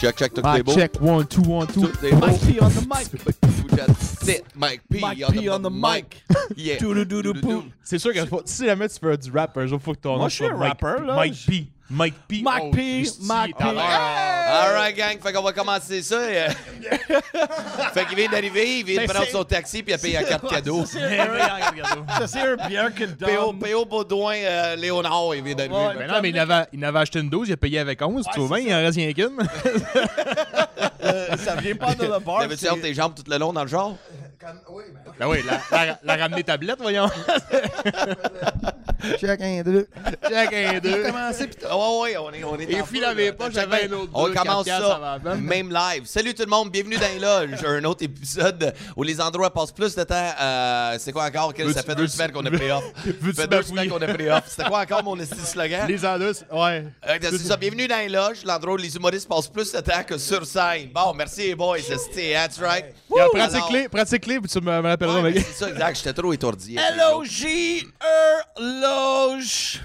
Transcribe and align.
check. 0.00 0.16
Check, 0.16 0.16
check, 0.16 0.34
tout 0.34 0.48
est 0.48 0.56
Mic 0.56 0.64
beau. 0.64 0.74
check, 0.74 0.92
one, 1.00 1.26
two, 1.26 1.42
one, 1.42 1.66
two. 1.66 1.80
Tout 1.86 2.04
est 2.04 2.12
beau. 2.12 2.26
Mike 2.26 2.40
P 2.40 2.58
on 2.60 2.68
the 2.68 2.86
mic. 2.86 3.36
That's 4.32 4.40
it. 4.40 4.44
Mike 4.56 4.80
P, 4.90 5.00
Mike 5.00 5.26
P 5.32 5.50
on 5.50 5.60
the 5.62 5.70
mic. 5.70 6.22
Yeah. 6.56 6.78
C'est 7.84 7.98
sûr 7.98 8.12
que 8.12 8.26
faut- 8.26 8.42
si 8.44 8.66
jamais 8.66 8.88
tu 8.88 8.96
veux 9.02 9.16
du 9.16 9.30
rap, 9.30 9.56
un 9.56 9.66
jour, 9.66 9.80
faut 9.80 9.92
que 9.94 9.98
ton 10.00 10.10
Moi, 10.10 10.18
nom 10.24 10.28
je 10.28 10.34
suis 10.34 10.44
soit 10.44 10.54
un 10.54 10.58
Mike 10.58 10.68
rappeur, 10.68 10.96
P. 10.96 11.06
là. 11.06 11.14
Mike 11.14 11.34
P. 11.46 11.66
Mike 11.92 12.14
P. 12.28 12.40
Mike 12.42 12.62
Oh, 12.66 12.70
P, 12.70 13.04
Mike 13.22 13.56
P. 13.56 13.64
l'air- 13.64 14.00
Alright, 14.52 14.96
gang, 14.96 15.18
fait 15.20 15.32
qu'on 15.32 15.42
va 15.42 15.52
commencer 15.52 16.02
ça. 16.02 16.16
euh. 16.20 16.48
fait 17.94 18.04
qu'il 18.06 18.16
vient 18.16 18.30
d'arriver, 18.30 18.78
il 18.80 18.84
vient 18.84 18.96
de 18.96 19.00
Mais 19.00 19.06
prendre 19.06 19.26
son 19.28 19.42
taxi 19.44 19.82
puis 19.82 19.92
il 19.92 19.94
a 19.94 19.98
payé 19.98 20.16
un 20.18 20.22
carte 20.28 20.48
cadeau. 20.48 20.84
Ça, 20.86 22.26
c'est 22.26 22.40
un 22.40 22.68
bien 22.68 22.90
que 22.90 23.04
P.O. 23.04 23.52
P.O. 23.54 23.84
Baudouin, 23.84 24.34
euh, 24.36 24.76
Léonard, 24.76 25.34
il 25.34 25.42
vient 25.42 25.54
d'arriver. 25.54 25.98
Ben 25.98 26.06
non, 26.08 26.20
mais 26.22 26.30
il 26.30 26.38
avait, 26.38 26.66
il 26.72 26.84
avait 26.84 26.98
acheté 27.00 27.18
une 27.20 27.28
12, 27.30 27.48
il 27.48 27.52
a 27.52 27.56
payé 27.56 27.78
avec 27.80 28.00
11. 28.02 28.24
tu 28.34 28.40
vois 28.40 28.58
bien, 28.58 28.66
il 28.68 28.74
en 28.74 28.78
reste 28.86 28.96
rien 28.96 29.12
qu'une. 29.12 29.38
Euh, 31.02 31.36
Ça 31.38 31.56
vient 31.56 31.74
pas 31.76 31.94
de 31.94 32.06
la 32.06 32.18
bar. 32.20 32.40
T'avais-tu 32.40 32.66
hâte 32.68 32.80
tes 32.82 32.94
jambes 32.94 33.14
tout 33.14 33.24
le 33.28 33.38
long 33.38 33.52
dans 33.52 33.62
le 33.62 33.68
genre? 33.68 33.96
Ben 35.18 35.26
oui, 35.28 35.38
la, 35.44 35.60
la, 35.86 35.98
la 36.02 36.16
ramener 36.16 36.42
tablette, 36.42 36.78
voyons. 36.80 37.08
Check 39.18 39.40
un, 39.40 39.62
deux. 39.62 39.86
Check 40.28 40.52
un, 40.52 40.78
deux. 40.78 41.02
Commencer 41.04 41.46
pis 41.46 41.56
Ah 41.68 41.76
ouais, 41.76 42.16
ouais, 42.16 42.16
on 42.18 42.30
est, 42.32 42.44
on 42.44 42.58
est 42.58 42.64
Et 42.64 42.66
puis, 42.66 42.76
feu, 42.76 42.96
il 42.96 43.04
avait 43.04 43.26
là. 43.26 43.32
pas, 43.32 43.50
j'avais 43.50 43.88
un 43.88 43.92
autre 43.92 44.10
On 44.14 44.28
deux, 44.28 44.34
commence 44.34 44.66
ça 44.66 45.18
même 45.38 45.70
live. 45.72 46.04
Salut 46.06 46.34
tout 46.34 46.42
le 46.42 46.48
monde, 46.50 46.70
bienvenue 46.70 46.96
dans 46.96 47.08
les 47.12 47.18
loges. 47.18 47.64
Un 47.64 47.84
autre 47.84 48.02
épisode 48.04 48.74
où 48.96 49.02
les 49.02 49.20
endroits 49.20 49.50
passent 49.52 49.72
plus 49.72 49.94
de 49.94 50.02
temps. 50.04 50.30
euh, 50.40 50.96
c'est 50.98 51.12
quoi 51.12 51.24
encore? 51.24 51.52
Quel- 51.54 51.72
Ça 51.80 51.82
fait 51.82 51.94
deux 51.94 52.08
semaines 52.08 52.32
qu'on 52.32 52.44
a 52.44 52.50
pris 52.50 52.70
off. 52.70 52.84
Ça 53.34 53.42
fait 53.42 53.48
deux 53.48 53.62
semaines 53.62 53.88
qu'on 53.90 54.00
a 54.02 54.08
pris 54.08 54.28
off. 54.30 54.44
C'était 54.48 54.64
quoi 54.68 54.80
encore 54.80 55.02
mon 55.04 55.16
slogan? 55.24 55.86
Les 55.88 56.04
Anders, 56.04 56.34
ouais. 56.52 56.84
Euh, 57.08 57.18
c'est 57.20 57.38
ça, 57.38 57.56
bienvenue 57.56 57.88
dans 57.88 57.98
les 57.98 58.08
loges, 58.08 58.44
l'endroit 58.44 58.74
où 58.74 58.78
les 58.78 58.94
humoristes 58.96 59.28
passent 59.28 59.48
plus 59.48 59.72
de 59.72 59.80
temps 59.80 60.02
que 60.06 60.16
sur 60.18 60.44
scène. 60.46 60.90
Bon, 60.94 61.12
merci 61.14 61.48
les 61.48 61.54
boys, 61.54 61.78
c'est 61.80 62.32
that's 62.32 62.58
right. 62.58 62.86
Regarde, 63.10 63.30
Alors- 63.54 63.68
Pratique-les, 64.30 64.40
puis 64.40 64.50
tu 64.50 64.60
me, 64.60 64.82
me 64.82 64.88
l'appelleras. 64.88 65.22
Ouais, 65.22 65.32
mais 65.32 65.40
c'est 65.40 65.52
ça, 65.64 65.68
exact, 65.70 65.96
j'étais 65.96 66.12
trop 66.12 66.32
étourdi. 66.32 66.76
L-O-J, 66.76 67.86
E, 68.02 68.80
loge. 68.80 69.80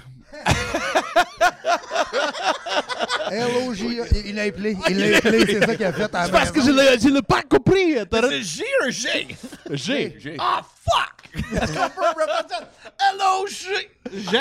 L-O-J, 3.30 4.00
il 4.26 4.34
l'a 4.34 4.42
appelé. 4.44 4.76
Il 4.88 4.98
l'a 5.10 5.16
appelé, 5.18 5.46
c'est 5.46 5.64
ça 5.64 5.76
qu'il 5.76 5.84
a 5.86 5.92
fait 5.92 6.14
à 6.14 6.22
la 6.26 6.28
Parce 6.28 6.50
que 6.50 6.60
je 6.62 6.70
l'ai 6.70 6.98
je 7.00 7.08
l'ai 7.08 7.22
pas 7.22 7.42
compris. 7.42 7.96
t'as- 8.10 8.28
C'est 8.28 8.42
J 8.42 8.62
ou 8.86 8.90
G? 8.90 9.28
G. 9.70 10.16
G. 10.18 10.36
Ah, 10.38 10.62
fuck! 10.84 11.42
Est-ce 11.52 11.72
qu'on 11.72 11.90
peut 11.90 12.06
représenter? 12.08 12.64
L-O-G. 13.14 13.90
G? 14.30 14.38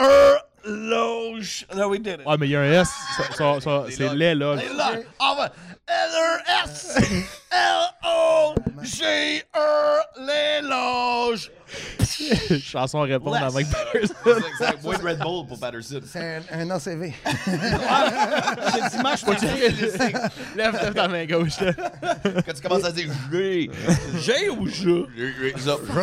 E, 0.00 0.36
loge. 0.64 1.66
No, 1.74 1.88
we 1.88 1.98
did 1.98 2.20
it. 2.20 2.26
Ouais, 2.26 2.36
mais 2.38 2.46
il 2.48 2.50
y 2.52 2.56
a 2.56 2.60
un 2.60 2.72
S. 2.82 2.88
ça- 3.16 3.24
ça- 3.36 3.60
ça- 3.60 3.84
C'est 3.90 4.04
loges. 4.04 4.14
lait, 4.14 4.34
là. 4.34 4.54
Et 4.62 4.74
là, 4.76 4.90
on 5.20 5.34
va. 5.36 5.50
L-E-S, 5.88 6.96
L-O-G, 7.52 9.42
E, 9.54 10.00
les 10.26 10.60
loges. 10.62 11.50
Chanson 12.62 13.00
à 13.00 13.04
répondre 13.04 13.36
à 13.36 13.44
Less. 13.46 13.54
Mike 13.54 13.68
Patterson. 13.70 14.14
C'est 14.24 14.48
exact, 14.48 14.82
moins 14.82 14.98
de 14.98 15.02
Red 15.02 15.18
Bull 15.18 15.46
pour 15.46 15.58
Patterson. 15.58 16.00
C'est 16.06 16.36
un, 16.36 16.42
un 16.52 16.70
ACV. 16.70 17.12
Cette 18.72 18.94
image, 18.94 19.22
Lève 20.56 20.72
lève 20.82 20.94
ta 20.94 21.08
main 21.08 21.26
gauche, 21.26 21.60
là. 21.60 21.72
Quand 22.22 22.52
tu 22.54 22.62
commences 22.62 22.84
à 22.84 22.92
dire 22.92 23.08
j'ai. 23.30 23.70
G 24.20 24.48
ou 24.50 24.66
je? 24.66 25.06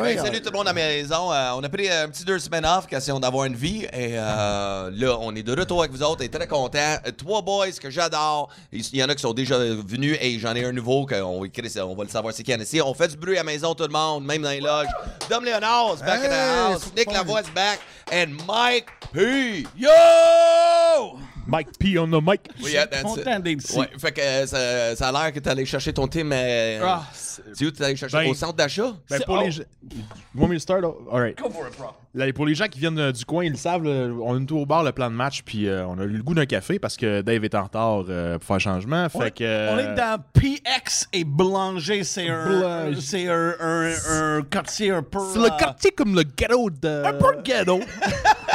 Hey, 0.03 0.17
salut 0.17 0.41
tout 0.41 0.51
le 0.51 0.57
monde 0.57 0.67
à 0.67 0.73
la 0.73 0.73
maison. 0.73 1.31
Euh, 1.31 1.51
on 1.55 1.63
a 1.63 1.69
pris 1.69 1.89
un 1.89 2.09
petit 2.09 2.23
deux 2.25 2.39
semaines 2.39 2.65
off, 2.65 2.87
question 2.87 3.19
d'avoir 3.19 3.45
une 3.45 3.55
vie. 3.55 3.83
Et 3.93 4.17
euh, 4.17 4.89
là, 4.93 5.17
on 5.21 5.35
est 5.35 5.43
de 5.43 5.55
retour 5.55 5.79
avec 5.81 5.91
vous 5.91 6.03
autres 6.03 6.23
et 6.23 6.29
très 6.29 6.47
contents. 6.47 6.77
Euh, 7.05 7.11
Trois 7.17 7.41
boys 7.41 7.71
que 7.81 7.89
j'adore. 7.89 8.49
Il 8.71 8.95
y 8.95 9.03
en 9.03 9.09
a 9.09 9.15
qui 9.15 9.21
sont 9.21 9.33
déjà 9.33 9.57
venus 9.57 10.17
et 10.21 10.39
j'en 10.39 10.55
ai 10.55 10.65
un 10.65 10.71
nouveau 10.71 11.05
qu'on 11.05 11.39
on 11.39 11.95
va 11.95 12.03
le 12.03 12.09
savoir 12.09 12.33
c'est 12.33 12.43
qui 12.43 12.53
en 12.53 12.59
ici. 12.59 12.81
On 12.81 12.93
fait 12.93 13.09
du 13.09 13.17
bruit 13.17 13.35
à 13.35 13.39
la 13.39 13.43
maison, 13.43 13.73
tout 13.73 13.83
le 13.83 13.89
monde, 13.89 14.25
même 14.25 14.41
dans 14.41 14.49
les 14.49 14.61
loges. 14.61 14.87
Dom 15.29 15.43
back 15.61 16.23
in 16.23 16.29
the 16.29 16.35
house. 16.35 16.93
Nick 16.95 17.11
fun. 17.11 17.15
Lavoie 17.15 17.41
is 17.41 17.49
back. 17.49 17.79
And 18.11 18.37
Mike 18.47 18.89
P. 19.13 19.65
Yo! 19.75 21.19
Mike 21.47 21.79
P 21.79 21.97
on 21.97 22.11
the 22.11 22.21
mic. 22.21 22.47
Oui, 22.61 22.73
yeah, 22.73 22.85
that's 22.85 23.01
it. 23.01 23.23
Content 23.25 23.39
d'être 23.39 23.63
ici. 23.63 23.77
Ouais, 23.77 23.89
fait 23.97 24.11
que 24.11 24.21
euh, 24.21 24.45
ça, 24.45 24.95
ça 24.95 25.07
a 25.09 25.11
l'air 25.11 25.33
que 25.33 25.39
t'es 25.39 25.49
allé 25.49 25.65
chercher 25.65 25.91
ton 25.93 26.07
team. 26.07 26.31
Euh, 26.31 26.79
Ah, 26.83 27.03
c'est 27.13 27.65
où 27.65 27.71
t'es 27.71 27.83
allé 27.83 27.95
chercher? 27.95 28.17
Ben, 28.17 28.29
au 28.29 28.35
centre 28.35 28.53
d'achat? 28.53 28.93
Ben, 29.09 29.19
pour 29.25 29.35
oh. 29.35 29.41
les 29.41 29.51
gens. 29.51 29.63
You 29.91 30.41
want 30.41 30.47
me 30.47 30.55
to 30.55 30.59
start? 30.59 30.83
All 30.83 31.19
right. 31.19 31.35
Go 31.35 31.49
for 31.49 31.67
it, 31.67 31.75
bro. 31.77 31.93
Là, 32.15 32.25
pour 32.33 32.47
les 32.47 32.55
gens 32.55 32.65
qui 32.67 32.79
viennent 32.79 32.97
euh, 32.97 33.11
du 33.11 33.23
coin, 33.23 33.43
ils 33.43 33.51
le 33.51 33.57
savent, 33.57 33.83
là, 33.83 34.07
on 34.23 34.41
est 34.41 34.45
tout 34.45 34.57
au 34.57 34.65
bar 34.65 34.83
le 34.83 34.91
plan 34.91 35.11
de 35.11 35.15
match, 35.15 35.43
puis 35.43 35.67
euh, 35.67 35.85
on 35.85 35.99
a 35.99 36.05
eu 36.05 36.07
le 36.17 36.23
goût 36.23 36.33
d'un 36.33 36.47
café 36.47 36.79
parce 36.79 36.97
que 36.97 37.21
Dave 37.21 37.43
est 37.43 37.53
en 37.53 37.63
retard 37.63 38.05
euh, 38.09 38.39
pour 38.39 38.47
faire 38.47 38.59
changement. 38.59 39.07
On, 39.13 39.19
Fait 39.19 39.29
que, 39.29 39.69
on 39.71 39.77
est 39.77 39.93
dans 39.93 40.19
PX 40.33 41.07
et 41.13 41.23
Blanger, 41.23 42.03
c'est 42.03 42.27
un, 42.27 42.91
c'est 42.99 43.27
un, 43.27 43.53
un, 43.59 43.91
un 44.09 44.41
quartier 44.41 44.89
un 44.89 45.03
peu. 45.03 45.19
C'est 45.33 45.39
le 45.39 45.55
quartier 45.59 45.91
comme 45.91 46.15
le 46.15 46.23
ghetto 46.23 46.71
de. 46.71 47.03
Un 47.05 47.13
peu 47.13 47.41
ghetto. 47.43 47.79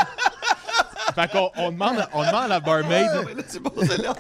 Fait 1.15 1.31
qu'on 1.31 1.51
on 1.57 1.71
demande, 1.73 2.07
on 2.13 2.21
demande 2.21 2.45
à 2.45 2.49
la 2.49 2.61
barmaid. 2.61 3.07
Là, 3.37 3.43
tu 3.51 3.61
poses 3.61 3.99
là. 3.99 4.15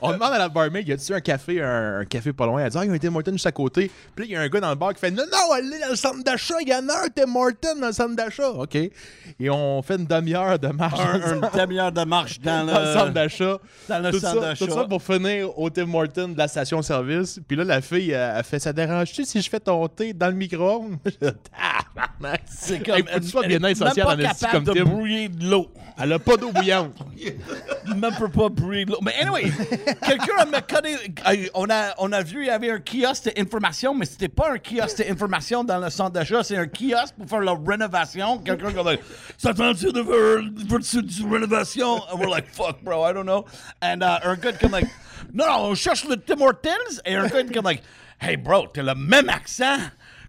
On 0.00 0.12
demande 0.12 0.32
à 0.32 0.38
la 0.38 0.48
barmaid, 0.48 0.86
y 0.88 0.92
a-tu 0.92 1.12
un 1.14 1.20
café, 1.20 1.60
un, 1.62 2.00
un 2.00 2.04
café 2.04 2.32
pas 2.32 2.46
loin? 2.46 2.62
Elle 2.62 2.70
dit, 2.70 2.78
ah, 2.78 2.84
il 2.84 2.88
y 2.88 2.90
a 2.90 2.94
un 2.94 2.98
Tim 2.98 3.14
Hortons 3.14 3.32
juste 3.32 3.46
à 3.46 3.52
côté. 3.52 3.90
Puis 4.14 4.24
là, 4.24 4.28
il 4.28 4.32
y 4.32 4.36
a 4.36 4.40
un 4.40 4.48
gars 4.48 4.60
dans 4.60 4.68
le 4.70 4.74
bar 4.74 4.92
qui 4.94 5.00
fait, 5.00 5.10
non, 5.10 5.24
non, 5.30 5.52
allez 5.52 5.78
dans 5.78 5.90
le 5.90 5.96
centre 5.96 6.22
d'achat, 6.22 6.54
il 6.60 6.68
y 6.68 6.74
en 6.74 6.88
a 6.88 7.04
un 7.04 7.08
Tim 7.14 7.34
Hortons 7.34 7.80
dans 7.80 7.86
le 7.88 7.92
centre 7.92 8.14
d'achat. 8.16 8.50
OK. 8.50 8.74
Et 8.76 9.50
on 9.50 9.82
fait 9.82 9.96
une 9.96 10.06
demi-heure 10.06 10.58
de 10.58 10.68
marche 10.68 10.98
dans 10.98 11.12
le 11.12 11.24
un, 11.24 11.42
un 11.42 11.58
demi-heure 11.66 11.92
de 11.92 12.04
marche 12.04 12.40
dans 12.40 12.66
le, 12.66 12.72
dans 12.72 12.80
le 12.80 12.92
centre 12.92 13.12
d'achat. 13.12 13.58
dans 13.88 13.98
le 14.00 14.10
Tout 14.10 14.20
centre 14.20 14.34
ça, 14.34 14.40
d'achat. 14.40 14.66
tout 14.66 14.72
ça 14.72 14.84
pour 14.84 15.02
finir 15.02 15.58
au 15.58 15.70
Tim 15.70 15.92
Hortons 15.94 16.28
de 16.28 16.38
la 16.38 16.48
station-service. 16.48 17.40
Puis 17.46 17.56
là, 17.56 17.64
la 17.64 17.80
fille, 17.80 18.10
elle, 18.10 18.34
elle 18.38 18.44
fait 18.44 18.58
Ça 18.58 18.72
dérange-tu 18.72 19.24
si 19.24 19.40
je 19.42 19.48
fais 19.50 19.60
ton 19.60 19.86
thé 19.88 20.12
dans 20.12 20.28
le 20.28 20.34
micro-ondes? 20.34 20.96
Tabarnak. 21.20 22.42
C'est 22.46 22.84
comme. 22.84 22.96
Hey, 22.96 23.02
faut 23.04 23.18
que 23.18 23.20
tu 23.24 23.28
sois 23.28 23.42
elle- 23.44 23.48
bien 23.48 23.58
elle 23.58 23.72
est 23.72 23.74
social 23.74 24.06
même 24.08 24.16
dans 24.26 24.32
capable 24.32 24.52
comme 24.64 24.73
de 24.74 24.82
brouiller 24.84 25.28
de 25.28 25.48
l'eau. 25.48 25.70
Elle 25.96 26.12
a 26.12 26.18
pas 26.18 26.36
d'eau 26.36 26.50
bouillante. 26.50 26.92
Même 27.86 28.14
peut 28.18 28.28
pas 28.28 28.48
brouiller 28.48 28.84
de 28.84 28.90
l'eau. 28.92 28.98
Mais 29.00 29.14
anyway, 29.20 29.44
quelqu'un 30.06 30.44
m'a 30.50 30.60
connu. 30.60 30.88
euh, 31.28 31.46
On 31.54 31.70
a, 31.70 31.94
on 31.98 32.10
a 32.10 32.22
vu, 32.22 32.40
il 32.42 32.46
y 32.46 32.50
avait 32.50 32.70
un 32.70 32.80
kiosque 32.80 33.32
d'information, 33.34 33.94
mais 33.94 34.04
c'était 34.04 34.28
pas 34.28 34.50
un 34.52 34.58
kiosque 34.58 34.98
d'information 35.06 35.62
dans 35.62 35.78
le 35.78 35.90
centre 35.90 36.10
d'achat, 36.10 36.42
c'est 36.42 36.56
un 36.56 36.66
kiosque 36.66 37.14
pour 37.16 37.28
faire 37.28 37.40
la 37.40 37.54
rénovation. 37.54 38.38
Quelqu'un 38.38 38.72
qui 38.72 38.78
a 38.78 38.96
dit 38.96 39.02
Ça 39.38 39.54
tente-tu 39.54 39.92
de 39.92 40.02
faire 40.02 41.02
du 41.02 41.26
rénovation? 41.30 42.02
And 42.10 42.18
we're 42.18 42.28
like, 42.28 42.46
fuck, 42.52 42.82
bro, 42.82 43.08
I 43.08 43.12
don't 43.12 43.26
know. 43.26 43.44
And 43.80 44.02
uh, 44.02 44.18
un 44.24 44.34
gars 44.36 44.50
est 44.50 44.68
like, 44.68 44.88
non, 45.32 45.46
non, 45.46 45.70
on 45.70 45.74
cherche 45.74 46.04
le 46.08 46.16
Tim 46.16 46.40
Hortons. 46.40 47.00
Et 47.04 47.14
un 47.14 47.28
gars 47.28 47.38
est 47.38 47.62
like, 47.62 47.82
hey, 48.20 48.36
bro, 48.36 48.66
t'as 48.72 48.82
le 48.82 48.94
même 48.96 49.28
accent 49.28 49.76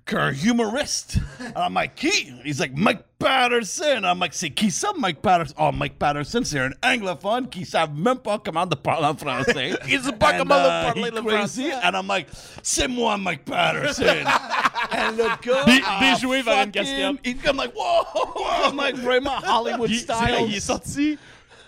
qu'un 0.05 0.31
humoriste. 0.33 1.17
And 1.55 1.63
I'm 1.63 1.73
like, 1.73 1.95
qui? 1.95 2.31
He's 2.43 2.59
like, 2.59 2.75
Mike 2.75 2.99
Patterson. 3.17 4.05
I'm 4.05 4.19
like, 4.19 4.33
c'est 4.33 4.51
qui 4.51 4.69
ça, 4.69 4.93
Mike 4.97 5.21
Patterson? 5.21 5.55
Oh, 5.57 5.71
Mike 5.71 5.97
Patterson, 5.97 6.43
c'est 6.43 6.59
un 6.59 6.71
anglophone 6.83 7.49
qui 7.49 7.65
savent 7.65 7.95
même 7.95 8.19
pas 8.19 8.37
comment 8.37 8.65
de 8.65 8.75
parler 8.75 9.07
en 9.07 9.15
français. 9.15 9.77
Ils 9.87 10.01
savent 10.01 10.17
pas 10.17 10.33
comment 10.33 10.55
de 10.55 10.67
uh, 10.67 10.93
parler 10.93 11.11
le 11.11 11.21
crazy. 11.21 11.69
français. 11.69 11.87
And 11.87 11.95
I'm 11.95 12.07
like, 12.07 12.27
c'est 12.61 12.87
moi, 12.87 13.17
Mike 13.17 13.45
Patterson. 13.45 14.03
And 14.91 15.17
le 15.17 15.23
gars, 15.41 15.63
Dé- 15.65 15.81
ah, 15.85 15.99
déjoué 15.99 16.43
par 16.43 16.63
une 16.63 16.71
casquette. 16.71 17.15
Il 17.23 17.31
est 17.31 17.33
comme 17.35 17.57
like, 17.57 17.73
wow, 17.75 18.69
I'm 18.69 18.77
like 18.77 18.95
vraiment 18.97 19.37
Hollywood 19.43 19.91
style. 19.91 20.45
il 20.47 20.55
est 20.55 20.59
sorti. 20.59 21.17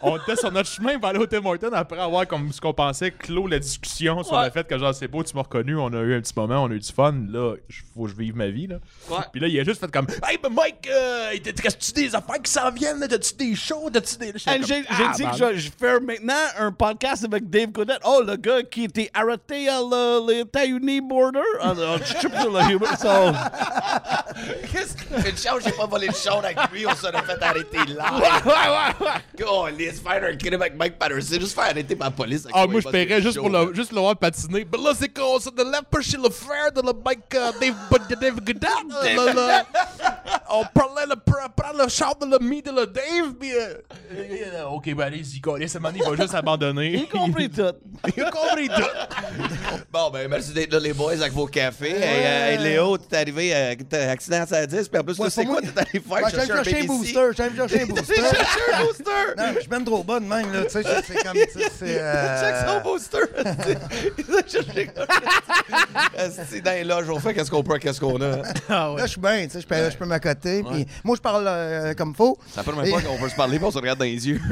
On 0.01 0.17
était 0.17 0.35
sur 0.35 0.51
notre 0.51 0.69
chemin 0.69 0.99
pour 0.99 1.09
aller 1.09 1.19
au 1.19 1.25
Tim 1.25 1.44
Hortons 1.45 1.71
après 1.73 1.99
avoir, 1.99 2.27
comme 2.27 2.51
ce 2.51 2.61
qu'on 2.61 2.73
pensait, 2.73 3.11
clos 3.11 3.47
la 3.47 3.59
discussion 3.59 4.23
sur 4.23 4.35
Ouais. 4.38 4.45
le 4.45 4.51
fait 4.51 4.67
que 4.67 4.77
genre 4.77 4.94
c'est 4.94 5.07
beau, 5.07 5.23
tu 5.23 5.35
m'as 5.35 5.41
reconnu, 5.41 5.75
on 5.77 5.88
a 5.94 5.97
eu 6.01 6.15
un 6.15 6.21
petit 6.21 6.33
moment, 6.35 6.63
on 6.63 6.67
a 6.69 6.73
eu 6.73 6.79
du 6.79 6.91
fun. 6.94 7.13
Là, 7.29 7.55
il 7.69 7.75
faut 7.94 8.03
que 8.03 8.09
je 8.11 8.15
vive 8.15 8.35
ma 8.35 8.47
vie. 8.47 8.67
Là. 8.67 8.75
Ouais. 9.09 9.17
Puis 9.31 9.41
là, 9.41 9.47
il 9.47 9.59
a 9.59 9.63
juste 9.63 9.79
fait 9.79 9.91
comme 9.91 10.07
Hey, 10.23 10.38
ben 10.41 10.49
Mike, 10.51 10.88
euh, 10.91 11.31
t'as-tu 11.44 11.91
des 11.94 12.13
affaires 12.15 12.41
qui 12.41 12.51
s'en 12.51 12.69
viennent? 12.71 12.99
là? 12.99 13.07
T'as-tu 13.07 13.33
des 13.35 13.55
shows? 13.55 13.89
T'as-tu 13.91 14.17
des. 14.17 14.33
J'ai 14.35 14.44
Ah, 14.47 15.13
dit 15.15 15.23
man. 15.23 15.31
que 15.31 15.38
je, 15.55 15.57
je 15.59 15.69
fais 15.79 15.99
maintenant 15.99 16.33
un 16.59 16.71
podcast 16.71 17.23
avec 17.25 17.49
Dave 17.49 17.71
Goodett. 17.71 17.99
Oh, 18.05 18.21
le 18.25 18.35
gars 18.35 18.61
qui 18.63 18.83
était 18.85 19.09
arrêté 19.13 19.67
à 19.69 19.79
États-Unis 20.31 21.01
border. 21.01 21.39
Ah, 21.61 21.73
non, 21.75 21.97
je 21.97 22.05
sur 22.05 22.51
le 22.51 22.71
humor. 22.71 22.88
So, 22.97 23.07
Qu'est-ce 24.71 24.95
que 24.95 25.29
une 25.29 25.38
chance, 25.38 25.61
j'ai 25.65 25.71
pas 25.71 25.85
volé 25.85 26.07
le 26.07 26.13
show 26.13 26.38
avec 26.44 26.57
lui, 26.71 26.85
on 26.85 26.95
s'en 26.95 27.09
a 27.09 27.21
fait 27.23 27.41
arrêter 27.41 27.77
là. 27.88 28.13
ouais, 28.13 28.51
ouais, 28.51 29.07
ouais. 29.07 29.45
Oh, 29.49 29.67
les 29.91 29.93
faire 29.93 30.23
un 30.23 30.35
crime 30.35 30.61
avec 30.61 30.75
Mike 30.75 30.97
Patterson, 30.97 31.39
juste 31.39 31.53
faire 31.53 31.65
arrêter 31.65 31.95
ma 31.95 32.11
police. 32.11 32.45
avec 32.45 32.55
Ah, 32.55 32.67
moi, 32.67 32.81
je 32.81 32.89
paierais 32.89 33.21
juste 33.21 33.37
pour, 33.37 33.49
le, 33.49 33.73
juste 33.73 33.91
le 33.91 33.99
voir 33.99 34.15
patiner. 34.15 34.65
Ben 34.65 34.81
là, 34.81 34.91
c'est 34.97 35.09
quoi? 35.09 35.37
C'est 35.39 35.55
de 35.55 35.63
la 35.63 35.81
le 35.81 36.29
frère 36.29 36.71
de 36.71 36.81
le 36.81 36.93
Mike 37.05 37.35
euh, 37.35 37.51
Dave, 37.59 38.19
Dave 38.19 38.39
Goodall. 38.41 38.71
On 40.49 40.63
parlait 40.73 41.05
de 41.07 41.13
pr- 41.13 41.49
prendre 41.55 41.83
le 41.83 41.89
char 41.89 42.15
de 42.15 42.25
l'ami 42.25 42.61
de 42.61 42.71
le 42.71 42.85
Dave, 42.88 43.33
puis. 43.39 43.53
euh, 43.53 43.73
euh, 44.13 44.63
ok, 44.65 44.94
ben 44.95 45.05
allez-y, 45.07 45.41
quoi. 45.41 45.59
Laissez 45.59 45.77
il 45.95 46.03
va 46.03 46.15
juste 46.15 46.33
abandonner. 46.35 46.88
Il 46.94 47.03
a 47.03 47.19
compris 47.19 47.49
tout. 47.49 47.61
Il 48.15 48.23
a 48.23 48.31
compris 48.31 48.69
tout. 48.69 49.85
Bon, 49.91 50.09
ben, 50.11 50.27
merci 50.29 50.53
d'être 50.53 50.71
là, 50.73 50.79
les 50.79 50.94
boys, 50.94 51.13
avec 51.13 51.33
vos 51.33 51.47
cafés. 51.47 51.91
Hey, 51.95 52.25
euh, 52.25 52.51
hey, 52.51 52.57
Léo, 52.59 52.97
t'es 52.97 53.17
arrivé, 53.17 53.55
euh, 53.55 53.75
t'as 53.89 54.11
accident 54.11 54.44
à 54.51 54.65
10, 54.65 54.88
puis 54.88 54.99
en 54.99 55.03
plus, 55.03 55.13
Ouais, 55.13 55.17
toi, 55.17 55.29
c'est 55.29 55.45
quoi 55.45 55.61
t'es 55.61 55.67
allé 55.79 55.99
faire? 55.99 56.11
Ouais, 56.11 56.21
je 56.31 56.35
chercher 56.35 56.51
un 56.51 56.55
chercher 56.63 56.69
un 56.77 56.81
BBC? 56.81 56.88
booster. 56.88 57.27
Vais 57.27 57.35
chercher 57.35 57.81
un 57.81 57.85
booster. 57.88 58.15
chercher 58.15 58.73
un 58.73 58.83
booster! 58.83 59.11
Non, 59.38 59.44
je 59.55 59.59
suis 59.61 59.69
même 59.69 59.83
trop 59.85 60.03
bonne 60.03 60.27
même, 60.27 60.53
là. 60.53 60.63
Tu 60.65 60.69
sais, 60.69 60.83
c'est- 60.83 61.01
c'est 61.13 61.23
comme. 61.23 61.33
tu 61.33 61.59
sais, 61.59 61.71
C'est. 61.77 61.97
euh, 62.01 62.41
Check 62.41 62.67
son 62.67 62.81
booster! 62.81 63.17
Il 64.17 64.25
va 64.25 64.47
chercher 64.47 64.89
C'est 66.49 66.61
dans 66.61 66.71
les 66.71 66.83
loges, 66.83 67.09
on 67.09 67.19
fait 67.19 67.33
qu'est-ce 67.33 67.51
qu'on 67.51 67.63
peut, 67.63 67.77
qu'est-ce 67.79 67.99
qu'on 67.99 68.21
a. 68.21 68.41
Ah 68.69 68.91
ouais. 68.94 68.99
Là, 69.01 69.05
je 69.05 69.11
suis 69.11 69.21
bien, 69.21 69.44
tu 69.45 69.51
sais, 69.51 69.61
je 69.61 69.67
peux, 69.67 69.75
je 69.89 69.97
Puis 70.41 70.85
moi, 71.03 71.15
je 71.15 71.21
parle 71.21 71.45
euh, 71.47 71.93
comme 71.93 72.15
faut. 72.15 72.37
Ça 72.51 72.63
fait 72.63 72.71
même 72.73 72.89
pas 72.89 73.01
qu'on 73.01 73.17
peut 73.17 73.29
se 73.29 73.35
parler, 73.35 73.57
puis 73.57 73.67
on 73.67 73.71
se 73.71 73.77
regarde 73.77 73.99
dans 73.99 74.05
les 74.05 74.27
yeux. 74.27 74.39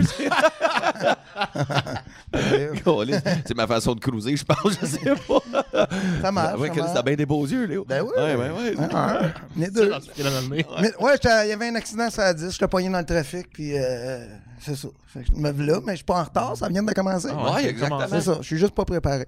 C'est 3.46 3.56
ma 3.56 3.68
façon 3.68 3.96
de 3.96 4.00
cruiser, 4.00 4.36
je 4.36 4.44
pense, 4.44 4.78
je 4.82 4.86
sais 4.86 5.14
pas. 5.28 5.88
Ça 6.22 6.32
marche. 6.32 6.60
Ouais, 6.60 6.72
ça 6.76 6.92
t'as 6.94 7.02
bien 7.02 7.16
des 7.16 7.26
beaux 7.26 7.46
yeux, 7.46 7.66
Léo. 7.66 7.86
Ben 7.88 8.04
oui. 8.04 8.12
Ouais, 8.16 8.36
ouais, 8.36 8.50
ouais. 8.52 8.76
Ah, 8.94 9.20
Les 9.56 9.70
deux. 9.70 9.90
Dans 9.90 10.02
ce 10.02 10.10
qu'il 10.12 10.26
a 10.26 10.32
dans 10.32 10.42
le 10.42 10.56
nez. 10.56 10.66
Mais, 10.82 10.94
ouais, 11.00 11.16
il 11.24 11.50
y 11.50 11.54
avait 11.54 11.68
un 11.70 11.76
accident 11.76 12.10
sur 12.10 12.22
la 12.22 12.34
10, 12.34 12.52
j'étais 12.52 12.68
pogné 12.68 12.90
dans 12.90 13.00
le 13.00 13.06
trafic, 13.06 13.50
puis 13.52 13.78
euh, 13.78 14.26
c'est 14.60 14.76
ça. 14.76 14.88
Fait 15.08 15.22
que 15.22 15.28
je 15.36 15.40
me 15.40 15.52
là, 15.66 15.80
mais 15.86 15.94
je 15.94 15.98
suis 15.98 16.06
pas 16.06 16.20
en 16.20 16.24
retard, 16.24 16.58
ça 16.58 16.68
vient 16.68 16.84
de 16.84 16.94
commencer. 16.94 17.30
Ah 17.32 17.54
Ouais, 17.54 17.70
exactement. 17.70 18.02
C'est 18.10 18.22
ça, 18.22 18.38
je 18.42 18.46
suis 18.46 18.58
juste 18.58 18.74
pas 18.76 18.86
préparé. 18.86 19.28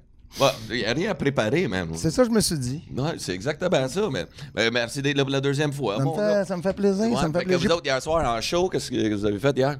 Il 0.70 0.76
n'y 0.76 0.86
a 0.86 0.94
rien 0.94 1.12
à 1.12 1.16
préparer, 1.16 1.68
man. 1.68 1.90
C'est 1.96 2.12
ça 2.12 2.22
que 2.24 2.30
je 2.30 2.34
me 2.34 2.40
suis 2.42 2.58
dit. 2.60 2.84
Ouais, 2.96 3.16
c'est 3.18 3.34
exactement 3.34 3.88
ça, 3.88 4.02
mais 4.12 4.26
ben, 4.54 4.72
merci 4.72 5.02
d'être 5.02 5.18
là 5.18 5.24
pour 5.24 5.32
la 5.32 5.42
deuxième 5.42 5.74
fois. 5.74 5.98
Ça 5.98 6.04
me, 6.06 6.12
fait, 6.12 6.18
gars. 6.18 6.46
ça 6.46 6.58
me 6.58 6.62
fait 6.62 6.74
plaisir, 6.74 7.06
Ouais, 7.12 7.16
ça 7.16 7.28
me 7.28 7.34
fait 7.34 7.40
fait 7.40 7.46
que 7.46 7.52
vous 7.54 7.60
plaisir. 7.60 7.76
autres, 7.76 7.86
hier 7.86 8.02
soir, 8.02 8.38
en 8.38 8.42
show, 8.42 8.70
qu'est-ce 8.70 8.92
que 8.92 9.14
vous 9.16 9.26
avez 9.26 9.40
fait 9.40 9.58
hier? 9.58 9.78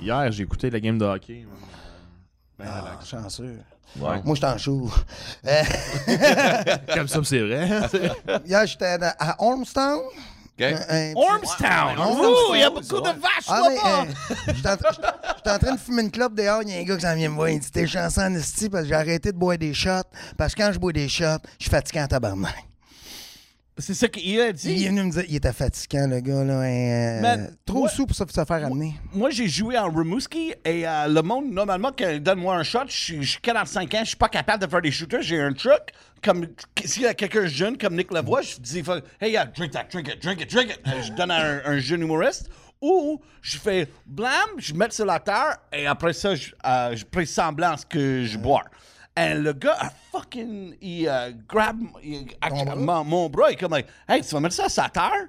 Hier, 0.00 0.32
j'ai 0.32 0.42
écouté 0.42 0.70
la 0.70 0.80
game 0.80 0.98
de 0.98 1.04
hockey. 1.04 1.44
Ben 2.58 2.64
Ah, 2.68 2.98
chanceux. 3.04 3.58
Ouais. 4.00 4.22
Moi, 4.24 4.34
j'étais 4.34 4.46
en 4.46 4.58
chaud. 4.58 4.90
Euh, 5.46 5.62
Comme 6.94 7.08
ça, 7.08 7.20
c'est 7.24 7.40
vrai. 7.40 7.68
hier, 8.46 8.66
j'étais 8.66 8.84
à, 8.86 9.14
à 9.18 9.42
Ormstown. 9.44 10.00
OK? 10.64 10.72
Un- 10.72 10.76
un 10.76 11.12
petit- 11.12 11.14
Ormstown! 11.16 11.98
Ouais, 11.98 12.26
Ouh, 12.26 12.54
il 12.54 12.60
y 12.60 12.62
a 12.62 12.70
beaucoup 12.70 12.94
ouais. 12.96 13.00
de 13.14 13.20
vaches 13.20 13.48
Ah, 13.48 13.60
là-bas! 13.60 14.02
euh, 14.02 14.54
j'étais 14.54 15.50
en 15.50 15.58
train 15.58 15.74
de 15.74 15.80
fumer 15.80 16.02
une 16.02 16.10
clope 16.10 16.34
dehors. 16.34 16.62
Il 16.62 16.70
y 16.70 16.76
a 16.76 16.80
un 16.80 16.84
gars 16.84 16.96
qui 16.96 17.02
s'en 17.02 17.14
vient 17.14 17.28
me 17.30 17.34
voir. 17.34 17.48
Il 17.50 17.58
dit 17.60 17.70
T'es 17.70 17.86
chanceux 17.86 18.20
en 18.22 18.34
esti 18.34 18.68
parce 18.68 18.84
que 18.84 18.88
j'ai 18.88 18.94
arrêté 18.94 19.32
de 19.32 19.36
boire 19.38 19.58
des 19.58 19.74
shots. 19.74 19.90
Parce 20.36 20.54
que 20.54 20.62
quand 20.62 20.72
je 20.72 20.78
bois 20.78 20.92
des 20.92 21.08
shots, 21.08 21.24
je 21.58 21.64
suis 21.64 21.70
fatigué 21.70 22.00
en 22.02 22.06
tabarnak. 22.06 22.54
C'est 23.78 23.94
ça 23.94 24.06
qu'il 24.08 24.38
a 24.38 24.44
Il 24.44 24.48
est 24.50 24.52
dit. 24.52 24.86
venu 24.86 25.02
me 25.04 25.10
dire 25.10 25.24
Il 25.28 25.36
était 25.36 25.52
fatiguant, 25.52 26.06
le 26.06 26.20
gars. 26.20 26.44
Là, 26.44 26.60
hein, 26.60 27.38
euh, 27.38 27.46
trop 27.64 27.78
moi- 27.80 27.88
sous 27.88 28.06
pour 28.06 28.14
se, 28.14 28.22
se 28.26 28.44
faire 28.44 28.66
amener. 28.66 28.94
Moi, 29.14 29.30
j'ai 29.30 29.48
joué 29.48 29.78
en 29.78 29.88
Rimouski 29.90 30.52
et 30.64 30.86
euh, 30.86 31.08
le 31.08 31.22
monde, 31.22 31.50
normalement, 31.50 31.90
quand 31.96 32.08
il 32.10 32.20
donne-moi 32.22 32.54
un 32.56 32.62
shot, 32.64 32.80
je 32.88 32.92
suis- 32.92 33.22
je 33.22 33.30
suis 33.30 33.40
45 33.40 33.94
ans, 33.94 34.00
je 34.02 34.08
suis 34.08 34.16
pas 34.16 34.28
capable 34.28 34.62
de 34.64 34.70
faire 34.70 34.82
des 34.82 34.90
shooters. 34.90 35.22
J'ai 35.22 35.40
un 35.40 35.52
truc. 35.54 35.80
Comme 36.22 36.46
s'il 36.84 37.02
y 37.02 37.06
a 37.06 37.14
quelqu'un 37.14 37.46
jeune 37.46 37.76
comme 37.78 37.96
Nick 37.96 38.12
Lavoie, 38.12 38.42
je 38.42 38.56
dis 38.60 38.82
Hey, 39.20 39.32
yeah, 39.32 39.46
drink 39.46 39.72
that, 39.72 39.84
drink 39.90 40.06
it, 40.08 40.22
drink 40.22 40.40
it, 40.42 40.50
drink 40.50 40.70
it. 40.70 40.80
Euh, 40.86 41.02
Je 41.02 41.12
donne 41.12 41.30
à 41.30 41.40
un, 41.40 41.60
un 41.64 41.78
jeune 41.78 42.02
humoriste. 42.02 42.48
Ou 42.80 43.20
je 43.40 43.58
fais 43.58 43.88
blam, 44.06 44.32
je 44.58 44.74
mets 44.74 44.90
sur 44.90 45.06
la 45.06 45.18
terre 45.20 45.56
et 45.72 45.86
après 45.86 46.12
ça, 46.12 46.34
je, 46.34 46.50
euh, 46.66 46.94
je 46.96 47.04
prends 47.04 47.24
semblance 47.24 47.84
que 47.84 48.24
je 48.24 48.36
bois. 48.36 48.64
Et 49.16 49.34
le 49.34 49.52
gars 49.52 49.76
a 49.78 49.90
fucking. 50.10 50.76
Il 50.80 51.06
euh, 51.08 51.32
grab 51.48 51.78
il- 52.02 52.26
bras? 52.40 52.74
mon, 52.76 53.04
mon 53.04 53.28
bras. 53.28 53.50
Il 53.50 53.54
est 53.54 53.56
comme, 53.56 53.72
like, 53.72 53.86
hey, 54.08 54.22
tu 54.22 54.28
vas 54.34 54.40
mettre 54.40 54.54
ça 54.54 54.68
sur 54.68 54.82
la 54.82 54.88
terre? 54.88 55.26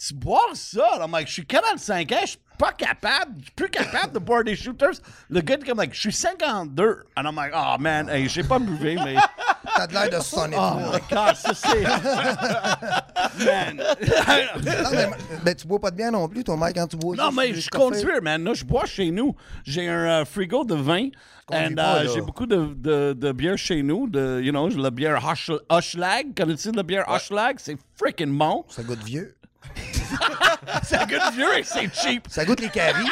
Tu 0.00 0.14
bois 0.14 0.40
ça? 0.54 0.98
I'm 1.00 1.10
like, 1.12 1.28
je 1.28 1.32
suis 1.34 1.46
45 1.46 2.12
ans, 2.12 2.16
je 2.26 2.36
pas 2.62 2.72
capable, 2.72 3.32
je 3.38 3.42
suis 3.42 3.52
plus 3.56 3.68
capable 3.70 4.12
de 4.12 4.20
boire 4.20 4.44
des 4.44 4.54
shooters. 4.54 4.92
Le 5.28 5.40
gars 5.40 5.56
est 5.56 5.66
comme, 5.66 5.78
like, 5.78 5.92
je 5.92 5.98
suis 5.98 6.12
52. 6.12 7.06
And 7.16 7.22
I'm 7.24 7.34
like, 7.34 7.52
oh 7.52 7.74
man, 7.80 8.08
hey, 8.08 8.28
j'ai 8.28 8.44
pas 8.44 8.60
buvé, 8.60 8.94
mais. 9.04 9.16
T'as 9.76 9.86
de 9.88 9.94
l'air 9.94 10.10
de 10.10 10.22
sonner 10.22 10.56
Oh 10.58 10.76
my 10.76 11.00
god, 11.10 11.34
ça 11.34 11.54
c'est. 11.54 11.82
man. 13.44 13.76
Non, 13.78 14.90
mais 14.92 15.08
ben, 15.44 15.54
tu 15.56 15.66
bois 15.66 15.80
pas 15.80 15.90
de 15.90 15.96
bien 15.96 16.12
non 16.12 16.28
plus, 16.28 16.44
toi, 16.44 16.56
Mike, 16.56 16.76
quand 16.76 16.86
tu 16.86 16.96
bois. 16.96 17.16
non, 17.16 17.32
mais 17.32 17.52
je 17.52 17.68
conduis, 17.68 18.20
man. 18.22 18.44
Là, 18.44 18.54
je 18.54 18.64
bois 18.64 18.86
chez 18.86 19.10
nous. 19.10 19.34
J'ai 19.64 19.88
un 19.88 20.20
euh, 20.20 20.24
frigo 20.24 20.64
de 20.64 20.76
vin. 20.76 21.08
And, 21.50 21.70
là. 21.74 22.06
j'ai 22.06 22.20
beaucoup 22.20 22.46
de, 22.46 22.74
de, 22.76 23.12
de 23.12 23.32
bière 23.32 23.58
chez 23.58 23.82
nous. 23.82 24.08
De, 24.08 24.40
you 24.40 24.52
know, 24.52 24.68
la 24.68 24.90
bière 24.90 25.20
Hosh- 25.20 25.50
Hochlag. 25.68 26.34
Connais-tu 26.36 26.70
la 26.70 26.84
bière 26.84 27.08
Hochlag? 27.08 27.56
C'est 27.58 27.76
freaking 27.96 28.38
bon. 28.38 28.64
Ça 28.68 28.84
goûte 28.84 29.02
vieux. 29.02 29.34
Un 30.92 31.06
good 31.06 31.34
vieux 31.34 31.58
et 31.58 31.64
c'est 31.64 31.90
cheap. 31.94 32.26
Ça 32.30 32.44
goûte 32.44 32.60
les 32.60 32.68
caries. 32.68 33.08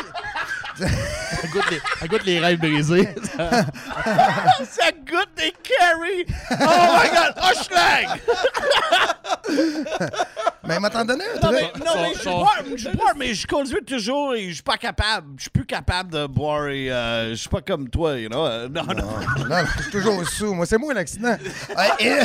Elle 0.81 1.51
goûte 1.51 1.71
les, 1.71 2.09
goûte 2.09 2.23
rêves 2.25 2.59
brisés. 2.59 3.09
Ça 3.37 4.91
goûte 4.93 5.29
des 5.37 5.53
carry. 5.63 6.27
Oh 6.53 6.55
my 6.55 7.09
god, 7.11 7.35
Hochlag! 7.37 8.21
mais 10.65 10.75
il 10.77 10.81
m'a 10.81 10.91
t'en 10.91 11.05
donné 11.05 11.25
un 11.25 11.35
Non, 11.35 11.41
truc. 11.41 11.71
mais, 11.75 11.85
non, 11.85 11.93
mais 12.03 12.15
je 12.77 12.89
bois, 12.91 13.13
mais 13.17 13.35
je 13.35 13.47
conduis 13.47 13.85
toujours 13.87 14.35
et 14.35 14.49
je 14.49 14.55
suis 14.55 14.63
pas 14.63 14.77
capable. 14.77 15.35
Je 15.37 15.43
suis 15.43 15.51
plus 15.51 15.67
capable 15.67 16.13
de 16.13 16.27
boire 16.27 16.69
et 16.69 16.91
euh, 16.91 17.31
je 17.31 17.35
suis 17.35 17.49
pas 17.49 17.61
comme 17.63 17.89
toi, 17.91 18.17
you 18.19 18.29
know. 18.29 18.47
Euh, 18.47 18.69
non, 18.69 18.85
non. 18.85 18.95
Non, 18.95 19.45
non, 19.49 19.65
je 19.77 19.83
suis 19.83 19.91
toujours 19.91 20.27
sous. 20.29 20.55
Moi, 20.55 20.67
c'est 20.67 20.79
moi 20.79 20.95
l'accident. 20.95 21.37
Et- 21.99 22.21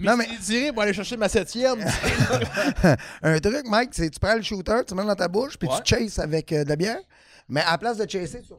Non, 0.00 0.16
mais 0.16 0.26
il 0.30 0.38
tiré 0.38 0.72
pour 0.72 0.82
aller 0.82 0.92
chercher 0.92 1.16
ma 1.16 1.28
septième. 1.28 1.78
un 3.22 3.38
truc, 3.40 3.66
Mike, 3.66 3.90
c'est 3.92 4.10
tu 4.10 4.18
prends 4.18 4.34
le 4.34 4.42
shooter, 4.42 4.80
tu 4.86 4.94
le 4.94 5.00
mets 5.02 5.06
dans 5.06 5.14
ta 5.14 5.28
bouche, 5.28 5.56
puis 5.58 5.68
Ouais. 5.68 5.74
tu 5.84 5.94
chases 5.94 6.18
avec 6.18 6.52
euh, 6.52 6.64
de 6.64 6.68
la 6.70 6.76
bière. 6.76 6.98
Mais 7.48 7.60
à 7.62 7.72
la 7.72 7.78
place 7.78 7.96
de 7.98 8.08
chasser, 8.08 8.40
tu 8.42 8.52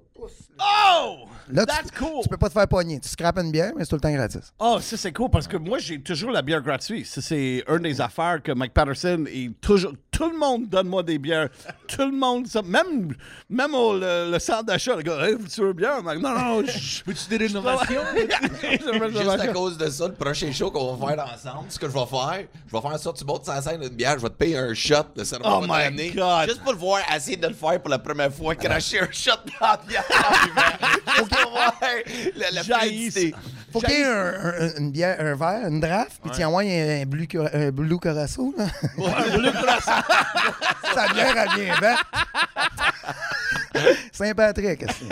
Oh! 0.59 1.25
Là, 1.50 1.65
tu, 1.65 1.73
That's 1.73 1.91
cool! 1.91 2.21
tu 2.23 2.29
peux 2.29 2.38
pas 2.38 2.47
te 2.47 2.53
faire 2.53 2.68
pogner. 2.68 3.00
Tu 3.00 3.09
scrapes 3.09 3.39
une 3.39 3.51
bière, 3.51 3.71
mais 3.75 3.83
c'est 3.83 3.89
tout 3.89 3.95
le 3.95 4.01
temps 4.01 4.12
gratis. 4.12 4.53
Oh, 4.59 4.77
ça 4.79 4.95
c'est 4.97 5.12
cool 5.12 5.29
parce 5.29 5.47
que 5.47 5.57
moi 5.57 5.79
j'ai 5.79 6.01
toujours 6.01 6.31
la 6.31 6.41
bière 6.41 6.62
gratuite. 6.62 7.06
Ça 7.07 7.21
c'est 7.21 7.63
une 7.68 7.79
des 7.79 8.00
affaires 8.00 8.41
que 8.44 8.51
Mike 8.51 8.73
Patterson 8.73 9.25
et 9.27 9.51
toujours 9.59 9.94
tout 10.12 10.29
le 10.29 10.38
monde 10.38 10.69
donne 10.69 10.88
moi 10.88 11.01
des 11.03 11.18
bières. 11.18 11.50
Tout 11.88 12.06
le 12.06 12.12
monde, 12.12 12.47
ça, 12.47 12.62
même 12.62 13.13
même 13.50 13.75
au 13.75 13.94
le, 13.97 14.31
le 14.31 14.39
centre 14.39 14.63
d'achat, 14.63 14.95
le 14.95 15.01
gars, 15.01 15.27
hey, 15.27 15.35
tu 15.38 15.62
veux 15.62 15.71
une 15.71 15.73
bière? 15.73 15.97
I'm 15.97 16.06
like, 16.06 16.19
non 16.21 16.33
non, 16.33 16.63
je 16.65 17.03
Veux-tu 17.06 17.27
des 17.29 17.38
rénovations? 17.47 18.01
Juste 19.09 19.41
à 19.41 19.47
cause 19.50 19.77
de 19.77 19.89
ça, 19.89 20.07
le 20.07 20.13
prochain 20.13 20.51
show 20.53 20.71
qu'on 20.71 20.95
va 20.95 21.07
faire 21.15 21.34
ensemble, 21.34 21.65
ce 21.69 21.77
que 21.77 21.88
je 21.88 21.93
vais 21.93 22.05
faire, 22.05 22.46
je 22.67 22.72
vais 22.77 22.81
faire 22.81 23.00
ça, 23.00 23.12
tu 23.13 23.25
montes 23.25 23.43
sur 23.43 23.53
la 23.53 23.62
scène 23.62 23.84
une 23.84 23.89
bière, 23.89 24.13
je 24.17 24.22
vais 24.24 24.29
te 24.29 24.36
payer 24.36 24.57
un 24.57 24.74
shot 24.74 25.03
de 25.15 25.24
cerveau. 25.24 25.46
Oh 25.48 25.65
my 25.67 26.12
God. 26.12 26.48
Juste 26.48 26.62
pour 26.62 26.72
le 26.74 26.77
voir, 26.79 27.00
essayer 27.13 27.38
de 27.38 27.48
le 27.48 27.53
faire 27.53 27.81
pour 27.81 27.89
la 27.89 28.00
première 28.00 28.31
fois, 28.34 28.55
cracher 28.55 29.01
un 29.01 29.12
shot 29.12 29.31
dans 29.60 29.67
la 29.67 29.77
bière. 29.86 30.05
La, 32.36 32.51
la 32.51 32.63
fluidité. 32.63 33.34
Faut 33.72 33.80
qu'il 33.80 33.89
y 33.91 34.01
ait 34.01 34.06
un, 34.06 34.34
un- 34.60 34.75
une 34.80 34.91
bière, 34.91 35.15
un 35.20 35.36
verre, 35.36 35.68
une 35.68 35.80
draft, 35.80 36.20
puis 36.22 36.32
tu 36.32 36.44
envoies 36.44 36.63
un, 36.63 37.01
un 37.01 37.06
blue, 37.06 37.25
cura- 37.27 37.50
un 37.53 37.72
blue 37.72 37.98
Curaçao, 38.00 38.53
là. 38.58 38.65
Sa 40.94 41.08
bière, 41.13 41.36
elle 41.38 41.63
vient. 41.65 41.75
Saint-Patrick, 44.11 44.85
c'est? 44.88 45.09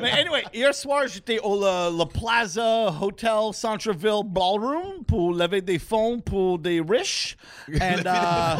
Mais 0.00 0.12
anyway, 0.12 0.44
hier 0.52 0.74
soir, 0.74 1.02
j'étais 1.06 1.38
au 1.40 1.60
le, 1.60 1.98
le 1.98 2.04
Plaza 2.04 2.92
Hotel 3.00 3.52
Centreville 3.52 4.22
Ballroom 4.24 5.04
pour 5.06 5.32
lever 5.34 5.60
des 5.60 5.78
fonds 5.78 6.20
pour 6.20 6.58
des 6.58 6.80
riches. 6.80 7.36
And, 7.68 8.04
uh, 8.06 8.56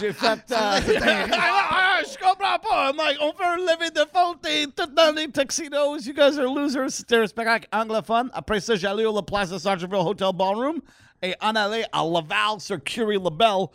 j'ai 0.00 0.12
fait. 0.12 0.40
J'ai 0.86 1.00
fait. 1.00 1.26
uh, 1.26 2.04
je 2.10 2.18
comprends 2.18 2.58
pas. 2.58 2.90
I'm 2.90 2.96
like, 2.96 3.18
on 3.20 3.32
un 3.42 3.56
lever 3.56 3.90
de 3.90 4.04
fonds, 4.12 4.34
t'es 4.40 4.66
tout 4.66 4.90
dans 4.94 5.14
les 5.14 5.28
tuxedos. 5.28 6.06
You 6.06 6.14
guys 6.14 6.38
are 6.38 6.52
losers. 6.52 6.90
C'était 6.90 7.16
un 7.16 7.26
spectacle 7.26 7.68
anglophone. 7.72 8.30
Après 8.32 8.60
ça, 8.60 8.76
j'allais 8.76 9.04
au 9.04 9.14
le 9.14 9.22
Plaza 9.22 9.58
Centreville 9.58 10.06
Hotel 10.06 10.32
Ballroom 10.34 10.80
et 11.22 11.34
en 11.40 11.54
allait 11.56 11.86
à 11.92 12.02
Laval 12.04 12.60
sur 12.60 12.82
Curie 12.82 13.18
Labelle 13.22 13.66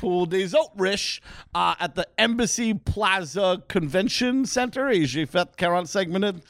pour 0.00 0.26
des 0.26 0.54
autres 0.54 0.72
riches 0.78 1.20
uh, 1.54 1.86
the 1.94 2.06
Embassy 2.18 2.72
Plaza 2.74 3.58
Convention 3.68 4.44
Center 4.46 4.88
et 4.92 5.04
j'ai 5.04 5.26
fait 5.26 5.46
45 5.56 6.08
minutes. 6.08 6.42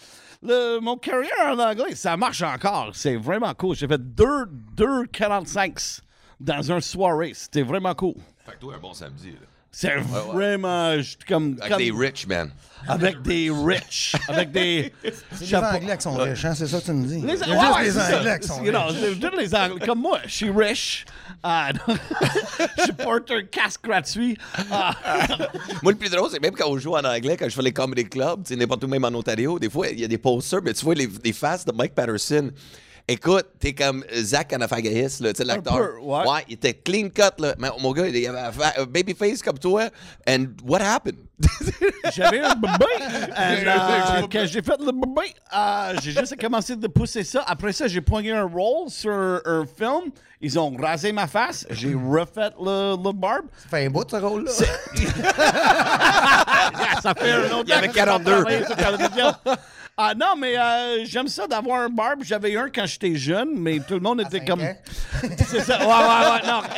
Le, 0.42 0.78
mon 0.78 0.96
carrière 0.96 1.30
en 1.48 1.58
anglais, 1.58 1.94
ça 1.96 2.16
marche 2.16 2.42
encore. 2.42 2.92
C'est 2.94 3.16
vraiment 3.16 3.52
cool. 3.54 3.74
J'ai 3.76 3.88
fait 3.88 4.00
deux, 4.00 4.46
deux 4.74 5.04
45 5.06 5.78
dans 6.38 6.62
une 6.62 6.80
soirée. 6.80 7.32
C'était 7.34 7.62
vraiment 7.62 7.94
cool. 7.94 8.14
Fait 8.46 8.52
que 8.52 8.58
toi, 8.60 8.74
un 8.76 8.78
bon 8.78 8.94
samedi, 8.94 9.32
là. 9.32 9.49
C'est 9.72 9.94
vraiment 9.98 10.94
comme, 11.28 11.56
Avec 11.60 11.72
comme- 11.72 11.78
des 11.78 11.90
rich 11.92 12.26
men. 12.26 12.50
avec 12.88 13.22
des 13.22 13.50
riches, 13.50 14.16
avec 14.26 14.50
des 14.50 14.92
C'est 15.32 15.44
les 15.46 15.54
Anglais 15.54 15.96
qui 15.96 16.02
sont 16.02 16.14
riches, 16.14 16.44
hein? 16.44 16.54
C'est 16.56 16.66
ça 16.66 16.80
que 16.80 16.86
tu 16.86 16.92
me 16.92 17.06
dis. 17.06 17.20
Les, 17.20 17.20
Il 17.20 17.26
y 17.26 17.30
a 17.30 17.36
ouais, 17.36 17.38
juste 17.38 17.76
ouais, 17.76 17.82
les 17.84 17.90
c'est 17.90 17.98
ça. 18.00 18.18
Anglais 18.18 18.38
qui 18.40 18.48
sont 18.48 18.64
You 18.64 18.70
know, 18.72 18.80
riches. 18.88 18.96
c'est 19.00 19.14
juste 19.14 19.36
les 19.38 19.54
Anglais. 19.54 19.86
Comme 19.86 20.00
moi, 20.00 20.18
je 20.26 20.30
suis 20.34 20.50
riche. 20.50 21.04
Ah, 21.42 21.70
donc, 21.72 21.96
je 22.86 22.92
porte 22.92 23.30
un 23.30 23.42
casque 23.44 23.84
gratuit. 23.84 24.36
Ah, 24.72 24.92
Moi, 25.82 25.92
le 25.92 25.98
plus 25.98 26.10
drôle, 26.10 26.28
c'est 26.30 26.40
même 26.42 26.54
quand 26.54 26.68
on 26.68 26.76
joue 26.76 26.94
en 26.96 27.04
anglais, 27.04 27.36
quand 27.36 27.48
je 27.48 27.54
fais 27.54 27.62
les 27.62 27.72
comedy 27.72 28.04
clubs, 28.04 28.42
tu 28.44 28.52
sais, 28.52 28.56
n'importe 28.56 28.82
où, 28.84 28.88
même 28.88 29.04
en 29.04 29.14
Ontario, 29.14 29.58
des 29.58 29.70
fois, 29.70 29.88
il 29.88 30.00
y 30.00 30.04
a 30.04 30.08
des 30.08 30.18
posters, 30.18 30.60
mais 30.62 30.74
tu 30.74 30.84
vois 30.84 30.94
les, 30.94 31.08
les 31.24 31.32
faces 31.32 31.64
de 31.64 31.72
Mike 31.72 31.94
Patterson. 31.94 32.50
Écoute, 33.10 33.46
t'es 33.58 33.72
comme 33.72 34.04
Zach 34.22 34.52
Anafagahis, 34.52 35.16
là, 35.18 35.32
tu 35.32 35.38
sais, 35.38 35.44
l'acteur. 35.44 35.74
peu, 35.74 35.98
ouais. 36.00 36.44
il 36.48 36.54
était 36.54 36.74
clean 36.74 37.08
cut, 37.08 37.42
là. 37.42 37.56
Mais 37.58 37.66
mon 37.80 37.90
gars, 37.90 38.06
il 38.06 38.24
avait 38.24 38.64
un 38.78 38.86
babyface 38.86 39.42
comme 39.42 39.58
toi. 39.58 39.88
And 40.28 40.46
what 40.64 40.80
happened? 40.80 41.16
J'avais 42.14 42.38
un 42.38 42.54
bébé. 42.54 42.84
And, 43.36 43.66
euh, 43.66 44.22
quand 44.30 44.46
j'ai 44.46 44.62
fait 44.62 44.78
le 44.78 44.92
bébé, 44.92 45.34
euh, 45.52 45.94
j'ai 46.00 46.12
juste 46.12 46.40
commencé 46.40 46.76
de 46.76 46.86
pousser 46.86 47.24
ça. 47.24 47.42
Après 47.48 47.72
ça, 47.72 47.88
j'ai 47.88 48.00
poigné 48.00 48.30
un 48.30 48.44
rôle 48.44 48.88
sur 48.88 49.10
un 49.10 49.64
film. 49.66 50.12
Ils 50.40 50.56
ont 50.56 50.70
rasé 50.76 51.10
ma 51.10 51.26
face. 51.26 51.66
J'ai 51.70 51.92
refait 51.92 52.52
le, 52.60 52.92
le 52.96 53.12
barbe. 53.12 53.46
Ça 53.64 53.68
fait 53.70 53.86
un 53.86 53.90
bout 53.90 54.08
ce 54.08 54.16
rôle-là. 54.16 54.52
Yeah, 54.94 55.08
ça 57.02 57.12
fait 57.14 57.32
un 57.32 57.50
autre 57.50 57.64
Il 57.66 57.70
y 57.70 57.72
avait 57.72 57.88
temps 57.88 57.92
que 57.92 58.50
j'ai 58.50 58.74
pas 58.74 58.76
42. 58.76 59.50
Ah 60.02 60.14
non, 60.16 60.34
mais 60.34 60.56
euh, 60.58 61.04
j'aime 61.04 61.28
ça 61.28 61.46
d'avoir 61.46 61.80
un 61.82 61.90
barbe. 61.90 62.20
J'avais 62.24 62.56
un 62.56 62.70
quand 62.70 62.86
j'étais 62.86 63.14
jeune, 63.16 63.50
mais 63.58 63.80
tout 63.80 63.92
le 63.94 64.00
monde 64.00 64.22
était 64.22 64.38
cinq 64.38 64.46
comme. 64.46 64.62
C'est 65.46 65.60
ça. 65.60 65.78
Ouais, 65.78 65.86
ouais, 65.86 66.30
ouais, 66.32 66.46
non. 66.50 66.62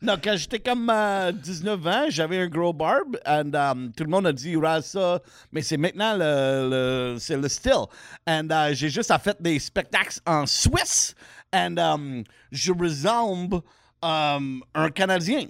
Non, 0.00 0.14
quand 0.22 0.36
j'étais 0.36 0.60
comme 0.60 0.88
euh, 0.94 1.32
19 1.32 1.86
ans, 1.88 2.04
j'avais 2.08 2.38
un 2.38 2.46
gros 2.46 2.72
barbe, 2.72 3.18
and 3.26 3.52
um, 3.52 3.90
tout 3.96 4.04
le 4.04 4.10
monde 4.10 4.28
a 4.28 4.32
dit 4.32 4.54
ça, 4.80 5.20
mais 5.50 5.60
c'est 5.60 5.76
maintenant 5.76 6.14
le, 6.16 6.68
le- 6.70 7.16
c'est 7.18 7.36
le 7.36 7.48
style. 7.48 7.84
And 8.26 8.46
uh, 8.48 8.74
j'ai 8.74 8.90
juste 8.90 9.12
fait 9.18 9.36
des 9.42 9.58
spectacles 9.58 10.20
en 10.24 10.46
Suisse, 10.46 11.16
and 11.52 11.76
um, 11.78 12.22
je 12.52 12.72
ressemble 12.72 13.60
um, 14.00 14.62
un 14.72 14.90
Canadien. 14.90 15.46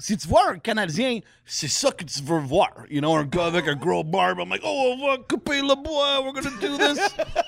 Si 0.00 0.16
tu 0.16 0.28
vois 0.28 0.50
un 0.50 0.58
Canadien, 0.58 1.20
c'est 1.44 1.68
ça 1.68 1.90
que 1.90 2.04
tu 2.04 2.22
veux 2.22 2.38
voir. 2.38 2.70
You 2.88 3.00
know, 3.00 3.16
un 3.16 3.24
gars 3.24 3.46
avec 3.46 3.66
un 3.66 3.74
gros 3.74 4.04
barbe. 4.04 4.38
I'm 4.38 4.48
like, 4.48 4.62
oh, 4.64 4.94
on 4.96 5.06
va 5.06 5.16
couper 5.28 5.60
le 5.60 5.74
bois, 5.74 6.20
we're 6.22 6.32
gonna 6.32 6.50
do 6.60 6.78
this. 6.78 6.98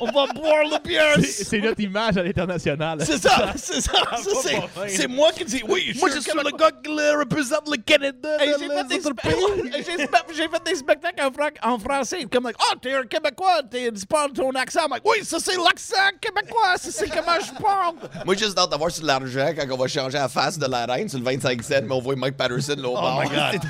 On 0.00 0.06
va 0.06 0.26
boire 0.32 0.64
le 0.64 0.82
bière. 0.82 1.16
C'est 1.22 1.60
notre 1.60 1.80
image 1.80 2.16
à 2.16 2.22
l'international. 2.22 2.98
C'est 3.04 3.18
ça, 3.22 3.52
c'est 3.56 3.80
ça. 3.80 3.92
ça, 4.16 4.50
c'est, 4.88 5.06
moi 5.06 5.30
qui 5.32 5.44
dis 5.44 5.62
oui. 5.68 5.96
Moi, 6.00 6.10
je 6.14 6.20
suis 6.20 6.32
le 6.32 6.56
gars 6.56 6.72
qui 6.82 6.90
représente 6.90 7.68
le 7.70 7.76
Canada. 7.80 8.28
Hey, 8.40 8.54
j'ai, 8.58 8.68
fait 8.68 8.84
des 8.88 9.00
fait 10.48 10.64
des 10.64 10.74
spectacles 10.74 11.22
en, 11.22 11.32
fran- 11.32 11.74
en 11.74 11.78
français. 11.78 12.24
Comme, 12.30 12.44
like, 12.44 12.56
oh, 12.58 12.74
t'es 12.82 12.94
un 12.94 13.04
Québécois, 13.04 13.62
t'es, 13.70 13.90
tu 13.92 14.04
parles 14.04 14.32
ton 14.32 14.50
accent. 14.50 14.80
I'm 14.84 14.90
like, 14.90 15.02
oui, 15.04 15.24
ça 15.24 15.38
c'est 15.38 15.56
l'accent 15.56 15.94
québécois, 16.20 16.76
ça 16.76 16.90
c'est 16.90 17.08
comment 17.08 17.38
je 17.40 17.62
parle. 17.62 17.94
Moi, 18.24 18.34
juste 18.34 18.56
d'avoir 18.56 18.90
sur 18.90 19.02
de 19.02 19.06
l'argent 19.06 19.52
quand 19.56 19.66
on 19.70 19.76
va 19.76 19.86
changer 19.86 20.18
la 20.18 20.28
face 20.28 20.58
de 20.58 20.66
la 20.66 20.86
reine 20.86 21.08
sur 21.08 21.18
le 21.18 21.24
25 21.24 21.62
cents, 21.62 21.74
mais 21.84 21.92
on 21.92 22.00
voit 22.00 22.16
Mike 22.16 22.36
Patterson 22.42 22.76
là 22.76 22.88
au 22.88 22.94
bord. 22.94 23.22
God. 23.24 23.60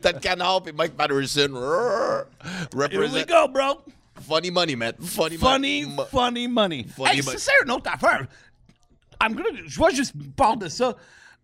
T'as 0.00 0.12
le 0.12 0.18
canard 0.20 0.62
puis 0.62 0.72
Mike 0.72 0.96
Patterson. 0.96 1.50
Here 2.90 3.00
we 3.12 3.24
go, 3.26 3.48
bro. 3.48 3.82
Funny 4.28 4.50
money, 4.50 4.76
man. 4.76 4.92
Funny, 5.00 5.36
Funny, 5.36 5.84
money. 5.84 6.06
funny 6.10 6.46
money. 6.46 6.84
Funny 6.84 7.10
hey, 7.10 7.22
money. 7.22 7.38
c'est 7.38 7.50
une 7.64 7.70
autre 7.72 7.90
affaire. 7.92 8.26
I'm 9.20 9.34
gonna, 9.34 9.48
je 9.66 9.76
vois 9.76 9.90
juste 9.90 10.12
parler 10.36 10.58
de 10.64 10.68
ça. 10.68 10.94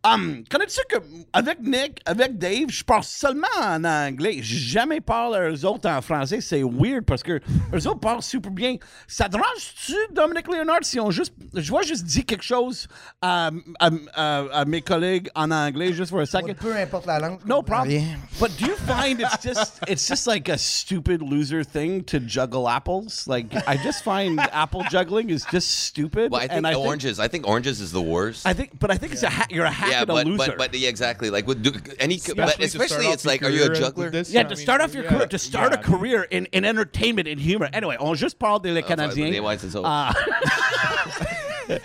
Um, 0.04 0.44
Connais-tu 0.48 0.80
que 0.88 0.96
avec 1.32 1.60
Nick, 1.60 2.00
avec 2.06 2.38
Dave, 2.38 2.68
je 2.70 2.84
parle 2.84 3.02
seulement 3.02 3.48
en 3.60 3.82
anglais. 3.84 4.36
J'ai 4.40 4.58
jamais 4.58 5.00
parlé 5.00 5.36
à 5.38 5.50
eux 5.50 5.64
autres 5.66 5.88
en 5.90 6.00
français. 6.00 6.40
C'est 6.40 6.62
weird 6.62 7.04
parce 7.04 7.22
que 7.24 7.40
eux 7.74 7.86
autres 7.88 7.98
parlent 7.98 8.22
super 8.22 8.52
bien. 8.52 8.76
Ça 9.08 9.24
te 9.24 9.32
dérange-tu, 9.32 9.94
Dominic 10.12 10.46
Leonard, 10.46 10.78
si 10.82 11.00
on 11.00 11.10
juste. 11.10 11.32
Je 11.52 11.68
vois 11.68 11.82
juste 11.82 12.04
dire 12.04 12.24
quelque 12.24 12.44
chose 12.44 12.86
à, 13.20 13.50
à, 13.80 13.90
à, 14.14 14.38
à 14.60 14.64
mes 14.66 14.82
collègues 14.82 15.28
en 15.34 15.50
anglais, 15.50 15.92
juste 15.92 16.10
pour 16.10 16.20
un 16.20 16.26
second. 16.26 16.54
Peu 16.54 16.76
importe 16.76 17.06
la 17.06 17.18
langue. 17.18 17.40
No 17.44 17.60
problem. 17.62 17.88
rien. 17.88 18.04
But 18.38 18.56
do 18.56 18.66
you 18.66 18.76
find 18.86 19.20
it's 19.20 19.42
just 19.42 19.80
it's 19.88 20.06
just 20.06 20.28
like 20.28 20.48
a 20.48 20.56
stupid 20.58 21.22
loser 21.22 21.64
thing 21.64 22.04
to 22.04 22.20
juggle 22.20 22.68
apples? 22.68 23.26
Like 23.26 23.46
I 23.66 23.76
just 23.76 24.04
find 24.04 24.38
apple 24.52 24.84
juggling 24.90 25.30
is 25.30 25.44
just 25.50 25.68
stupid. 25.86 26.30
Well, 26.30 26.40
I 26.40 26.46
think 26.46 26.58
and 26.58 26.66
I 26.68 26.74
think, 26.74 26.86
oranges. 26.86 27.18
I 27.18 27.26
think 27.26 27.48
oranges 27.48 27.80
is 27.80 27.90
the 27.90 28.00
worst. 28.00 28.46
I 28.46 28.52
think, 28.54 28.78
but 28.78 28.92
I 28.92 28.96
think 28.96 29.12
it's 29.12 29.24
a 29.24 29.28
ha- 29.30 29.46
you're 29.50 29.64
a 29.64 29.87
hack 29.88 29.92
yeah, 29.92 30.00
and 30.02 30.10
a 30.10 30.14
but, 30.14 30.26
loser. 30.26 30.36
but 30.56 30.58
but 30.58 30.74
yeah, 30.74 30.88
exactly. 30.88 31.30
Like 31.30 31.46
with 31.46 31.62
do, 31.62 31.72
any, 31.98 32.20
but 32.36 32.58
especially 32.62 33.06
it's 33.06 33.24
like, 33.24 33.42
are 33.42 33.50
you 33.50 33.64
a 33.64 33.74
juggler? 33.74 34.10
this, 34.10 34.30
yeah, 34.30 34.42
to 34.42 34.50
mean, 34.50 34.56
start 34.56 34.80
off 34.80 34.94
your 34.94 35.04
yeah, 35.04 35.10
career, 35.10 35.26
to 35.26 35.38
start 35.38 35.72
yeah, 35.72 35.80
a 35.80 35.82
career 35.82 36.22
in, 36.30 36.46
in 36.46 36.64
entertainment 36.64 37.28
and 37.28 37.40
humor. 37.40 37.68
Anyway, 37.72 37.96
on 37.98 38.14
juste 38.14 38.38
parle 38.38 38.60
des 38.60 38.72
les 38.72 38.82
Canadiens. 38.82 39.30
des- 39.30 39.40
ouais, 39.40 39.58
c'est 39.58 39.70
ça. 39.70 39.80
Ah, 39.84 40.14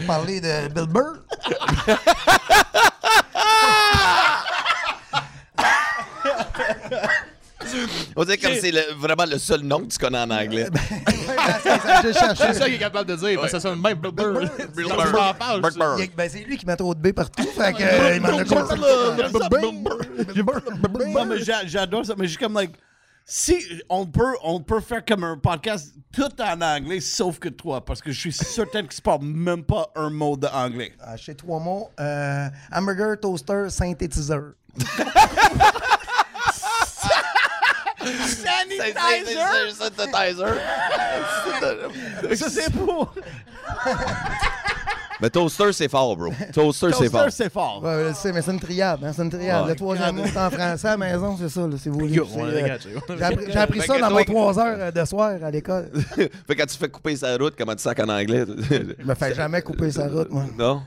Parler 0.08 0.40
de 0.40 0.70
Bill 0.70 0.88
Burr. 0.88 1.20
On 8.16 8.24
dirait 8.24 8.38
comme 8.38 8.54
c'est 8.54 8.72
le- 8.72 8.94
vraiment 8.98 9.26
le 9.26 9.38
seul 9.38 9.62
nom 9.62 9.80
que 9.82 9.88
tu 9.92 9.98
connais 9.98 10.20
en 10.20 10.30
anglais. 10.30 10.68
C'est 12.04 12.14
ça 12.14 12.66
qu'il 12.66 12.76
est 12.76 12.80
capable 12.80 13.10
de 13.10 13.16
dire. 13.16 13.50
Ça 13.50 13.60
sonne 13.60 13.82
même. 13.82 13.98
Burr. 13.98 14.12
Burr. 14.14 14.42
Il 14.78 14.86
y 14.88 14.92
a- 14.92 16.08
Ben, 16.16 16.30
c'est 16.30 16.40
lui 16.44 16.58
qui 16.58 16.66
met 16.66 16.76
trop 16.76 16.94
de 16.96 17.00
B 17.02 17.14
partout. 17.14 17.44
Fait 17.44 17.74
que, 17.74 17.82
euh, 17.84 18.16
il 18.16 18.22
m'en 18.22 18.38
a 18.38 18.44
compris. 18.46 18.80
non, 21.14 21.26
mais 21.26 21.40
j'a- 21.44 21.66
j'adore 21.66 22.06
ça. 22.06 22.14
Mais 22.18 22.26
je 22.26 22.30
suis 22.32 22.38
comme 22.40 22.54
like, 22.54 22.72
si 23.26 23.56
on 23.90 24.06
peut, 24.06 24.34
on 24.44 24.62
peut 24.62 24.80
faire 24.82 25.04
comme 25.06 25.24
un 25.24 25.38
podcast 25.38 25.94
tout 26.14 26.30
en 26.42 26.62
anglais, 26.62 27.00
sauf 27.00 27.40
que 27.40 27.50
toi, 27.50 27.84
parce 27.84 28.02
que 28.02 28.12
je 28.12 28.20
suis 28.20 28.34
certain 28.34 28.84
que 28.84 28.94
tu 28.94 29.02
parles 29.02 29.24
même 29.24 29.64
pas 29.64 29.90
un 29.96 30.10
mot 30.10 30.36
d'anglais. 30.38 30.94
Ah, 31.00 31.16
je 31.16 31.24
sais 31.26 31.36
trois 31.36 31.60
mots. 31.60 31.90
Euh, 32.00 32.48
hamburger, 32.72 33.20
toaster, 33.20 33.66
synthétiseur. 33.70 34.54
Sanitizer. 38.78 39.72
Synthesizer. 39.76 40.54
Ça 42.38 42.50
c'est 42.50 42.72
pour. 42.74 43.14
Mais 45.22 45.30
toaster, 45.30 45.72
c'est 45.72 45.88
fort, 45.88 46.18
bro. 46.18 46.34
Toaster, 46.54 46.88
c'est 46.92 47.10
fort. 47.10 47.24
Toaster, 47.24 47.44
c'est 47.44 47.50
fort. 47.54 47.82
Ouais, 47.82 48.08
je 48.10 48.14
sais, 48.14 48.34
mais 48.34 48.42
c'est 48.42 48.52
une 48.52 48.60
triade. 48.60 49.00
Hein, 49.06 49.14
c'est 49.16 49.22
une 49.22 49.30
triade. 49.30 49.62
Oh, 49.64 49.70
le 49.70 49.76
troisième 49.76 50.16
mot, 50.18 50.24
c'est 50.26 50.38
en 50.38 50.50
français 50.50 50.88
à 50.88 50.92
la 50.92 50.98
maison, 50.98 51.38
c'est 51.40 51.48
ça. 51.48 51.62
là, 51.62 51.76
C'est 51.82 51.90
euh, 51.90 52.62
gâché. 52.68 52.90
J'ai 53.48 53.58
appris, 53.58 53.80
ça 53.82 54.00
dans 54.00 54.10
toi- 54.10 54.20
mes 54.20 54.26
trois 54.26 54.60
heures 54.60 54.76
euh, 54.80 54.92
de 54.92 55.06
soir 55.06 55.32
à 55.42 55.50
l'école. 55.52 55.90
fait 56.16 56.28
que 56.30 56.54
quand 56.54 56.66
tu 56.66 56.78
fais 56.78 56.90
couper 56.90 57.16
sa 57.16 57.38
route, 57.38 57.54
comment 57.58 57.74
tu 57.76 57.84
sacs 57.84 58.00
en 58.02 58.10
anglais? 58.10 58.44
Je 58.70 59.06
me 59.06 59.16
fais 59.16 59.34
jamais 59.34 59.62
couper 59.62 59.92
sa 59.92 60.10
route, 60.10 60.30
moi. 60.30 60.44
non? 60.58 60.82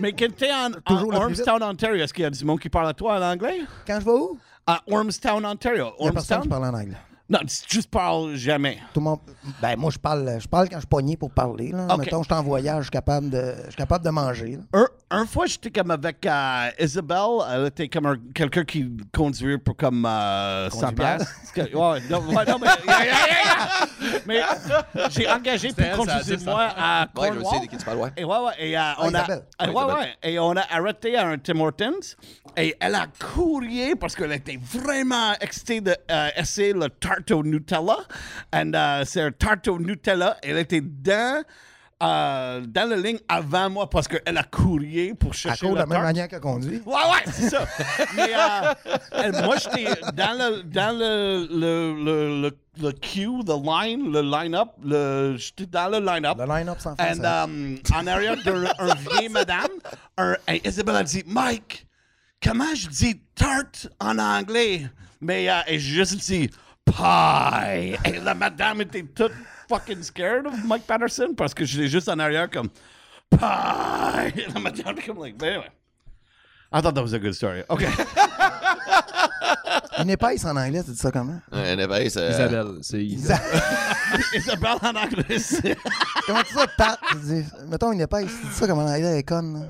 Mais 0.00 0.12
quand 0.12 0.34
t'es 0.38 0.50
en, 0.50 0.70
en. 0.94 1.14
Ormstown, 1.14 1.62
Ontario, 1.62 2.02
est-ce 2.02 2.14
qu'il 2.14 2.22
y 2.22 2.26
a 2.26 2.30
du 2.30 2.44
monde 2.46 2.60
qui 2.60 2.70
parle 2.70 2.88
à 2.88 2.94
toi 2.94 3.18
en 3.18 3.22
anglais? 3.32 3.60
Quand 3.86 3.98
je 4.00 4.04
vais 4.06 4.10
où? 4.12 4.38
À 4.66 4.80
Ormstown, 4.90 5.44
Ontario. 5.44 5.88
Il 6.00 6.06
y 6.06 6.08
a 6.08 6.12
personne 6.12 6.36
Ormstown? 6.38 6.42
qui 6.42 6.48
parle 6.48 6.64
en 6.64 6.78
anglais. 6.78 6.96
Non, 7.32 7.38
tu 7.40 7.56
juste 7.76 7.90
parles 7.90 8.34
jamais. 8.34 8.76
Tout 8.92 9.00
le 9.00 9.04
monde. 9.04 9.20
Ben, 9.62 9.74
moi, 9.78 9.90
je 9.90 9.98
parle, 9.98 10.38
je 10.38 10.46
parle 10.46 10.68
quand 10.68 10.76
je 10.76 10.80
suis 10.80 10.86
pogné 10.86 11.16
pour 11.16 11.30
parler. 11.30 11.70
Là. 11.72 11.86
Ok. 11.90 12.00
Mettons, 12.00 12.22
je 12.22 12.26
suis 12.26 12.34
en 12.34 12.42
voyage, 12.42 12.78
je 12.78 12.82
suis 12.84 12.90
capable 12.90 13.30
de, 13.30 13.54
je 13.64 13.70
suis 13.70 13.76
capable 13.76 14.04
de 14.04 14.10
manger. 14.10 14.58
là. 14.58 14.80
Un, 14.80 14.86
un 15.12 15.26
fois, 15.26 15.46
j'étais 15.46 15.70
comme 15.70 15.90
avec 15.90 16.24
euh, 16.26 16.68
Isabelle. 16.78 17.18
Elle 17.52 17.66
était 17.66 17.88
comme 17.88 18.06
un- 18.06 18.16
quelqu'un 18.34 18.64
qui 18.64 18.90
conduisait 19.14 19.58
pour 19.58 19.76
comme 19.76 20.04
euh, 20.06 20.70
100 20.70 20.80
Conduit 20.80 20.94
bien? 20.96 21.16
piastres. 21.16 21.34
Parce 21.54 21.68
que- 21.70 21.76
ouais, 21.76 22.00
non, 22.10 22.18
ouais, 22.34 22.44
non, 22.46 22.58
mais, 22.58 22.66
yeah, 22.86 23.04
yeah, 23.04 23.04
yeah, 23.04 23.88
yeah. 24.04 24.20
Mais 24.26 24.40
j'ai 25.10 25.28
engagé 25.28 25.68
pour 25.68 25.84
elle, 25.84 25.96
conduire 25.96 26.38
moi 26.44 26.68
à 26.76 27.08
Ouais, 27.16 27.28
je 27.28 27.38
sais 27.38 27.42
Cornwall. 27.42 27.60
de 27.60 27.66
qui 27.70 27.76
tu 27.76 27.84
parles, 27.84 27.98
ouais. 27.98 28.10
Et 28.16 28.24
ouais, 28.24 28.38
ouais, 28.38 28.52
et, 28.58 28.78
euh, 28.78 28.82
on 28.98 29.14
a, 29.14 29.18
Isabelle. 29.22 29.42
et, 29.60 29.64
Ouais, 29.64 29.68
ouais, 29.68 29.82
Isabelle. 29.84 29.94
ouais, 30.24 30.30
et 30.32 30.38
on 30.38 30.56
a 30.56 30.64
arrêté 30.70 31.16
à 31.16 31.28
un 31.28 31.38
Tim 31.38 31.60
Hortons 31.60 32.00
et 32.56 32.74
elle 32.80 32.94
a 32.94 33.06
courrier 33.34 33.94
parce 33.96 34.14
qu'elle 34.16 34.32
était 34.32 34.58
vraiment 34.62 35.32
excitée 35.40 35.80
d'essayer 35.80 36.72
le 36.72 36.88
tarte 36.88 37.30
au 37.30 37.42
Nutella. 37.42 37.98
And 38.52 38.72
uh, 38.74 39.04
c'est 39.04 39.20
un 39.22 39.32
tarte 39.32 39.68
au 39.68 39.78
Nutella. 39.78 40.36
Elle 40.42 40.58
était 40.58 40.80
dans, 40.82 41.42
euh, 42.02 42.60
dans 42.66 42.88
la 42.90 42.96
ligne 42.96 43.18
avant 43.28 43.70
moi 43.70 43.88
parce 43.88 44.08
qu'elle 44.08 44.36
a 44.36 44.42
courrier 44.42 45.14
pour 45.14 45.30
À 45.30 45.34
chercher 45.34 45.66
cause 45.66 45.74
de 45.74 45.80
la 45.80 45.86
même 45.86 46.02
manière 46.02 46.26
qu'elle 46.28 46.40
conduit. 46.40 46.82
Ouais, 46.84 46.94
ouais, 46.94 47.32
c'est 47.32 47.50
ça. 47.50 47.66
Mais 48.16 48.30
euh, 48.34 48.74
elle- 49.12 49.44
moi, 49.44 49.56
j'étais 49.56 49.84
dans 50.14 50.36
le, 50.38 50.62
dans 50.64 50.98
le, 50.98 51.46
le, 51.50 52.04
le, 52.04 52.42
le, 52.42 52.56
le 52.82 52.92
queue, 52.92 53.44
the 53.44 53.64
line, 53.64 54.10
le 54.12 54.20
line-up. 54.22 54.68
Le, 54.84 55.36
j'étais 55.38 55.66
dans 55.66 55.88
le 55.88 55.98
line-up. 56.04 56.36
Le 56.38 56.46
line-up 56.46 56.80
sans 56.80 56.94
And 56.98 57.24
um, 57.24 57.78
en 57.94 58.06
arrière 58.06 58.36
d'un 58.44 58.64
un 58.78 58.94
vieille 58.94 59.28
madame, 59.28 59.68
un, 60.18 60.34
et 60.48 60.66
Isabelle 60.66 60.96
a 60.96 61.02
dit 61.04 61.22
Mike, 61.26 61.86
comment 62.42 62.74
je 62.74 62.88
dis 62.88 63.20
tarte 63.34 63.88
en 64.00 64.18
anglais? 64.18 64.86
Mais 65.20 65.48
euh, 65.48 65.60
et 65.68 65.78
juste 65.78 66.16
dit 66.16 66.50
pie. 66.84 67.94
Et 68.04 68.20
la 68.24 68.34
madame 68.34 68.80
était 68.80 69.04
toute 69.04 69.32
fucking 69.72 70.02
scared 70.02 70.46
of 70.46 70.64
Mike 70.64 70.86
Patterson? 70.86 71.34
Parce 71.34 71.54
que 71.54 71.64
j'étais 71.64 71.88
juste 71.88 72.08
en 72.08 72.18
arrière 72.18 72.50
comme 72.50 72.68
pie. 73.30 73.38
Like, 75.18 75.38
ben. 75.38 75.62
I 76.74 76.80
thought 76.80 76.94
that 76.94 77.02
was 77.02 77.12
a 77.14 77.18
good 77.18 77.34
story. 77.34 77.62
Okay. 77.68 77.88
Une 79.98 80.10
épaisse 80.10 80.44
en 80.44 80.56
anglais, 80.56 80.82
tu 80.84 80.90
dis 80.90 80.96
ça 80.96 81.10
comment? 81.10 81.40
Ouais, 81.52 81.70
anyway, 81.70 82.08
c'est- 82.10 82.30
Isabelle, 82.30 82.78
c'est 82.82 83.04
Isabelle. 83.04 83.62
Isabelle 84.34 84.76
en 84.82 84.94
anglais. 84.96 85.38
c'est- 85.38 85.76
Comment 86.26 86.42
tu 86.42 86.52
dis 86.54 86.58
ça, 86.58 86.66
Pat? 86.76 86.98
Tu 87.10 87.16
dis, 87.18 87.44
mettons 87.68 87.92
une 87.92 88.00
épaisse, 88.00 88.30
tu 88.40 88.46
dis 88.46 88.52
ça 88.54 88.66
comment 88.66 88.82
en 88.82 88.86
anglais, 88.88 89.10
elle 89.12 89.18
est 89.18 89.22
conne. 89.22 89.68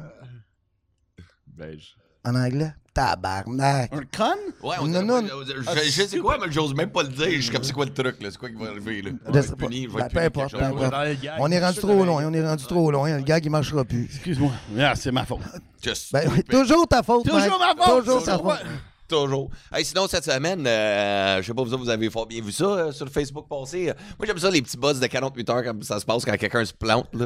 là. 1.59 1.67
Je- 1.77 1.95
en 2.25 2.35
anglais? 2.37 2.73
Tabarnak. 2.95 3.93
Un 3.93 4.01
con? 4.17 4.69
Ouais, 4.69 4.77
on 4.81 4.87
Non, 4.87 5.03
non. 5.03 5.23
je, 5.47 5.63
je- 5.63 5.91
je 5.91 6.03
sais 6.07 6.19
quoi, 6.19 6.39
mais 6.41 6.53
j'ose 6.53 6.75
même 6.75 6.91
pas 6.91 7.03
le 7.03 7.09
dire. 7.09 7.27
Je 7.31 7.41
suis 7.41 7.51
comme, 7.51 7.63
c'est 7.65 7.73
quoi 7.73 7.85
le 7.87 7.93
truc, 7.95 8.23
là? 8.23 8.29
C'est 8.31 8.39
quoi 8.39 8.49
qui 8.51 8.55
va 8.57 8.69
arriver, 8.71 9.03
là? 9.03 9.11
Je 9.11 9.29
Je 9.29 9.33
vais 9.33 9.43
sais 9.43 9.49
être 9.49 9.57
pas. 9.57 9.67
puni, 9.67 9.85
je 9.85 9.89
vais 9.89 9.95
Ben, 9.99 10.05
être 10.07 10.13
peu 10.13 10.19
puni 10.21 10.27
importe, 10.27 10.53
peu 10.59 10.65
importe. 10.65 10.95
On 11.39 11.51
est 11.51 11.61
rendu 11.65 11.79
trop 11.79 12.05
loin, 12.05 12.25
on 12.27 12.33
est 12.35 12.47
rendu 12.47 12.65
trop 12.67 12.91
loin. 12.91 13.17
Le 13.17 13.23
gag, 13.23 13.45
il 13.45 13.51
marchera 13.51 13.85
plus. 13.85 14.05
Excuse-moi. 14.05 14.51
Ah, 14.79 14.95
c'est 14.95 15.11
ma 15.13 15.25
faute. 15.25 15.41
Just 15.83 16.13
Ben, 16.13 16.23
oui, 16.27 16.41
stupid. 16.41 16.51
toujours 16.51 16.87
ta 16.87 17.03
faute, 17.03 17.25
Toujours 17.25 17.41
Mike. 17.59 17.79
ma 17.79 17.85
faute. 17.85 18.05
Toujours 18.05 18.25
ta 18.25 18.37
Toujours 18.39 18.53
faute. 18.53 18.63
Toujours. 19.09 19.51
Hey, 19.75 19.85
sinon, 19.85 20.07
cette 20.09 20.25
semaine, 20.25 20.67
euh, 20.67 21.43
je 21.43 21.47
sais 21.47 21.53
pas, 21.53 21.63
vous 21.63 21.75
autres, 21.75 21.83
vous 21.83 21.91
avez 21.91 22.09
fort 22.09 22.27
bien 22.27 22.41
vu 22.41 22.51
ça 22.53 22.65
euh, 22.65 22.93
sur 22.93 23.05
le 23.05 23.11
Facebook 23.11 23.47
passé. 23.47 23.93
Moi, 24.19 24.27
j'aime 24.27 24.39
ça, 24.39 24.51
les 24.51 24.63
petits 24.63 24.79
buzz 24.79 25.01
de 25.01 25.07
48 25.07 25.51
heures, 25.51 25.65
comme 25.65 25.83
ça 25.83 26.01
se 26.01 26.07
passe 26.07 26.25
quand 26.25 26.35
quelqu'un 26.39 26.65
se 26.65 26.73
plante. 26.73 27.09
Tu 27.13 27.19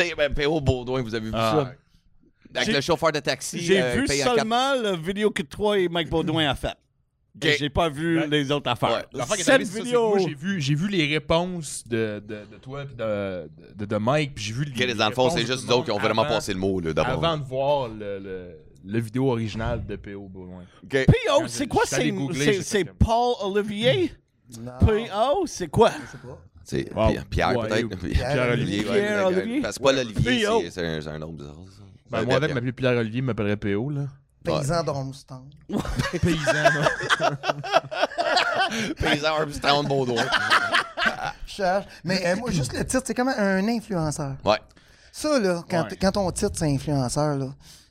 sais, 0.00 0.12
ben, 0.18 0.34
P.O. 0.34 0.60
Baudouin, 0.60 1.00
vous 1.02 1.14
avez 1.14 1.26
vu 1.26 1.32
Ah. 1.34 1.52
ça? 1.64 1.72
Avec 2.54 2.66
J'ai- 2.68 2.72
le 2.74 2.80
chauffeur 2.80 3.10
de 3.12 3.18
taxi. 3.20 3.58
J'ai 3.60 3.82
euh, 3.82 3.94
vu 3.96 4.06
seulement 4.08 4.74
la 4.74 4.96
vidéo 4.96 5.30
que 5.30 5.42
toi 5.42 5.78
et 5.78 5.88
Mike 5.88 6.08
Baudouin 6.08 6.48
a 6.48 6.54
faite. 6.54 6.76
J'ai 7.42 7.68
pas 7.68 7.88
vu 7.88 8.20
Ouais. 8.20 8.28
les 8.28 8.52
autres 8.52 8.70
affaires. 8.70 9.04
Ouais. 9.12 9.26
Cette 9.38 9.62
vidéo. 9.62 10.16
j'ai 10.18 10.34
vu, 10.34 10.60
j'ai 10.60 10.74
vu 10.76 10.86
les 10.88 11.04
réponses 11.12 11.82
de, 11.86 12.22
de, 12.24 12.46
de 12.52 12.56
toi 12.62 12.84
et 12.84 12.94
de, 12.94 13.50
de, 13.74 13.84
de 13.86 13.96
Mike, 13.96 14.36
puis 14.36 14.44
j'ai 14.44 14.52
vu 14.52 14.64
les, 14.64 14.92
Ok, 14.92 14.96
dans 14.96 15.08
le 15.08 15.14
fond, 15.14 15.30
c'est 15.30 15.40
juste 15.44 15.62
tout 15.62 15.62
nous 15.62 15.68
le 15.70 15.74
autres 15.74 15.84
qui 15.86 15.90
ont 15.90 15.98
vraiment 15.98 16.22
avant- 16.22 16.34
passé 16.36 16.52
le 16.52 16.60
mot, 16.60 16.78
là, 16.78 16.92
d'abord. 16.92 17.24
Avant 17.24 17.36
de 17.38 17.42
voir 17.44 17.88
le, 17.88 18.20
le, 18.20 18.50
le 18.84 19.00
vidéo 19.00 19.30
original 19.32 19.84
de 19.84 19.96
P.O. 19.96 20.28
Baudouin. 20.28 20.62
P.O., 20.88 21.42
c'est 21.48 21.66
quoi? 21.66 21.82
C'est 21.86 22.84
Paul 22.98 23.34
Olivier? 23.42 24.12
Non. 24.60 24.72
P.O., 24.86 25.44
c'est 25.46 25.68
quoi? 25.68 25.90
C'est 26.62 26.94
Wow. 26.94 27.10
Pierre, 27.28 27.52
peut-être. 27.60 27.98
Pierre 27.98 28.46
ouais, 28.46 28.52
Olivier. 28.52 29.60
Parce 29.60 29.76
que 29.78 29.82
pas 29.82 29.92
l'Olivier, 29.92 30.40
P.O. 30.44 30.60
c'est- 30.62 30.70
c'est 30.70 30.86
un, 30.86 31.00
c'est 31.00 31.08
un 31.08 31.18
nom 31.18 31.32
bizarre. 31.32 31.56
Ben, 32.10 32.18
Ouais, 32.20 32.24
moi, 32.26 32.34
avec 32.36 32.46
Pierre. 32.48 32.54
m'appeler 32.54 32.72
Pierre-Olivier, 32.72 33.22
m'appellerait 33.22 33.56
P.O. 33.56 33.90
Là. 33.90 34.02
Paysan 34.44 34.82
d'Ormston. 34.84 35.44
Paysan. 36.22 36.84
Paysan 38.98 39.26
Armstrong 39.40 39.86
Baudouin. 39.88 40.24
Cherche. 41.46 41.86
Mais 42.04 42.26
euh, 42.26 42.36
moi, 42.36 42.50
juste 42.50 42.72
le 42.72 42.84
titre, 42.84 43.02
c'est 43.06 43.14
comme 43.14 43.28
un 43.28 43.66
influenceur. 43.68 44.36
Ouais. 44.44 44.58
Ça, 45.12 45.38
là, 45.38 45.62
quand, 45.68 45.84
Ouais. 45.84 45.96
quand 46.00 46.12
ton 46.12 46.30
titre, 46.32 46.52
c'est 46.56 46.72
influenceur, 46.72 47.36
là, 47.36 47.46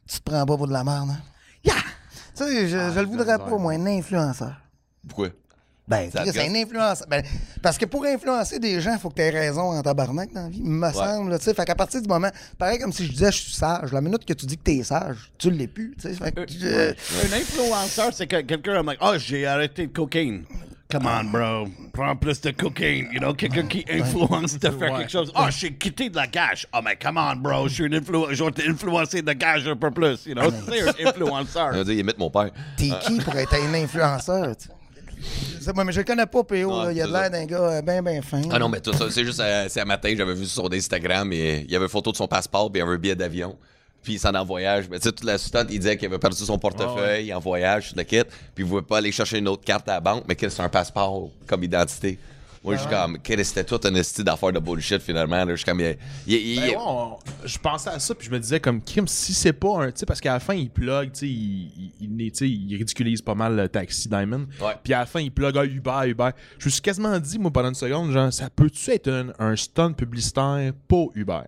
tu 0.08 0.20
te 0.20 0.29
prends 0.29 0.46
pas 0.46 0.58
pour 0.58 0.67
de 0.67 0.74
la 0.74 0.84
merde, 0.84 1.10
hein? 1.12 1.22
Yeah! 1.63 1.75
Ça, 2.34 2.46
je, 2.50 2.67
je 2.67 3.00
le 3.00 3.05
voudrais 3.05 3.38
pas, 3.38 3.58
moi, 3.58 3.74
un 3.74 3.86
influenceur. 3.86 4.55
Pourquoi? 5.08 5.29
Ben, 5.86 6.10
c'est 6.13 6.40
un 6.40 6.56
influenceur. 6.56 7.06
Ben, 7.10 7.22
parce 7.62 7.78
que 7.78 7.86
pour 7.86 8.06
influencer 8.06 8.58
des 8.58 8.80
gens, 8.80 8.94
il 8.94 9.00
faut 9.00 9.10
que 9.10 9.16
tu 9.16 9.22
aies 9.22 9.30
raison 9.32 9.63
en 9.78 9.82
tabarnak 9.82 10.32
dans 10.34 10.44
la 10.44 10.50
vie, 10.50 10.62
me 10.63 10.90
semble. 10.94 11.32
là, 11.32 11.38
tu 11.38 11.44
sais. 11.46 11.54
Fait 11.54 11.66
qu'à 11.66 11.75
partir 11.75 12.02
du 12.02 12.08
moment, 12.08 12.30
pareil 12.58 12.80
comme 12.80 12.94
si 12.94 13.06
je 13.06 13.12
disais 13.12 13.32
je 13.34 13.38
suis 13.42 13.52
sage, 13.54 13.92
la 13.92 14.00
minute 14.00 14.24
que 14.25 14.32
tu 14.34 14.46
dis 14.46 14.58
que 14.58 14.63
t'es 14.63 14.82
sage, 14.84 15.32
tu 15.38 15.52
l'es 15.52 15.68
plus. 15.68 15.94
tu 16.02 16.08
sais. 16.08 16.13
Fait 16.13 16.32
que, 16.32 16.42
euh, 16.63 16.94
Un 17.24 17.36
influenceur, 17.36 18.13
c'est 18.13 18.28
que 18.28 18.40
quelqu'un 18.42 18.88
a 18.88 18.92
dit 18.94 18.98
Oh, 19.02 19.13
j'ai 19.18 19.46
arrêté 19.46 19.88
de 19.88 19.92
cocaïne. 19.92 20.44
Come 20.90 21.08
on, 21.08 21.24
bro. 21.25 21.68
Prends 21.92 22.16
plus 22.16 22.40
de 22.40 22.52
cocaine. 22.52 23.08
You 23.12 23.20
know, 23.20 23.34
quelqu'un 23.34 23.66
qui 23.66 23.84
influence 23.90 24.60
de 24.60 24.70
faire 24.70 24.96
quelque 24.98 25.12
chose. 25.12 25.32
Oh, 25.36 25.46
j'ai 25.50 25.74
quitté 25.74 26.10
de 26.10 26.16
la 26.16 26.28
gage. 26.28 26.68
Oh, 26.74 26.80
mais 26.86 26.96
come 27.02 27.18
on, 27.18 27.36
bro. 27.36 27.68
Je 27.68 27.74
suis 27.74 27.86
un 27.86 27.90
influ- 27.90 28.32
je 28.32 28.44
vais 28.44 28.52
t'influencer 28.52 29.22
de 29.24 29.34
gage 29.34 29.68
un 29.68 29.75
peu 29.75 29.90
plus. 29.92 30.25
You 30.28 30.36
know, 30.36 30.50
c'est 30.70 30.82
un 30.82 30.94
Il 31.00 31.08
influenceur. 31.08 31.74
va 31.74 31.84
dire, 31.84 31.96
imite 32.00 32.18
mon 32.20 32.30
père. 32.30 32.52
T'es 32.78 32.92
qui 33.02 33.18
pour 33.20 33.36
être 33.36 33.56
un 33.56 33.74
influenceur? 33.74 34.56
tu 34.56 34.68
pas, 35.74 35.84
mais 35.84 35.92
je 35.92 36.00
le 36.00 36.03
connais 36.03 36.25
pas, 36.25 36.44
PO. 36.44 36.53
Ouais, 36.53 36.65
là. 36.86 36.92
il 36.92 37.01
a 37.01 37.08
l'air 37.08 37.32
d'un 37.32 37.46
gars 37.46 37.58
euh, 37.58 37.82
ben, 37.82 38.03
ben 38.03 38.22
fin. 38.22 38.42
Ah 38.51 38.60
non, 38.60 38.70
mais 38.70 38.80
tout 38.80 38.94
ça, 38.94 39.10
c'est 39.10 39.24
juste, 39.24 39.39
euh, 39.39 39.68
c'est 39.70 39.82
un 39.82 39.86
matin, 39.86 40.13
j'avais 40.15 40.34
vu 40.34 40.46
sur 40.46 40.63
son 40.63 40.74
Instagram, 40.74 41.32
et 41.34 41.62
il 41.62 41.72
y 41.72 41.75
avait 41.75 41.86
une 41.86 41.89
photo 41.89 42.12
de 42.12 42.18
son 42.18 42.27
passeport, 42.27 42.72
puis 42.72 42.80
il 42.80 42.84
y 42.84 42.86
avait 42.86 42.96
un 42.96 43.00
billet 43.00 43.15
d'avion. 43.15 43.58
Puis 44.01 44.13
il 44.13 44.20
s'en 44.20 44.34
est 44.34 44.38
en 44.38 44.44
voyage. 44.44 44.89
Mais 44.92 44.98
tu 45.00 45.03
sais, 45.03 45.12
toute 45.13 45.24
la 45.24 45.38
suite, 45.38 45.56
il 45.70 45.80
disait 45.80 45.96
qu'il 45.96 46.08
avait 46.08 46.20
perdu 46.20 46.36
son 46.36 46.58
portefeuille 46.58 47.34
en 47.34 47.39
voyage, 47.39 47.89
tout 47.89 47.96
le 47.98 48.03
kit, 48.03 48.24
puis 48.53 48.63
il 48.63 48.65
voulait 48.65 48.82
pas 48.82 48.98
aller 48.98 49.12
chercher 49.13 49.38
une 49.38 49.48
autre 49.48 49.63
carte 49.63 49.88
à 49.88 49.94
la 49.94 50.00
banque, 50.01 50.25
mais 50.27 50.36
qu'il 50.36 50.51
c'est 50.51 50.62
un 50.62 50.70
passeport 50.70 51.30
comme 51.48 51.63
identité. 51.63 52.20
Moi, 52.63 52.75
je 52.75 52.79
suis 52.82 52.89
comme, 52.89 53.17
c'était 53.43 53.63
tout 53.65 53.79
un 53.84 53.93
esti 53.96 54.24
d'affaires 54.24 54.53
de 54.53 54.60
bullshit, 54.60 55.01
finalement. 55.01 55.43
là. 55.43 55.51
Je 55.51 55.55
suis 55.58 55.65
comme, 55.65 55.82
il, 55.82 55.98
il- 56.25 56.36
il- 56.36 56.60
Ben 56.62 56.70
ouais, 56.70 56.75
on- 56.79 57.17
je 57.43 57.58
pensais 57.58 57.89
à 57.89 57.99
ça, 57.99 58.15
puis 58.15 58.28
je 58.28 58.32
me 58.32 58.39
disais, 58.39 58.60
comme 58.60 58.82
Kim, 58.82 59.06
si 59.08 59.34
c'est 59.34 59.52
pas 59.54 59.84
un. 59.84 59.88
Tu 59.91 59.99
sais, 59.99 60.06
parce 60.06 60.21
qu'à 60.21 60.34
la 60.34 60.39
fin, 60.39 60.54
il 60.54 60.69
plug, 60.69 61.12
tu 61.12 61.19
sais, 61.19 61.28
il, 61.28 61.91
il, 61.99 62.21
il- 62.21 62.32
tu 62.32 62.38
sais, 62.38 62.49
il 62.49 62.78
ridiculise 62.78 63.21
pas 63.21 63.36
mal 63.36 63.56
le 63.56 63.67
taxi 63.67 64.08
Diamond. 64.08 64.47
Ouais. 64.62 64.73
Puis 64.84 64.93
à 64.93 64.99
la 64.99 65.06
fin, 65.06 65.19
il 65.19 65.32
plug 65.32 65.58
ah, 65.58 65.65
Uber, 65.65 66.08
Uber. 66.08 66.30
Je 66.58 66.65
me 66.65 66.71
suis 66.71 66.82
quasiment 66.82 67.19
dit, 67.19 67.38
moi, 67.38 67.52
pendant 67.52 67.69
une 67.69 67.76
seconde, 67.76 68.12
genre, 68.12 68.32
ça 68.32 68.49
peut-tu 68.49 68.91
être 68.91 69.10
un, 69.10 69.34
un 69.39 69.56
stunt 69.58 69.91
publicitaire 69.93 70.71
pour 70.88 71.12
Uber? 71.15 71.41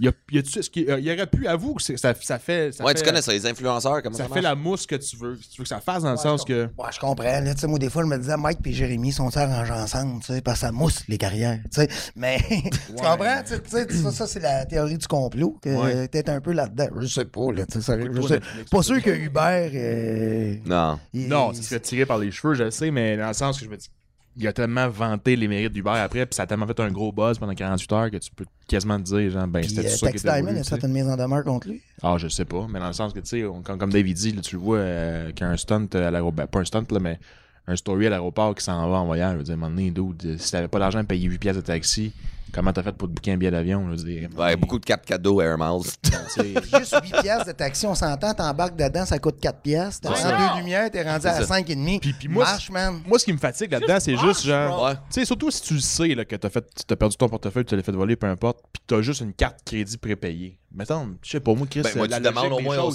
Il 0.00 0.06
y 0.06 0.08
a, 0.08 0.98
il 0.98 1.12
aurait 1.12 1.26
pu, 1.26 1.46
avoue 1.46 1.74
que 1.74 1.82
ça, 1.82 2.14
ça 2.14 2.38
fait. 2.38 2.72
Ça 2.72 2.82
ouais, 2.84 2.92
fait, 2.94 3.00
tu 3.00 3.04
connais 3.04 3.20
ça, 3.20 3.32
les 3.32 3.44
influenceurs, 3.46 4.02
comment 4.02 4.16
ça, 4.16 4.22
Ça 4.22 4.28
fait 4.28 4.34
marche? 4.40 4.44
la 4.44 4.54
mousse 4.54 4.86
que 4.86 4.94
tu 4.96 5.14
veux. 5.16 5.36
Tu 5.38 5.58
veux 5.58 5.64
que 5.64 5.68
ça 5.68 5.80
fasse 5.80 6.02
dans 6.02 6.10
le 6.12 6.16
sens 6.16 6.42
que. 6.44 6.64
Ouais, 6.78 6.88
je 6.90 6.98
comprends. 6.98 7.24
Là, 7.24 7.54
tu 7.54 7.60
sais, 7.60 7.66
moi, 7.66 7.78
des 7.78 7.90
fois, 7.90 8.02
je 8.02 8.08
me 8.08 8.16
disais, 8.16 8.36
Mike 8.38 8.60
et 8.64 8.72
Jérémy 8.72 9.12
sont 9.12 9.36
arrangés 9.36 9.72
ensemble, 9.72 10.20
tu 10.24 10.32
sais, 10.32 10.40
parce 10.40 10.60
que 10.60 10.66
ça 10.66 10.72
mousse 10.72 11.02
les 11.06 11.18
carrières. 11.18 11.58
tu 11.64 11.82
sais. 11.82 11.88
Mais 12.16 12.38
tu 12.48 12.92
comprends? 12.94 13.42
Ça, 13.44 14.10
ça, 14.12 14.26
c'est 14.26 14.40
la 14.40 14.64
théorie 14.64 14.96
du 14.96 15.06
complot, 15.06 15.58
que 15.62 15.68
Ouais. 15.68 16.08
t'es 16.08 16.30
un 16.30 16.40
peu 16.40 16.52
là-dedans. 16.52 16.88
Je 16.98 17.06
sais 17.06 17.26
pas, 17.26 17.52
là. 17.52 17.66
tu 17.66 17.74
sais, 17.74 17.80
ça- 17.82 17.98
je 18.00 18.22
sais- 18.22 18.40
pas 18.70 18.82
sûr 18.82 19.02
que 19.02 19.10
Uber. 19.10 19.70
euh, 19.74 20.54
Non. 20.64 20.98
il- 21.12 21.28
Non, 21.28 21.50
il- 21.52 21.56
ça 21.56 21.62
se 21.62 21.68
fait 21.68 21.80
tirer 21.80 22.06
par 22.06 22.16
les 22.18 22.30
cheveux, 22.30 22.54
je 22.54 22.64
le 22.64 22.70
sais, 22.70 22.90
mais 22.90 23.16
dans 23.18 23.28
le 23.28 23.34
sens 23.34 23.58
que 23.58 23.64
je 23.66 23.70
me 23.70 23.76
dis. 23.76 23.90
Il 24.36 24.46
a 24.46 24.52
tellement 24.52 24.88
vanté 24.88 25.36
les 25.36 25.48
mérites 25.48 25.72
d'Uber 25.72 25.90
après, 25.90 26.24
puis 26.24 26.36
ça 26.36 26.44
a 26.44 26.46
tellement 26.46 26.66
fait 26.66 26.78
un 26.80 26.90
gros 26.90 27.12
buzz 27.12 27.38
pendant 27.38 27.54
48 27.54 27.92
heures 27.92 28.10
que 28.10 28.16
tu 28.16 28.30
peux 28.30 28.44
quasiment 28.68 28.98
te 28.98 29.02
dire, 29.02 29.30
genre, 29.30 29.46
ben, 29.46 29.62
c'était 29.62 29.86
euh, 29.86 29.88
ça 29.88 30.10
qui 30.10 30.18
était 30.18 30.32
Diamond, 30.32 30.48
voulu, 30.50 30.60
a 30.60 30.64
fait 30.64 30.82
une 30.82 30.92
mise 30.92 31.08
en 31.08 31.16
demeure 31.16 31.44
contre 31.44 31.68
lui. 31.68 31.82
Ah, 32.02 32.16
je 32.16 32.28
sais 32.28 32.44
pas, 32.44 32.66
mais 32.70 32.78
dans 32.78 32.86
le 32.86 32.92
sens 32.92 33.12
que, 33.12 33.18
tu 33.18 33.26
sais, 33.26 33.44
comme, 33.64 33.78
comme 33.78 33.92
David 33.92 34.16
dit, 34.16 34.32
là, 34.32 34.40
tu 34.40 34.54
le 34.54 34.62
vois, 34.62 34.78
euh, 34.78 35.32
qu'il 35.32 35.44
y 35.44 35.48
a 35.48 35.52
un 35.52 35.56
stunt 35.56 35.88
à 35.94 36.10
l'aéroport, 36.10 36.32
ben, 36.32 36.46
pas 36.46 36.60
un 36.60 36.64
stunt, 36.64 36.86
là, 36.90 37.00
mais 37.00 37.18
un 37.66 37.76
story 37.76 38.06
à 38.06 38.10
l'aéroport 38.10 38.54
qui 38.54 38.64
s'en 38.64 38.88
va 38.88 38.98
en 38.98 39.06
voyage. 39.06 39.32
Je 39.32 39.38
veux 39.38 39.44
dire, 39.44 39.54
à 39.54 39.56
un 39.56 39.60
moment 39.60 39.76
donné, 39.76 39.90
dude, 39.90 40.38
si 40.38 40.52
t'avais 40.52 40.68
pas 40.68 40.78
d'argent 40.78 41.00
de 41.00 41.06
payer 41.06 41.28
8 41.28 41.38
pièces 41.38 41.56
de 41.56 41.62
taxi, 41.62 42.12
comment 42.52 42.72
t'as 42.72 42.82
fait 42.82 42.92
pour 42.92 43.08
te 43.08 43.12
booker 43.14 43.32
un 43.32 43.36
billet 43.36 43.50
d'avion? 43.50 43.84
Je 43.86 43.90
veux 43.90 44.04
dire, 44.08 44.28
Ouais, 44.36 44.56
beaucoup 44.56 44.78
de 44.78 44.84
cartes 44.84 45.04
cadeaux 45.06 45.40
Air 45.40 45.56
Miles. 45.58 45.90
Juste 46.78 46.96
8 47.02 47.22
piastres 47.22 47.46
de 47.46 47.52
taxi, 47.52 47.86
on 47.86 47.94
s'entend, 47.94 48.32
t'embarques 48.34 48.76
dedans, 48.76 49.04
ça 49.06 49.18
coûte 49.18 49.40
4 49.40 49.60
piastres. 49.60 50.08
T'as 50.12 50.28
Ouais. 50.30 50.36
deux 50.54 50.58
lumières, 50.60 50.90
t'es 50.90 51.02
rendu 51.02 51.26
à 51.26 51.34
C'est 51.34 51.44
ça. 51.44 51.54
5,5. 51.60 52.00
Puis- 52.00 52.12
puis 52.12 52.28
moi, 52.28 52.44
Marche, 52.44 52.70
man. 52.70 53.00
Moi, 53.06 53.18
ce 53.18 53.24
qui 53.24 53.32
me 53.32 53.38
fatigue 53.38 53.70
là-dedans, 53.72 53.98
c'est 54.00 54.16
juste 54.16 54.44
genre. 54.44 54.82
Ouais. 54.84 54.94
Tu 54.94 55.00
sais, 55.20 55.24
surtout 55.24 55.50
si 55.50 55.62
tu 55.62 55.74
le 55.74 55.80
sais 55.80 56.08
là, 56.14 56.24
que 56.24 56.36
t'as 56.36 56.50
fait, 56.50 56.64
t'as 56.86 56.96
perdu 56.96 57.16
ton 57.16 57.28
portefeuille, 57.28 57.64
tu 57.64 57.76
l'as 57.76 57.82
fait 57.82 57.92
voler, 57.92 58.16
peu 58.16 58.26
importe, 58.26 58.58
puis 58.72 58.82
t'as 58.86 59.00
juste 59.02 59.20
une 59.20 59.32
carte 59.32 59.58
crédit 59.64 59.96
prépayée. 59.98 60.56
Mettons, 60.72 61.16
je 61.20 61.30
sais 61.32 61.40
pas, 61.40 61.52
moi, 61.52 61.66
Chris, 61.68 61.82
Ben, 61.82 61.90
moi, 61.96 62.06
la 62.06 62.18
tu 62.18 62.22
demandes 62.22 62.52
au 62.52 62.60
moins 62.60 62.78
au- 62.78 62.92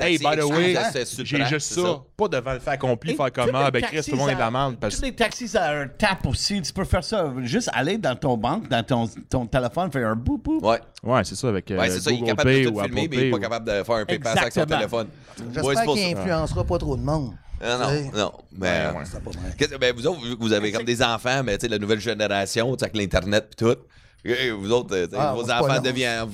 Hey, 0.00 0.16
by 0.16 0.24
the 0.38 0.44
way, 0.44 0.74
j'ai 1.22 1.44
juste 1.44 1.74
ça. 1.74 2.00
Pas 2.16 2.28
devant 2.28 2.54
le 2.54 2.60
fait 2.60 2.70
accompli, 2.70 3.14
faire 3.14 3.30
comment, 3.30 3.66
les 3.66 3.70
ben 3.72 3.82
Chris, 3.82 4.00
tout 4.04 4.12
le 4.12 4.16
monde 4.16 4.30
est 4.30 4.34
de 4.34 4.38
la 4.38 4.50
merde. 4.50 4.76
Parce... 4.80 4.96
Tous 4.96 5.02
les 5.02 5.14
taxis, 5.14 5.48
ça 5.48 5.64
a 5.64 5.74
un 5.82 5.86
tap 5.88 6.24
aussi. 6.26 6.62
Tu 6.62 6.72
peux 6.72 6.84
faire 6.84 7.04
ça. 7.04 7.30
Juste 7.42 7.68
aller 7.74 7.98
dans 7.98 8.16
ton 8.16 8.38
banque, 8.38 8.68
dans 8.70 8.82
ton, 8.90 9.08
ton 9.28 9.46
téléphone, 9.46 9.90
faire 9.90 10.08
un 10.08 10.16
bout 10.16 10.38
bout. 10.38 10.60
Ouais. 10.62 10.78
Ouais, 11.02 11.24
c'est 11.24 11.34
ça, 11.34 11.48
avec 11.48 11.70
euh, 11.70 11.78
Ouais, 11.78 11.88
c'est 11.90 12.00
ça, 12.00 12.10
il 12.10 12.22
est 12.22 12.26
capable 12.26 12.50
Pay 12.50 12.64
de 12.64 12.68
ou 12.68 12.72
tout 12.72 12.84
filmer, 12.84 13.08
mais 13.08 13.16
il 13.16 13.22
est 13.24 13.30
pas 13.30 13.36
ou- 13.36 13.40
capable 13.40 13.66
de 13.66 13.82
faire 13.82 13.94
un 13.96 14.04
PayPass 14.04 14.36
avec 14.36 14.52
son 14.52 14.64
téléphone. 14.66 15.06
J'espère 15.54 15.64
Ouais, 15.64 15.74
qu'il 15.94 16.16
influencera 16.18 16.64
pas 16.64 16.78
trop 16.78 16.96
de 16.96 17.02
monde. 17.02 17.32
Ah, 17.62 17.76
Tu 17.88 17.94
sais. 17.96 18.04
non, 18.04 18.18
non. 18.18 18.32
Mais, 18.52 18.68
Ouais, 18.68 18.98
ouais. 18.98 19.32
Qu'est-ce- 19.58 19.76
ben, 19.76 19.94
vous 19.94 20.06
autres, 20.06 20.24
vu 20.24 20.36
que 20.36 20.42
vous 20.42 20.52
avez 20.52 20.72
comme 20.72 20.84
des 20.84 21.02
enfants, 21.02 21.42
mais 21.44 21.56
tu 21.58 21.66
sais, 21.66 21.68
la 21.68 21.78
nouvelle 21.78 22.00
génération, 22.00 22.74
tu 22.76 22.84
avec 22.84 22.96
l'Internet 22.96 23.48
et 23.52 23.56
tout. 23.56 23.76
Et 24.22 24.50
Vous 24.50 24.70
autres, 24.70 24.94
tu 25.06 25.14
Ah, 25.18 25.32
vos 25.34 25.50
enfants 25.50 25.80
deviennent 25.80 26.28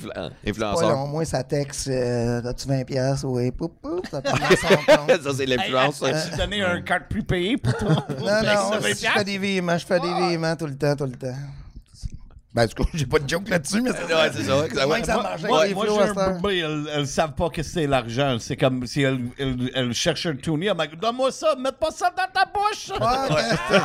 influenceurs. 0.45 0.91
long, 0.91 1.07
moi, 1.07 1.25
ça 1.25 1.45
texte, 1.45 1.87
euh, 1.89 2.43
as-tu 2.45 2.67
20 2.67 2.85
piastres? 2.85 3.27
Oui, 3.29 3.53
poup, 3.53 3.73
poup, 3.81 4.03
ça 4.11 4.21
ça, 5.23 5.31
c'est 5.37 5.43
Hey, 5.45 5.47
l'influence. 5.57 5.97
ça. 5.99 6.07
as-tu 6.07 6.37
donné 6.37 6.63
un 6.63 6.81
carte 6.83 7.09
prépayée 7.09 7.57
pour 7.57 7.77
toi? 7.77 8.05
Non, 8.19 8.27
non, 8.27 8.79
je 8.83 8.95
fais 8.95 9.25
des 9.25 9.39
virements, 9.39 9.79
je 9.79 9.87
fais 9.87 10.01
des 10.01 10.13
virements 10.15 10.57
tout 10.57 10.67
le 10.67 10.77
temps, 10.77 10.97
tout 10.97 11.05
le 11.05 11.13
temps. 11.13 11.37
Ben, 12.57 12.65
du 12.67 12.75
coup, 12.75 12.87
j'ai 12.95 13.05
pas 13.05 13.19
de 13.19 13.29
joke 13.29 13.49
là-dessus, 13.51 13.83
mais 13.83 13.91
c'est 13.93 14.15
Ouais, 14.15 14.31
c'est 14.35 14.45
ça. 14.45 14.59
ouais, 14.61 14.69
ça, 14.75 14.87
Moi, 14.87 14.97
ouais. 14.97 15.05
ça 15.05 15.13
Moi, 15.15 15.23
marche 15.23 15.43
moi, 15.43 15.67
moi, 15.75 15.87
j'ai 15.87 16.21
un 16.21 16.31
bébé, 16.41 16.59
elles, 16.61 16.89
elles 16.95 17.07
savent 17.07 17.33
pas 17.35 17.51
que 17.51 17.63
c'est 17.63 17.87
l'argent. 17.87 18.39
C'est 18.41 18.57
comme 18.57 18.87
si 18.87 19.03
elles, 19.03 19.21
elles, 19.39 19.71
elles 19.75 19.93
cherchent 19.93 20.25
un 20.25 20.37
tournier. 20.37 20.69
Elles 20.69 20.75
me 20.77 20.87
disent, 20.87 20.99
donne-moi 20.99 21.31
ça, 21.33 21.55
mets 21.59 21.71
pas 21.73 21.91
ça 21.91 22.11
dans 22.17 22.25
ta 22.33 22.47
bouche. 22.47 22.89
Ouais, 22.99 23.29
ben, 23.71 23.83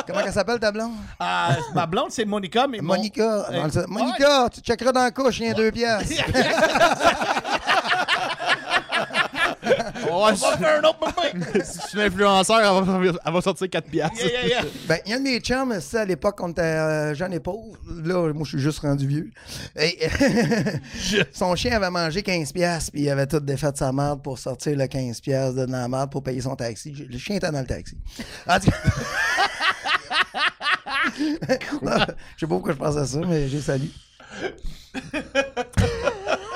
Comment 0.06 0.20
elle 0.24 0.32
s'appelle 0.32 0.60
ta 0.60 0.70
blonde? 0.70 0.92
Ah, 1.18 1.56
ma 1.74 1.84
blonde, 1.86 2.10
c'est 2.12 2.24
Monica, 2.24 2.68
mais 2.68 2.78
mon- 2.78 2.94
Monica. 2.94 3.46
Monica, 3.88 4.48
tu 4.54 4.60
checkeras 4.60 4.92
dans 4.92 5.02
la 5.02 5.10
couche, 5.10 5.40
il 5.40 5.46
y 5.46 5.50
a 5.50 5.54
deux 5.54 5.72
piastres. 5.72 6.22
Ouais, 10.20 10.32
On 10.32 10.50
va 10.50 10.58
faire 10.58 10.78
un 10.78 10.88
autre 10.88 10.98
si 11.90 12.00
influenceur, 12.00 12.58
elle 12.58 12.84
va, 12.84 13.00
elle 13.24 13.32
va 13.32 13.40
sortir 13.40 13.70
4 13.70 13.88
piastres. 13.88 14.18
Yeah, 14.18 14.28
yeah, 14.28 14.48
yeah. 14.48 14.64
Ben, 14.86 14.98
il 15.06 15.10
y 15.10 15.14
a 15.14 15.16
un 15.16 15.20
de 15.20 15.24
mes 15.24 15.40
chums, 15.40 15.80
c'est 15.80 15.98
à 15.98 16.04
l'époque, 16.04 16.36
quand 16.36 16.50
était 16.50 16.60
euh, 16.60 17.14
jeune 17.14 17.32
et 17.32 17.40
pauvre. 17.40 17.78
Là, 18.04 18.30
moi, 18.32 18.44
je 18.44 18.50
suis 18.50 18.58
juste 18.58 18.80
rendu 18.80 19.06
vieux. 19.06 19.30
Et, 19.76 19.98
son 21.32 21.56
chien 21.56 21.76
avait 21.76 21.88
mangé 21.90 22.22
15 22.22 22.52
piastres, 22.52 22.92
puis 22.92 23.02
il 23.02 23.10
avait 23.10 23.26
tout 23.26 23.40
défait 23.40 23.72
de 23.72 23.78
sa 23.78 23.92
merde 23.92 24.22
pour 24.22 24.38
sortir 24.38 24.76
le 24.76 24.86
15 24.86 25.20
piastres 25.20 25.66
de 25.66 25.72
la 25.72 25.88
merde 25.88 26.10
pour 26.10 26.22
payer 26.22 26.42
son 26.42 26.54
taxi. 26.54 26.92
Le 26.92 27.18
chien 27.18 27.36
était 27.36 27.50
dans 27.50 27.60
le 27.60 27.66
taxi. 27.66 27.96
En 28.46 28.60
tout 28.60 28.70
cas... 28.70 28.76
Non, 31.82 31.98
je 32.36 32.40
sais 32.40 32.46
pas 32.46 32.46
pourquoi 32.46 32.72
je 32.72 32.78
pense 32.78 32.96
à 32.96 33.06
ça, 33.06 33.20
mais 33.26 33.48
j'ai 33.48 33.60
salué. 33.60 33.90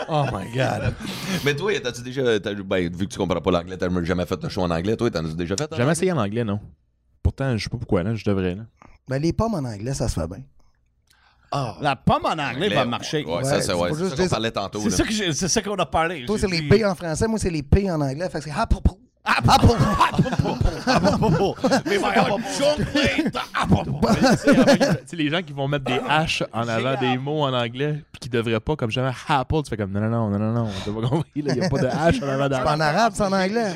Oh 0.09 0.25
my 0.33 0.51
God. 0.55 0.95
Mais 1.45 1.55
toi, 1.55 1.73
t'as-tu 1.81 2.03
déjà. 2.03 2.39
t'as- 2.41 2.55
ben, 2.55 2.91
vu 2.95 3.07
que 3.07 3.13
tu 3.13 3.19
comprends 3.19 3.41
pas 3.41 3.51
l'anglais, 3.51 3.77
t'as 3.77 3.89
jamais 4.05 4.27
fait 4.27 4.37
de 4.37 4.49
show 4.49 4.63
en 4.63 4.71
anglais, 4.71 4.97
toi, 4.97 5.11
t'en 5.11 5.25
as 5.25 5.35
déjà 5.35 5.57
fait? 5.57 5.73
en 5.73 5.77
Jamais 5.77 5.93
essayé 5.93 6.13
en 6.13 6.19
anglais, 6.19 6.45
non. 6.45 6.61
Pourtant, 7.23 7.57
je 7.57 7.65
sais 7.65 7.71
pas 7.71 7.79
pourquoi, 7.79 8.03
là, 8.03 8.15
je 8.15 8.25
devrais, 8.25 8.55
là. 8.55 8.63
Ben, 9.09 9.21
les 9.21 9.33
pommes 9.33 9.55
en 9.55 9.65
anglais, 9.65 9.95
ça 9.95 10.09
se 10.09 10.19
fait 10.21 10.27
bien. 10.27 10.43
Ah. 11.53 11.77
La 11.81 11.95
pomme 11.95 12.25
en 12.25 12.39
anglais 12.39 12.69
va 12.69 12.85
marcher. 12.85 13.25
Ouais, 13.25 13.45
ça, 13.45 13.57
Ouais, 13.57 13.63
c'est 13.63 13.73
ouais, 13.75 13.91
c'est 13.95 14.09
ça 14.17 14.17
qu'on 14.25 14.29
parlait 14.29 14.51
tantôt. 14.51 14.81
C'est 14.81 14.91
là. 14.91 14.97
ça 14.97 15.05
que 15.05 15.33
c'est 15.33 15.49
ça 15.49 15.63
qu'on 15.63 15.77
a 15.77 15.87
parlé. 15.87 16.25
Toi, 16.27 16.37
c'est 16.39 16.49
les 16.49 16.63
P 16.69 16.85
en 16.85 16.95
français, 16.95 17.29
moi, 17.29 17.39
c'est 17.39 17.51
les 17.51 17.63
P 17.63 17.89
en 17.91 18.01
anglais. 18.01 18.29
Fait 18.29 18.39
que 18.39 18.45
c'est 18.45 18.51
apple. 19.25 19.77
Apple. 20.87 21.15
Mais 21.87 21.99
my 21.99 22.13
chocolate, 22.59 23.37
apple. 23.55 23.91
Tu 25.09 25.17
les 25.17 25.31
gens 25.31 25.43
qui 25.43 25.53
vont 25.53 25.69
mettre 25.69 25.85
des 25.85 25.99
H 25.99 26.45
en 26.53 26.69
avant 26.69 26.99
des 27.01 27.17
mots 27.19 27.43
en 27.43 27.53
anglais, 27.53 28.03
puis 28.13 28.21
qui 28.21 28.29
devraient 28.29 28.61
pas, 28.61 28.77
comme 28.77 28.91
jamais 28.91 29.13
Apple, 29.29 29.63
tu 29.65 29.71
fais 29.71 29.77
comme 29.77 29.93
non, 29.93 30.01
non, 30.01 30.31
non, 30.31 30.31
non, 30.31 30.39
non, 30.39 30.53
non, 30.65 30.71
t'as 30.85 30.93
pas 30.93 31.09
compris, 31.09 31.43
là, 31.43 31.55
y 31.55 31.65
a 31.65 31.69
pas 31.69 31.79
de 31.79 31.87
H 31.87 32.25
en 32.25 32.29
avant 32.29 32.49
C'est 32.55 32.65
pas 32.65 32.77
en 32.77 32.81
arabe, 32.81 33.13
c'est 33.15 33.23
en 33.23 33.33
anglais. 33.33 33.73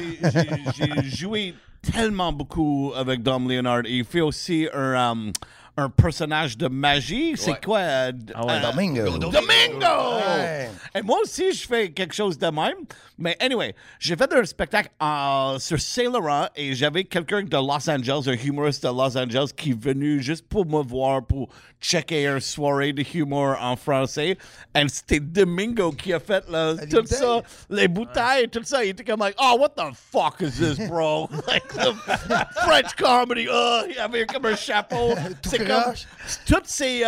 J'ai 0.77 1.03
joué 1.05 1.55
tellement 1.93 2.33
beaucoup 2.33 2.93
avec 2.97 3.23
Dom 3.23 3.49
Leonard. 3.49 3.83
Il 3.87 4.05
fait 4.05 4.21
aussi 4.21 4.69
un, 4.75 5.13
um, 5.13 5.33
un 5.79 5.89
personnage 5.89 6.59
de 6.59 6.67
magie? 6.69 7.35
C'est 7.37 7.53
Ouais. 7.53 7.61
quoi? 7.65 7.79
euh, 7.79 8.13
Ah 8.35 8.45
ouais. 8.45 8.53
euh, 8.55 8.71
Domingo. 8.73 9.19
Domingo! 9.19 10.17
Ouais. 10.27 10.71
Et 10.95 11.03
moi 11.03 11.19
aussi, 11.23 11.53
je 11.53 11.67
fais 11.67 11.91
quelque 11.91 12.15
chose 12.15 12.37
de 12.37 12.47
même. 12.49 12.75
Mais 13.21 13.37
anyway, 13.41 13.75
j'ai 13.99 14.17
fait 14.17 14.33
un 14.33 14.45
spectacle 14.45 14.91
en- 15.01 15.57
sur 15.59 15.81
Saint 15.81 16.05
Laurent 16.11 16.47
et 16.55 16.75
j'avais 16.75 17.03
quelqu'un 17.05 17.43
de 17.43 17.57
Los 17.57 17.89
Angeles, 17.91 18.25
un 18.29 18.33
humoriste 18.47 18.85
de 18.85 18.89
Los 18.89 19.17
Angeles, 19.17 19.51
qui 19.57 19.71
est 19.71 19.81
venu 19.81 20.21
juste 20.23 20.47
pour 20.49 20.65
me 20.67 20.83
voir, 20.83 21.25
pour 21.25 21.49
checker 21.81 22.27
une 22.27 22.41
soirée 22.41 22.93
de 22.93 23.05
humour 23.15 23.57
en 23.61 23.75
français. 23.77 24.37
Et 24.75 24.89
c'était 24.89 25.19
Domingo 25.21 25.91
qui 25.93 26.13
a 26.13 26.21
fait 26.21 26.45
là, 26.49 26.75
Les 26.75 26.89
tout 26.89 27.03
bouteilles? 27.03 27.19
ça, 27.19 27.43
les 27.71 27.89
bouteilles, 27.89 28.49
tout 28.49 28.63
ça. 28.65 28.85
Il 28.85 28.91
était 28.91 29.05
comme, 29.05 29.21
like, 29.21 29.37
oh, 29.41 29.57
what 29.59 29.71
the 29.71 29.93
fuck 29.95 30.37
is 30.41 30.53
this, 30.59 30.89
bro? 30.89 31.29
like, 31.49 31.67
the 31.75 31.93
French 32.65 32.95
comedy. 32.97 33.47
Oh, 33.51 33.83
il 33.91 33.99
avait 33.99 34.27
comme 34.27 34.47
un 34.47 34.57
chapeau. 34.57 35.15
C'est 35.45 35.67
croche. 35.69 36.07
toutes 36.47 36.67
ces. 36.67 37.05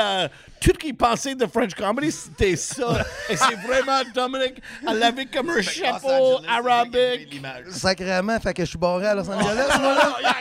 Tout 0.61 0.73
ce 0.75 0.79
qu'il 0.79 0.95
pensait 0.95 1.35
de 1.35 1.47
French 1.47 1.75
comedy, 1.75 2.13
c'était 2.13 2.55
ça. 2.57 3.05
Et 3.31 3.37
c'est 3.37 3.55
vraiment 3.67 4.03
Dominic. 4.15 4.61
Elle 4.87 5.03
avait 5.03 5.25
comme 5.27 5.49
un 5.51 5.63
chapeau 5.63 6.39
arabique. 6.47 7.41
Sacrément, 7.71 8.39
fait 8.39 8.53
que 8.53 8.65
je 8.65 8.69
suis 8.69 8.79
barré 8.79 9.07
à 9.07 9.15
Los 9.15 9.29
Angeles, 9.31 9.69
Non, 9.73 9.81
moi, 9.81 9.95
non, 9.95 10.23
là. 10.23 10.37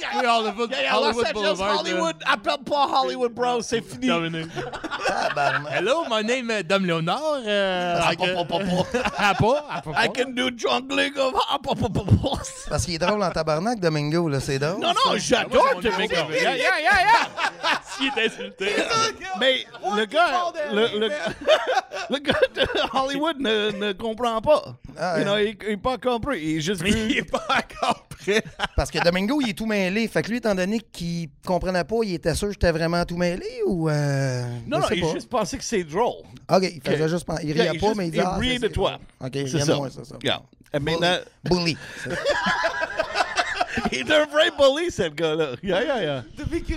yeah, 0.00 0.08
Oui, 0.20 0.26
Hollywood, 0.26 0.70
yeah, 0.70 0.82
yeah, 0.82 0.92
Los 0.92 1.04
Hollywood 1.04 1.26
Angeles, 1.26 1.32
Boulevard. 1.32 1.78
Hollywood. 1.78 2.16
Appelle 2.26 2.64
pas 2.64 2.86
Hollywood, 3.00 3.32
bro. 3.32 3.62
C'est 3.62 3.80
fini. 3.88 4.08
Dominic. 4.08 4.48
Hello, 5.70 6.04
my 6.10 6.22
name 6.22 6.50
is 6.50 6.64
Dom 6.64 6.84
Leonard. 6.84 7.46
Uh, 7.46 8.02
I 8.04 8.16
can... 8.16 8.36
Apple, 9.18 9.56
Apple. 9.70 9.94
I 9.96 10.08
can 10.08 10.34
do 10.34 10.50
jungling 10.50 11.16
of. 11.16 11.34
Parce 12.68 12.84
qu'il 12.84 12.94
est 12.94 12.98
drôle 12.98 13.22
en 13.22 13.30
tabarnak, 13.30 13.78
Domingo, 13.78 14.28
là, 14.28 14.40
c'est 14.40 14.58
drôle. 14.58 14.80
Non, 14.80 14.92
non, 15.06 15.16
j'adore 15.16 15.80
Domingo. 15.80 16.14
Yeah, 16.30 16.56
yeah, 16.56 16.80
yeah, 16.80 17.02
yeah. 17.02 17.80
S'il 17.84 18.10
est 18.18 18.26
insulté. 18.26 18.72
Mais 19.40 19.64
le 19.96 20.04
gars, 20.06 20.52
le, 20.72 20.98
le, 21.00 21.08
le 22.10 22.18
gars 22.18 22.40
de 22.54 22.96
Hollywood 22.98 23.38
ne, 23.40 23.70
ne 23.72 23.92
comprend 23.92 24.40
pas. 24.40 24.76
Ah, 24.98 25.18
you 25.18 25.24
know, 25.24 25.34
ouais. 25.34 25.56
il 25.66 25.70
n'a 25.72 25.76
pas 25.78 25.98
compris. 25.98 26.40
Il 26.42 26.56
est 26.58 26.60
juste 26.60 26.82
Il 26.86 27.16
est 27.18 27.30
pas 27.30 27.40
prêt. 28.08 28.42
Parce 28.76 28.90
que 28.90 29.02
Domingo, 29.02 29.40
il 29.40 29.50
est 29.50 29.54
tout 29.54 29.66
mêlé. 29.66 30.06
Fait 30.08 30.22
que 30.22 30.28
lui, 30.30 30.36
étant 30.38 30.54
donné 30.54 30.80
qu'il 30.80 31.28
comprenait 31.44 31.84
pas, 31.84 31.96
il 32.04 32.14
était 32.14 32.34
sûr 32.34 32.48
que 32.48 32.54
j'étais 32.54 32.70
vraiment 32.72 33.04
tout 33.04 33.16
mêlé 33.16 33.46
ou. 33.66 33.88
Euh, 33.88 34.42
Non, 34.66 34.76
je 34.78 34.82
non, 34.82 34.88
sais 34.88 34.96
il 34.96 35.02
pas. 35.02 35.12
juste 35.12 35.28
pensait 35.28 35.58
que 35.58 35.64
c'est 35.64 35.84
drôle. 35.84 36.22
Ok, 36.50 36.62
il 36.74 36.80
faisait 36.82 37.08
juste. 37.08 37.24
pen- 37.26 37.38
Il 37.42 37.52
riait 37.52 37.64
Yeah, 37.64 37.72
pas, 37.74 37.78
juste- 37.86 37.96
mais 37.96 38.04
il 38.04 38.08
il 38.08 38.10
disait. 38.12 38.24
ah, 38.26 38.36
riait 38.36 38.52
ça, 38.54 38.58
de 38.60 38.66
c'est- 38.66 38.72
toi. 38.72 38.98
Ok, 39.20 39.30
il 39.34 39.48
C'est 39.48 39.56
riait 39.56 39.66
ça. 39.66 39.72
de 39.72 39.76
moi, 39.78 39.88
c'est 39.90 40.04
ça. 40.04 40.16
Yeah. 40.22 40.42
Et 40.74 40.78
maintenant, 40.78 41.16
Bully. 41.44 41.76
il 43.92 43.98
est 43.98 44.12
un 44.12 44.26
vrai 44.26 44.50
bully, 44.56 44.90
ce 44.90 45.08
gars-là. 45.08 45.50
Yeah, 45.62 45.82
yeah, 45.82 46.02
yeah. 46.02 46.24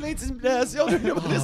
L'intimidation 0.02 0.86
tu 0.88 1.00
connais 1.00 1.40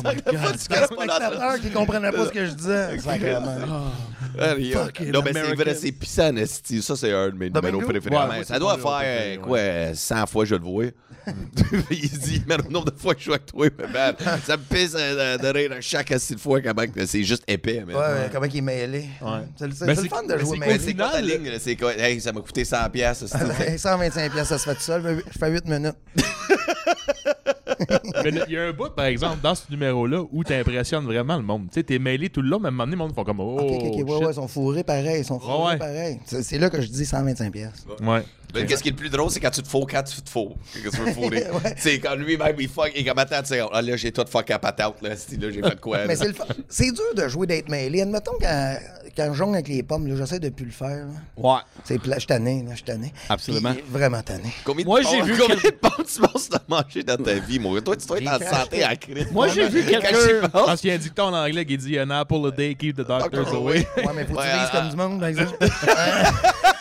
C'est 0.57 0.69
pas 0.69 1.59
qui 1.59 1.69
comprenait 1.71 2.11
ce 2.11 2.31
que 2.31 2.45
je 2.45 2.51
disais. 2.51 2.99
Sacrément. 2.99 3.91
Non, 4.37 5.21
mais 5.23 5.33
c'est 5.33 5.55
vrai, 5.55 5.75
c'est 5.75 5.91
pissant, 5.91 6.35
esti. 6.35 6.81
Ça, 6.81 6.95
c'est 6.95 7.11
un 7.11 7.29
de 7.29 7.35
mes 7.35 7.49
numéros 7.49 7.81
préférés. 7.81 8.43
Ça 8.43 8.59
doit 8.59 8.77
faire, 8.77 8.91
préféré, 8.97 9.39
quoi, 9.41 9.57
euh, 9.57 9.93
100 9.93 10.25
fois 10.27 10.45
je 10.45 10.55
le 10.55 10.61
vois. 10.63 10.85
il 11.91 12.09
dit, 12.09 12.43
mais 12.47 12.57
le 12.57 12.63
nombre 12.63 12.91
de 12.91 12.97
fois 12.97 13.13
que 13.13 13.19
je 13.19 13.25
joue 13.25 13.33
avec 13.33 13.45
toi, 13.45 13.67
man, 13.93 14.15
ça 14.43 14.57
me 14.57 14.63
pisse 14.63 14.93
de, 14.93 15.37
de 15.37 15.47
rire 15.49 15.71
à 15.73 15.81
chaque 15.81 16.11
assis 16.11 16.33
de 16.33 16.39
fois 16.39 16.59
comment 16.61 16.87
que 16.87 17.05
c'est 17.05 17.23
juste 17.23 17.43
épais. 17.47 17.83
man. 17.85 17.95
Ouais, 17.95 18.01
ouais, 18.01 18.29
comment 18.31 18.45
il 18.45 18.57
est 18.57 18.61
mêlé. 18.61 19.05
Ouais. 19.21 19.41
C'est 19.55 19.67
le, 19.67 19.73
c'est- 19.73 20.09
fun 20.09 20.23
de 20.23 20.37
jouer 20.39 20.57
mêlé. 20.57 20.79
c'est 20.79 20.95
quoi 20.95 21.09
final, 21.11 21.25
ligne? 21.25 21.51
C'est 21.59 21.75
quoi? 21.75 21.93
Hey, 21.95 22.19
ça 22.19 22.31
m'a 22.31 22.41
coûté 22.41 22.65
100 22.65 22.89
piastres. 22.89 23.25
c'est 23.27 23.37
tout. 23.37 23.61
Hey, 23.61 23.77
125 23.77 24.31
pièces, 24.31 24.47
ça 24.47 24.57
se 24.57 24.63
fait 24.63 24.75
tout 24.75 24.81
seul. 24.81 25.23
Je 25.31 25.37
fais 25.39 25.51
8 25.51 25.65
minutes. 25.67 25.95
Mais 28.23 28.31
il 28.47 28.53
y 28.53 28.57
a 28.57 28.63
un 28.63 28.71
bout, 28.71 28.89
par 28.89 29.05
exemple, 29.05 29.37
dans 29.41 29.55
ce 29.55 29.63
numéro-là 29.69 30.23
où 30.31 30.43
t'impressionnes 30.43 31.05
vraiment 31.05 31.37
le 31.37 31.43
monde. 31.43 31.67
Tu 31.71 31.75
sais, 31.75 31.83
t'es 31.83 31.99
mêlé 31.99 32.29
tout 32.29 32.41
le 32.41 32.49
long, 32.49 32.59
mais 32.59 32.67
à 32.67 32.69
un 32.69 32.71
moment 32.71 32.83
donné, 32.85 32.95
le 32.95 32.97
monde 32.99 33.15
font 33.15 33.23
comme 33.23 33.39
Oh, 33.39 33.59
Ok, 33.59 33.71
ok, 33.71 33.71
ok. 33.71 33.83
Ouais, 33.83 33.97
shit. 33.97 34.07
ouais, 34.07 34.31
ils 34.31 34.33
sont 34.35 34.47
fourrés 34.47 34.83
pareil. 34.83 35.19
Ils 35.21 35.25
sont 35.25 35.39
fourrés 35.39 35.73
ouais. 35.73 35.77
pareil. 35.77 36.19
C'est 36.25 36.43
c'est 36.43 36.59
là 36.59 36.69
que 36.69 36.81
je 36.81 36.87
dis 36.87 37.05
125 37.05 37.51
pièces. 37.51 37.85
Ouais. 38.01 38.23
Mais 38.53 38.65
qu'est-ce 38.65 38.83
qui 38.83 38.89
est 38.89 38.91
le 38.91 38.97
plus 38.97 39.09
drôle, 39.09 39.29
c'est 39.29 39.39
quand 39.39 39.51
tu 39.51 39.61
te 39.61 39.67
fous, 39.67 39.85
quand 39.89 40.03
tu 40.03 40.21
te 40.21 40.29
fous. 40.29 40.55
Qu'est-ce 40.73 40.83
que 40.85 40.89
tu 40.97 41.01
veux 41.03 41.13
fourrer? 41.13 41.45
Ouais. 41.51 41.75
C'est 41.77 41.99
quand 41.99 42.15
lui-même, 42.15 42.55
il 42.59 42.69
fuck, 42.69 42.91
et 42.95 43.03
comme 43.03 43.17
attends, 43.19 43.41
tu 43.41 43.47
sais, 43.49 43.61
ah, 43.71 43.81
là, 43.81 43.95
j'ai 43.97 44.11
tout 44.11 44.25
fuck 44.29 44.49
à 44.51 44.59
patate, 44.59 45.01
là, 45.01 45.09
là, 45.09 45.15
j'ai 45.29 45.51
fait 45.61 45.69
de 45.75 45.79
quoi? 45.79 45.99
Mais 45.99 46.07
là? 46.07 46.15
c'est 46.15 46.27
le 46.27 46.33
fun. 46.33 46.45
C'est 46.69 46.91
dur 46.91 47.13
de 47.15 47.27
jouer 47.27 47.47
d'être 47.47 47.69
mêlé. 47.69 48.01
Admettons 48.01 48.33
quand, 48.39 48.77
quand 49.15 49.33
je 49.33 49.37
jongle 49.37 49.55
avec 49.55 49.67
les 49.67 49.83
pommes, 49.83 50.07
là, 50.07 50.15
j'essaie 50.17 50.39
de 50.39 50.49
plus 50.49 50.65
le 50.65 50.71
faire. 50.71 51.05
là. 51.05 51.13
Ouais. 51.37 51.59
C'est. 51.83 51.99
Je 52.03 52.11
suis 52.19 52.27
tanné, 52.27 52.63
là, 52.63 52.71
je 52.71 52.75
suis 52.75 52.83
tanné. 52.83 53.13
Absolument. 53.29 53.73
Puis, 53.73 53.83
vraiment 53.89 54.21
tanné. 54.21 54.53
Combien 54.63 54.83
de 54.83 54.89
Moi, 54.89 55.01
j'ai 55.01 55.21
vu 55.21 55.35
combien 55.39 55.55
de 55.55 55.69
pommes 55.71 56.05
tu 56.05 56.21
penses 56.21 56.49
de 56.49 56.57
manger 56.67 57.03
dans 57.03 57.17
ta 57.17 57.33
vie, 57.33 57.59
mon 57.59 57.73
gars? 57.73 57.81
Toi, 57.81 57.97
tu 57.97 58.07
dois 58.07 58.19
être 58.19 58.27
en 58.27 58.39
santé 58.57 58.83
à 58.83 58.95
crise. 58.95 59.31
Moi, 59.31 59.47
j'ai 59.49 59.67
vu 59.67 59.83
quelqu'un- 59.83 60.49
pense 60.49 60.81
qu'il 60.81 60.89
y 60.89 60.93
a 60.93 60.95
un 60.95 60.99
dicton 60.99 61.23
en 61.23 61.33
anglais 61.33 61.65
qui 61.65 61.77
dit 61.77 61.99
An 61.99 62.09
apple 62.09 62.47
a 62.47 62.51
day 62.51 62.75
keep 62.75 62.95
the 62.95 62.99
doctors 62.99 63.29
Doctor 63.29 63.55
away. 63.55 63.87
Ouais, 63.97 64.03
mais 64.15 64.25
faut 64.25 64.35
que 64.35 64.41
tu 64.41 64.47
vises 64.47 64.69
ah, 64.71 64.79
comme 64.79 64.89
du 64.89 64.95
monde, 64.95 65.19
par 65.19 65.29
exemple. 65.29 65.57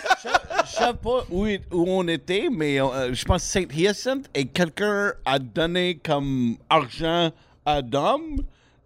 Je 0.80 0.86
sais 0.86 0.94
pas 0.94 1.24
où, 1.30 1.46
où 1.46 1.84
on 1.88 2.08
était, 2.08 2.48
mais 2.50 2.80
euh, 2.80 3.12
je 3.12 3.24
pense 3.24 3.42
Saint 3.42 3.64
Hyacinthe 3.70 4.26
et 4.34 4.46
quelqu'un 4.46 5.12
a 5.24 5.38
donné 5.38 6.00
comme 6.02 6.56
argent 6.68 7.30
à 7.66 7.82
Dom, 7.82 8.36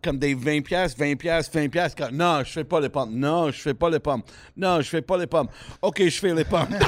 comme 0.02 0.18
des 0.18 0.35
20 0.35 0.62
pièces, 0.62 0.96
20 0.96 1.16
pièces, 1.16 1.50
20 1.52 1.68
pièces. 1.68 1.94
Non, 2.12 2.40
je 2.44 2.50
fais 2.52 2.64
pas 2.64 2.80
les 2.80 2.88
pommes. 2.88 3.14
Non, 3.14 3.50
je 3.50 3.61
fais 3.61 3.74
pas 3.74 3.88
les 3.88 4.00
pommes. 4.00 4.22
Non, 4.57 4.80
je 4.80 4.88
fais 4.88 5.02
pas 5.02 5.16
les 5.16 5.26
pommes. 5.26 5.48
OK, 5.80 6.02
je 6.02 6.18
fais 6.18 6.35
les 6.35 6.44
pommes. 6.44 6.68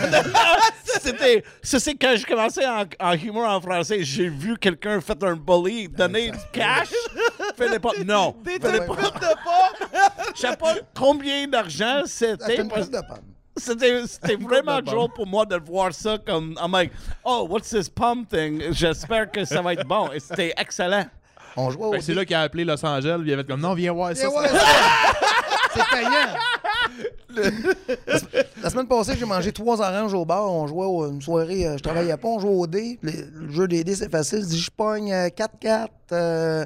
C'était, 1.01 1.45
ça 1.63 1.79
c'est 1.79 1.95
quand 1.95 2.17
je 2.17 2.27
commençais 2.27 2.67
en, 2.67 2.85
en 3.01 3.13
humour 3.13 3.45
en 3.45 3.61
français, 3.61 4.03
j'ai 4.03 4.29
vu 4.29 4.57
quelqu'un 4.57 5.01
faire 5.01 5.17
un 5.23 5.37
bully, 5.37 5.89
donner 5.89 6.31
du 6.31 6.39
cash, 6.53 6.89
faire 7.57 7.71
les 7.71 7.79
pommes. 7.79 8.03
Non, 8.05 8.35
fais 8.45 8.59
les 8.73 8.81
pommes. 8.85 8.97
Je 10.35 10.41
sais 10.41 10.57
pas 10.57 10.75
combien 10.95 11.47
d'argent 11.47 12.03
C'est 12.07 12.31
c'était. 12.41 12.57
une 12.63 12.69
de 12.69 12.73
pommes. 13.07 13.36
C'était 13.57 14.37
vraiment 14.39 14.81
drôle 14.83 15.09
pour 15.15 15.27
moi 15.27 15.47
de 15.47 15.57
voir 15.57 15.93
ça 15.95 16.19
comme 16.25 16.55
I'm 16.63 16.73
like 16.73 16.93
oh 17.25 17.47
what's 17.49 17.71
this 17.71 17.89
pump 17.89 18.29
thing? 18.29 18.63
J'espère 18.73 19.31
que 19.31 19.45
ça 19.45 19.63
va 19.63 19.73
être 19.73 19.87
bon 19.87 20.11
et 20.13 20.21
c'était 20.21 20.53
excellent 20.59 21.07
On 21.57 21.71
jouait 21.71 21.99
que 21.99 22.05
C'est 22.05 22.15
là 22.15 22.25
qu'il 22.25 22.37
a 22.37 22.43
appelé 22.43 22.65
Los 22.65 22.85
Angeles, 22.85 23.19
il 23.25 23.33
avait 23.33 23.45
comme 23.45 23.61
Non, 23.61 23.75
viens 23.75 23.93
voir 23.93 24.15
ça. 24.15 24.29
C'est- 25.75 25.83
payant. 25.91 26.11
La, 28.07 28.19
se- 28.19 28.25
la 28.63 28.71
semaine 28.71 28.87
passée, 28.89 29.15
j'ai 29.19 29.27
mangé 29.27 29.53
trois 29.53 29.79
oranges 29.81 30.15
au 30.15 30.25
bar. 30.25 30.51
On 30.51 30.67
jouait 30.67 30.87
au- 30.87 31.11
une 31.11 31.21
soirée, 31.21 31.67
euh, 31.67 31.77
je 31.77 31.83
travaillais 31.83 32.17
pas, 32.17 32.29
on 32.29 32.39
jouait 32.39 32.51
au 32.55 32.67
dé. 32.67 32.99
Le, 33.03 33.13
le 33.35 33.53
jeu 33.53 33.69
des 33.69 33.85
dés, 33.85 33.95
c'est 33.95 34.11
facile. 34.11 34.41
Je 34.41 34.47
dis, 34.47 34.59
je 34.59 34.71
pogne 34.71 35.13
euh, 35.13 35.29
4-4, 35.29 35.89
euh, 36.13 36.65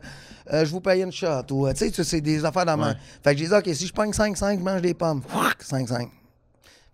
euh, 0.52 0.64
je 0.64 0.70
vous 0.70 0.80
paye 0.80 1.02
une 1.02 1.10
shot. 1.10 1.42
Ou, 1.50 1.66
euh, 1.66 1.72
tu 1.72 1.90
sais, 1.90 2.04
c'est 2.04 2.20
des 2.20 2.44
affaires 2.44 2.66
dans 2.66 2.76
ma. 2.76 2.94
Fait 3.24 3.34
que 3.34 3.40
j'ai 3.40 3.48
dit, 3.48 3.52
OK, 3.54 3.68
si 3.74 3.86
je 3.88 3.92
pogne 3.92 4.12
5-5, 4.12 4.58
je 4.60 4.64
mange 4.64 4.82
des 4.82 4.94
pommes. 4.94 5.22
5-5. 5.60 6.08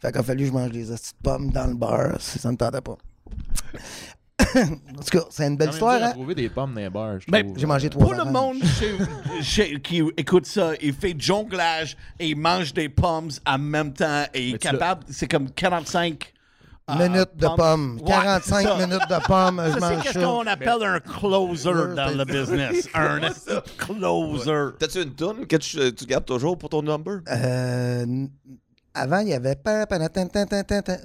Fait 0.01 0.13
qu'il 0.13 0.21
a 0.21 0.23
fallu 0.23 0.41
que 0.41 0.47
je 0.49 0.53
mange 0.53 0.71
des 0.71 0.85
de 0.85 0.97
pommes 1.23 1.51
dans 1.51 1.67
le 1.67 1.75
bar, 1.75 2.21
si 2.21 2.39
ça 2.39 2.51
ne 2.51 2.57
tentait 2.57 2.81
pas. 2.81 2.97
en 4.57 5.03
tout 5.03 5.11
cas, 5.19 5.25
c'est 5.31 5.47
une 5.47 5.57
belle 5.57 5.71
histoire, 5.71 6.03
à 6.03 6.07
hein? 6.07 6.13
trouver 6.13 6.35
des 6.35 6.49
pommes 6.51 6.75
dans 6.75 6.81
les 6.81 6.91
bars, 6.91 7.19
trouve. 7.27 7.59
J'ai 7.59 7.67
mangé 7.67 7.89
trois 7.89 8.05
pour 8.05 8.15
le 8.15 8.25
monde 8.31 8.59
chez- 8.65 9.43
chez- 9.43 9.81
qui 9.81 10.03
écoute 10.17 10.47
ça 10.47 10.73
il 10.81 10.93
fait 10.93 11.15
jonglage 11.19 11.97
et 12.19 12.29
il 12.29 12.37
mange 12.37 12.73
des 12.75 12.89
pommes 12.89 13.31
en 13.47 13.59
même 13.59 13.93
temps 13.95 14.25
et 14.35 14.49
il 14.51 14.55
est 14.57 14.59
capable 14.59 15.05
c'est 15.09 15.27
comme 15.27 15.51
45 15.51 16.33
euh, 16.89 16.95
Minutes 16.95 17.31
de 17.37 17.49
pommes. 17.57 17.99
Ouais, 18.01 18.11
45 18.13 18.63
ça. 18.63 18.75
minutes 18.77 19.09
de 19.11 19.27
pommes, 19.27 19.63
je 19.75 19.81
ça 19.81 20.03
c'est 20.05 20.13
ça. 20.13 20.21
qu'on 20.25 20.47
appelle 20.47 20.83
un 20.85 21.01
closer 21.01 21.73
dans 21.97 22.17
le 22.17 22.25
business? 22.25 22.89
Un 22.95 23.21
closer 23.77 24.69
T'as-tu 24.79 25.03
une 25.03 25.15
toune 25.15 25.47
que 25.47 25.57
tu, 25.57 25.95
tu 25.95 26.05
gardes 26.07 26.27
toujours 26.27 26.57
pour 26.57 26.69
ton 26.69 26.83
number? 26.83 27.21
Euh, 27.29 28.27
avant, 28.97 29.19
il 29.19 29.29
y 29.29 29.35
avait 29.35 29.57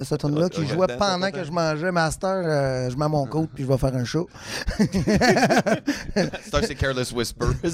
ce 0.02 0.14
tune 0.16 0.38
là 0.38 0.48
qui 0.48 0.66
jouait 0.66 0.86
pendant 0.98 1.30
que 1.30 1.44
je 1.44 1.50
mangeais 1.50 1.92
Master. 1.92 2.30
euh, 2.44 2.90
je 2.90 2.96
mets 2.96 3.08
mon 3.08 3.26
coat 3.26 3.48
puis 3.54 3.64
je 3.64 3.68
vais 3.68 3.78
faire 3.78 3.94
un 3.94 4.04
show. 4.04 4.28
Star, 6.46 6.64
c'est 6.64 6.74
Careless 6.74 7.12
Whisper. 7.12 7.46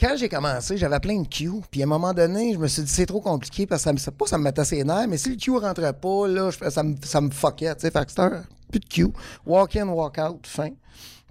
Quand 0.00 0.16
j'ai 0.16 0.28
commencé, 0.28 0.76
j'avais 0.76 1.00
plein 1.00 1.20
de 1.22 1.28
cues. 1.28 1.50
Puis 1.70 1.82
à 1.82 1.84
un 1.84 1.88
moment 1.88 2.12
donné, 2.12 2.52
je 2.54 2.58
me 2.58 2.66
suis 2.66 2.82
dit, 2.82 2.90
c'est 2.92 3.06
trop 3.06 3.20
compliqué 3.20 3.66
parce 3.66 3.84
que 3.84 3.96
ça 3.98 4.10
me, 4.10 4.16
pas 4.16 4.26
ça 4.26 4.38
me 4.38 4.44
mettait 4.44 4.64
ses 4.64 4.82
nerfs, 4.84 5.06
mais 5.08 5.18
si 5.18 5.30
le 5.30 5.36
cue 5.36 5.56
rentrait 5.56 5.92
pas, 5.92 6.28
là, 6.28 6.50
je 6.50 6.58
fais- 6.58 6.70
ça, 6.70 6.82
me, 6.82 6.94
ça 7.02 7.20
me 7.20 7.30
fuckait. 7.30 7.74
Tu 7.76 7.82
sais, 7.82 7.90
fait 7.90 8.04
que 8.04 8.10
c'était 8.10 8.28
plus 8.70 8.80
de 8.80 8.86
cue. 8.86 9.12
Walk 9.46 9.76
in, 9.76 9.88
walk 9.88 10.18
out, 10.18 10.46
fin. 10.46 10.70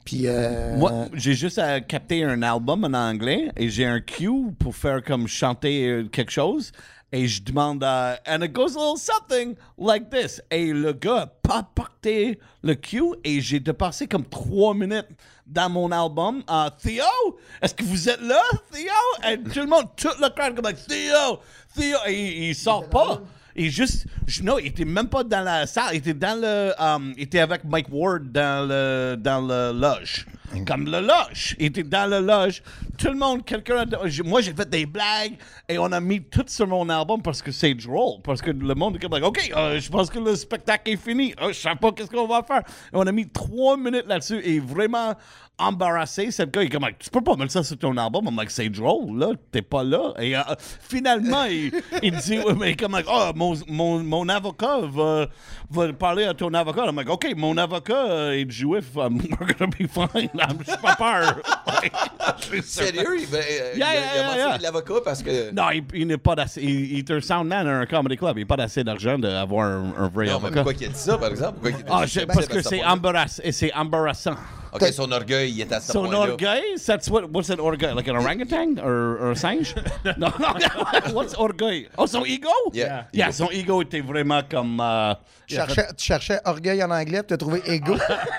Puis. 0.06 0.24
Euh, 0.26 0.76
Moi, 0.78 1.08
j'ai 1.14 1.34
juste 1.34 1.60
à 1.60 1.82
capter 1.82 2.24
un 2.24 2.42
album 2.42 2.84
en 2.84 2.94
anglais 2.98 3.52
et 3.58 3.70
j'ai 3.70 3.86
un 3.86 4.00
cue 4.00 4.52
pour 4.60 4.76
faire 4.76 5.04
comme 5.04 5.28
chanter 5.28 5.88
euh, 5.88 6.08
quelque 6.08 6.32
chose. 6.32 6.72
Et 7.14 7.28
je 7.28 7.44
demande 7.44 7.84
à. 7.84 8.20
And 8.26 8.42
it 8.42 8.54
goes 8.54 8.78
a 8.78 8.80
little 8.80 8.98
something 8.98 9.56
like 9.78 10.10
this. 10.10 10.42
Et 10.50 10.72
le 10.72 10.94
gars 10.94 11.22
a 11.24 11.28
pas 11.28 11.64
porté 11.76 12.40
le 12.64 12.76
cue 12.76 13.04
et 13.26 13.42
j'ai 13.42 13.60
dépassé 13.60 14.08
comme 14.08 14.24
trois 14.24 14.74
minutes 14.74 15.10
dans 15.46 15.70
mon 15.70 15.92
album. 15.92 16.42
Theo, 16.82 17.38
est-ce 17.62 17.74
que 17.74 17.84
vous 17.84 18.08
êtes 18.08 18.22
là, 18.22 18.42
Theo? 18.72 19.30
Et 19.30 19.38
tout 19.44 19.60
le 19.60 19.66
monde, 19.66 19.88
tout 19.98 20.08
le 20.22 20.30
crowd 20.30 20.56
comme 20.56 20.64
like, 20.64 20.78
Theo, 20.88 21.40
Theo. 21.76 21.98
Et 22.08 22.14
il, 22.14 22.44
il 22.50 22.56
sort 22.56 22.88
pas. 22.90 23.22
Il 23.56 23.70
juste, 23.70 24.06
je- 24.28 24.44
non, 24.44 24.58
il 24.60 24.68
était 24.68 24.86
même 24.86 25.08
pas 25.08 25.24
dans 25.24 25.42
la 25.44 25.68
salle, 25.68 25.90
il 25.94 25.98
était 25.98 26.14
dans 26.14 26.40
le, 26.42 26.72
um, 26.80 27.14
il 27.18 27.24
était 27.24 27.40
avec 27.40 27.64
Mike 27.64 27.88
Ward 27.92 28.32
dans 28.32 28.68
le, 28.68 29.16
dans 29.20 29.42
le 29.42 29.78
loge, 29.78 30.26
comme 30.68 30.86
le 30.86 31.02
loge. 31.02 31.56
Il 31.60 31.66
était 31.68 31.84
dans 31.84 32.10
le 32.10 32.20
loge. 32.26 32.64
Tout 32.98 33.10
le 33.10 33.16
monde, 33.18 33.44
quelqu'un, 33.46 33.86
moi 34.26 34.42
j'ai 34.42 34.54
fait 34.54 34.70
des 34.70 34.86
blagues 34.86 35.34
et 35.68 35.78
on 35.78 35.92
a 35.92 36.00
mis 36.00 36.22
tout 36.22 36.46
sur 36.48 36.68
mon 36.68 36.88
album 36.90 37.22
parce 37.22 37.42
que 37.42 37.52
c'est 37.52 37.74
drôle, 37.74 38.22
parce 38.24 38.42
que 38.42 38.52
le 38.52 38.76
monde 38.76 38.96
est 38.96 39.00
comme, 39.00 39.22
ok, 39.24 39.52
euh, 39.56 39.80
je 39.80 39.90
pense 39.90 40.10
que 40.10 40.20
le 40.20 40.36
spectacle 40.36 40.92
est 40.92 40.98
fini. 40.98 41.34
Euh, 41.42 41.50
je 41.50 41.60
sais 41.60 41.76
pas 41.80 41.92
qu'est-ce 41.92 42.10
qu'on 42.10 42.28
va 42.28 42.44
faire. 42.44 42.60
Et 42.62 42.94
on 42.94 43.02
a 43.08 43.12
mis 43.12 43.28
trois 43.28 43.76
minutes 43.78 44.06
là-dessus 44.08 44.40
et 44.44 44.60
vraiment 44.60 45.14
embarrassé. 45.62 46.32
Cette 46.32 46.52
gars, 46.54 46.62
il 46.64 46.66
est 46.66 46.70
comme, 46.70 46.86
tu 47.00 47.10
peux 47.10 47.22
pas 47.22 47.36
mettre 47.36 47.52
ça 47.52 47.64
sur 47.64 47.78
ton 47.78 47.96
album. 47.98 48.26
I'm 48.28 48.36
like, 48.36 48.52
c'est 48.52 48.70
drôle, 48.70 49.18
là, 49.20 49.28
t'es 49.52 49.62
pas 49.62 49.84
là. 49.84 50.14
Et 50.20 50.36
euh, 50.36 50.42
finalement, 50.82 51.46
il, 51.46 51.72
il 52.02 52.16
dit, 52.18 52.40
ouais, 52.40 52.54
mais 52.58 52.76
comme, 52.76 52.94
like, 52.94 53.06
oh, 53.10 53.32
mon, 53.36 53.56
mon, 53.68 54.00
mon 54.00 54.30
avocat 54.30 54.80
va, 54.84 55.28
va 55.70 55.94
parler 55.94 56.26
à 56.26 56.34
ton 56.34 56.54
avocat. 56.54 56.86
I'm 56.88 56.96
like, 56.96 57.10
OK, 57.10 57.28
mon 57.38 57.58
avocat 57.58 58.06
euh, 58.10 58.32
est 58.32 58.50
juif. 58.50 58.86
We're 58.96 59.10
gonna 59.10 59.68
be 59.68 59.88
fine. 59.88 60.30
J'ai 60.66 60.78
pas 60.82 60.96
peur. 60.96 61.40
Sérieux? 62.64 63.18
Il, 63.20 63.36
euh, 63.36 63.42
il 63.74 63.80
Yeah, 63.80 63.88
a- 63.88 63.94
yeah, 63.94 64.02
il 64.16 64.20
a 64.20 64.36
yeah, 64.36 64.36
yeah. 64.50 64.58
l'avocat 64.60 64.94
parce 65.04 65.22
que. 65.24 65.52
Non, 65.52 65.70
il, 65.74 65.84
il 65.94 66.08
n'est 66.08 66.18
pas 66.18 66.36
d'assez. 66.36 66.62
Il, 66.62 67.00
est 67.00 67.12
un 67.12 67.22
soundman 67.22 67.68
à 67.68 67.80
un 67.80 67.86
comedy 67.86 68.18
club. 68.18 68.38
Il 68.38 68.42
n'a 68.48 68.56
pas 68.56 68.64
assez 68.64 68.84
d'argent 68.84 69.18
d'avoir 69.18 69.66
un, 69.68 69.94
un 69.98 70.08
vrai 70.10 70.26
Non, 70.28 70.40
mais 70.40 70.48
avocat. 70.48 70.64
pourquoi 70.64 70.74
il 70.74 70.86
a 70.86 70.90
dit 70.90 71.00
ça, 71.00 71.18
par 71.18 71.30
exemple? 71.30 71.54
Pourquoi 71.62 71.70
il 71.72 71.76
a 71.76 71.78
dit 71.78 71.84
Ah, 71.90 72.06
je- 72.06 72.20
parce 72.26 72.48
que 72.48 72.62
c'est 72.62 72.80
pas- 72.80 72.94
embarrass- 72.96 73.42
et 73.44 73.52
c'est 73.52 73.74
embarrassant. 73.74 74.36
Ok, 74.74 74.84
son 74.94 75.12
orgueil, 75.12 75.52
il 75.52 75.62
est 75.62 75.72
à 75.74 75.82
ce 75.82 75.92
Son 75.92 76.04
point-là. 76.04 76.20
orgueil, 76.32 76.64
that's 76.86 77.10
what, 77.10 77.24
what's 77.34 77.50
an 77.50 77.58
orgueil? 77.60 77.94
Like 77.94 78.08
an 78.08 78.16
orangutan? 78.16 78.80
Or, 78.80 79.18
or 79.22 79.32
un 79.32 79.36
singe? 79.36 79.76
non, 80.18 80.32
non, 80.40 80.56
what's 81.14 81.34
orgueil? 81.36 81.90
Oh, 81.98 82.06
son 82.08 82.24
ego? 82.26 82.50
Yeah. 82.74 83.06
Yeah, 83.14 83.32
son 83.32 83.50
ego 83.52 83.82
était 83.82 84.00
vraiment 84.02 84.42
comme... 84.50 84.80
euh, 84.80 85.14
tu, 85.48 85.56
cherchais, 85.56 85.88
tu 85.98 86.06
cherchais 86.06 86.40
orgueil 86.46 86.82
en 86.84 86.92
anglais, 86.92 87.20
puis 87.24 87.28
tu 87.28 87.34
as 87.34 87.38
trouvé 87.38 87.62
ego 87.66 87.96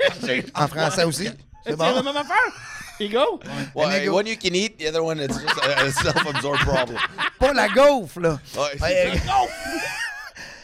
en 0.54 0.68
français 0.68 1.04
aussi. 1.04 1.24
C'est 1.64 1.70
C'est 1.72 1.76
bon? 1.76 1.94
la 1.94 2.02
même 2.02 2.16
affaire? 2.16 2.52
Ego? 3.00 3.40
Un 3.76 3.90
ego. 3.92 4.16
one 4.18 4.26
you 4.26 4.36
can 4.36 4.54
eat, 4.54 4.78
the 4.78 4.86
other 4.88 5.02
one 5.02 5.18
it's 5.20 5.38
just 5.38 5.58
a, 5.58 5.84
a 5.84 5.90
self-absorbed 5.90 6.60
problem. 6.60 6.98
Pas 7.38 7.52
la 7.52 7.68
gaufre, 7.68 8.20
là. 8.20 8.38
Ouais, 8.56 8.68
c'est 8.78 9.06
euh, 9.08 9.14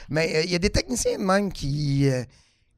Mais 0.08 0.36
euh, 0.36 0.42
il 0.44 0.50
y 0.50 0.54
a 0.54 0.58
des 0.58 0.70
techniciens 0.70 1.18
de 1.18 1.22
même 1.24 1.52
qui, 1.52 2.08
euh, 2.08 2.22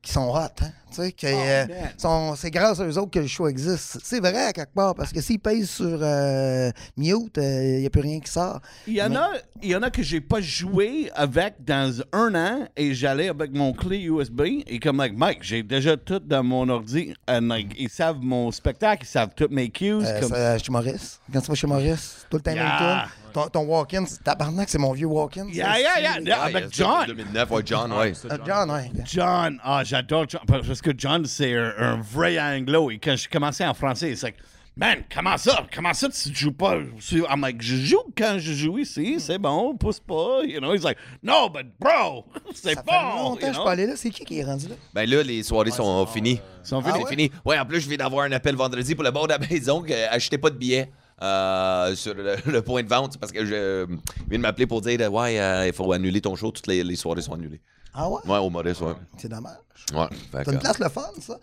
qui 0.02 0.12
sont 0.12 0.28
hot, 0.30 0.48
hein? 0.62 0.72
Tu 0.90 0.96
sais, 0.96 1.14
euh, 1.24 1.66
sont- 1.96 2.34
c'est 2.36 2.50
grâce 2.50 2.80
à 2.80 2.86
eux 2.86 2.98
autres 2.98 3.10
que 3.10 3.18
le 3.20 3.26
show 3.26 3.48
existe. 3.48 3.98
C'est 4.02 4.20
vrai, 4.20 4.46
à 4.46 4.52
quelque 4.52 4.74
part, 4.74 4.94
parce 4.94 5.12
que 5.12 5.20
s'ils 5.20 5.38
pèsent 5.38 5.70
sur 5.70 5.98
euh, 6.02 6.70
mute, 6.96 7.36
il 7.38 7.78
n'y 7.80 7.86
a 7.86 7.90
plus 7.90 8.00
rien 8.00 8.20
qui 8.20 8.30
sort. 8.30 8.60
Il 8.86 8.94
y 8.94 9.02
en 9.02 9.14
a, 9.14 9.28
il 9.62 9.70
y 9.70 9.76
en 9.76 9.82
a 9.82 9.90
que 9.90 10.02
j'ai 10.02 10.20
pas 10.20 10.40
joué 10.40 11.10
avec 11.14 11.64
dans 11.64 11.92
un 12.12 12.34
an 12.34 12.66
et 12.76 12.94
j'allais 12.94 13.28
avec 13.28 13.52
mon 13.52 13.72
clé 13.72 13.98
USB 14.00 14.40
et 14.66 14.78
comme 14.80 14.98
like 14.98 15.16
Mike, 15.16 15.38
j'ai 15.42 15.62
déjà 15.62 15.96
tout 15.96 16.20
dans 16.20 16.42
mon 16.42 16.68
ordi 16.68 17.14
and 17.28 17.42
like 17.48 17.74
ils 17.78 17.88
savent 17.90 18.18
mon 18.20 18.50
spectacle, 18.50 19.04
ils 19.04 19.08
savent 19.08 19.30
toutes 19.36 19.52
mes 19.52 19.70
cues 19.70 19.92
Euh, 19.92 20.20
comme 20.20 20.28
c'est, 20.30 20.34
euh, 20.36 20.58
chez 20.58 20.70
Maurice. 20.72 21.20
Quand 21.32 21.40
tu 21.40 21.48
vas 21.48 21.54
chez 21.54 21.66
Maurice, 21.66 22.26
tout 22.30 22.36
le 22.36 22.42
temps, 22.42 22.50
Yeah. 22.50 23.06
Ton, 23.32 23.46
ton 23.46 23.60
walk-in, 23.60 24.04
c'est- 24.06 24.24
tabarnak, 24.24 24.68
c'est 24.68 24.76
mon 24.78 24.92
vieux 24.92 25.06
walk-in. 25.06 25.44
ça, 25.44 25.52
Yeah, 25.54 25.78
yeah, 25.78 26.00
yeah, 26.00 26.20
yeah, 26.20 26.42
avec 26.42 26.64
John. 26.72 27.06
2009, 27.06 27.48
ouais, 27.52 27.62
John, 27.64 27.92
ouais. 27.92 28.12
Euh, 28.28 28.38
John, 28.44 28.70
ouais. 28.72 28.90
John, 29.04 29.56
ah, 29.62 29.82
j'adore 29.84 30.24
John, 30.28 30.40
parce 30.48 30.79
que 30.82 30.90
John, 30.96 31.24
c'est 31.26 31.54
un, 31.56 31.72
un 31.78 31.96
vrai 32.00 32.38
anglo. 32.40 32.90
Et 32.90 32.98
quand 32.98 33.16
je 33.16 33.28
commençais 33.28 33.64
en 33.66 33.74
français, 33.74 34.14
c'est 34.16 34.26
like, 34.26 34.36
man, 34.76 34.98
comment 35.14 35.36
ça? 35.36 35.66
Comment 35.74 35.92
ça, 35.94 36.08
tu 36.08 36.34
joues 36.34 36.52
pas? 36.52 36.78
sur- 36.98 37.26
I'm 37.30 37.40
like, 37.40 37.60
je 37.60 37.76
joue 37.76 38.02
quand 38.16 38.36
je 38.38 38.52
joue 38.52 38.78
ici, 38.78 39.16
c'est 39.20 39.38
bon, 39.38 39.76
pousse 39.76 40.00
pas. 40.00 40.42
You 40.44 40.58
know, 40.60 40.74
he's 40.74 40.82
like, 40.84 40.98
no, 41.22 41.48
but 41.50 41.66
bro, 41.78 42.24
c'est 42.54 42.74
Ça 42.74 42.82
fait 42.82 42.86
bon. 42.86 43.16
longtemps 43.16 43.46
you 43.46 43.46
que 43.48 43.52
je 43.52 43.58
pas 43.62 43.70
allé 43.72 43.86
là. 43.86 43.94
C'est 43.96 44.10
qui 44.10 44.24
qui 44.24 44.38
est 44.38 44.44
rendu 44.44 44.68
là? 44.68 44.74
Ben 44.94 45.08
là, 45.08 45.22
les 45.22 45.42
soirées 45.42 45.70
sont 45.70 46.06
finies. 46.06 46.40
sont 46.62 46.82
C'est 46.82 46.92
finies? 46.92 47.06
fini. 47.06 47.30
Ouais, 47.44 47.58
en 47.58 47.66
plus, 47.66 47.80
je 47.80 47.88
viens 47.88 47.98
d'avoir 47.98 48.24
un 48.24 48.32
appel 48.32 48.54
vendredi 48.56 48.94
pour 48.94 49.04
le 49.04 49.10
bord 49.10 49.26
de 49.26 49.32
la 49.32 49.38
maison 49.38 49.82
que 49.82 49.92
achetez 50.10 50.38
pas 50.38 50.50
de 50.50 50.56
billets. 50.56 50.90
euh, 51.22 51.94
sur 51.96 52.14
le, 52.14 52.36
le 52.50 52.62
point 52.62 52.82
de 52.82 52.88
vente 52.88 53.18
parce 53.18 53.30
que 53.30 53.44
je 53.44 53.84
il 53.90 54.28
vient 54.30 54.38
de 54.38 54.42
m'appeler 54.42 54.66
pour 54.66 54.80
dire 54.80 55.12
ouais 55.12 55.38
euh, 55.38 55.66
il 55.66 55.72
faut 55.74 55.92
annuler 55.92 56.22
ton 56.22 56.34
show 56.34 56.50
toutes 56.50 56.66
les, 56.66 56.82
les 56.82 56.96
soirées 56.96 57.20
sont 57.20 57.34
annulées 57.34 57.60
Ah 57.94 58.08
ouais? 58.08 58.20
ouais 58.26 58.38
au 58.38 58.50
Maurice 58.50 58.80
ouais 58.80 58.92
C'est 59.16 59.28
dommage. 59.28 59.52
ouais 59.92 60.06
fait 60.10 60.38
C'est 60.38 60.44
que- 60.44 60.50
une 60.52 60.58
place 60.58 60.78
le 60.78 60.88
fun, 60.88 61.02
ça. 61.20 61.34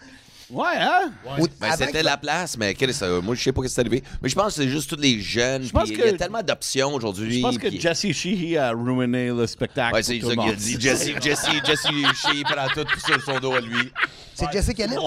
Ouais, 0.50 0.66
hein? 0.80 1.12
Ou- 1.40 1.46
Ben, 1.60 1.68
avant 1.72 1.76
c'était 1.86 2.00
que- 2.00 2.06
la 2.06 2.16
place, 2.16 2.58
mais 2.58 2.74
quel 2.74 2.90
est 2.92 2.94
ça? 2.94 3.06
moi, 3.22 3.36
je 3.36 3.44
sais 3.44 3.52
pas 3.52 3.62
ce 3.64 3.68
qui 3.68 3.74
est 3.74 3.80
arrivé. 3.82 4.02
Mais 4.22 4.30
je 4.30 4.36
pense 4.36 4.56
que 4.56 4.64
c'est 4.64 4.70
juste 4.70 4.90
tous 4.90 4.96
les 4.96 5.20
jeunes. 5.20 5.68
pense 5.72 5.84
puis 5.90 5.94
Il 5.96 6.00
y 6.00 6.04
a 6.08 6.12
que- 6.14 6.16
tellement 6.18 6.42
d'options 6.42 6.94
aujourd'hui. 6.94 7.40
Je 7.40 7.42
pense 7.42 7.58
que 7.58 7.68
puis- 7.68 7.82
Jesse 7.82 8.14
Sheehy 8.14 8.56
a 8.58 8.72
ruiné 8.72 9.28
le 9.28 9.46
spectacle. 9.46 9.94
Ouais, 9.94 10.00
pour 10.00 10.08
c'est 10.08 10.20
tout 10.20 10.28
ça 10.30 10.36
le 10.36 10.36
qu'il 10.40 10.50
a 10.50 10.54
monde. 10.54 10.56
dit. 10.56 10.80
Jesse, 10.80 11.10
Jesse, 11.22 11.50
Jesse, 11.66 11.82
Shea 11.84 12.44
prend 12.46 12.68
tout 12.74 12.88
sur 13.06 13.22
son 13.24 13.40
dos 13.42 13.56
à 13.56 13.60
lui. 13.60 13.92
C'est 14.36 14.50
Jesse 14.54 14.74
Kenneth. 14.74 15.00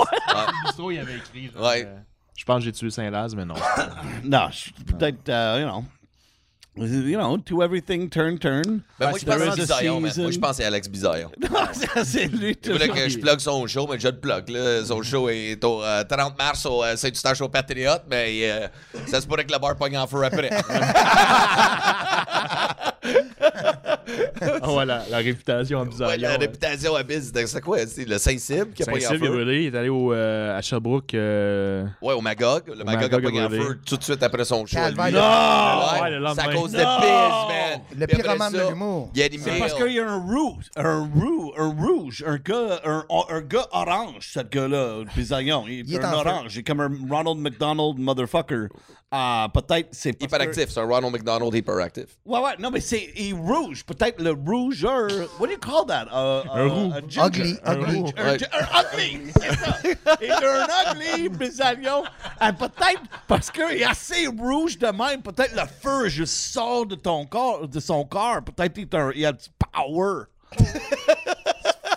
Bistrot, 0.66 0.90
il 0.90 0.98
avait 0.98 1.16
écrit. 1.16 1.50
genre, 1.54 1.62
Ouais. 1.68 1.84
euh, 1.86 1.96
je 2.36 2.44
pense 2.44 2.58
que 2.58 2.64
j'ai 2.64 2.72
tué 2.72 2.90
Saint-Laz, 2.90 3.34
mais 3.34 3.46
non. 3.46 3.54
Non, 4.24 4.48
je- 4.50 4.72
peut-être, 4.92 5.26
uh, 5.28 5.62
you 5.62 5.66
know, 5.66 5.84
you 6.80 7.16
know, 7.16 7.36
to 7.36 7.62
everything, 7.62 8.08
turn, 8.08 8.38
turn. 8.38 8.82
Ben, 8.98 9.10
moi, 9.10 9.18
je 9.18 9.26
pense 9.26 9.56
Bisaillon, 9.56 10.00
man. 10.00 10.12
Moi, 10.16 10.30
je 10.30 10.38
pense 10.38 10.56
c'est 10.56 10.64
Alex 10.64 10.88
Bisaillon. 10.88 11.30
Ça, 11.72 12.04
c'est 12.04 12.26
lui. 12.26 12.56
Il 12.64 12.72
voulait 12.72 12.88
que 12.88 13.08
je 13.08 13.18
plug 13.18 13.40
son 13.40 13.66
show, 13.66 13.86
mais 13.90 13.98
je 13.98 14.08
le 14.08 14.18
plug. 14.18 14.48
Là. 14.48 14.84
Son 14.84 15.02
show 15.02 15.28
est 15.28 15.62
au 15.64 15.82
euh, 15.82 16.04
30 16.04 16.38
mars 16.38 16.64
au 16.66 16.82
euh, 16.82 16.96
Saint-Eustache 16.96 17.40
au 17.40 17.48
Patriote, 17.48 18.04
mais 18.08 18.50
euh, 18.50 18.68
ça 19.06 19.20
se 19.20 19.26
pourrait 19.26 19.44
que 19.44 19.52
le 19.52 19.58
bar 19.58 19.76
pogne 19.76 19.98
en 19.98 20.06
feu 20.06 20.24
après. 20.24 20.50
Ah, 23.40 24.58
voilà, 24.64 25.04
la 25.10 25.18
réputation 25.18 25.84
bizarre. 25.86 26.08
Ouais, 26.10 26.16
la 26.18 26.36
réputation 26.36 26.94
à 26.94 27.02
Biz, 27.02 27.32
c'est 27.46 27.60
quoi? 27.60 27.78
C'est 27.86 28.04
le 28.08 28.18
Saint-Cybe 28.18 28.72
qui 28.72 28.82
a 28.82 28.86
en 28.90 28.94
est 28.96 29.00
feu? 29.00 29.18
brûlé, 29.28 29.64
il 29.64 29.74
est 29.74 29.78
allé 29.78 29.88
au, 29.88 30.12
euh, 30.12 30.56
à 30.56 30.60
Sherbrooke. 30.62 31.14
euh, 31.14 31.84
Ouais, 32.02 32.14
au 32.14 32.20
Magog. 32.20 32.62
Le 32.68 32.84
Magog, 32.84 32.88
a 32.88 33.00
Magog 33.02 33.14
a 33.14 33.28
pogné 33.28 33.40
en 33.42 33.46
brûlé. 33.48 33.64
feu 33.64 33.78
tout 33.86 33.96
de 33.96 34.02
suite 34.02 34.22
après 34.22 34.44
son 34.44 34.66
show. 34.66 34.78
à. 34.78 34.92
Calvaire. 34.92 35.12
Non! 35.12 35.94
Ouais, 35.94 36.00
Ouais, 36.02 36.18
le 36.18 36.26
c'est 36.34 36.40
à 36.40 36.52
cause 36.54 36.72
de! 36.72 36.78
Biz, 36.78 36.84
man. 36.84 37.80
Le 37.96 38.28
homme 38.30 38.52
de 38.52 38.68
l'humour. 38.68 39.10
C'est 39.14 39.58
parce 39.58 39.74
qu'il 39.74 39.92
y 39.92 40.00
a 40.00 40.08
un 40.10 40.18
rouge, 40.18 40.64
un 40.76 41.10
rouge, 41.14 41.52
un 41.58 41.68
rouge, 41.74 42.24
un 42.26 42.36
gars, 42.36 42.80
un, 42.84 43.04
un 43.30 43.40
gars 43.42 43.66
orange, 43.72 44.28
ce 44.32 44.40
gars-là, 44.40 45.04
Bisaillon. 45.16 45.64
Il, 45.68 45.88
Il 45.88 45.94
est 45.94 45.98
est 45.98 46.04
un 46.04 46.12
orange. 46.12 46.54
Il 46.54 46.60
est 46.60 46.62
comme 46.62 46.80
un 46.80 46.90
Ronald 47.10 47.38
McDonald 47.38 47.98
motherfucker. 47.98 48.66
Ah, 49.12 49.48
peut-être 49.52 49.88
c'est 49.90 50.22
Hyperactif, 50.22 50.66
c'est 50.68 50.78
un 50.80 50.84
Ronald 50.86 51.12
McDonald 51.12 51.52
hyperactif. 51.52 52.04
Ouais, 52.24 52.38
ouais, 52.38 52.52
non, 52.60 52.70
mais 52.70 52.80
c'est 52.80 53.08
il 53.30 53.36
est 53.36 53.38
rouge. 53.38 53.84
Peut-être 53.84 54.20
le 54.22 54.30
rougeur. 54.32 55.08
What 55.38 55.46
do 55.48 55.52
you 55.52 55.58
call 55.58 55.86
that? 55.86 56.06
Uh, 56.10 56.42
Un 56.52 56.68
roux. 56.68 56.92
Ugly, 57.26 57.58
Un 57.64 57.80
ugly. 57.80 57.96
roux. 57.98 58.08
Un, 58.16 58.28
un 58.28 58.34
ugly, 58.34 59.32
c'est 59.40 59.56
ça. 59.56 59.78
Est 60.20 60.30
un 60.30 60.94
ugly, 60.94 61.28
Bisaillon. 61.28 62.02
Et 62.46 62.52
peut-être 62.52 63.02
parce 63.26 63.50
qu'il 63.50 63.62
est 63.62 63.84
assez 63.84 64.26
rouge 64.26 64.78
de 64.78 64.86
même, 64.88 65.22
peut-être 65.22 65.54
le 65.54 65.62
feu 65.82 66.08
juste 66.08 66.34
sort 66.34 66.86
de 66.86 66.94
ton 66.94 67.26
corps, 67.26 67.66
de 67.68 67.80
son 67.80 68.04
corps. 68.04 68.42
Peut-être 68.42 68.76
il, 68.78 68.82
est 68.82 68.94
un- 68.94 69.12
il 69.14 69.26
a 69.26 69.32
du 69.32 69.46
power. 69.72 70.24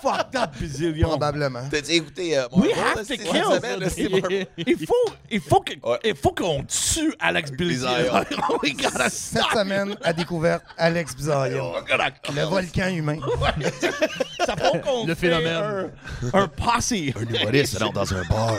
Fucked 0.03 0.35
up, 0.35 0.49
Bisaillon. 0.59 1.07
Probablement. 1.07 1.61
T'as 1.71 1.81
dit, 1.81 1.93
écoutez, 1.93 2.37
euh, 2.37 2.45
We 2.51 2.71
have 2.77 3.07
to 3.07 3.15
kill. 3.15 3.17
cette 3.25 3.61
semaine. 3.63 4.39
Il 4.57 4.85
faut, 4.85 5.13
il 5.31 5.39
faut 5.41 5.61
que, 5.61 5.71
Ouais. 5.81 5.99
il 6.03 6.15
faut 6.15 6.31
qu'on 6.33 6.63
tue 6.65 7.13
Alex 7.19 7.51
Bisaillon. 7.51 8.13
We 8.63 8.73
gotta 8.75 9.09
Cette 9.09 9.43
semaine, 9.53 9.95
à 10.03 10.11
découverte, 10.13 10.63
Alex 10.77 11.15
gonna 11.15 12.11
kill 12.11 12.35
Le 12.35 12.43
volcan 12.43 12.89
humain. 12.89 13.17
Ça 14.45 14.55
faut 14.57 14.77
qu'on 14.79 15.05
Le 15.07 15.15
phénomène. 15.15 15.89
Un, 16.33 16.39
un 16.41 16.47
posse. 16.49 16.91
Humoriste 16.91 17.77
rentre 17.79 17.93
dans 17.93 18.13
un 18.13 18.23
bar. 18.25 18.55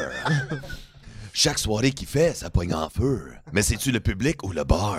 Chaque 1.37 1.59
soirée 1.59 1.90
qu'il 1.90 2.07
fait, 2.07 2.33
ça 2.33 2.48
pogne 2.48 2.72
en 2.72 2.88
feu. 2.88 3.33
Mais 3.52 3.62
c'est-tu 3.62 3.90
le 3.90 3.98
public 4.00 4.42
ou 4.44 4.52
le 4.52 4.62
bar? 4.64 4.96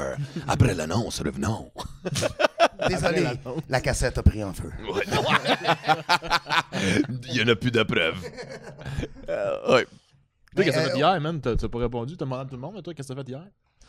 Après 0.47 0.75
l'annonce, 0.75 1.21
revenons. 1.21 1.71
Désolé, 2.87 3.25
la 3.69 3.81
cassette 3.81 4.17
a 4.17 4.23
pris 4.23 4.43
en 4.43 4.53
feu. 4.53 4.71
Il 7.29 7.35
y 7.35 7.43
en 7.43 7.47
a 7.47 7.55
plus 7.55 7.71
de 7.71 7.83
preuves. 7.83 8.17
Euh, 9.29 9.73
ouais. 9.73 9.85
Toi, 10.55 10.63
qu'est-ce 10.63 10.77
que 10.77 10.81
t'as 10.81 10.87
fait 10.89 10.93
euh, 10.93 10.97
hier, 10.97 11.21
man? 11.21 11.39
T'as 11.41 11.55
pas 11.55 11.79
répondu, 11.79 12.17
t'as 12.17 12.25
demandé 12.25 12.41
à 12.41 12.45
tout 12.45 12.55
le 12.55 12.61
monde, 12.61 12.73
mais 12.75 12.81
toi, 12.81 12.93
qu'est-ce 12.93 13.09
que 13.09 13.13
t'as 13.13 13.23
fait 13.23 13.29
hier? 13.29 13.43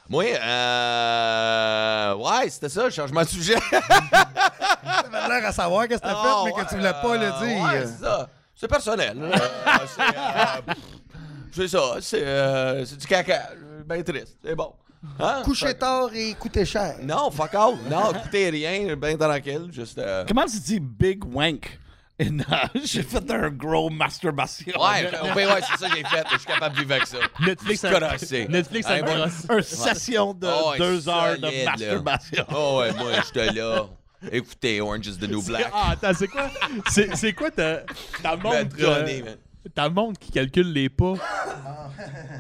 Moi, 0.09 0.25
euh... 0.25 2.14
Ouais, 2.14 2.49
c'était 2.49 2.68
ça, 2.68 2.88
changement 2.90 3.22
de 3.22 3.29
sujet. 3.29 3.57
T'avais 3.70 5.29
l'air 5.29 5.46
à 5.49 5.53
savoir 5.53 5.88
qu'est-ce 5.88 6.01
que 6.01 6.07
t'as 6.07 6.14
Ah, 6.14 6.22
fait, 6.22 6.44
mais 6.44 6.53
que 6.53 6.57
ouais, 6.59 6.66
tu 6.68 6.75
voulais 6.77 6.92
pas 6.92 7.16
le 7.16 7.46
dire. 7.46 7.64
Ouais, 7.64 7.87
c'est 7.87 8.05
ça. 8.05 8.29
C'est 8.55 8.68
personnel. 8.68 9.16
Euh, 9.20 9.33
c'est, 9.87 10.03
euh, 10.03 10.75
c'est 11.53 11.68
ça. 11.68 11.81
C'est, 12.01 12.27
euh, 12.27 12.85
c'est 12.85 12.96
du 12.96 13.07
caca. 13.07 13.51
Ben 13.85 14.03
triste. 14.03 14.38
C'est 14.42 14.55
bon. 14.55 14.72
Hein? 15.19 15.43
Coucher 15.45 15.69
Fait- 15.69 15.75
tard 15.75 16.09
et 16.15 16.35
coûter 16.35 16.65
cher. 16.65 16.97
Non, 17.03 17.31
fuck 17.31 17.55
out. 17.55 17.79
Non, 17.91 18.13
écoutez 18.13 18.51
rien. 18.51 18.97
Ben 18.97 19.17
tranquille. 19.17 19.69
Juste. 19.73 19.99
euh, 19.99 20.25
Comment 20.27 20.45
tu 20.47 20.59
dis 20.59 20.81
big 20.81 21.25
wank? 21.25 21.79
And, 22.19 22.39
uh, 22.41 22.81
j'ai 22.83 23.03
fait 23.03 23.31
un 23.31 23.51
gros 23.51 23.91
masturbation. 23.91 24.73
Ouais, 24.81 25.11
ouais, 25.37 25.47
ouais, 25.47 25.61
c'est 25.61 25.77
ça 25.79 25.91
que 25.91 25.97
j'ai 25.97 26.03
fait. 26.03 26.25
Je 26.33 26.39
suis 26.39 26.47
capable 26.47 26.75
de 26.75 26.81
vivre 26.81 26.95
avec 26.95 27.07
ça. 27.07 27.19
Netflix, 27.47 27.81
suis 27.87 27.91
crossé. 27.95 28.47
Netflix, 28.49 28.89
me 28.89 29.01
moi- 29.03 29.29
crosse. 29.29 29.47
Une 29.51 29.63
session 29.63 30.33
de 30.33 30.47
Oh, 30.51 30.71
ouais, 30.71 30.79
deux 30.79 31.09
heures 31.11 31.37
de 31.37 31.43
solide, 31.47 31.65
là. 31.65 31.71
masturbation. 31.73 32.45
Oh 32.55 32.79
ouais, 32.81 32.93
moi, 32.95 33.11
j'étais 33.27 33.53
là. 33.53 33.87
Écoutez, 34.33 34.81
Orange 34.81 35.07
is 35.09 35.19
the 35.19 35.29
New 35.29 35.43
Black. 35.43 35.71
Ah, 35.75 35.91
attends, 35.93 36.15
c'est 36.19 36.27
quoi? 36.29 36.49
C'est 36.89 37.15
c'est 37.17 37.35
quoi 37.35 37.51
ta, 37.51 37.81
ta 38.23 38.35
Ben, 38.35 38.43
montre? 38.65 38.77
Johnny, 38.79 39.21
euh, 39.21 39.25
man. 39.25 39.37
Ta 39.75 39.89
montre 39.89 40.19
qui 40.19 40.31
calcule 40.31 40.73
les 40.73 40.89
pas. 40.89 41.15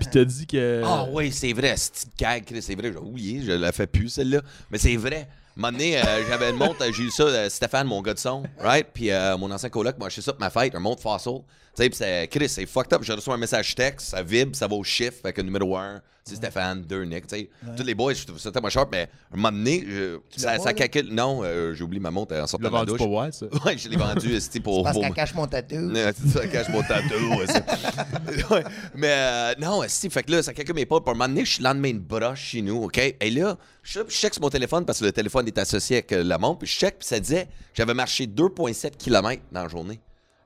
Pis 0.00 0.06
t'as 0.10 0.24
dit 0.24 0.46
que. 0.46 0.82
Ah 0.84 1.06
oui, 1.10 1.32
c'est 1.32 1.52
vrai, 1.52 1.74
petite 1.74 2.10
gag, 2.18 2.44
c'est 2.60 2.74
vrai, 2.74 2.92
j'ai 2.92 2.98
oublié, 2.98 3.42
je 3.42 3.52
la 3.52 3.72
fais 3.72 3.86
plus 3.86 4.08
celle-là. 4.08 4.42
Mais 4.70 4.78
c'est 4.78 4.96
vrai. 4.96 5.28
Un 5.62 5.74
euh, 5.74 6.22
j'avais 6.28 6.50
une 6.50 6.56
montre, 6.56 6.84
j'ai 6.92 7.04
eu 7.04 7.10
ça, 7.10 7.22
euh, 7.22 7.48
Stéphane, 7.48 7.86
mon 7.86 8.02
gars 8.02 8.12
de 8.12 8.18
son, 8.18 8.42
right? 8.58 8.86
Puis 8.92 9.10
euh, 9.10 9.38
mon 9.38 9.50
ancien 9.50 9.70
coloc 9.70 9.96
m'a 9.98 10.06
acheté 10.06 10.20
ça 10.20 10.34
pour 10.34 10.40
ma 10.40 10.50
fête, 10.50 10.74
un 10.74 10.80
montre 10.80 11.00
fossil. 11.00 11.40
Tu 11.74 11.82
sais, 11.82 11.88
puis 11.88 11.96
c'est, 11.96 12.28
Chris, 12.28 12.48
c'est 12.50 12.66
fucked 12.66 12.92
up. 12.92 13.02
Je 13.02 13.12
reçois 13.14 13.34
un 13.34 13.38
message 13.38 13.74
texte, 13.74 14.08
ça 14.08 14.22
vibre, 14.22 14.54
ça 14.54 14.66
va 14.66 14.76
au 14.76 14.84
chiffre, 14.84 15.20
avec 15.24 15.38
un 15.38 15.42
numéro 15.44 15.74
1. 15.76 16.02
C'est 16.28 16.34
Stéphane, 16.34 16.82
deux 16.82 17.04
Nick, 17.04 17.28
tu 17.28 17.36
sais. 17.36 17.48
Tous 17.76 17.84
les 17.84 17.94
boys, 17.94 18.12
je 18.12 18.24
trouve 18.26 18.40
ça 18.40 18.50
tellement 18.50 18.68
sharp, 18.68 18.88
mais 18.90 19.08
un 19.32 19.36
moment 19.36 19.52
donné, 19.56 19.86
je- 19.88 20.18
ça, 20.36 20.74
calcule. 20.74 21.14
Non, 21.14 21.42
euh, 21.44 21.72
j'ai 21.72 21.84
oublié 21.84 22.00
ma 22.00 22.10
montre 22.10 22.34
en 22.34 22.48
sortant 22.48 22.66
de 22.66 22.72
la 22.72 22.78
vendu 22.80 22.90
douche. 22.90 22.98
pour 22.98 23.24
ça? 23.32 23.46
Ouais, 23.64 23.78
je 23.78 23.88
l'ai 23.88 23.96
vendu, 23.96 24.34
esti, 24.34 24.58
pour. 24.58 24.82
Parce 24.82 24.94
pour- 24.94 25.04
qu'elle 25.04 25.14
cache 25.14 25.34
mon 25.36 25.46
tatou. 25.46 25.76
Ouais, 25.92 26.10
c'est 26.20 26.28
ça, 26.36 26.46
cache 26.48 26.68
mon 26.70 26.82
tatou. 26.82 27.14
ouais, 27.38 27.46
ça. 27.46 27.60
Ouais, 28.50 28.64
mais 28.96 29.06
euh, 29.12 29.54
non, 29.60 29.82
si, 29.86 30.10
fait 30.10 30.24
que 30.24 30.32
là, 30.32 30.42
ça 30.42 30.52
calcule 30.52 30.74
mes 30.74 30.84
pas. 30.84 30.98
Pour 31.00 31.10
un 31.10 31.12
moment 31.14 31.28
donné, 31.28 31.44
je 31.44 31.52
suis 31.52 31.62
le 31.62 31.68
lendemain 31.68 31.92
de 31.92 31.98
broche 32.00 32.40
chez 32.42 32.60
nous, 32.62 32.82
OK? 32.82 32.98
Et 32.98 33.30
là, 33.30 33.56
je, 33.84 34.00
je 34.08 34.12
check 34.12 34.34
sur 34.34 34.42
mon 34.42 34.50
téléphone 34.50 34.84
parce 34.84 34.98
que 34.98 35.04
le 35.04 35.12
téléphone 35.12 35.46
est 35.46 35.58
associé 35.58 35.98
avec 35.98 36.10
euh, 36.10 36.24
la 36.24 36.38
montre. 36.38 36.58
Puis 36.58 36.66
je 36.68 36.76
check, 36.76 36.98
puis 36.98 37.06
ça 37.06 37.20
disait 37.20 37.46
j'avais 37.72 37.94
marché 37.94 38.26
2,7 38.26 38.96
km 38.98 39.40
dans 39.52 39.62
la 39.62 39.68
journée. 39.68 40.00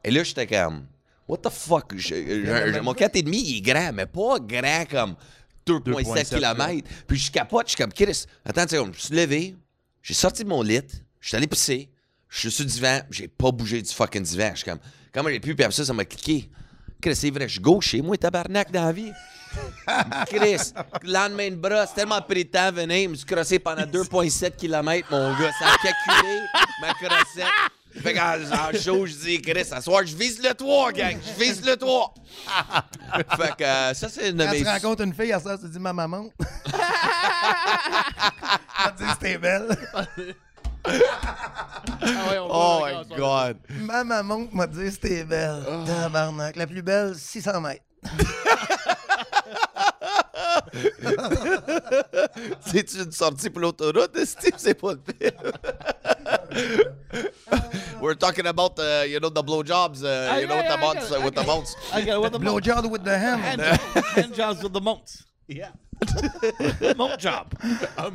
Et 0.04 0.10
là, 0.10 0.22
j'étais 0.24 0.46
comme, 0.46 0.84
what 1.26 1.38
the 1.38 1.48
fuck? 1.48 1.94
Je- 1.96 2.14
je- 2.14 2.72
je- 2.74 2.80
mon 2.80 2.92
4,5, 2.92 3.32
il 3.34 3.56
est 3.56 3.60
grand, 3.62 3.92
mais 3.94 4.04
pas 4.04 4.38
grand 4.40 4.84
comme 4.90 5.14
2,7 5.78 6.02
2,7, 6.04 6.28
km. 6.38 6.88
Puis 7.06 7.18
je 7.18 7.30
capote, 7.30 7.66
je 7.66 7.70
suis 7.70 7.78
comme, 7.78 7.92
Chris, 7.92 8.24
attends, 8.44 8.66
je 8.70 8.78
me 8.78 8.92
suis 8.92 9.14
levé, 9.14 9.56
j'ai 10.02 10.14
sorti 10.14 10.44
de 10.44 10.48
mon 10.48 10.62
lit, 10.62 10.82
je 11.20 11.28
suis 11.28 11.36
allé 11.36 11.46
pisser, 11.46 11.90
je 12.28 12.38
suis 12.40 12.50
sur 12.50 12.64
le 12.64 12.70
divan, 12.70 13.00
j'ai 13.10 13.28
pas 13.28 13.50
bougé 13.50 13.82
du 13.82 13.92
fucking 13.92 14.22
divan. 14.22 14.50
Je 14.52 14.58
suis 14.60 14.70
comme, 14.70 14.80
comment 15.12 15.28
j'ai 15.28 15.40
pu, 15.40 15.54
puis 15.54 15.64
après 15.64 15.76
ça, 15.76 15.84
ça 15.84 15.92
m'a 15.92 16.04
cliqué. 16.04 16.50
Chris, 17.00 17.16
c'est 17.16 17.30
vrai, 17.30 17.48
je 17.48 17.52
suis 17.52 17.60
gaucher, 17.60 18.02
moi, 18.02 18.16
tabarnak 18.16 18.70
dans 18.70 18.84
la 18.84 18.92
vie. 18.92 19.12
Chris, 20.26 20.72
lendemain 21.02 21.50
de 21.50 21.56
bras, 21.56 21.86
c'est 21.86 21.94
tellement 21.94 22.20
pris 22.22 22.44
de 22.44 22.50
temps, 22.50 22.70
venez, 22.72 23.04
je 23.04 23.08
me 23.08 23.14
suis 23.14 23.26
crossé 23.26 23.58
pendant 23.58 23.82
2,7 23.82 24.56
km, 24.56 25.08
mon 25.10 25.38
gars. 25.38 25.50
Ça 25.58 25.66
a 25.66 25.76
calculé 25.76 26.38
ma 26.80 26.94
crossette. 26.94 27.46
Fait 28.02 28.14
qu'en 28.14 28.34
en 28.52 28.72
show, 28.78 29.06
je 29.06 29.14
dis, 29.14 29.40
Chris, 29.42 29.64
ce 29.64 29.80
soir, 29.80 30.02
je 30.06 30.16
vise 30.16 30.42
le 30.42 30.54
toit, 30.54 30.92
gang. 30.92 31.16
Je 31.22 31.44
vise 31.44 31.64
le 31.64 31.76
toit. 31.76 32.12
fait 33.36 33.56
que 33.56 33.64
euh, 33.64 33.94
ça, 33.94 34.08
c'est 34.08 34.30
une 34.30 34.36
de 34.36 34.44
Quand 34.44 34.50
mes. 34.52 34.62
tu 34.62 34.68
rencontres 34.68 35.02
une 35.04 35.14
fille, 35.14 35.32
à 35.32 35.40
ça, 35.40 35.58
tu 35.58 35.68
dis 35.68 35.78
ma 35.78 35.92
maman. 35.92 36.28
Tu 38.98 39.04
dis 39.04 39.10
c'était 39.12 39.38
belle. 39.38 39.68
Oh 42.48 42.82
my 42.86 43.16
God. 43.16 43.58
Ma 43.80 44.02
maman 44.04 44.48
m'a 44.52 44.66
dit 44.66 44.90
c'était 44.90 45.24
belle. 45.24 45.62
Tabarnak. 45.86 46.56
La 46.56 46.66
plus 46.66 46.82
belle, 46.82 47.14
600 47.14 47.60
mètres. 47.60 47.84
C'est 52.66 52.92
une 52.94 53.12
sortie 53.12 53.50
pour 53.50 53.60
l'autoroute, 53.60 54.16
Steve? 54.24 54.54
C'est 54.56 54.74
pas 54.74 54.92
le 54.92 54.98
pire. 54.98 55.32
We're 58.00 58.14
talking 58.14 58.46
about, 58.46 58.78
uh, 58.78 59.04
you 59.06 59.20
know, 59.20 59.28
the 59.28 59.42
blowjobs, 59.42 60.02
uh, 60.04 60.38
you 60.38 60.46
know, 60.46 60.54
yeah, 60.56 60.62
with 60.62 60.68
the 60.68 60.78
it, 60.78 61.12
uh, 61.12 61.20
with 61.24 61.38
I 61.38 61.42
the 61.42 61.46
mounts. 61.46 61.76
I 61.92 62.02
got 62.02 62.16
it 62.16 62.22
with 62.22 62.32
the 62.32 62.38
Blow 62.38 62.60
job 62.60 62.86
with 62.86 63.04
the 63.04 63.18
hand. 63.18 63.42
hand, 63.42 63.60
hand 64.16 64.34
jobs 64.34 64.62
with 64.62 64.72
the. 64.72 64.80
Yeah. 65.48 65.68
Monk 66.96 67.18
job. 67.18 67.52
Un! 67.98 68.10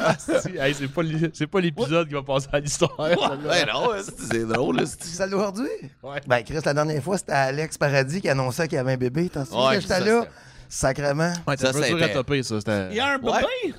Ah, 0.00 0.16
si, 0.18 0.56
hey, 0.56 0.74
c'est 0.74 1.46
pas 1.46 1.60
l'épisode 1.60 2.08
qui 2.08 2.14
va 2.14 2.22
passer 2.22 2.48
à 2.52 2.60
l'histoire. 2.60 2.98
Ouais, 2.98 3.66
non, 3.66 3.90
c'est 4.30 4.46
drôle, 4.46 4.86
c'est- 4.86 5.04
C'est 5.04 5.34
aujourd'hui? 5.34 5.68
Ouais. 6.02 6.20
Ben, 6.26 6.42
Chris, 6.42 6.60
la 6.64 6.72
dernière 6.72 7.02
fois, 7.02 7.18
c'était 7.18 7.32
Alex 7.32 7.76
Paradis 7.76 8.20
qui 8.22 8.28
annonçait 8.30 8.66
qu'il 8.68 8.76
y 8.76 8.78
avait 8.78 8.92
un 8.94 8.96
bébé. 8.96 9.28
T'en 9.28 9.44
souviens 9.44 9.80
j'étais 9.80 10.00
là? 10.00 10.24
Sacrement? 10.68 11.32
Ouais, 11.46 11.56
Ça, 11.56 11.72
ça, 11.72 11.82
c'est 11.82 11.94
dur 11.94 12.04
à 12.04 12.42
ça. 12.42 12.58
C'était... 12.58 12.88
Il 12.90 12.96
y 12.96 13.00
a 13.00 13.14
un 13.14 13.18
bébé? 13.18 13.74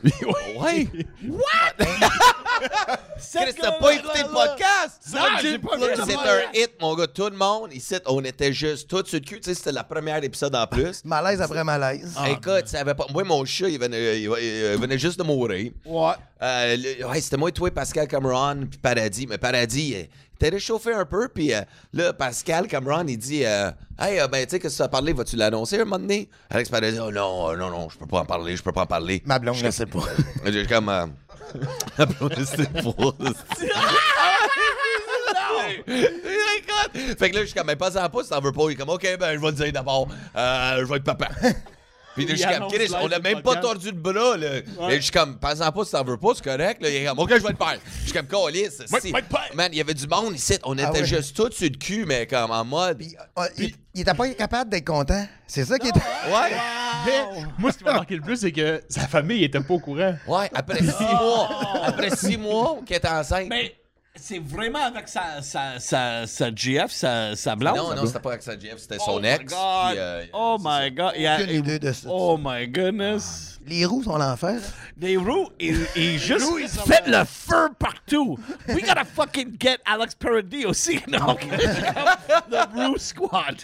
Ouais. 0.57 0.87
Cette 3.17 3.43
Chris, 3.51 3.55
t'as 3.61 3.71
pas 3.73 3.93
écouté 3.93 4.19
le 4.23 4.33
podcast? 4.33 5.01
Non, 5.13 5.21
j'ai 5.41 5.59
pas 5.59 5.75
écouté 5.75 5.95
le 5.95 6.03
C'est 6.05 6.15
un 6.15 6.41
hit, 6.53 6.71
mon 6.81 6.95
gars. 6.95 7.07
Tout 7.07 7.29
le 7.29 7.37
monde, 7.37 7.73
ici, 7.73 7.95
on 8.05 8.23
était 8.23 8.53
juste 8.53 8.89
tout 8.89 9.03
sur 9.05 9.19
le 9.19 9.25
cul. 9.25 9.39
Tu 9.39 9.49
sais, 9.49 9.53
c'était 9.55 9.71
la 9.71 9.83
première 9.83 10.23
épisode 10.23 10.55
en 10.55 10.67
plus. 10.67 11.01
Malaise 11.05 11.41
après 11.41 11.63
malaise. 11.63 12.15
Écoute, 12.29 12.67
ça 12.67 12.81
avait 12.81 12.95
pas... 12.95 13.05
moi, 13.11 13.23
mon 13.23 13.45
chat, 13.45 13.69
il 13.69 13.79
venait, 13.79 14.19
il, 14.21 14.23
il 14.23 14.77
venait 14.79 14.97
juste 14.97 15.19
de 15.19 15.23
mourir. 15.23 15.71
Ouais. 15.85 16.13
Euh, 16.41 16.77
le- 16.77 17.05
ouais, 17.05 17.19
c'était 17.21 17.37
moi, 17.37 17.51
toi, 17.51 17.69
Pascal 17.71 18.07
Cameron, 18.07 18.65
puis 18.69 18.79
Paradis. 18.79 19.27
Mais 19.27 19.37
Paradis, 19.37 19.93
euh, 19.95 20.03
était 20.35 20.49
réchauffé 20.49 20.93
un 20.93 21.03
peu, 21.05 21.27
puis 21.27 21.53
euh, 21.53 21.61
là, 21.91 22.13
Pascal 22.13 22.67
Cameron, 22.67 23.03
il 23.07 23.17
dit 23.17 23.45
euh, 23.45 23.71
Hey, 23.99 24.19
euh, 24.21 24.27
ben, 24.27 24.45
tu 24.45 24.51
sais, 24.51 24.59
que 24.59 24.69
ça 24.69 24.85
a 24.85 24.87
parlé, 24.87 25.11
vas-tu 25.11 25.35
l'annoncer 25.35 25.75
un 25.75 25.83
moment 25.85 25.99
donné? 25.99 26.29
Alex 26.49 26.69
Paradis, 26.69 26.97
oh 26.99 27.11
non, 27.11 27.55
non, 27.57 27.69
non, 27.69 27.89
je 27.89 27.97
peux 27.97 28.05
pas 28.07 28.19
en 28.21 28.25
parler, 28.25 28.55
je 28.55 28.63
peux 28.63 28.71
pas 28.71 28.83
en 28.83 28.87
parler. 28.87 29.21
Ma 29.25 29.37
blonde, 29.37 29.55
je 29.55 29.69
sais 29.69 29.85
pas. 29.85 29.99
J'ai 30.45 30.65
comme. 30.65 30.87
Euh... 30.87 31.07
Ma 31.97 32.05
blonde, 32.05 32.35
c'était 32.45 32.81
pour. 32.81 33.15
Écoute! 35.87 37.17
Fait 37.19 37.29
que 37.29 37.35
là, 37.35 37.41
je 37.41 37.45
suis 37.47 37.53
comme, 37.55 37.67
mais 37.67 37.75
pas 37.75 37.97
en 38.03 38.09
pas 38.09 38.23
si 38.23 38.29
t'en 38.29 38.39
veux 38.39 38.51
pas. 38.51 38.63
Il 38.69 38.71
est 38.71 38.75
comme, 38.75 38.89
OK, 38.89 39.01
ben, 39.19 39.33
je 39.33 39.39
vais 39.39 39.47
le 39.47 39.53
dire 39.53 39.71
d'abord. 39.73 40.07
Euh, 40.35 40.77
je 40.79 40.85
vais 40.85 40.97
être 40.97 41.03
papa. 41.03 41.27
Puis 42.15 42.25
là, 42.25 42.35
je 42.35 42.39
suis 42.41 42.57
comme, 42.59 42.67
Chris, 42.71 42.91
on 43.01 43.11
a 43.11 43.19
même 43.19 43.41
pas 43.41 43.55
tordu 43.57 43.87
le 43.87 43.91
bras, 43.93 44.35
là. 44.35 44.57
Et 44.89 44.95
je 44.95 45.01
suis 45.01 45.11
comme, 45.11 45.37
pas 45.37 45.61
en 45.65 45.71
pas 45.71 45.85
si 45.85 45.91
t'en 45.91 46.03
veux 46.03 46.17
pas, 46.17 46.29
c'est 46.35 46.43
correct. 46.43 46.81
Là. 46.81 46.89
Il 46.89 46.95
est 46.95 47.05
comme, 47.05 47.19
OK, 47.19 47.29
je 47.29 47.41
vais 47.43 47.49
le 47.51 47.55
faire. 47.55 47.79
Je 47.99 48.03
suis 48.05 48.13
comme, 48.13 48.27
Colis. 48.27 48.67
si. 49.01 49.13
Man, 49.55 49.69
il 49.71 49.77
y 49.77 49.81
avait 49.81 49.93
du 49.93 50.07
monde 50.07 50.35
ici. 50.35 50.57
On 50.63 50.73
était 50.77 50.85
Ah 50.87 50.91
ouais. 50.91 51.05
juste 51.05 51.35
tous 51.35 51.51
sur 51.51 51.69
le 51.69 51.77
cul, 51.77 52.05
mais 52.05 52.27
comme 52.27 52.51
en 52.51 52.65
mode. 52.65 52.97
Puis, 52.97 53.15
euh, 53.37 53.43
il, 53.57 53.73
il 53.93 54.01
était 54.01 54.13
pas 54.13 54.27
capable 54.29 54.69
d'être 54.69 54.85
content. 54.87 55.25
C'est 55.47 55.65
ça 55.65 55.77
qui 55.79 55.87
était. 55.87 55.99
Ouais. 55.99 56.51
Mais, 57.05 57.43
moi, 57.57 57.71
ce 57.71 57.77
qui 57.77 57.83
m'a 57.85 57.93
marqué 57.93 58.15
le 58.15 58.21
plus, 58.21 58.37
c'est 58.37 58.51
que 58.51 58.81
sa 58.89 59.07
famille 59.07 59.43
était 59.43 59.59
pas 59.61 59.73
au 59.73 59.79
courant. 59.79 60.15
Ouais, 60.27 60.49
après 60.53 60.79
six 60.79 60.91
mois. 61.21 61.49
Après 61.83 62.09
six 62.15 62.37
mois 62.37 62.79
qu'elle 62.85 62.97
est 62.97 63.07
enceinte. 63.07 63.47
Mais 63.49 63.75
c'est 64.21 64.39
vraiment 64.39 64.79
avec 64.85 65.07
sa, 65.07 65.41
sa, 65.41 65.79
sa, 65.79 66.25
sa 66.27 66.51
GF, 66.55 66.91
sa, 66.91 67.35
sa 67.35 67.55
blonde? 67.55 67.77
non, 67.77 67.89
sa 67.89 67.95
non, 67.95 68.05
c'était 68.05 68.19
pas 68.19 68.29
avec 68.31 68.43
sa 68.43 68.57
Jeff, 68.59 68.77
c'était 68.77 68.97
Oh 68.99 69.03
son 69.05 69.19
my 69.19 69.27
ex. 69.27 69.53
God. 69.53 69.89
puis, 69.91 69.99
euh, 69.99 70.25
oh 70.33 70.57
my 70.59 70.91
God. 70.91 71.11
Il 71.15 71.21
y 71.23 71.27
a- 71.27 71.35
Aucune 71.41 71.55
idée 71.55 71.79
de 71.79 71.91
ça. 71.91 72.09
Oh 72.11 72.37
my 72.41 72.67
goodness. 72.67 73.58
Les 73.69 73.85
roues 73.85 74.01
sont 74.03 74.17
l'enfer. 74.17 74.59
Des 74.97 75.15
roues, 75.15 75.47
il, 75.59 75.77
il 75.95 76.17
juste 76.17 76.43
fait 76.87 77.03
le 77.05 77.23
feu 77.23 77.69
partout. 77.77 78.39
We 78.67 78.81
gotta 78.81 79.05
fucking 79.05 79.57
get 79.59 79.77
Alex 79.85 80.15
Paradis 80.15 80.65
aussi. 80.65 80.99
Non, 81.09 81.35
the 82.51 82.67
Roux 82.73 82.97
Squad. 82.97 83.57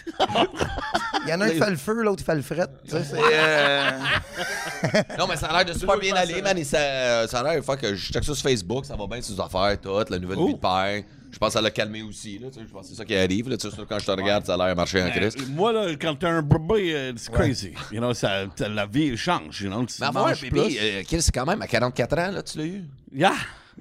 Il 1.24 1.28
y 1.28 1.34
en 1.34 1.40
a 1.40 1.46
un 1.46 1.50
qui 1.50 1.58
fait 1.58 1.70
le 1.70 1.76
feu, 1.76 2.02
l'autre 2.02 2.18
qui 2.18 2.24
fait 2.24 2.34
le 2.34 2.42
fret. 2.42 2.68
Euh, 2.92 3.90
non, 5.18 5.26
mais 5.28 5.36
ça 5.36 5.46
a 5.46 5.52
l'air 5.64 5.74
de 5.74 5.78
super 5.78 5.98
bien 5.98 6.14
aller, 6.14 6.40
man. 6.40 6.56
Et 6.56 6.64
ça, 6.64 7.26
ça 7.26 7.40
a 7.40 7.42
l'air, 7.42 7.64
fuck, 7.64 7.80
je 7.82 7.94
check 8.12 8.22
ça 8.22 8.34
sur 8.34 8.38
Facebook, 8.38 8.84
ça 8.84 8.94
va 8.96 9.06
bien 9.06 9.20
ses 9.20 9.38
affaires, 9.40 9.76
tout, 9.80 9.90
la 10.08 10.18
nouvelle 10.18 10.38
vie 10.38 10.54
de 10.54 10.58
père. 10.58 11.02
Je 11.30 11.38
pense 11.38 11.48
que 11.48 11.52
ça 11.54 11.60
l'a 11.60 11.70
calmé 11.70 12.02
aussi, 12.02 12.38
là, 12.38 12.48
tu 12.48 12.60
sais, 12.60 12.66
je 12.66 12.72
pense 12.72 12.82
que 12.82 12.88
c'est 12.88 12.94
ça 12.94 13.04
qui 13.04 13.14
arrive, 13.16 13.48
là, 13.48 13.56
tu 13.56 13.70
sais, 13.70 13.76
quand 13.88 13.98
je 13.98 14.06
te 14.06 14.10
regarde, 14.10 14.46
ça 14.46 14.54
a 14.54 14.56
l'air 14.56 14.74
marcher 14.76 15.02
en 15.02 15.10
Christ. 15.10 15.38
Moi, 15.50 15.72
là, 15.72 15.94
quand 16.00 16.14
t'as 16.14 16.30
un 16.30 16.42
bébé, 16.42 16.94
euh, 16.94 17.10
it's 17.10 17.28
crazy. 17.28 17.74
You 17.92 17.98
know, 17.98 18.14
ça, 18.14 18.44
la 18.58 18.86
vie 18.86 19.16
change, 19.16 19.60
you 19.60 19.68
know. 19.70 19.84
Tu 19.84 19.94
Mais 20.00 20.06
avoir 20.06 20.28
un 20.28 20.32
bébé, 20.34 20.78
euh, 20.80 21.02
Chris, 21.06 21.22
c'est 21.22 21.32
quand 21.34 21.46
même 21.46 21.60
à 21.62 21.66
44 21.66 22.18
ans, 22.18 22.30
là, 22.30 22.42
tu 22.42 22.58
l'as 22.58 22.64
eu? 22.64 22.84
Yeah, 23.12 23.32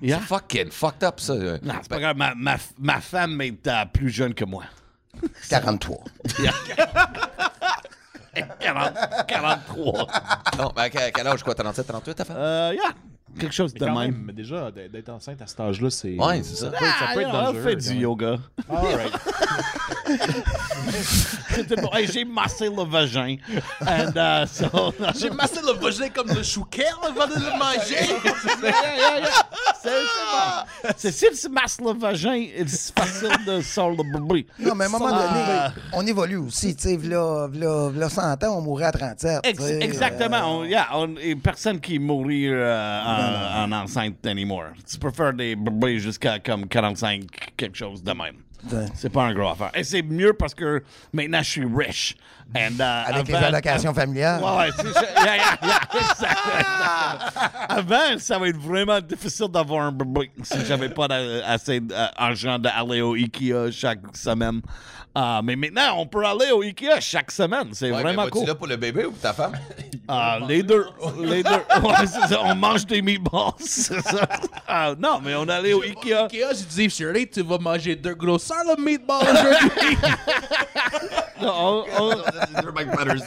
yeah. 0.01 0.19
C'est 0.19 0.25
fucking 0.27 0.71
fucked 0.71 1.03
up, 1.03 1.19
ça. 1.19 1.35
Non, 1.35 1.75
c'est 1.81 1.89
pas 1.89 1.99
grave. 1.99 2.17
Ma, 2.17 2.33
ma, 2.35 2.57
ma 2.79 2.99
femme 2.99 3.39
est 3.41 3.67
euh, 3.67 3.85
plus 3.93 4.09
jeune 4.09 4.33
que 4.33 4.45
moi. 4.45 4.63
43. 5.49 6.03
40 8.59 8.93
43. 9.27 10.07
Non, 10.57 10.71
mais 10.75 10.81
à 10.81 10.89
quel 10.89 11.11
quel 11.13 11.27
âge, 11.27 11.43
quoi? 11.43 11.55
37, 11.55 11.87
38, 11.87 12.15
ta 12.15 12.25
femme? 12.25 12.35
Euh, 12.37 12.73
yeah. 12.73 12.93
Quelque 13.39 13.53
chose 13.53 13.71
Mais 13.73 13.79
de 13.79 13.85
quand 13.85 13.99
même. 13.99 14.11
même, 14.11 14.23
mais 14.27 14.33
déjà, 14.33 14.71
d'être 14.71 15.09
enceinte 15.09 15.41
à 15.41 15.47
cet 15.47 15.59
âge-là, 15.59 15.89
c'est. 15.89 16.15
Ouais, 16.17 16.41
c'est 16.43 16.55
ça. 16.55 16.69
peut 16.69 16.75
être- 16.75 16.99
ça 16.99 17.13
peut 17.13 17.21
être 17.21 17.29
Ah, 17.33 17.43
dangereux. 17.45 17.61
fait 17.63 17.75
du 17.75 17.95
yoga. 18.01 18.37
Alright. 18.69 19.13
C'était 21.49 21.75
bon. 21.81 21.89
Hey, 21.93 22.07
j'ai 22.11 22.25
massé 22.25 22.65
le 22.69 22.83
vagin. 22.89 23.37
And, 23.81 24.11
uh, 24.15 24.47
so, 24.47 24.93
J'ai 25.19 25.29
massé 25.29 25.59
le 25.65 25.73
vagin 25.79 26.09
comme 26.09 26.27
le 26.33 26.43
chouquet 26.43 26.85
avant 27.01 27.27
de 27.27 27.33
le 27.35 27.51
manger. 27.57 28.05
C'est 30.97 31.11
si 31.11 31.25
tu 31.41 31.49
masses 31.49 31.79
le 31.81 31.93
vagin, 31.97 32.45
c'est 32.67 32.93
facile 32.97 33.45
de 33.45 33.61
sortir 33.61 34.03
le 34.03 34.19
bébé. 34.19 34.47
Non, 34.59 34.75
mais 34.75 34.85
à 34.85 34.87
un 34.87 34.91
moment 34.91 35.09
Ah. 35.11 35.69
donné, 35.71 35.83
on 35.93 36.05
évolue 36.07 36.37
aussi. 36.37 36.75
Tu 36.75 36.83
sais, 36.89 36.97
v'là, 36.97 37.47
v'là, 37.47 37.89
v'là 37.89 38.09
100 38.09 38.43
ans, 38.43 38.57
on 38.57 38.61
mourrait 38.61 38.85
à 38.85 38.91
37. 38.91 39.39
Ex- 39.43 39.63
exactement. 39.63 40.37
euh, 40.37 40.41
On- 40.45 40.63
yeah, 40.65 40.87
on- 40.93 41.15
et 41.17 41.35
personne 41.35 41.79
qui 41.79 41.99
mourit 41.99 42.47
euh, 42.49 43.01
en, 43.03 43.24
en 43.25 43.71
enceinte 43.71 44.25
anymore. 44.27 44.65
Tu 44.89 44.97
peux 44.97 45.11
faire 45.11 45.33
des 45.33 45.55
bébés 45.55 45.99
jusqu'à 45.99 46.39
comme 46.39 46.67
45, 46.67 47.23
quelque 47.57 47.77
chose 47.77 48.03
de 48.03 48.11
même. 48.11 48.35
C'est 48.95 49.09
pas 49.11 49.25
un 49.25 49.33
gros 49.33 49.49
affaire. 49.49 49.69
Et 49.75 49.83
c'est 49.83 50.01
mieux 50.01 50.33
parce 50.33 50.55
que 50.55 50.81
maintenant 51.13 51.39
je 51.43 51.49
suis 51.49 51.65
riche. 51.65 52.15
And, 52.55 52.79
euh, 52.79 53.03
Avec 53.07 53.27
les 53.27 53.33
avant- 53.35 53.47
allocations 53.47 53.93
familiales. 53.93 54.41
Ouais, 54.41 54.57
ouais. 54.57 54.69
Yeah, 55.23 55.35
yeah, 55.35 55.57
yeah, 55.63 55.79
exactement. 56.11 57.55
Avant, 57.69 58.19
ça 58.19 58.37
va 58.39 58.47
être 58.47 58.57
vraiment 58.59 58.99
difficile 59.01 59.47
d'avoir 59.49 59.85
un 59.85 59.91
bébé 59.91 60.31
si 60.43 60.63
j'avais 60.67 60.89
pas 60.89 61.07
assez 61.45 61.79
d'argent 61.79 62.59
d'aller 62.59 63.01
au 63.01 63.13
Ikea 63.15 63.71
chaque 63.71 64.15
semaine. 64.15 64.61
Ah, 65.17 65.39
mais 65.43 65.55
maintenant, 65.55 65.95
on 65.99 66.05
peut 66.07 66.25
aller 66.25 66.51
au 66.51 66.61
Ikea 66.61 66.99
chaque 66.99 67.31
semaine. 67.31 67.69
C'est 67.71 67.89
Ouais, 67.89 68.01
vraiment 68.01 68.25
mais 68.25 68.29
cool. 68.31 68.45
là 68.47 68.53
pour 68.55 68.67
le 68.67 68.75
bébé 68.75 69.05
ou 69.05 69.11
pour 69.11 69.21
ta 69.21 69.33
femme? 69.33 69.53
Ah, 70.07 70.37
les 70.47 70.61
deux. 70.61 70.85
Les 71.23 71.41
deux. 71.41 71.49
Ouais, 71.83 71.95
c'est 72.05 72.27
ça. 72.27 72.39
On 72.43 72.53
mange 72.53 72.85
des 72.85 73.01
meatballs. 73.01 73.53
C'est 73.59 73.99
ça. 74.01 74.27
Ah, 74.67 74.93
non, 74.99 75.19
mais 75.23 75.33
on 75.33 75.47
allait 75.49 75.73
au 75.73 75.81
Ikea. 75.81 76.25
Ok, 76.25 76.31
j'ai 76.33 76.65
dit, 76.87 76.89
Shirley, 76.91 77.25
tu 77.25 77.41
vas 77.41 77.57
manger 77.57 77.95
deux 77.95 78.13
grosseurs 78.13 78.57
le 78.67 78.79
meatball 78.83 79.23
aujourd'hui. 79.23 79.97
Non, 81.41 81.83
on- 81.99 82.03
on- 82.03 82.71
Mike 82.75 82.91
Patterson. 82.91 83.25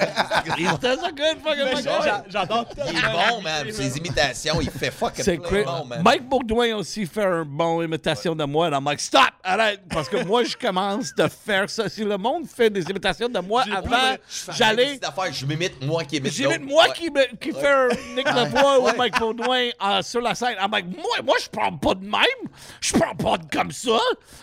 That's 0.81 1.03
a 1.05 1.11
good 1.11 1.39
fucking. 1.43 2.25
J'adore 2.29 2.65
Il 2.89 2.97
est 2.97 3.03
bon, 3.03 3.43
man. 3.43 3.73
Ses 3.73 3.97
imitations, 3.99 4.61
il 4.61 4.71
fait 4.71 4.91
fucking 4.93 5.25
C'est 5.25 5.37
bon, 5.37 5.85
man. 5.85 6.03
Mike 6.05 6.29
Bourdain 6.29 6.77
aussi 6.77 7.07
fait 7.07 7.25
une 7.25 7.45
bonne 7.45 7.85
imitation 7.85 8.35
de 8.37 8.45
moi. 8.45 8.69
I'm 8.71 8.85
like, 8.85 9.01
stop, 9.01 9.31
arrête. 9.43 9.81
Parce 9.91 10.09
que 10.09 10.23
moi, 10.25 10.45
je 10.45 10.57
commence 10.57 11.13
de 11.15 11.27
faire 11.29 11.69
ça. 11.69 11.78
Si 11.89 12.03
le 12.05 12.17
monde 12.17 12.47
fait 12.47 12.71
des 12.71 12.83
imitations 12.85 13.29
de 13.29 13.39
moi 13.41 13.65
avant, 13.75 14.17
j'allais. 14.53 14.99
je 15.33 15.47
m'imite 15.47 15.85
moi 15.85 16.05
qui 16.05 16.17
imite 16.17 16.33
J'imite 16.33 16.63
moi 16.63 16.85
Ouais. 16.89 16.93
qui, 16.95 17.11
me- 17.11 17.37
qui 17.37 17.53
fait 17.53 17.69
un 17.69 17.89
Nick 18.17 18.27
Lavoie 18.27 18.81
ou 18.81 18.97
Mike 18.97 19.19
Baudouin 19.19 19.69
euh, 19.83 20.03
sur 20.03 20.21
la 20.21 20.35
scène. 20.35 20.57
I'm 20.61 20.71
like, 20.71 20.87
moi, 20.87 21.17
moi 21.25 21.37
je 21.43 21.49
parle 21.49 21.79
pas 21.79 21.95
de 21.95 22.05
même. 22.05 22.51
Je 22.81 22.93
parle 22.95 23.17
pas 23.17 23.37
de 23.39 23.45
comme 23.55 23.71
ça. 23.73 23.99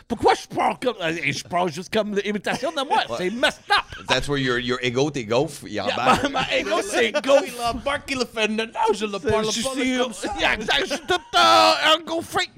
Pourquoi 0.07 0.33
je 0.35 0.47
parle 0.55 0.77
comme. 0.81 0.95
euh, 1.01 1.15
Et 1.23 1.33
je 1.33 1.43
parle 1.43 1.71
juste 1.71 1.91
comme 1.93 2.15
l'imitation 2.15 2.71
de 2.71 2.81
moi. 2.87 3.01
C'est 3.17 3.29
messed 3.29 3.61
up. 3.71 4.05
That's 4.07 4.27
where 4.27 4.37
your, 4.39 4.59
your 4.59 4.79
ego, 4.81 5.09
tes 5.11 5.25
gaufres, 5.25 5.63
il 5.67 5.73
Yeah, 5.73 5.85
embarque. 5.85 6.23
ma, 6.23 6.29
ma 6.41 6.55
ego, 6.57 6.81
c'est 6.83 7.11
go. 7.11 7.33
Il 7.45 7.61
embarque, 7.65 8.09
il 8.11 8.17
le 8.19 8.25
fait. 8.25 8.47
Non, 8.47 8.65
je 8.93 9.05
le 9.05 9.19
parle 9.19 9.45
je 9.51 9.61
pas 9.63 9.69
suis- 9.71 9.97
comme 9.97 10.13
ça. 10.13 10.33
Yeah, 10.39 10.53
exact, 10.53 10.81
je 10.81 10.93
suis 10.93 10.99
tout 11.07 11.13
euh, 11.35 11.71
un 11.93 11.99
go 12.05 12.21
freak. 12.21 12.51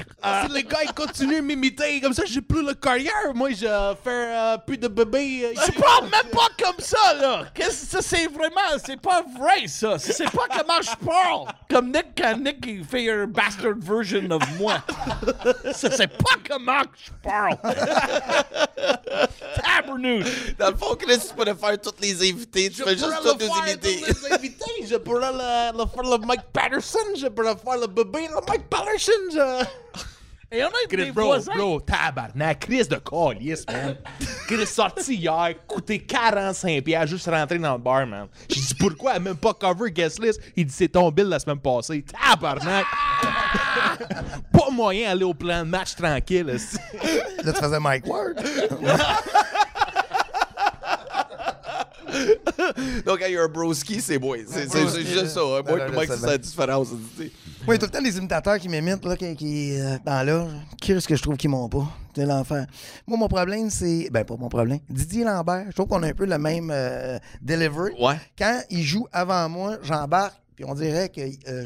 Si 0.45 0.51
les 0.53 0.63
gars 0.63 0.80
ils 0.84 0.93
continuent 0.93 1.38
de 1.38 1.41
m'imiter 1.41 2.01
comme 2.01 2.13
ça, 2.13 2.23
j'ai 2.25 2.41
plus 2.41 2.65
le 2.65 2.73
carrière. 2.73 3.34
Moi, 3.34 3.51
je 3.51 3.65
fais 4.03 4.09
euh, 4.09 4.57
plus 4.68 4.78
de 4.78 4.89
bébés. 4.89 5.45
euh, 5.45 5.53
Je 5.65 5.72
parle 5.80 6.03
même 6.09 6.30
pas 6.32 6.49
comme 6.61 6.80
ça, 6.80 7.13
là. 7.13 7.45
Qu'est-ce 7.53 7.86
que 7.86 7.91
ça, 7.91 8.01
c'est 8.01 8.28
vraiment, 8.28 8.78
c'est 8.86 8.99
pas 8.99 9.24
vrai, 9.39 9.65
ça. 9.68 9.97
C'est 9.97 10.26
pas 10.30 10.45
comment 10.49 10.82
je 10.82 11.05
parle. 11.05 11.47
Comme 11.70 11.88
Nick, 11.88 12.07
quand 12.18 12.38
Nick, 12.38 12.57
il 12.68 12.84
fait 12.84 13.09
un 13.09 13.26
bastard 13.28 13.76
version 13.78 14.30
of 14.30 14.43
moi. 14.59 14.84
Ça, 15.72 15.89
c'est 15.89 16.07
pas 16.09 16.36
comment 16.47 16.82
je 16.93 17.11
parle. 17.24 17.57
Tabernouche. 19.63 20.55
Dans 20.59 20.72
le 20.72 20.76
fond, 20.78 20.95
Chris, 20.99 21.18
tu 21.28 21.34
pourrais 21.34 21.55
faire 21.55 21.80
tous 21.82 21.93
les 22.01 22.30
invités. 22.30 22.70
Tu 22.70 22.84
fais 22.84 22.97
juste 22.97 23.13
tous 23.24 23.38
les 23.39 23.49
invités. 23.72 24.03
Je 24.86 24.95
pourrais 24.97 25.32
le, 25.32 25.78
le 25.78 25.86
faire 25.88 26.03
le 26.03 26.18
Mike 26.26 26.41
Patterson. 26.51 26.99
Je 27.18 27.28
pourrais 27.28 27.55
faire 27.55 27.78
le 27.80 27.88
bébé, 27.88 28.28
le 28.30 28.41
Mike 28.47 28.68
Patterson. 28.70 29.11
Je... 29.34 29.65
Et 30.49 30.63
on 30.63 30.67
a 30.67 30.71
des 30.89 30.95
Chris, 30.95 31.11
bro, 31.11 31.25
voisins. 31.25 31.51
bro, 31.53 31.79
tabarnak, 31.81 32.59
Chris 32.61 32.87
de 32.87 32.95
calice, 32.95 33.65
man. 33.67 33.97
Chris 34.47 34.65
sorti 34.65 35.15
hier, 35.15 35.55
coûté 35.67 35.99
45 35.99 36.81
piastres 36.85 37.09
juste 37.09 37.27
rentrer 37.27 37.57
dans 37.59 37.73
le 37.73 37.79
bar, 37.79 38.07
man. 38.07 38.27
J'ai 38.49 38.61
dit 38.61 38.73
pourquoi 38.75 39.15
elle 39.17 39.23
même 39.23 39.35
pas 39.35 39.53
cover 39.53 39.91
guest 39.91 40.23
list? 40.23 40.39
Il 40.55 40.65
dit 40.65 40.73
c'est 40.73 40.87
ton 40.87 41.11
bill 41.11 41.25
la 41.27 41.39
semaine 41.39 41.59
passée. 41.59 42.01
Tabarnak. 42.03 42.85
pas 44.53 44.69
moyen 44.71 45.09
d'aller 45.09 45.25
au 45.25 45.33
plan 45.33 45.65
de 45.65 45.69
match 45.69 45.95
tranquille. 45.95 46.45
Là, 47.43 47.53
tu 47.53 47.59
faisais 47.59 47.79
Mike 47.81 48.07
Ward. 48.07 48.37
Donc, 53.05 53.20
quand 53.20 53.26
il 53.28 53.34
y 53.34 53.38
a 53.38 53.43
un 53.43 53.47
broski, 53.47 54.01
c'est 54.01 54.18
moi. 54.20 54.38
C'est 54.47 55.05
juste 55.05 55.28
ça. 55.28 55.41
hein. 55.41 55.61
Moi, 55.93 56.05
ça 56.07 56.18
c'est 56.18 56.26
la 56.26 56.38
différence. 56.38 56.89
tu 57.18 57.24
sais. 57.26 57.32
Oui, 57.68 57.78
tout 57.78 57.86
le 57.86 57.91
temps, 57.91 58.01
les 58.01 58.18
imitateurs 58.18 58.57
qui 58.59 58.70
m'imitent, 58.70 59.03
là, 59.05 59.15
qui, 59.18 59.36
qui 59.36 59.80
euh, 59.80 59.97
dans 60.05 60.26
là, 60.26 60.47
qu'est-ce 60.82 61.07
que 61.07 61.15
je 61.15 61.22
trouve 61.22 61.36
qu'ils 61.38 61.49
m'ont 61.49 61.68
pas? 61.70 61.88
C'est 62.15 62.26
l'enfer. 62.26 62.65
Moi, 63.05 63.18
mon 63.18 63.28
problème, 63.28 63.70
c'est. 63.70 64.09
Ben, 64.11 64.24
pas 64.26 64.36
mon 64.38 64.49
problème. 64.49 64.80
Didier 64.89 65.24
Lambert, 65.24 65.65
je 65.70 65.72
trouve 65.76 65.88
qu'on 65.88 66.01
a 66.03 66.07
un 66.07 66.13
peu 66.13 66.26
le 66.26 66.38
même 66.38 66.70
euh, 66.74 67.20
delivery. 67.41 67.91
Ouais. 67.99 68.15
Quand 68.38 68.61
il 68.70 68.84
joue 68.84 69.07
avant 69.11 69.47
moi, 69.49 69.78
j'embarque, 69.84 70.36
puis 70.55 70.65
on 70.65 70.74
dirait 70.74 71.09
que 71.09 71.22
euh, 71.22 71.65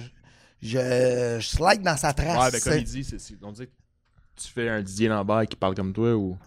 je, 0.61 1.37
je 1.39 1.47
slide 1.47 1.81
dans 1.83 1.95
sa 1.97 2.13
trace. 2.13 2.37
Ouais, 2.45 2.51
ben 2.51 2.61
comme 2.61 2.77
il 2.79 2.83
dit, 2.83 3.03
c'est, 3.03 3.19
c'est- 3.19 3.35
on 3.41 3.51
dit 3.51 3.65
que 3.67 3.71
tu 4.35 4.47
fais 4.51 4.67
un 4.69 4.81
Didier 4.81 5.07
Lambert 5.07 5.45
qui 5.47 5.55
parle 5.55 5.75
comme 5.75 5.93
toi 5.93 6.13
ou? 6.15 6.37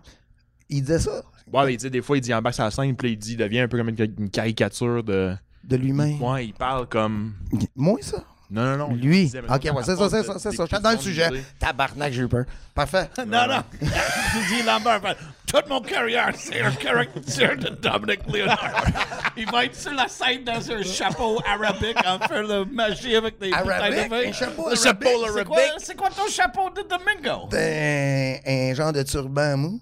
Il 0.69 0.81
disait 0.83 0.99
ça 0.99 1.23
Ouais, 1.55 1.65
ben, 1.67 1.71
il 1.71 1.77
dit 1.77 1.91
des 1.91 2.03
fois, 2.03 2.17
il 2.17 2.21
dit 2.21 2.35
en 2.35 2.43
bas 2.43 2.53
sur 2.53 2.65
la 2.65 2.71
scène, 2.71 2.97
puis 2.97 3.13
il 3.13 3.17
dit, 3.19 3.33
il 3.33 3.37
devient 3.37 3.61
un 3.61 3.69
peu 3.69 3.79
comme 3.79 3.89
une, 3.91 4.15
une 4.19 4.31
caricature 4.31 5.03
de. 5.03 5.35
de 5.63 5.77
lui-même. 5.77 6.21
Ouais, 6.23 6.47
il 6.47 6.55
parle 6.55 6.87
comme. 6.89 7.35
Moi, 7.77 7.99
ça? 8.03 8.25
Non, 8.51 8.77
non, 8.77 8.89
non. 8.89 8.95
Lui. 8.95 9.31
mais 9.33 9.41
Ok, 9.41 9.65
ouais, 9.65 9.71
à 9.81 9.83
c'est 9.83 9.97
ça, 9.97 10.09
c'est 10.11 10.19
de- 10.19 10.27
ça, 10.27 10.39
c'est 10.39 10.53
ça. 10.53 10.65
Je 10.71 10.77
dans 10.77 10.91
le 10.93 10.99
sujet. 10.99 11.29
idée. 11.29 11.43
Tabarnak, 11.59 12.13
j'ai 12.13 12.23
eu 12.23 12.29
peur. 12.29 12.45
Parfait. 12.75 13.09
Non, 13.27 13.47
non. 13.49 13.63
Didier 13.81 14.63
Lambert 14.67 15.01
fait 15.01 15.17
toute 15.47 15.69
mon 15.69 15.81
carrière, 15.81 16.33
c'est 16.37 16.61
un 16.61 16.71
caricature 16.73 17.57
de 17.57 17.69
Dominic 17.81 18.21
Leonard. 18.33 18.85
Il 19.37 19.51
va 19.51 19.65
être 19.65 19.75
sur 19.75 19.93
la 19.93 20.09
scène 20.09 20.45
dans 20.45 20.71
un 20.71 20.83
chapeau 20.83 21.41
arabique 21.49 21.97
en 22.07 22.19
faire 22.27 22.43
le 22.43 22.65
magie 22.67 23.17
avec 23.17 23.39
des 23.41 23.53
Arabique? 23.53 24.11
de. 24.11 24.29
Un 24.29 24.33
chapeau 24.33 24.71
Le 24.71 24.77
chapeau 24.77 25.09
arabique? 25.25 25.73
C'est 25.79 25.97
quoi, 25.97 26.11
ton 26.11 26.29
chapeau 26.31 26.71
de 26.71 26.83
Domingo? 26.83 27.49
Un, 27.53 28.71
un 28.71 28.75
genre 28.75 28.93
de 28.93 29.03
turban 29.05 29.57
mou. 29.57 29.81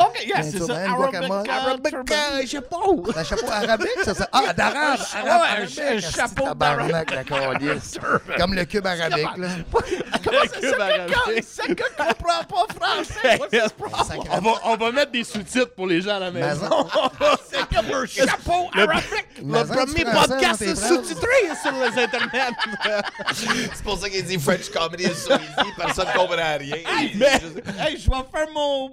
Ok, 0.00 0.24
yeah, 0.26 0.38
Un 0.38 0.42
c'est 0.44 0.58
ça. 0.58 0.64
une 0.64 0.92
Arabic, 0.92 0.96
guacamole. 1.20 1.50
Arabic, 1.50 1.90
turban. 1.90 2.14
euh, 2.32 2.46
chapeau. 2.46 3.04
C'est 3.12 3.18
un 3.18 3.24
chapeau 3.24 3.50
arabique, 3.50 3.88
ça? 4.04 4.14
ça? 4.14 4.28
Ah, 4.32 4.52
d'arabe. 4.52 5.00
Arabe, 5.14 5.42
un 5.42 5.56
arabique. 5.56 6.10
chapeau 6.14 6.54
d'arabe. 6.54 6.90
la. 7.10 8.36
Comme 8.36 8.54
le 8.54 8.64
cube 8.64 8.86
arabique, 8.86 9.36
là. 9.36 9.48
Comment 10.24 10.38
ça, 10.40 10.48
c'est 10.52 10.60
quelqu'un? 10.60 11.42
c'est 11.42 11.66
qui 11.66 11.82
comprend 11.82 12.44
pas 12.44 12.66
français? 12.74 13.40
On 14.30 14.40
va, 14.40 14.50
on 14.64 14.76
va 14.76 14.92
mettre 14.92 15.12
des 15.12 15.24
sous-titres 15.24 15.74
pour 15.74 15.86
les 15.86 16.00
gens 16.00 16.16
à 16.16 16.18
la 16.20 16.30
maison. 16.30 16.68
C'est 17.50 17.76
comme 17.76 17.86
un 17.92 18.06
chapeau 18.06 18.68
arabique. 18.74 19.42
Le 19.42 19.64
premier 19.64 20.04
podcast 20.04 20.64
phrases. 20.64 20.88
sous-titré 20.88 21.28
sur 21.62 21.72
les 21.72 22.02
internets. 22.02 22.54
C'est 23.74 23.82
pour 23.84 23.98
ça 23.98 24.08
qu'il 24.10 24.24
dit 24.24 24.38
French 24.38 24.68
comedy 24.70 25.04
is 25.04 25.14
so 25.14 25.34
easy, 25.34 25.70
personne 25.76 26.06
ne 26.08 26.12
comprend 26.12 26.58
rien. 26.58 26.76
Hey, 26.76 27.12
je 27.98 28.10
vais 28.10 28.24
faire 28.32 28.48
mon, 28.54 28.90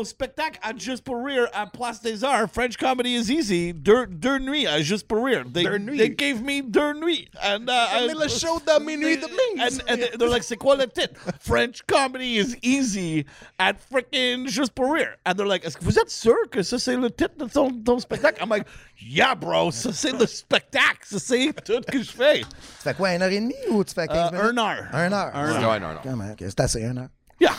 mon, 0.00 0.04
spectacle 0.04 0.58
à 0.62 0.72
Juste 0.76 1.04
pour 1.04 1.24
rire 1.24 1.48
à 1.52 1.66
Place 1.66 2.00
des 2.00 2.24
Arts. 2.24 2.48
French 2.52 2.76
comedy 2.76 3.14
is 3.16 3.30
easy. 3.30 3.72
Deux, 3.72 4.06
deux 4.06 4.38
nuits 4.38 4.66
à 4.66 4.80
Juste 4.80 5.06
pour 5.06 5.24
rire. 5.24 5.44
They, 5.52 5.64
Deux 5.64 5.78
they 5.96 6.08
gave 6.10 6.42
me 6.42 6.62
deux 6.62 6.94
nuits. 6.94 7.28
And, 7.42 7.68
uh, 7.68 8.06
Mais 8.06 8.14
le 8.14 8.28
show 8.28 8.60
de 8.60 8.82
minuit 8.84 9.16
de 9.18 9.24
And, 9.24 9.28
Mings. 9.56 9.80
and 9.88 10.18
they're 10.18 10.28
like, 10.28 10.42
c'est 10.42 10.56
quoi 10.56 10.76
le 10.76 10.86
titre? 10.86 11.14
French 11.40 11.82
comedy 11.86 12.38
is 12.38 12.56
easy 12.62 13.24
at 13.58 13.74
freaking 13.90 14.46
Juste 14.48 14.74
pour 14.74 14.92
rire. 14.94 15.16
And 15.26 15.34
they're 15.34 15.46
like, 15.46 15.64
est-ce 15.64 15.76
que 15.76 15.84
vous 15.84 15.98
êtes 15.98 16.10
sûr 16.10 16.36
que 16.50 16.62
ça 16.62 16.78
c'est 16.78 16.96
le 16.96 17.10
titre 17.10 17.36
de 17.38 17.46
ton, 17.46 17.70
ton 17.70 17.98
spectacle? 17.98 18.42
I'm 18.42 18.48
like, 18.48 18.66
yeah, 19.00 19.34
bro, 19.34 19.70
ça 19.70 19.92
c'est 19.92 20.12
le 20.18 20.26
spectacle. 20.26 21.04
Ça 21.04 21.18
c'est 21.18 21.52
tout 21.64 21.80
que 21.90 22.02
je 22.02 22.10
fais. 22.10 22.40
Tu 22.40 22.46
fais 22.82 22.94
quoi, 22.94 23.14
une 23.14 23.22
heure 23.22 23.30
et 23.30 23.40
demie 23.40 23.54
ou 23.70 23.84
tu 23.84 23.94
fais 23.94 24.06
15 24.06 24.16
Euh, 24.16 24.30
minutes? 24.30 24.58
un 24.58 24.58
heure. 24.58 24.86
Un 24.92 25.12
heure. 25.12 25.30
Un 25.36 25.70
Ouais, 25.70 25.80
non, 25.80 25.88
non. 25.94 26.00
Comment? 26.02 26.30
ok, 26.32 26.38
C'est 26.40 26.60
assez, 26.60 26.80
une 26.82 26.98
heure. 26.98 27.08
Yeah. 27.40 27.52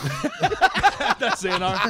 C'est 1.36 1.48
une 1.48 1.62
heure. 1.62 1.80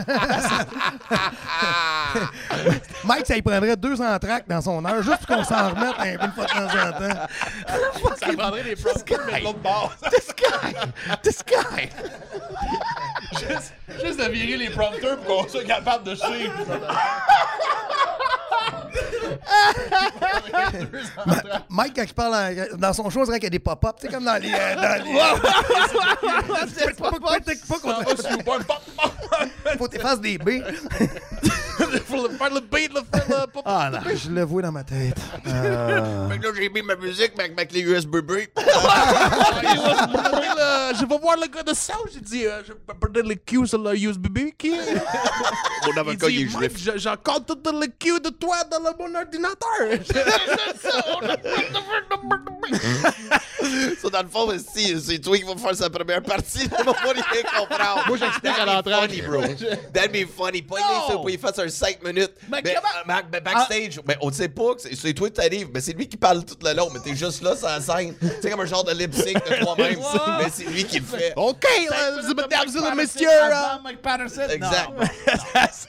Mike, 3.05 3.27
ça 3.27 3.37
y 3.37 3.43
prendrait 3.43 3.77
deux 3.77 4.01
entractes 4.01 4.49
dans 4.49 4.61
son 4.63 4.83
heure, 4.85 5.03
juste 5.03 5.27
pour 5.27 5.37
qu'on 5.37 5.45
s'en 5.45 5.71
remette 5.71 5.95
un 5.99 6.17
peu 6.17 6.25
une 6.25 6.33
fois 6.33 6.45
de 6.45 6.51
temps 6.51 6.65
en 6.65 6.93
temps. 6.93 8.17
Ça 8.19 8.33
prendrait 8.37 8.63
des 8.65 8.77
prompteurs, 8.77 9.21
mais 9.31 9.41
de 9.41 9.45
l'autre 9.45 9.59
bord. 9.59 9.93
This 10.11 10.29
guy. 10.37 10.75
This 11.23 11.39
guy. 11.47 11.91
juste, 13.39 13.75
juste 14.03 14.19
de 14.21 14.29
virer 14.31 14.57
les 14.57 14.71
prompteurs 14.71 15.19
pour 15.19 15.43
qu'on 15.45 15.49
soit 15.51 15.65
capable 15.65 16.05
de 16.05 16.15
suivre. 16.15 16.53
Ma- 21.27 21.43
Mike, 21.69 21.95
quand 21.97 22.03
il 22.03 22.15
parle 22.15 22.35
en- 22.35 22.77
dans 22.77 22.93
son 22.93 23.09
show, 23.11 23.21
on 23.21 23.25
dirait 23.25 23.39
qu'il 23.39 23.45
y 23.45 23.49
a 23.49 23.51
des 23.51 23.59
pop-up, 23.59 23.97
tu 24.01 24.07
sais, 24.07 24.13
comme 24.13 24.25
dans 24.25 24.41
les. 24.41 24.53
euh, 24.53 24.75
dans 24.77 25.05
les 25.05 25.13
Faut 27.83 28.15
que 28.15 28.23
tu- 28.23 29.79
Faut 29.79 29.89
que 29.89 29.97
tu 29.97 30.01
fasses 30.01 30.21
des 30.21 30.39
B. 30.39 30.51
Faire 31.99 32.55
le 32.55 32.61
beat, 32.61 32.93
le 32.95 33.01
faire 33.13 33.27
le. 33.29 33.61
Ah, 33.65 33.91
non. 33.93 33.99
Je 34.15 34.31
le 34.31 34.43
vois 34.43 34.63
dans 34.63 34.73
ma 34.73 34.85
tête. 34.85 35.19
Fait 35.45 35.51
que 35.51 36.47
là, 36.47 36.53
j'ai 36.57 36.69
mis 36.69 36.83
ma 36.83 36.97
musique 36.97 37.33
avec 37.39 37.57
ma 37.57 37.65
clé 37.65 37.81
USB. 37.81 38.17
Je 40.95 41.07
vais 41.07 41.19
voir 41.19 41.37
le 41.37 41.47
gars 41.47 41.63
de 41.63 41.75
son. 41.75 41.95
J'ai 42.13 42.21
dit, 42.21 42.47
euh, 42.47 42.63
je 42.67 42.73
peux 42.73 42.95
perdre 42.95 43.29
le 43.29 43.35
cue 43.35 43.67
sur 43.67 43.79
le 43.79 43.97
USB 43.97 44.27
key. 44.59 44.71
Mon 44.71 45.93
Il 45.93 45.99
avocat, 45.99 46.29
il 46.29 46.47
dit, 46.47 46.65
est 46.65 46.99
j'ai 46.99 47.09
encore 47.09 47.45
tout 47.45 47.59
le 47.65 47.87
cue 47.99 48.21
de 48.21 48.29
toi 48.29 48.57
dans 48.71 48.79
le 48.79 48.97
bon 48.97 49.15
ordinateur. 49.17 49.89
Ça, 54.01 54.11
dans 54.11 54.23
le 54.23 54.29
fond, 54.29 54.53
si, 54.75 55.01
c'est 55.01 55.19
toi 55.19 55.37
qui 55.37 55.45
vas 55.45 55.57
faire 55.57 55.75
sa 55.75 55.91
première 55.91 56.23
partie, 56.23 56.69
on 56.79 56.85
va 56.85 56.93
pas 56.93 57.13
rien 57.13 57.43
comprendre. 57.59 58.05
Moi, 58.09 58.19
j'explique 58.19 58.59
à 58.59 58.65
l'entrée. 58.67 58.93
funny, 58.93 59.23
bro. 59.23 59.43
That'd 59.93 60.13
be 60.13 60.27
funny. 60.29 60.63
Pas 60.63 60.77
ça, 61.09 61.15
pour 61.15 61.31
y 61.31 61.39
5 61.83 62.03
minutes. 62.05 62.33
Mais 62.51 62.61
Mais, 62.65 62.75
comment- 62.75 63.17
euh, 63.19 63.41
backstage, 63.41 64.01
mais 64.07 64.17
on 64.21 64.31
sait 64.33 64.49
pas 64.49 64.75
que 64.75 64.83
c'est- 64.83 64.95
c'est 64.95 65.13
toi 65.15 65.29
qui 65.29 65.35
t'arrives, 65.35 65.69
mais 65.73 65.81
c'est 65.81 65.93
lui 65.93 66.09
qui 66.09 66.17
parle 66.17 66.45
tout 66.45 66.57
le 66.63 66.73
long, 66.75 66.89
mais 66.93 67.01
t'es 67.01 67.15
juste 67.17 67.43
là 67.43 67.57
sur 67.57 67.67
la 67.69 67.81
scène. 67.81 68.15
Tu 68.21 68.29
sais, 68.41 68.51
comme 68.51 68.61
un 68.61 68.67
genre 68.67 68.85
de 68.85 68.93
lip 68.93 69.15
sync 69.15 69.35
de 69.35 69.61
toi-même, 69.65 69.99
mais 70.39 70.51
c'est 70.53 70.65
lui 70.65 70.85
qui 70.85 70.99
le 70.99 71.05
fait. 71.05 71.33
OK, 71.37 71.65
mesdames 71.79 72.69
et 72.69 72.81
Mike 72.81 72.95
messieurs. 72.97 73.29
Mike 73.85 74.03
Patterson. 74.03 74.43
Exact. 74.51 74.91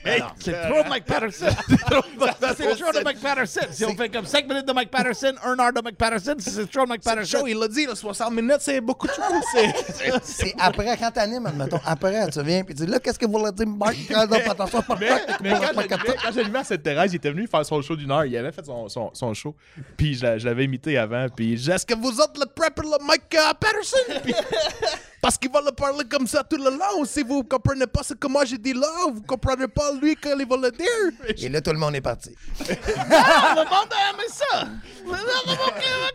C'est 0.39 0.51
trop 0.69 0.83
Mike 0.89 1.05
Patterson. 1.05 1.45
c'est 1.67 2.75
trop 2.77 2.91
de 2.91 3.03
Mike 3.03 3.21
Patterson. 3.21 3.61
Si 3.71 3.85
on 3.85 3.95
fait 3.95 4.09
comme 4.09 4.25
5 4.25 4.47
minutes 4.47 4.65
de 4.67 4.73
Mike 4.73 4.91
Patterson, 4.91 5.33
1 5.43 5.59
heure 5.59 5.73
de 5.73 5.81
Mike 5.81 5.97
Patterson, 5.97 6.35
c'est 6.39 6.69
trop 6.69 6.85
Mike 6.85 7.01
Le 7.05 7.09
Patterson. 7.09 7.39
show, 7.39 7.47
il 7.47 7.57
l'a 7.57 7.67
dit, 7.67 7.85
là, 7.85 7.95
60 7.95 8.31
minutes, 8.33 8.57
c'est 8.59 8.81
beaucoup 8.81 9.07
de 9.07 9.13
choses. 9.13 9.23
c'est- 9.53 10.13
C'est 10.23 10.55
après, 10.59 10.97
quand 10.97 11.11
t'animes, 11.11 11.45
admettons, 11.45 11.79
après, 11.85 12.29
tu 12.29 12.41
viens, 12.43 12.63
puis 12.63 12.75
tu 12.75 12.85
dis, 12.85 12.91
là, 12.91 12.99
qu'est-ce 12.99 13.17
que 13.19 13.25
vous 13.25 13.37
voulez 13.39 13.51
dire, 13.51 13.67
Mike? 13.67 14.07
Quand 14.11 14.25
on 14.29 14.51
attention, 14.51 14.81
pas 14.81 14.97
Mais, 15.41 15.51
quand 15.51 15.72
quand 15.89 15.97
j'ai 16.33 16.39
allumé 16.41 16.59
à 16.59 16.63
cette 16.63 16.83
Thérèse, 16.83 17.13
il 17.13 17.17
était 17.17 17.31
venu 17.31 17.47
faire 17.47 17.65
son 17.65 17.81
show 17.81 17.95
d'une 17.95 18.11
heure. 18.11 18.25
Il 18.25 18.35
avait 18.37 18.51
fait 18.51 18.65
son, 18.65 18.87
son, 18.89 19.11
son 19.13 19.33
show. 19.33 19.55
Puis 19.97 20.15
je, 20.15 20.23
l'a- 20.23 20.37
je 20.37 20.45
l'avais 20.45 20.65
imité 20.65 20.97
avant. 20.97 21.27
Puis 21.35 21.55
dis, 21.55 21.71
est-ce 21.71 21.85
que 21.85 21.95
vous 21.95 22.11
êtes 22.19 22.37
le 22.39 22.45
prepper, 22.45 22.81
le 22.83 23.05
Mike 23.05 23.35
euh, 23.35 23.53
Patterson? 23.59 24.21
Puis- 24.23 24.33
parce 25.21 25.37
qu'il 25.37 25.49
va 25.51 25.61
le 25.61 25.71
parler 25.71 26.03
comme 26.09 26.27
ça 26.27 26.43
tout 26.43 26.57
le 26.57 26.69
long. 26.71 27.05
Si 27.05 27.23
vous 27.23 27.43
comprenez 27.43 27.87
pas 27.87 28.03
ce 28.03 28.13
que 28.13 28.27
moi 28.27 28.43
j'ai 28.45 28.57
dit 28.57 28.73
là, 28.73 28.87
vous 29.13 29.21
comprenez 29.21 29.67
pas 29.69 29.91
lui 30.01 30.15
quand 30.15 30.37
il 30.37 30.45
va 30.47 30.57
le 30.57 30.71
dire. 30.71 31.37
Et 31.37 31.49
là, 31.49 31.61
tout 31.61 31.71
le 31.71 31.79
monde 31.79 31.95
est 31.95 32.01
parti. 32.01 32.35
Ah, 33.15 33.53
le 33.55 33.63
monde 33.63 33.89
a 33.91 34.09
aimé 34.13 34.27
ça. 34.29 34.67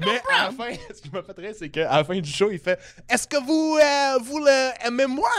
Mais 0.01 0.21
à 0.35 0.45
la 0.45 0.51
fin, 0.51 0.73
ce 0.95 1.01
qui 1.01 1.11
m'a 1.11 1.23
fait 1.23 1.37
rire, 1.41 1.55
c'est 1.59 1.69
qu'à 1.69 1.97
la 1.97 2.05
fin 2.05 2.19
du 2.19 2.31
show, 2.31 2.51
il 2.51 2.59
fait 2.59 2.79
Est-ce 3.09 3.27
que 3.27 3.37
vous, 3.43 3.79
euh, 3.81 4.19
vous 4.23 4.39
le 4.39 4.71
aimez 4.87 5.07
moi? 5.07 5.31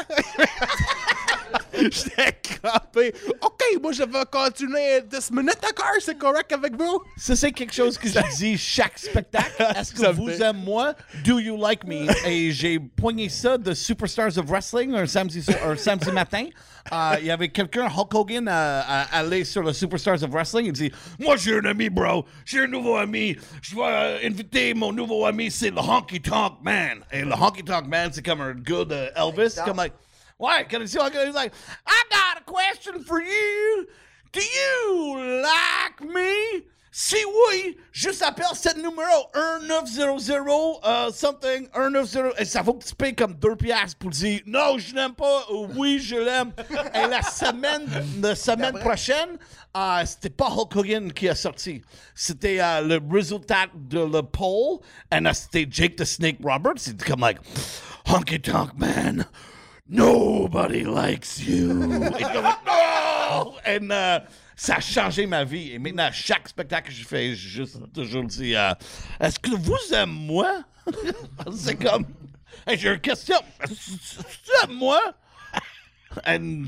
J'étais 1.74 2.38
crampé. 2.44 3.14
Ok, 3.42 3.62
moi 3.82 3.92
je 3.92 4.04
vais 4.10 4.26
continuer 4.32 5.02
10 5.10 5.32
minutes 5.32 5.60
encore, 5.64 5.92
c'est 6.00 6.18
correct 6.18 6.52
avec 6.52 6.76
vous? 6.78 7.02
Ça, 7.18 7.36
c'est 7.36 7.52
quelque 7.52 7.74
chose 7.74 7.98
que 7.98 8.08
je 8.08 8.20
dis 8.38 8.58
chaque 8.58 8.98
spectacle. 8.98 9.64
Est-ce 9.78 9.94
que 9.94 10.12
vous 10.12 10.28
fait- 10.30 10.42
aimez 10.44 10.60
moi? 10.60 10.94
Do 11.24 11.40
you 11.40 11.56
like 11.58 11.84
me? 11.86 12.08
Et 12.28 12.52
j'ai 12.52 12.80
poigné 12.80 13.30
ça 13.30 13.58
de 13.58 13.74
Superstars 13.74 14.38
of 14.38 14.46
Wrestling 14.48 14.94
un 14.96 15.06
samedi, 15.06 15.42
so- 15.42 15.52
un 15.66 15.76
samedi 15.76 16.12
matin. 16.12 16.46
Euh, 16.92 17.16
Il 17.20 17.28
y 17.28 17.32
avait 17.32 17.50
quelqu'un, 17.50 17.88
Hulk 17.88 18.14
Hogan, 18.16 18.48
à, 18.48 18.80
à 18.82 19.20
aller 19.20 19.44
sur 19.44 19.62
le 19.62 19.74
Superstars 19.74 20.24
of 20.24 20.32
Wrestling. 20.32 20.66
Il 20.68 20.72
dit 20.74 20.92
Moi, 21.20 21.36
j'ai 21.38 21.58
un 21.60 21.66
ami, 21.66 21.90
bro. 21.90 22.26
J'ai 22.46 22.62
un 22.62 22.68
nouveau 22.68 22.96
ami. 22.98 23.36
Je 23.62 23.76
vais 23.76 23.82
euh, 23.84 24.18
inviter 24.28 24.74
mon 24.74 24.92
nouveau 24.92 25.26
ami. 25.26 25.52
C'est 25.52 25.70
le 25.70 25.80
Honky 25.80 26.20
Tonk 26.22 26.54
Man. 26.64 27.00
Et 27.12 27.22
le 27.22 27.34
Honky 27.34 27.64
Tonk 27.64 27.86
Man, 27.88 28.10
c'est 28.12 28.26
comme 28.26 28.42
un 28.42 28.54
gars 28.54 28.86
de 28.86 29.10
Elvis. 29.16 29.56
Comme 29.66 29.78
like, 29.78 29.94
Il 30.40 30.46
Honky 30.46 30.88
Tonk, 30.88 31.14
he's 31.14 31.36
like 31.36 31.54
I 31.86 32.04
got 32.10 32.42
a 32.42 32.44
question 32.46 33.04
for 33.04 33.22
you. 33.22 33.88
Do 34.32 34.42
you 34.42 35.42
like 35.44 36.02
me? 36.02 36.64
Si 36.92 37.18
oui, 37.24 37.78
juste 37.92 38.24
appelle 38.24 38.46
ce 38.56 38.76
numéro 38.76 39.30
1900 39.62 40.80
euh, 40.84 41.12
something 41.12 41.68
190 41.74 42.40
et 42.40 42.46
ça 42.46 42.62
vaut 42.64 42.74
que 42.74 42.86
tu 42.86 42.96
payes 42.96 43.16
comme 43.16 43.36
2 43.36 43.56
piastres 43.56 43.98
pour 43.98 44.10
dire 44.10 44.42
non, 44.48 44.78
je 44.78 44.96
l'aime 44.96 45.14
pas 45.14 45.46
ou 45.52 45.68
oui, 45.76 46.00
je 46.00 46.16
l'aime. 46.16 46.52
et 46.96 47.08
la 47.08 47.22
semaine, 47.22 47.86
la 48.22 48.36
semaine 48.36 48.80
prochaine, 48.80 49.38
euh, 49.78 50.04
c'était 50.06 50.32
pas 50.32 50.50
Hulk 50.50 50.76
Hogan 50.76 51.14
qui 51.14 51.30
a 51.30 51.36
sorti. 51.36 51.82
C'était 52.16 52.60
euh, 52.60 52.82
le 52.82 53.00
résultat 53.12 53.68
de 53.76 54.00
le 54.00 54.24
poll 54.24 54.80
et 55.12 55.16
euh, 55.16 55.34
c'était 55.34 55.68
Jake 55.70 55.96
the 55.96 56.06
Snake 56.06 56.40
Roberts. 56.44 56.80
C'était 56.80 57.06
comme 57.06 57.22
like 57.22 57.38
Honky 58.08 58.42
Tonk 58.42 58.72
Man. 58.76 59.26
Nobody 59.90 60.84
likes 60.84 61.40
you. 61.40 61.72
Et 62.20 62.24
comme, 62.24 62.46
no! 62.66 63.56
Et 63.66 63.80
euh, 63.82 64.20
ça 64.56 64.76
a 64.76 64.80
changé 64.80 65.26
ma 65.26 65.44
vie. 65.44 65.72
Et 65.72 65.80
maintenant, 65.80 66.10
chaque 66.12 66.48
spectacle 66.48 66.90
que 66.90 66.94
je 66.94 67.04
fais, 67.04 67.30
je 67.34 67.48
juste 67.48 67.80
toujours 67.94 68.24
dis 68.24 68.56
euh, 68.56 68.72
Est-ce 69.20 69.40
que 69.40 69.50
vous 69.56 69.94
aimez 69.94 70.12
moi? 70.12 70.64
C'est 71.56 71.76
comme 71.76 72.06
J'ai 72.68 72.90
une 72.90 73.00
question. 73.00 73.38
Est-ce 73.64 74.18
que 74.18 74.24
Tu 74.24 74.52
aimes 74.64 74.78
moi? 74.78 75.00
And 75.02 75.16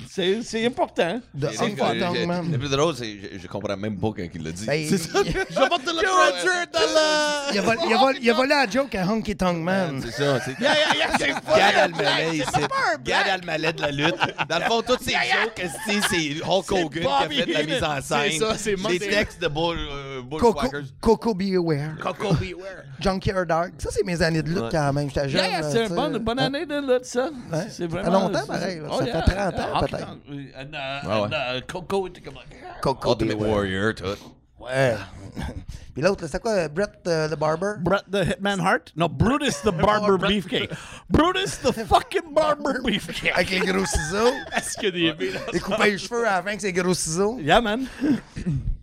C'est 0.09 0.41
c'est 0.43 0.65
important. 0.65 1.19
De 1.33 1.49
j'ai- 1.49 2.25
Man. 2.25 2.51
Le 2.51 2.57
plus 2.57 2.69
drôle, 2.69 2.95
c'est 2.95 3.07
que 3.15 3.27
je, 3.33 3.39
je 3.39 3.47
comprends 3.47 3.77
même 3.77 3.97
pas 3.97 4.09
quand 4.15 4.27
il 4.33 4.43
l'a 4.43 4.51
dit. 4.51 4.65
Ben, 4.65 4.85
C'est 4.89 4.97
ça. 4.97 5.19
il- 5.25 5.31
Je 5.31 5.37
vais 5.37 5.43
te 5.43 5.89
le 5.89 6.03
traduire 6.03 6.67
dans 6.71 6.79
le. 6.79 8.21
Il 8.23 8.29
a, 8.29 8.33
volé 8.33 8.49
la 8.49 8.69
joke 8.69 8.93
à 8.95 9.05
Honky 9.07 9.35
Tonk 9.35 9.57
Man. 9.57 10.01
C'est 10.03 10.23
ça. 10.23 10.39
C'est 10.41 10.55
Gad 10.59 11.91
blague, 11.93 12.33
ici. 12.33 12.43
c'est 12.53 12.67
pas 12.67 12.75
un 12.93 12.97
Gad 13.03 13.03
blague. 13.03 13.39
Elmaleh 13.41 13.73
de 13.73 13.81
la 13.81 13.91
lutte. 13.91 14.15
Dans 14.49 14.57
le 14.59 14.65
fond, 14.65 14.81
toutes 14.81 15.01
ces 15.03 15.11
jokes, 15.11 15.69
c'est 16.09 16.41
Hulk 16.43 16.71
Hogan 16.71 16.89
qui 16.89 17.07
a 17.07 17.29
fait 17.29 17.45
de 17.45 17.53
la 17.53 17.63
mise 17.63 17.83
en 17.83 18.01
scène. 18.01 18.31
C'est 18.31 18.39
ça, 18.39 18.57
c'est 18.57 18.75
moi, 18.75 18.91
Les 18.91 18.99
c'est- 18.99 19.09
textes 19.09 19.41
de 19.41 19.47
Bull, 19.47 19.77
euh, 19.77 20.21
Coco, 20.29 20.53
Bushwhackers. 20.53 20.81
Coco 20.99 21.33
Be 21.33 21.55
Aware. 21.55 21.97
Coco 22.01 22.33
Beware. 22.35 22.83
Junkyard 22.99 23.45
Dog. 23.47 23.71
Ça, 23.77 23.89
c'est 23.91 24.05
mes 24.05 24.21
années 24.21 24.41
de 24.41 24.49
lutte 24.49 24.69
quand 24.71 24.93
même. 24.93 25.09
J'étais 25.09 25.29
jeune. 25.29 25.41
C'est 25.71 25.87
une 25.87 26.17
bonne, 26.19 26.39
année 26.39 26.65
de 26.65 26.79
lutte, 26.93 27.05
ça. 27.05 27.29
C'est 27.69 27.83
Ça 27.83 27.87
vraiment. 27.87 28.27
fait 28.29 28.33
longtemps, 28.33 28.45
pareil, 28.47 28.79
là. 28.79 28.89
Ça 28.97 29.05
fait 29.05 29.35
30 29.49 29.59
ans, 29.59 29.71
Ah, 29.73 29.79
peut-être. 29.81 30.17
uh, 30.29 31.07
Ouais, 31.07 31.57
uh, 31.57 31.61
Coco 31.67 32.07
était 32.07 32.21
comme. 32.21 32.35
like, 32.35 32.81
Coco 32.81 33.11
Ultimate. 33.11 33.37
Warrior, 33.39 33.93
tout. 33.95 34.17
Ouais. 34.59 34.95
Puis 35.93 36.03
l'autre, 36.03 36.25
c'était 36.25 36.39
quoi? 36.39 36.67
Brett 36.67 36.91
euh, 37.07 37.27
the 37.27 37.37
Barber? 37.37 37.73
Brett 37.79 38.03
the 38.11 38.23
Hitman 38.23 38.59
Hart? 38.59 38.93
No, 38.95 39.09
Brutus 39.09 39.59
the 39.61 39.71
Barber 39.71 40.17
Beefcake. 40.17 40.69
Brutus 41.09 41.57
the 41.57 41.73
fucking 41.73 42.33
Barber 42.33 42.79
Beefcake. 42.83 43.31
Avec 43.33 43.49
les 43.49 43.59
gros 43.59 43.85
ciseaux. 43.85 44.31
Est-ce 44.55 44.85
a 44.85 44.91
des 44.91 45.13
Il 45.53 45.61
coupait 45.61 45.91
les 45.91 45.97
cheveux 45.97 46.25
à 46.27 46.37
la 46.37 46.41
fin 46.43 46.49
avec 46.49 46.61
ses 46.61 46.71
gros 46.71 46.93
ciseaux. 46.93 47.39
Yeah, 47.39 47.59
man. 47.59 47.87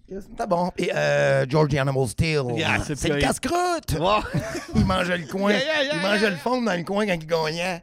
C'était 0.09 0.46
bon. 0.46 0.70
Et 0.78 0.90
euh, 0.94 1.46
George 1.48 1.68
the 1.68 1.76
Animal 1.76 2.09
Steel. 2.09 2.42
Yeah, 2.56 2.78
c'est 2.84 2.96
c'est 2.96 3.09
le 3.09 3.18
casse-croûte. 3.20 3.98
Wow. 3.98 4.22
Il 4.74 4.84
mangeait 4.84 5.18
le 5.18 5.26
coin. 5.26 5.52
Yeah, 5.52 5.61
yeah, 5.61 5.82
yeah, 5.84 5.94
il 5.94 6.00
mangeait 6.00 6.20
yeah. 6.22 6.30
le 6.30 6.36
fond 6.36 6.61
dans 6.62 6.76
le 6.76 6.82
coin 6.84 7.06
quand 7.06 7.12
il 7.12 7.26
gagnait. 7.26 7.82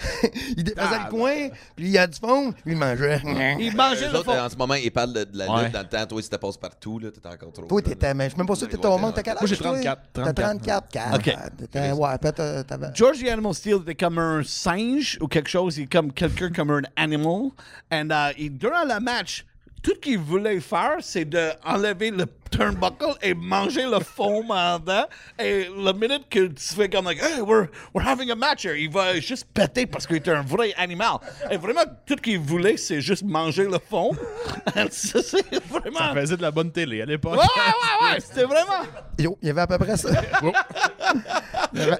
il 0.56 0.64
défaisait 0.64 0.98
le 1.04 1.10
coin, 1.10 1.48
puis 1.76 1.86
il 1.86 1.90
y 1.90 1.98
a 1.98 2.06
du 2.06 2.18
fond, 2.18 2.52
puis 2.52 2.72
il 2.72 2.76
mangeait. 2.76 3.20
Il 3.58 3.74
mangeait 3.76 4.08
le 4.08 4.16
autres, 4.18 4.24
fond. 4.32 4.38
en 4.40 4.48
ce 4.48 4.56
moment, 4.56 4.74
ils 4.74 4.90
parlent 4.90 5.12
de, 5.12 5.24
de 5.24 5.38
la 5.38 5.50
Ouais. 5.52 5.64
lutte 5.64 5.72
dans 5.72 5.80
le 5.80 5.88
temps. 5.88 6.06
Toi, 6.06 6.22
si 6.22 6.28
t'as 6.30 6.38
passe 6.38 6.56
partout, 6.56 6.98
là, 6.98 7.10
t'étais 7.10 7.28
encore 7.28 7.52
trop. 7.52 7.64
Toi, 7.66 7.82
t'étais, 7.82 8.14
mais 8.14 8.24
je 8.24 8.30
suis 8.30 8.38
même 8.38 8.46
pas 8.46 8.54
sûr 8.54 8.66
que 8.68 8.72
t'étais 8.76 8.86
au 8.86 8.98
monde. 8.98 9.14
T'as 9.14 9.22
quel 9.22 9.32
âge? 9.34 9.40
Moi, 9.40 9.46
j'ai 9.48 9.56
toi? 9.56 9.72
34, 9.72 10.02
T'as 10.12 10.32
34, 10.32 10.88
4. 10.88 11.14
OK. 11.14 11.98
Ouais, 11.98 12.18
peut-être 12.18 12.66
t'avais. 12.66 12.88
George 12.94 13.22
the 13.22 13.28
Animal 13.28 13.54
Steel 13.54 13.76
était 13.82 13.94
comme 13.94 14.18
un 14.18 14.42
singe 14.44 15.18
ou 15.20 15.28
quelque 15.28 15.48
chose. 15.50 15.78
Il 15.78 15.84
est 15.84 15.92
comme 15.92 16.12
quelqu'un 16.12 16.50
comme 16.50 16.70
un 16.70 16.82
animal. 16.96 17.50
And 17.92 18.08
uh, 18.10 18.32
il- 18.38 18.56
durant 18.56 18.84
le 18.84 19.00
match, 19.00 19.44
tout 19.82 19.92
ce 19.94 19.98
qu'il 20.00 20.18
voulait 20.18 20.60
faire, 20.60 20.96
c'est 21.00 21.24
d'enlever 21.24 22.10
le 22.10 22.26
turnbuckle 22.52 23.16
et 23.22 23.34
manger 23.34 23.86
le 23.86 24.00
foam 24.00 24.50
en 24.50 24.78
dedans. 24.78 25.06
Et 25.38 25.68
la 25.76 25.92
minute 25.92 26.28
que 26.30 26.46
tu 26.46 26.74
fais 26.74 26.88
comme, 26.88 27.06
like, 27.06 27.20
hey, 27.20 27.40
we're, 27.40 27.68
we're 27.94 28.06
having 28.06 28.30
a 28.30 28.36
match 28.36 28.64
here, 28.64 28.76
il 28.76 28.90
va 28.90 29.18
juste 29.18 29.46
péter 29.52 29.86
parce 29.86 30.06
qu'il 30.06 30.16
était 30.16 30.30
un 30.30 30.42
vrai 30.42 30.72
animal. 30.76 31.18
Et 31.50 31.56
vraiment, 31.56 31.82
tout 32.06 32.14
ce 32.16 32.22
qu'il 32.22 32.38
voulait, 32.38 32.76
c'est 32.76 33.00
juste 33.00 33.24
manger 33.24 33.64
le 33.64 33.78
ça, 34.90 35.22
c'est 35.22 35.64
vraiment. 35.68 35.98
Ça 35.98 36.14
faisait 36.14 36.36
de 36.36 36.42
la 36.42 36.50
bonne 36.50 36.70
télé 36.70 37.02
à 37.02 37.06
l'époque. 37.06 37.32
Ouais, 37.32 37.38
ouais, 37.38 38.06
ouais, 38.06 38.14
ouais, 38.14 38.20
c'était 38.20 38.44
vraiment. 38.44 38.86
Yo, 39.18 39.38
il 39.42 39.48
y 39.48 39.50
avait 39.50 39.60
à 39.60 39.66
peu 39.66 39.78
près 39.78 39.96
ça. 39.96 40.08
il, 41.72 41.80
y 41.80 41.82
avait, 41.82 41.98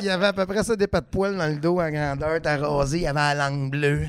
il 0.00 0.04
y 0.04 0.10
avait 0.10 0.26
à 0.26 0.32
peu 0.32 0.46
près 0.46 0.62
ça 0.62 0.76
des 0.76 0.86
pas 0.86 1.00
de 1.00 1.06
poils 1.06 1.36
dans 1.36 1.46
le 1.46 1.56
dos 1.56 1.78
à 1.80 1.90
grandeur, 1.90 2.40
t'as 2.42 2.56
rasé, 2.56 2.98
il 2.98 3.02
y 3.02 3.06
avait 3.06 3.34
la 3.34 3.34
langue 3.34 3.70
bleue. 3.70 4.08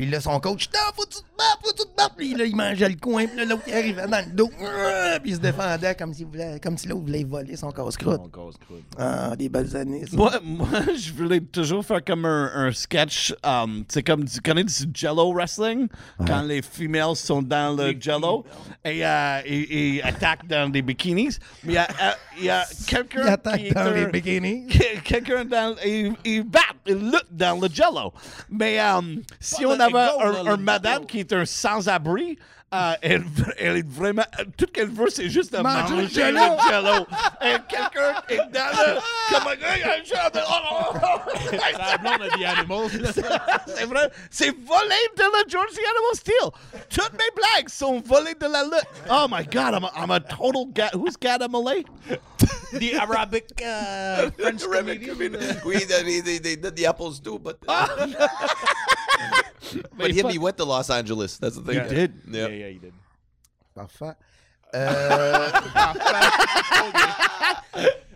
Puis 0.00 0.08
là, 0.08 0.18
son 0.18 0.40
coach, 0.40 0.66
non, 0.72 0.80
faut 0.96 1.02
que 1.02 1.08
tu 1.10 1.18
te 1.18 1.36
battes, 1.36 1.58
faut 1.62 1.72
que 1.72 1.76
tu 1.82 1.88
te 1.88 1.94
battes. 1.94 2.12
Puis 2.16 2.34
là, 2.34 2.44
il 2.46 2.56
mangeait 2.56 2.88
le 2.88 2.94
coin, 2.96 3.26
puis 3.26 3.36
là, 3.36 3.44
l'autre, 3.44 3.64
il 3.66 3.74
arrivait 3.74 4.06
dans 4.06 4.24
le 4.26 4.32
dos. 4.32 4.48
Ah, 4.62 5.18
Puis 5.20 5.32
il 5.32 5.34
se 5.36 5.40
défendait 5.40 5.94
comme 5.94 6.14
s'il 6.14 6.24
voulait, 6.24 6.58
comme 6.58 6.78
si 6.78 6.88
l'autre 6.88 7.02
voulait 7.02 7.22
voler 7.24 7.54
son 7.54 7.70
casse-croûte. 7.70 8.22
Ah, 8.98 9.36
des 9.36 9.50
belles 9.50 9.76
années, 9.76 10.06
ça. 10.06 10.16
Moi, 10.16 10.32
moi, 10.42 10.68
je 10.98 11.12
voulais 11.12 11.40
toujours 11.40 11.84
faire 11.84 12.02
comme 12.02 12.24
un, 12.24 12.50
un 12.54 12.72
sketch. 12.72 13.34
um, 13.44 13.84
c'est 13.88 14.02
comme 14.02 14.24
tu 14.24 14.40
connais 14.40 14.64
du 14.64 14.72
Jello 14.94 15.34
wrestling? 15.34 15.86
Quand 16.26 16.42
les 16.42 16.62
femelles 16.62 17.16
sont 17.16 17.42
dans 17.42 17.76
le 17.76 17.94
Jello 18.00 18.46
et 18.82 19.04
euh, 19.04 19.40
ils, 19.46 19.72
ils 19.96 20.02
attaquent 20.02 20.46
dans 20.48 20.70
des 20.70 20.80
bikinis. 20.80 21.36
Mais 21.64 21.72
il 21.72 21.74
y 21.74 21.78
a, 21.78 21.88
euh, 22.48 22.52
a 22.62 22.64
quelqu'un 22.86 23.22
Il 23.24 23.28
attaque 23.28 23.64
qui 23.64 23.70
dans 23.74 23.90
les 23.90 24.06
bikinis. 24.06 24.66
que- 24.66 25.00
quelqu'un 25.04 25.44
dans 25.44 25.76
il, 25.84 26.14
il 26.24 26.42
bat, 26.44 26.60
il 26.86 26.94
lutte 26.94 27.26
dans 27.30 27.60
le 27.60 27.68
Jello. 27.68 28.14
Mais 28.48 28.80
um, 28.80 29.20
si 29.38 29.64
Pas 29.64 29.68
on 29.68 29.76
dans 29.76 29.89
les 29.92 30.48
un, 30.48 30.52
un 30.54 30.56
madame 30.56 31.06
qui 31.06 31.20
est 31.20 31.32
un 31.32 31.44
sans-abri. 31.44 32.38
euh, 32.72 32.92
elle, 33.02 33.24
elle 33.58 33.76
est 33.78 33.88
vraiment. 33.88 34.22
Tout 34.56 34.66
qu'elle 34.72 34.90
veut, 34.90 35.10
c'est 35.10 35.28
juste 35.28 35.52
de 35.52 35.58
Manger 35.58 35.92
manger, 35.94 36.02
le 36.02 36.08
Jell-O. 36.08 37.06
Et 37.42 37.56
quelqu'un 37.68 38.14
est 38.28 38.36
dans 38.36 38.70
le. 38.70 39.00
Comme 39.34 39.48
un 39.48 39.56
gars, 39.56 39.76
il 39.76 39.80
y 39.80 39.82
a 39.82 39.94
un 39.94 40.04
jello. 40.04 40.46
Oh, 40.48 40.94
oh, 40.94 40.98
oh. 41.02 41.56
La 41.78 41.98
blonde 41.98 42.22
a 42.22 42.36
des 42.36 42.44
animals. 42.44 43.12
C'est 43.66 43.86
vrai. 43.86 44.10
C'est 44.30 44.50
volé 44.50 44.94
de 45.16 45.22
la 45.22 45.48
George 45.48 45.72
the 45.72 45.78
Animal 45.78 46.14
Steel. 46.14 46.50
Toutes 46.88 47.12
mes 47.14 47.30
blagues 47.34 47.68
sont 47.68 48.00
volées 48.00 48.34
de 48.40 48.46
la 48.46 48.62
lutte. 48.62 48.86
Oh 49.10 49.26
my 49.28 49.44
God, 49.44 49.74
I'm 49.74 49.84
a, 49.84 49.90
I'm 49.96 50.10
a 50.12 50.20
total 50.20 50.66
ga- 50.72 50.90
Who's 50.94 51.16
Gada 51.16 51.48
Malay? 51.48 51.82
The 52.72 52.94
Arabic 52.94 53.46
uh, 53.66 54.30
French 54.38 54.62
comedian. 54.62 55.60
Oui, 55.66 55.84
they, 55.86 56.20
they, 56.20 56.38
they 56.38 56.54
did 56.54 56.76
the 56.76 56.86
apples 56.86 57.18
too, 57.18 57.40
but 57.40 57.58
but 59.72 59.82
Mais 59.98 60.10
him, 60.12 60.28
he 60.30 60.38
went 60.38 60.56
to 60.56 60.64
Los 60.64 60.90
Angeles. 60.90 61.38
That's 61.40 61.56
the 61.56 61.62
thing. 61.64 61.80
He 61.84 61.88
did? 61.94 62.12
Yeah. 62.30 62.48
Yeah, 62.48 62.56
yeah, 62.56 62.68
he 62.70 62.78
did. 62.78 62.92
Parfait. 63.74 64.14
Euh, 64.74 65.48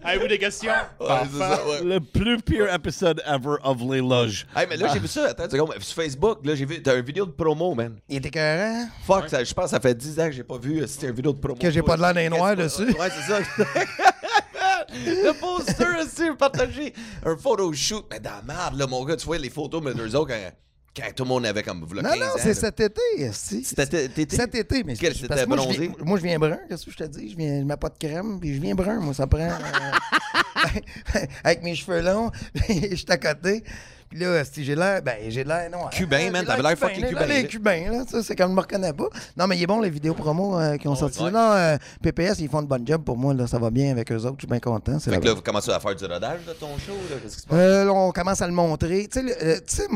Avez-vous 0.06 0.28
des 0.28 0.38
questions? 0.38 0.70
Ouais, 1.00 1.08
c'est 1.32 1.38
ça, 1.38 1.66
ouais. 1.66 1.82
Le 1.82 1.98
plus 1.98 2.40
pire 2.42 2.72
épisode 2.72 3.22
ever 3.26 3.56
of 3.64 3.80
Les 3.90 4.00
Loges. 4.00 4.46
Hey, 4.54 4.66
mais 4.68 4.76
là, 4.76 4.88
j'ai 4.92 4.98
vu 4.98 5.08
ça. 5.08 5.28
Attends 5.30 5.44
une 5.44 5.50
seconde. 5.50 5.74
Sur 5.80 5.94
Facebook, 6.02 6.40
là, 6.44 6.54
j'ai 6.54 6.66
vu. 6.66 6.82
T'as 6.82 6.94
une 6.96 7.04
vidéo 7.04 7.24
de 7.24 7.30
promo, 7.32 7.74
man. 7.74 7.96
il 8.08 8.18
était 8.18 8.28
écœurant. 8.28 8.86
Fuck, 9.06 9.30
ça, 9.30 9.42
je 9.42 9.54
pense 9.54 9.64
que 9.64 9.70
ça 9.70 9.80
fait 9.80 9.94
10 9.94 10.20
ans 10.20 10.26
que 10.26 10.32
j'ai 10.32 10.44
pas 10.44 10.58
vu. 10.58 10.82
euh, 10.82 10.86
C'était 10.86 11.06
une 11.08 11.14
vidéo 11.14 11.32
de 11.32 11.38
promo. 11.38 11.56
Que 11.56 11.70
j'ai 11.70 11.82
pas 11.82 11.96
de 11.96 12.02
l'air 12.02 12.12
d'un 12.14 12.28
noir 12.28 12.54
dessus. 12.54 12.84
Ouais, 12.84 13.08
c'est 13.10 13.32
ça. 13.32 13.40
le 14.94 15.32
poster 15.40 15.86
aussi, 16.02 16.30
partagé. 16.38 16.92
Un 17.24 17.36
photo 17.38 17.72
shoot. 17.72 18.04
Mais 18.10 18.20
dans 18.20 18.30
la 18.30 18.42
merde, 18.42 18.78
là, 18.78 18.86
mon 18.86 19.02
gars, 19.04 19.16
tu 19.16 19.24
vois 19.24 19.38
les 19.38 19.50
photos, 19.50 19.82
mais 19.82 19.94
deux 19.94 20.14
autres, 20.14 20.28
quand, 20.28 20.52
quand 20.96 21.12
tout 21.14 21.24
le 21.24 21.28
monde 21.28 21.46
avait 21.46 21.62
comme. 21.62 21.80
Non, 21.80 22.02
15 22.02 22.18
non, 22.18 22.26
c'est 22.38 22.54
cet 22.54 22.80
été. 22.80 23.00
esti. 23.18 23.64
C'était 23.64 24.08
t'étais- 24.08 24.36
Cet 24.36 24.54
été, 24.54 24.84
mais 24.84 24.94
Quel, 24.94 25.14
parce 25.26 25.42
que 25.42 25.46
moi, 25.48 25.56
je 25.56 25.62
bronzé? 25.62 25.78
viens, 25.78 25.92
moi, 26.04 26.18
je 26.18 26.22
viens 26.22 26.38
brun, 26.38 26.58
qu'est-ce 26.68 26.86
que 26.86 26.90
je 26.92 26.96
te 26.96 27.04
dis? 27.04 27.30
Je, 27.30 27.36
viens, 27.36 27.60
je 27.60 27.64
mets 27.64 27.76
pas 27.76 27.88
de 27.88 27.98
crème, 27.98 28.38
puis 28.40 28.54
je 28.54 28.60
viens 28.60 28.74
brun, 28.74 29.00
moi, 29.00 29.12
ça 29.14 29.26
prend... 29.26 29.40
euh, 29.40 31.18
avec 31.44 31.62
mes 31.62 31.74
cheveux 31.74 32.00
longs, 32.00 32.30
je 32.68 32.94
suis 32.94 33.06
à 33.08 33.16
côté. 33.16 33.62
Puis 34.10 34.20
là, 34.20 34.44
si 34.44 34.62
j'ai 34.64 34.76
l'air, 34.76 35.02
ben, 35.02 35.16
j'ai 35.28 35.42
l'air 35.42 35.68
noir. 35.70 35.90
Cubain, 35.90 36.18
J'ai 36.20 36.30
man, 36.30 36.44
t'avais 36.44 36.62
l'air 36.62 36.78
fucking 36.78 37.02
là, 37.02 37.08
cubain, 37.08 37.26
Les 37.26 37.46
cubains, 37.48 37.90
là, 37.90 38.04
ça, 38.08 38.22
c'est 38.22 38.36
comme 38.36 38.50
je 38.50 38.54
me 38.54 38.60
reconnais 38.60 38.92
pas. 38.92 39.08
Non, 39.36 39.48
mais 39.48 39.56
il 39.56 39.62
est 39.64 39.66
bon, 39.66 39.80
les 39.80 39.90
vidéos 39.90 40.14
promo 40.14 40.56
euh, 40.56 40.76
qui 40.76 40.86
ont 40.86 40.94
sorti. 40.94 41.20
ouais. 41.20 41.32
Non, 41.32 41.50
euh, 41.52 41.76
PPS, 42.00 42.38
ils 42.38 42.48
font 42.48 42.62
de 42.62 42.68
bonne 42.68 42.86
job 42.86 43.02
pour 43.02 43.16
moi, 43.16 43.34
là, 43.34 43.48
ça 43.48 43.58
va 43.58 43.70
bien 43.70 43.90
avec 43.90 44.12
eux 44.12 44.16
autres, 44.18 44.36
je 44.36 44.42
suis 44.42 44.46
bien 44.46 44.60
content. 44.60 45.00
Fait 45.00 45.18
que 45.18 45.24
là, 45.24 45.34
vous 45.34 45.42
commencez 45.42 45.72
à 45.72 45.80
faire 45.80 45.96
du 45.96 46.04
rodage 46.04 46.44
de 46.46 46.52
ton 46.52 46.78
show, 46.78 46.92
là? 47.10 47.16
Qu'est-ce 47.22 47.36
qui 47.36 47.42
se 47.42 47.46
passe? 47.48 47.88
on 47.90 48.12
commence 48.12 48.40
à 48.40 48.46
le 48.46 48.52
montrer. 48.52 49.08
Tu 49.10 49.26
sais, 49.26 49.62
tu 49.66 49.74
sais, 49.74 49.86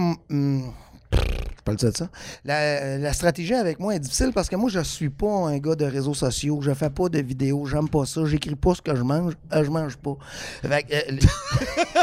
je 1.12 1.62
peux 1.64 1.70
le 1.72 1.76
dire 1.76 1.90
de 1.92 1.96
ça. 1.96 2.08
La, 2.44 2.98
la 2.98 3.12
stratégie 3.12 3.54
avec 3.54 3.78
moi 3.78 3.94
est 3.94 3.98
difficile 3.98 4.30
parce 4.34 4.48
que 4.48 4.56
moi, 4.56 4.70
je 4.70 4.80
suis 4.80 5.10
pas 5.10 5.30
un 5.48 5.58
gars 5.58 5.74
de 5.74 5.84
réseaux 5.84 6.14
sociaux. 6.14 6.60
Je 6.62 6.72
fais 6.72 6.90
pas 6.90 7.08
de 7.08 7.18
vidéos. 7.20 7.66
J'aime 7.66 7.88
pas 7.88 8.06
ça. 8.06 8.24
J'écris 8.26 8.54
pas 8.54 8.74
ce 8.74 8.82
que 8.82 8.94
je 8.94 9.02
mange. 9.02 9.34
euh, 9.52 9.64
je 9.64 9.70
mange 9.70 9.96
pas. 9.96 10.16
Fait 10.62 10.82
que, 10.84 10.94
euh, 10.94 11.18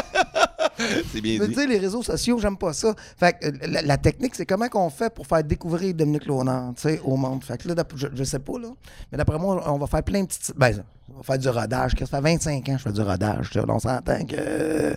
C'est 1.12 1.20
bien 1.20 1.38
dit. 1.38 1.54
sais, 1.54 1.66
les 1.66 1.78
réseaux 1.78 2.02
sociaux, 2.02 2.38
j'aime 2.38 2.56
pas 2.58 2.72
ça. 2.72 2.94
Fait 3.16 3.32
que, 3.38 3.46
euh, 3.46 3.52
la, 3.66 3.82
la 3.82 3.96
technique, 3.96 4.34
c'est 4.34 4.44
comment 4.46 4.68
qu'on 4.68 4.90
fait 4.90 5.12
pour 5.12 5.26
faire 5.26 5.42
découvrir 5.42 5.94
Dominique 5.94 6.24
sais, 6.76 7.00
au 7.04 7.16
monde. 7.16 7.42
Fait 7.44 7.56
que 7.58 7.68
là, 7.68 7.74
je, 7.94 8.08
je 8.12 8.24
sais 8.24 8.38
pas, 8.38 8.58
là. 8.58 8.68
Mais 9.10 9.18
d'après 9.18 9.38
moi, 9.38 9.62
on 9.72 9.78
va 9.78 9.86
faire 9.86 10.02
plein 10.02 10.22
de 10.22 10.26
petites... 10.26 10.52
Ben, 10.56 10.84
on 11.16 11.20
va 11.20 11.22
faire 11.24 11.38
du 11.38 11.48
rodage. 11.48 11.94
que 11.94 12.04
Ça 12.04 12.18
fait 12.18 12.22
25 12.22 12.56
ans 12.68 12.72
que 12.74 12.78
je 12.78 12.82
fais 12.82 12.92
du 12.92 13.00
rodage. 13.00 13.50
On 13.68 13.78
s'entend 13.78 14.24
que, 14.26 14.94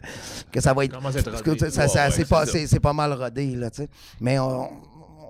que 0.51 0.59
ça 0.61 0.74
va 0.74 0.86
être... 0.86 0.99
Parce 0.99 1.41
que, 1.41 1.57
ça- 1.70 1.88
ça- 1.88 2.05
Ouais, 2.07 2.11
c'est 2.11 2.28
pas, 2.28 2.45
c'est 2.45 2.67
c'est- 2.67 2.80
pas 2.80 2.93
mal 2.93 3.13
rodé, 3.13 3.55
là, 3.55 3.70
tu 3.70 3.84
sais. 3.84 3.89
Mais 4.20 4.38
on- 4.38 4.63
on- 4.65 4.70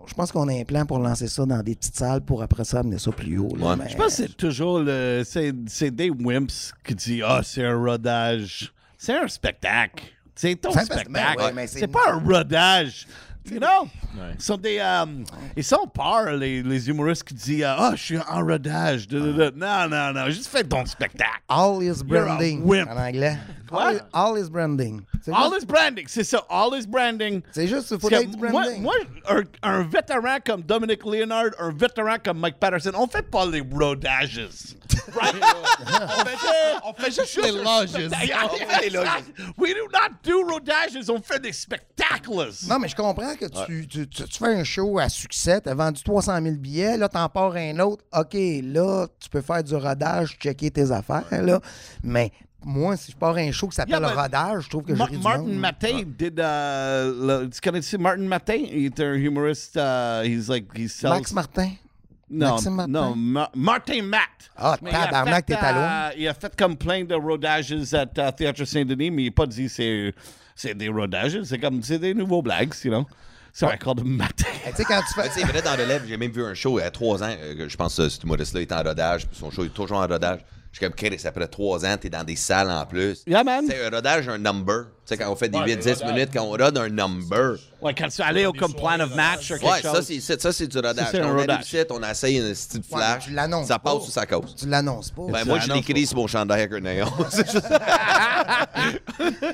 je 0.07 0.13
pense 0.15 0.31
qu'on 0.31 0.47
a 0.47 0.53
un 0.53 0.63
plan 0.63 0.85
pour 0.85 0.97
lancer 0.99 1.27
ça 1.27 1.45
dans 1.45 1.61
des 1.61 1.75
petites 1.75 1.95
salles 1.95 2.21
pour 2.21 2.41
après 2.41 2.65
ça 2.65 2.79
amener 2.79 2.97
ça 2.97 3.11
plus 3.11 3.37
haut. 3.37 3.55
là. 3.55 3.67
Ouais. 3.69 3.75
Mais- 3.77 3.89
Je 3.89 3.95
pense 3.95 4.07
que 4.07 4.23
c'est 4.23 4.35
toujours 4.35 4.79
le. 4.79 5.21
C'est, 5.23 5.53
c'est 5.67 5.91
des 5.91 6.09
wimps 6.09 6.73
qui 6.83 6.95
disent 6.95 7.23
Ah, 7.25 7.41
c'est 7.43 7.63
un 7.63 7.77
rodage. 7.77 8.73
C'est 8.97 9.15
un 9.15 9.27
spectacle. 9.27 10.03
C'est 10.35 10.55
ton 10.55 10.71
C'est 10.71 10.85
spectacle. 10.85 11.11
spectacle, 11.11 11.43
ouais, 11.43 11.53
mais 11.53 11.67
c'est- 11.67 11.79
c'est 11.79 11.87
pas 11.87 12.11
un 12.13 12.19
rodage. 12.19 13.07
You 13.51 13.59
know? 13.59 13.87
Ouais. 14.15 14.33
Ils 14.35 14.41
sont 14.41 14.57
des. 14.57 14.77
euh, 14.79 15.05
ils 15.55 15.63
sont 15.63 15.87
peurs, 15.93 16.33
les, 16.33 16.61
les 16.63 16.89
humoristes 16.89 17.23
qui 17.23 17.33
disent 17.33 17.63
Ah, 17.65 17.91
je 17.95 18.01
suis 18.03 18.17
en 18.17 18.45
rodage. 18.45 19.07
Da, 19.07 19.19
da, 19.19 19.49
da. 19.51 19.87
Non, 19.87 19.89
non, 19.89 20.13
non. 20.13 20.29
Juste 20.29 20.47
fais 20.47 20.63
ton 20.63 20.85
spectacle. 20.85 21.41
All 21.47 21.81
is 21.83 22.03
branding 22.03 22.63
en 22.63 22.97
anglais. 22.97 23.37
Quoi? 23.69 23.81
All, 23.81 23.99
all 24.13 24.37
is 24.37 24.49
branding. 24.49 25.01
All 25.31 25.49
juste- 25.51 25.63
is 25.63 25.65
branding. 25.65 26.05
C'est 26.07 26.23
ça. 26.23 26.45
All 26.49 26.75
is 26.77 26.85
branding. 26.87 27.41
C'est 27.51 27.67
juste, 27.67 27.91
il 27.91 27.99
faut 27.99 28.09
être 28.09 28.31
branding. 28.31 28.81
moi, 28.81 28.93
un, 29.27 29.43
un 29.63 29.83
vétéran 29.83 30.37
comme 30.45 30.61
Dominic 30.63 31.03
Leonard, 31.05 31.51
un 31.59 31.71
vétéran 31.71 32.15
comme 32.23 32.39
Mike 32.39 32.57
Patterson, 32.59 32.91
on 32.95 33.07
fait 33.07 33.21
pas 33.29 33.45
les 33.45 33.61
rodages. 33.61 34.41
Right? 35.19 35.33
on, 35.41 36.25
fait, 36.25 36.37
on 36.85 36.93
fait 36.93 37.11
juste 37.11 37.39
les 37.43 37.51
loges. 37.51 37.89
On 37.95 38.55
fait 38.55 38.81
les 38.83 38.89
loges. 38.91 39.07
We 39.57 39.73
do 39.73 39.87
not 39.91 40.15
do 40.23 40.43
rodages, 40.47 41.09
on 41.09 41.19
fait 41.21 41.39
des 41.39 41.51
spectacles. 41.53 42.49
Non, 42.67 42.77
mais 42.79 42.87
je 42.87 42.95
comprends 42.95 43.35
que 43.35 43.45
tu, 43.65 43.87
tu, 43.87 44.07
tu- 44.07 44.23
tu 44.25 44.37
fais 44.37 44.53
un 44.53 44.63
show 44.63 44.99
à 44.99 45.09
succès, 45.09 45.61
tu 45.61 45.69
as 45.69 45.73
vendu 45.73 46.03
300 46.03 46.39
000 46.43 46.55
billets, 46.57 46.97
là, 46.97 47.09
t'en 47.09 47.27
pars 47.27 47.55
un 47.55 47.79
autre. 47.79 48.03
OK, 48.15 48.35
là, 48.63 49.07
tu 49.19 49.29
peux 49.29 49.41
faire 49.41 49.63
du 49.63 49.75
rodage, 49.75 50.37
checker 50.39 50.69
tes 50.69 50.91
affaires, 50.91 51.23
là. 51.31 51.59
Mais 52.03 52.31
moi, 52.63 52.97
si 52.97 53.11
je 53.11 53.17
pars 53.17 53.35
un 53.37 53.51
show 53.51 53.67
qui 53.67 53.75
s'appelle 53.75 53.99
Yeah, 54.01 54.13
rodage, 54.21 54.63
je 54.65 54.69
trouve 54.69 54.83
que 54.83 54.93
Ma- 54.93 55.07
du 55.07 55.17
Martin 55.17 55.41
monde. 55.43 55.53
Mattei 55.53 56.05
did. 56.05 56.39
Uh, 56.39 56.43
le- 56.43 57.49
tu 57.49 57.61
connais 57.61 57.81
Martin 57.97 58.21
Mattei? 58.23 58.69
Il 58.71 58.85
est 58.85 58.99
un 58.99 59.13
humoriste. 59.13 59.77
Uh, 59.77 60.23
he's 60.25 60.49
like 60.49 60.65
he 60.75 60.87
sells. 60.89 61.09
Max 61.11 61.31
Martin? 61.33 61.71
Non, 62.31 62.49
Maxime 62.51 62.73
Martin? 62.75 62.91
non, 62.91 63.15
Ma- 63.15 63.49
Martin 63.55 64.01
Matt. 64.03 64.51
Ah, 64.55 64.77
tabarnak, 64.79 65.45
t'es 65.45 65.55
à 65.55 65.71
loin. 65.71 65.81
euh, 65.81 66.09
il 66.17 66.27
a 66.27 66.33
fait 66.33 66.55
comme 66.55 66.75
plein 66.77 67.03
de 67.03 67.15
rodages 67.15 67.71
à 67.93 68.03
uh, 68.03 68.33
Théâtre 68.35 68.65
Saint-Denis, 68.65 69.09
mais 69.09 69.23
il 69.23 69.25
n'a 69.27 69.31
pas 69.31 69.47
dit 69.47 69.67
c'est 69.69 70.13
c'est 70.53 70.75
des 70.75 70.89
rodages, 70.89 71.41
c'est 71.43 71.57
comme 71.57 71.81
c'est 71.81 71.97
des 71.97 72.13
nouveaux 72.13 72.41
blagues, 72.41 72.73
you 72.83 72.91
know. 72.91 73.07
So 73.51 73.67
I 73.67 73.77
called 73.79 74.01
him 74.01 74.15
Matt. 74.15 74.43
Hey, 74.63 74.71
tu 74.71 74.77
sais, 74.77 74.83
quand 74.83 75.01
tu 75.01 75.13
fais. 75.19 75.27
tu 75.29 75.39
sais, 75.39 75.45
vrai, 75.45 75.61
dans 75.63 75.75
le 75.75 76.07
j'ai 76.07 76.17
même 76.17 76.31
vu 76.31 76.45
un 76.45 76.53
show 76.53 76.77
il 76.77 76.83
y 76.83 76.85
a 76.85 76.91
trois 76.91 77.23
ans. 77.23 77.29
euh, 77.35 77.67
je 77.67 77.75
pense 77.75 77.95
que 77.97 78.07
cet 78.07 78.23
humoriste-là 78.23 78.61
est 78.61 78.71
en 78.71 78.83
rodage. 78.83 79.25
Son 79.31 79.49
show 79.49 79.63
est 79.65 79.69
toujours 79.69 79.97
en 79.97 80.05
rodage. 80.05 80.41
Je 80.71 80.77
suis 80.77 80.85
comme, 80.85 80.93
Chris, 80.93 81.19
après 81.25 81.47
trois 81.47 81.83
ans, 81.83 81.97
t'es 81.99 82.11
dans 82.11 82.23
des 82.23 82.35
salles 82.35 82.69
en 82.69 82.85
plus. 82.85 83.23
Yeah, 83.25 83.43
man. 83.43 83.65
C'est 83.67 83.83
un 83.87 83.89
rodage, 83.89 84.29
un 84.29 84.37
number. 84.37 84.83
Tu 85.03 85.15
sais, 85.15 85.17
quand 85.17 85.31
on 85.31 85.35
fait 85.35 85.49
des 85.49 85.57
Ouais, 85.57 85.65
8-10 85.75 85.85
le 85.87 85.93
rodage. 85.95 86.13
minutes, 86.13 86.29
quand 86.31 86.43
on 86.43 86.51
rode 86.51 86.77
un 86.77 86.89
number. 86.89 87.55
Ouais, 87.81 87.95
quand 87.97 88.07
tu 88.07 88.21
allais 88.21 88.45
au 88.45 88.53
comme 88.53 88.75
plan 88.75 88.99
of 88.99 89.15
match 89.15 89.49
ou 89.49 89.53
quelque 89.55 89.65
Ouais, 89.65 89.81
chose. 89.81 89.93
ça, 89.95 90.01
c'est, 90.03 90.19
c'est- 90.19 90.39
ça, 90.39 90.53
c'est 90.53 90.67
du 90.67 90.77
rodage. 90.77 91.07
c'est 91.09 91.19
un 91.19 91.23
Quand 91.23 91.33
on 91.33 91.37
rodage. 91.37 91.65
ici, 91.65 91.77
on 91.89 92.03
essaye 92.03 92.37
un 92.39 92.53
style 92.53 92.81
Ouais, 92.91 92.97
flash. 92.99 93.29
l'annonces 93.31 93.67
ça 93.67 93.79
passe 93.79 93.93
pas. 93.93 93.99
ou 93.99 94.05
ça 94.11 94.25
cause? 94.27 94.53
Tu 94.55 94.67
l'annonces 94.67 95.09
pas. 95.09 95.23
Ben, 95.31 95.41
Tu 95.41 95.47
moi, 95.47 95.57
je 95.59 95.73
l'écris 95.73 96.05
sur 96.05 96.17
mon 96.17 96.27
chandail 96.27 96.61
avec 96.61 96.73
un 96.73 96.79
néon. 96.81 97.07
C'est 97.31 97.49
juste- 97.51 97.65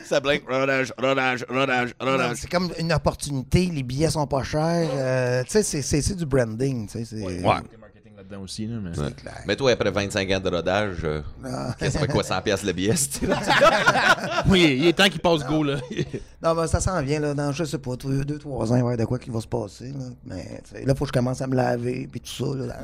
ça 0.06 0.20
blinque. 0.20 0.44
Rodage, 0.50 0.92
rodage, 1.02 1.46
rodage, 1.50 1.94
rodage. 2.00 2.38
C'est 2.42 2.50
comme 2.52 2.72
une 2.78 2.92
opportunité, 2.92 3.68
les 3.74 3.84
billets 3.84 4.10
sont 4.12 4.28
pas 4.28 4.44
chers. 4.44 4.90
euh, 4.94 5.44
tu 5.46 5.52
sais, 5.52 5.64
c'est- 5.64 5.82
c'est 5.82 6.02
c'est 6.02 6.16
du 6.16 6.26
branding. 6.26 6.88
tu 6.88 7.00
sais, 7.00 7.06
c'est- 7.06 7.22
Ouais. 7.24 7.40
Là-dedans 8.26 8.44
aussi, 8.44 8.68
là, 8.68 8.78
mais... 8.82 8.98
Ouais. 8.98 9.10
Mais 9.48 9.56
toi, 9.56 9.72
après 9.72 9.92
25 9.92 10.32
ans 10.32 10.40
de 10.40 10.50
rodage, 10.50 10.98
euh, 11.04 11.22
Ah. 11.44 11.76
qu'est-ce 11.80 11.94
que 11.94 12.00
ça 12.00 12.06
fait 12.06 12.12
quoi, 12.12 12.24
100 12.24 12.42
piastres 12.42 12.66
le 12.66 12.74
billet? 12.74 12.94
Oui, 14.48 14.78
il 14.80 14.88
est 14.88 14.94
temps 14.94 15.08
qu'il 15.10 15.20
passe 15.22 15.46
go, 15.46 15.64
là. 15.64 15.78
Non, 16.44 16.54
ben, 16.54 16.68
ça 16.68 16.80
s'en 16.80 17.02
vient, 17.02 17.20
là, 17.20 17.34
dans, 17.34 17.52
je 17.52 17.64
sais 17.64 17.78
pas, 17.78 17.96
deux, 17.96 18.24
deux, 18.24 18.38
trois 18.38 18.72
ans, 18.72 18.76
il 18.76 18.82
va 18.84 18.90
y 18.90 18.94
avoir 18.94 18.98
de 18.98 19.06
quoi 19.06 19.18
qui 19.20 19.30
va 19.30 19.42
se 19.42 19.48
passer, 19.48 19.92
là. 19.92 20.06
Mais, 20.26 20.62
tu 20.64 20.76
sais, 20.76 20.86
là, 20.86 20.94
faut 20.96 21.06
que 21.06 21.10
je 21.10 21.14
commence 21.14 21.42
à 21.42 21.48
me 21.48 21.56
laver, 21.56 22.08
puis 22.12 22.22
tout 22.22 22.32
ça, 22.32 22.66
là. 22.66 22.76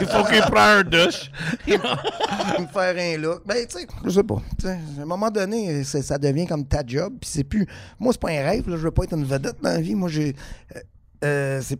Il 0.00 0.06
faut 0.06 0.24
qu'il 0.24 0.40
prenne 0.42 0.56
un 0.56 0.82
douche. 0.82 1.30
me 1.66 2.66
faire 2.66 2.96
un 2.98 3.18
look. 3.18 3.42
Ben, 3.46 3.66
tu 3.66 3.78
sais, 3.78 3.86
je 4.04 4.10
sais 4.10 4.22
pas. 4.24 4.42
Tu 4.58 4.66
sais, 4.66 4.78
à 4.98 5.02
un 5.02 5.06
moment 5.06 5.30
donné, 5.30 5.84
ça 5.84 6.18
devient 6.18 6.46
comme 6.46 6.66
ta 6.66 6.82
job, 6.86 7.14
puis 7.20 7.30
c'est 7.32 7.44
plus... 7.44 7.66
Moi, 7.98 8.12
c'est 8.12 8.20
pas 8.20 8.30
un 8.30 8.42
rêve, 8.42 8.68
là, 8.68 8.76
je 8.76 8.82
veux 8.82 8.90
pas 8.90 9.04
être 9.04 9.14
une 9.14 9.24
vedette 9.24 9.56
dans 9.62 9.70
la 9.70 9.80
vie. 9.80 9.94
Moi, 9.94 10.08
j'ai... 10.08 10.34
euh, 10.76 10.80
euh, 11.24 11.60
c'est... 11.62 11.78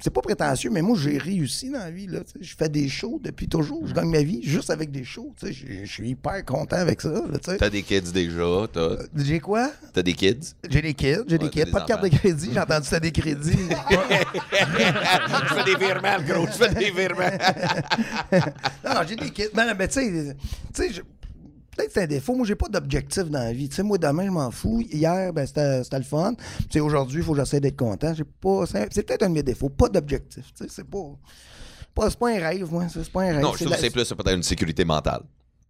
c'est 0.00 0.12
pas 0.12 0.22
prétentieux, 0.22 0.70
mais 0.70 0.80
moi, 0.82 0.96
j'ai 0.98 1.18
réussi 1.18 1.70
dans 1.70 1.78
la 1.78 1.90
vie. 1.90 2.06
Là, 2.06 2.20
tu 2.20 2.38
je 2.42 2.54
fais 2.56 2.68
des 2.68 2.88
shows 2.88 3.20
depuis 3.22 3.46
toujours. 3.48 3.86
Je 3.86 3.92
gagne 3.92 4.08
ma 4.10 4.22
vie 4.22 4.40
juste 4.42 4.70
avec 4.70 4.90
des 4.90 5.04
shows. 5.04 5.34
tu. 5.38 5.52
Je 5.52 5.84
suis 5.90 6.10
hyper 6.10 6.44
content 6.44 6.76
avec 6.76 7.00
ça. 7.02 7.22
tu. 7.44 7.56
T'as 7.58 7.70
des 7.70 7.82
kids 7.82 8.12
déjà, 8.12 8.66
t'as? 8.72 8.96
J'ai 9.16 9.40
quoi? 9.40 9.70
t'as 9.92 10.02
des 10.02 10.14
kids? 10.14 10.54
J'ai 10.68 10.82
des 10.82 10.94
kids, 10.94 11.24
j'ai 11.28 11.38
des 11.38 11.50
kids. 11.50 11.64
t'as 11.66 11.70
Pas 11.72 11.80
de 11.80 11.86
carte 11.86 12.02
de 12.04 12.08
crédit. 12.08 12.50
J'ai 12.52 12.60
entendu 12.60 12.86
ça 12.86 12.98
des 13.00 13.12
crédits. 13.12 13.52
je 14.70 15.54
fais 15.54 15.64
des 15.64 15.76
virements, 15.76 16.22
gros, 16.26 16.46
je 16.46 16.52
fais 16.64 16.74
des 16.74 16.90
virements. 16.90 17.38
non, 18.84 18.94
non, 18.94 19.00
j'ai 19.06 19.16
des 19.16 19.30
kids. 19.30 19.48
Ben, 19.54 19.74
tu 19.76 19.92
sais, 19.94 20.36
tu 20.74 20.82
sais, 20.82 20.92
je- 20.92 21.02
Peut-être 21.74 21.88
que 21.88 21.92
c'est 21.94 22.02
un 22.02 22.06
défaut. 22.06 22.34
Moi, 22.34 22.46
j'ai 22.46 22.54
pas 22.54 22.68
d'objectif 22.68 23.24
dans 23.24 23.38
la 23.38 23.52
vie. 23.52 23.68
Tu 23.68 23.76
sais, 23.76 23.82
moi, 23.82 23.96
demain, 23.98 24.26
je 24.26 24.30
m'en 24.30 24.50
fous. 24.50 24.82
Hier, 24.90 25.32
ben, 25.32 25.46
c'était 25.46 25.80
le 25.98 26.02
fun. 26.04 26.34
Tu 26.34 26.66
sais, 26.70 26.80
aujourd'hui, 26.80 27.20
il 27.20 27.24
faut 27.24 27.32
que 27.32 27.38
j'essaie 27.38 27.60
d'être 27.60 27.76
content. 27.78 28.12
J'ai 28.14 28.24
pas. 28.24 28.64
C'est 28.66 29.06
peut-être 29.06 29.22
un 29.22 29.28
de 29.30 29.34
mes 29.34 29.42
défauts. 29.42 29.68
Pas 29.70 29.88
d'objectif. 29.88 30.44
Tu 30.56 30.64
sais, 30.64 30.70
c'est 30.70 30.84
pas. 30.84 30.98
pas- 31.94 32.10
C'est 32.10 32.18
pas 32.18 32.28
un 32.30 32.38
rêve, 32.38 32.70
moi. 32.70 32.86
C'est 32.92 33.08
pas 33.10 33.22
un 33.22 33.32
rêve. 33.32 33.40
Non, 33.42 33.52
je 33.52 33.64
trouve 33.64 33.74
que 33.74 33.80
c'est 33.80 33.90
plus 33.90 34.08
peut-être 34.08 34.36
une 34.36 34.42
sécurité 34.42 34.84
mentale. 34.84 35.22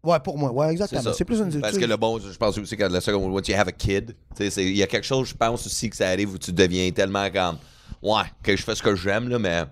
Ouais, 0.05 0.18
pour 0.18 0.36
moi. 0.36 0.50
Ouais, 0.53 0.72
exactement. 0.72 1.12
C'est 1.16 1.24
plus 1.24 1.38
une 1.40 1.61
Parce 1.61 1.78
que 1.78 1.84
le 1.84 1.96
bon, 1.96 2.18
je 2.18 2.36
pense 2.36 2.59
aussi 2.59 2.76
que 2.76 2.82
la 2.82 3.00
seconde, 3.00 3.32
once 3.32 3.46
you 3.46 3.55
have 3.55 3.68
a 3.68 3.72
kid, 3.72 4.09
tu 4.09 4.14
sais, 4.36 4.50
c'est- 4.50 4.64
il 4.64 4.76
y 4.76 4.82
a 4.82 4.88
quelque 4.88 5.05
chose, 5.07 5.28
je 5.28 5.34
pense 5.34 5.64
aussi 5.64 5.88
que 5.88 5.94
ça 5.94 6.09
arrive 6.09 6.32
où 6.32 6.38
tu 6.38 6.53
deviens 6.53 6.90
tellement 6.90 7.30
comme, 7.30 7.59
ouais, 8.03 8.24
que 8.42 8.57
je 8.57 8.62
fais 8.64 8.74
ce 8.74 8.82
que 8.82 8.96
j'aime, 8.96 9.28
là, 9.28 9.38
mais. 9.38 9.62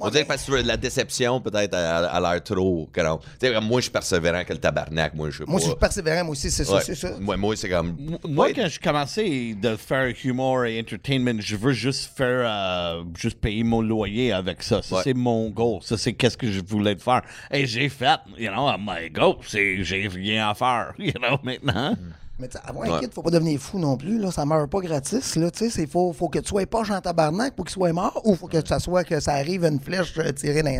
On 0.00 0.06
Ouais, 0.06 0.10
dirait 0.12 0.22
que 0.24 0.28
parce 0.28 0.44
que 0.44 0.52
la 0.54 0.76
déception, 0.76 1.40
peut-être, 1.40 1.74
à, 1.74 2.06
à 2.06 2.20
l'air 2.20 2.42
trop. 2.42 2.88
que 2.92 3.00
non. 3.02 3.18
Tu 3.38 3.46
sais, 3.46 3.52
comme 3.52 3.66
moi, 3.66 3.80
je 3.80 3.84
suis 3.84 3.90
persévérant 3.92 4.42
que 4.44 4.52
le 4.52 4.58
tabarnak. 4.58 5.14
Moi, 5.14 5.30
je 5.30 5.44
Moi, 5.44 5.58
je 5.60 5.64
suis 5.66 5.74
pas. 5.74 5.80
persévérant, 5.80 6.24
moi 6.24 6.32
aussi, 6.32 6.50
c'est 6.50 6.64
ça, 6.64 6.76
Ouais. 6.76 6.80
c'est 6.82 6.94
ça. 6.94 7.10
Moi, 7.20 7.36
moi, 7.36 7.54
c'est 7.56 7.68
comme. 7.68 7.96
Moi, 8.26 8.46
Ouais. 8.46 8.52
quand 8.54 8.66
je 8.68 8.80
commençais 8.80 9.54
de 9.54 9.76
faire 9.76 10.12
humour 10.24 10.64
et 10.64 10.80
entertainment, 10.80 11.40
je 11.40 11.56
veux 11.56 11.72
juste 11.72 12.10
faire, 12.16 12.44
euh, 12.46 13.02
juste 13.16 13.38
payer 13.40 13.62
mon 13.62 13.82
loyer 13.82 14.32
avec 14.32 14.62
ça. 14.62 14.82
Ça, 14.82 14.96
Ouais. 14.96 15.02
c'est 15.04 15.14
mon 15.14 15.50
goal. 15.50 15.80
Ça, 15.82 15.96
c'est 15.98 16.12
qu'est-ce 16.14 16.36
que 16.36 16.50
je 16.50 16.60
voulais 16.66 16.96
faire. 16.96 17.22
Et 17.50 17.66
j'ai 17.66 17.88
fait, 17.88 18.18
you 18.38 18.50
know, 18.50 18.68
I'm 18.68 18.86
like, 18.86 19.12
go, 19.12 19.38
j'ai 19.50 20.08
rien 20.12 20.48
à 20.50 20.54
faire, 20.54 20.92
you 20.98 21.12
know, 21.12 21.36
maintenant. 21.42 21.94
Mais 22.40 22.48
tu 22.48 22.56
sais, 22.56 22.64
avoir 22.66 22.86
un 22.88 22.94
Ouais. 22.94 23.00
kid, 23.00 23.12
faut 23.12 23.22
pas 23.22 23.30
devenir 23.30 23.60
fou 23.60 23.78
non 23.78 23.96
plus. 23.96 24.18
Là. 24.18 24.30
Ça 24.30 24.44
meurt 24.46 24.70
pas 24.70 24.80
gratis. 24.80 25.36
Là. 25.36 25.50
Tu 25.50 25.70
sais, 25.70 25.82
Il 25.82 25.88
faut, 25.88 26.12
faut 26.12 26.28
que 26.28 26.38
tu 26.38 26.48
sois 26.48 26.66
poche 26.66 26.90
en 26.90 27.00
tabarnak 27.00 27.54
pour 27.54 27.64
qu'il 27.66 27.74
soit 27.74 27.92
mort 27.92 28.20
ou 28.24 28.34
faut 28.34 28.46
que 28.48 28.66
ça 28.66 28.78
soit 28.78 29.04
que 29.04 29.20
ça 29.20 29.34
arrive 29.34 29.64
une 29.64 29.78
flèche 29.80 30.14
euh, 30.18 30.32
tirée 30.32 30.62
dans 30.62 30.70
les 30.70 30.76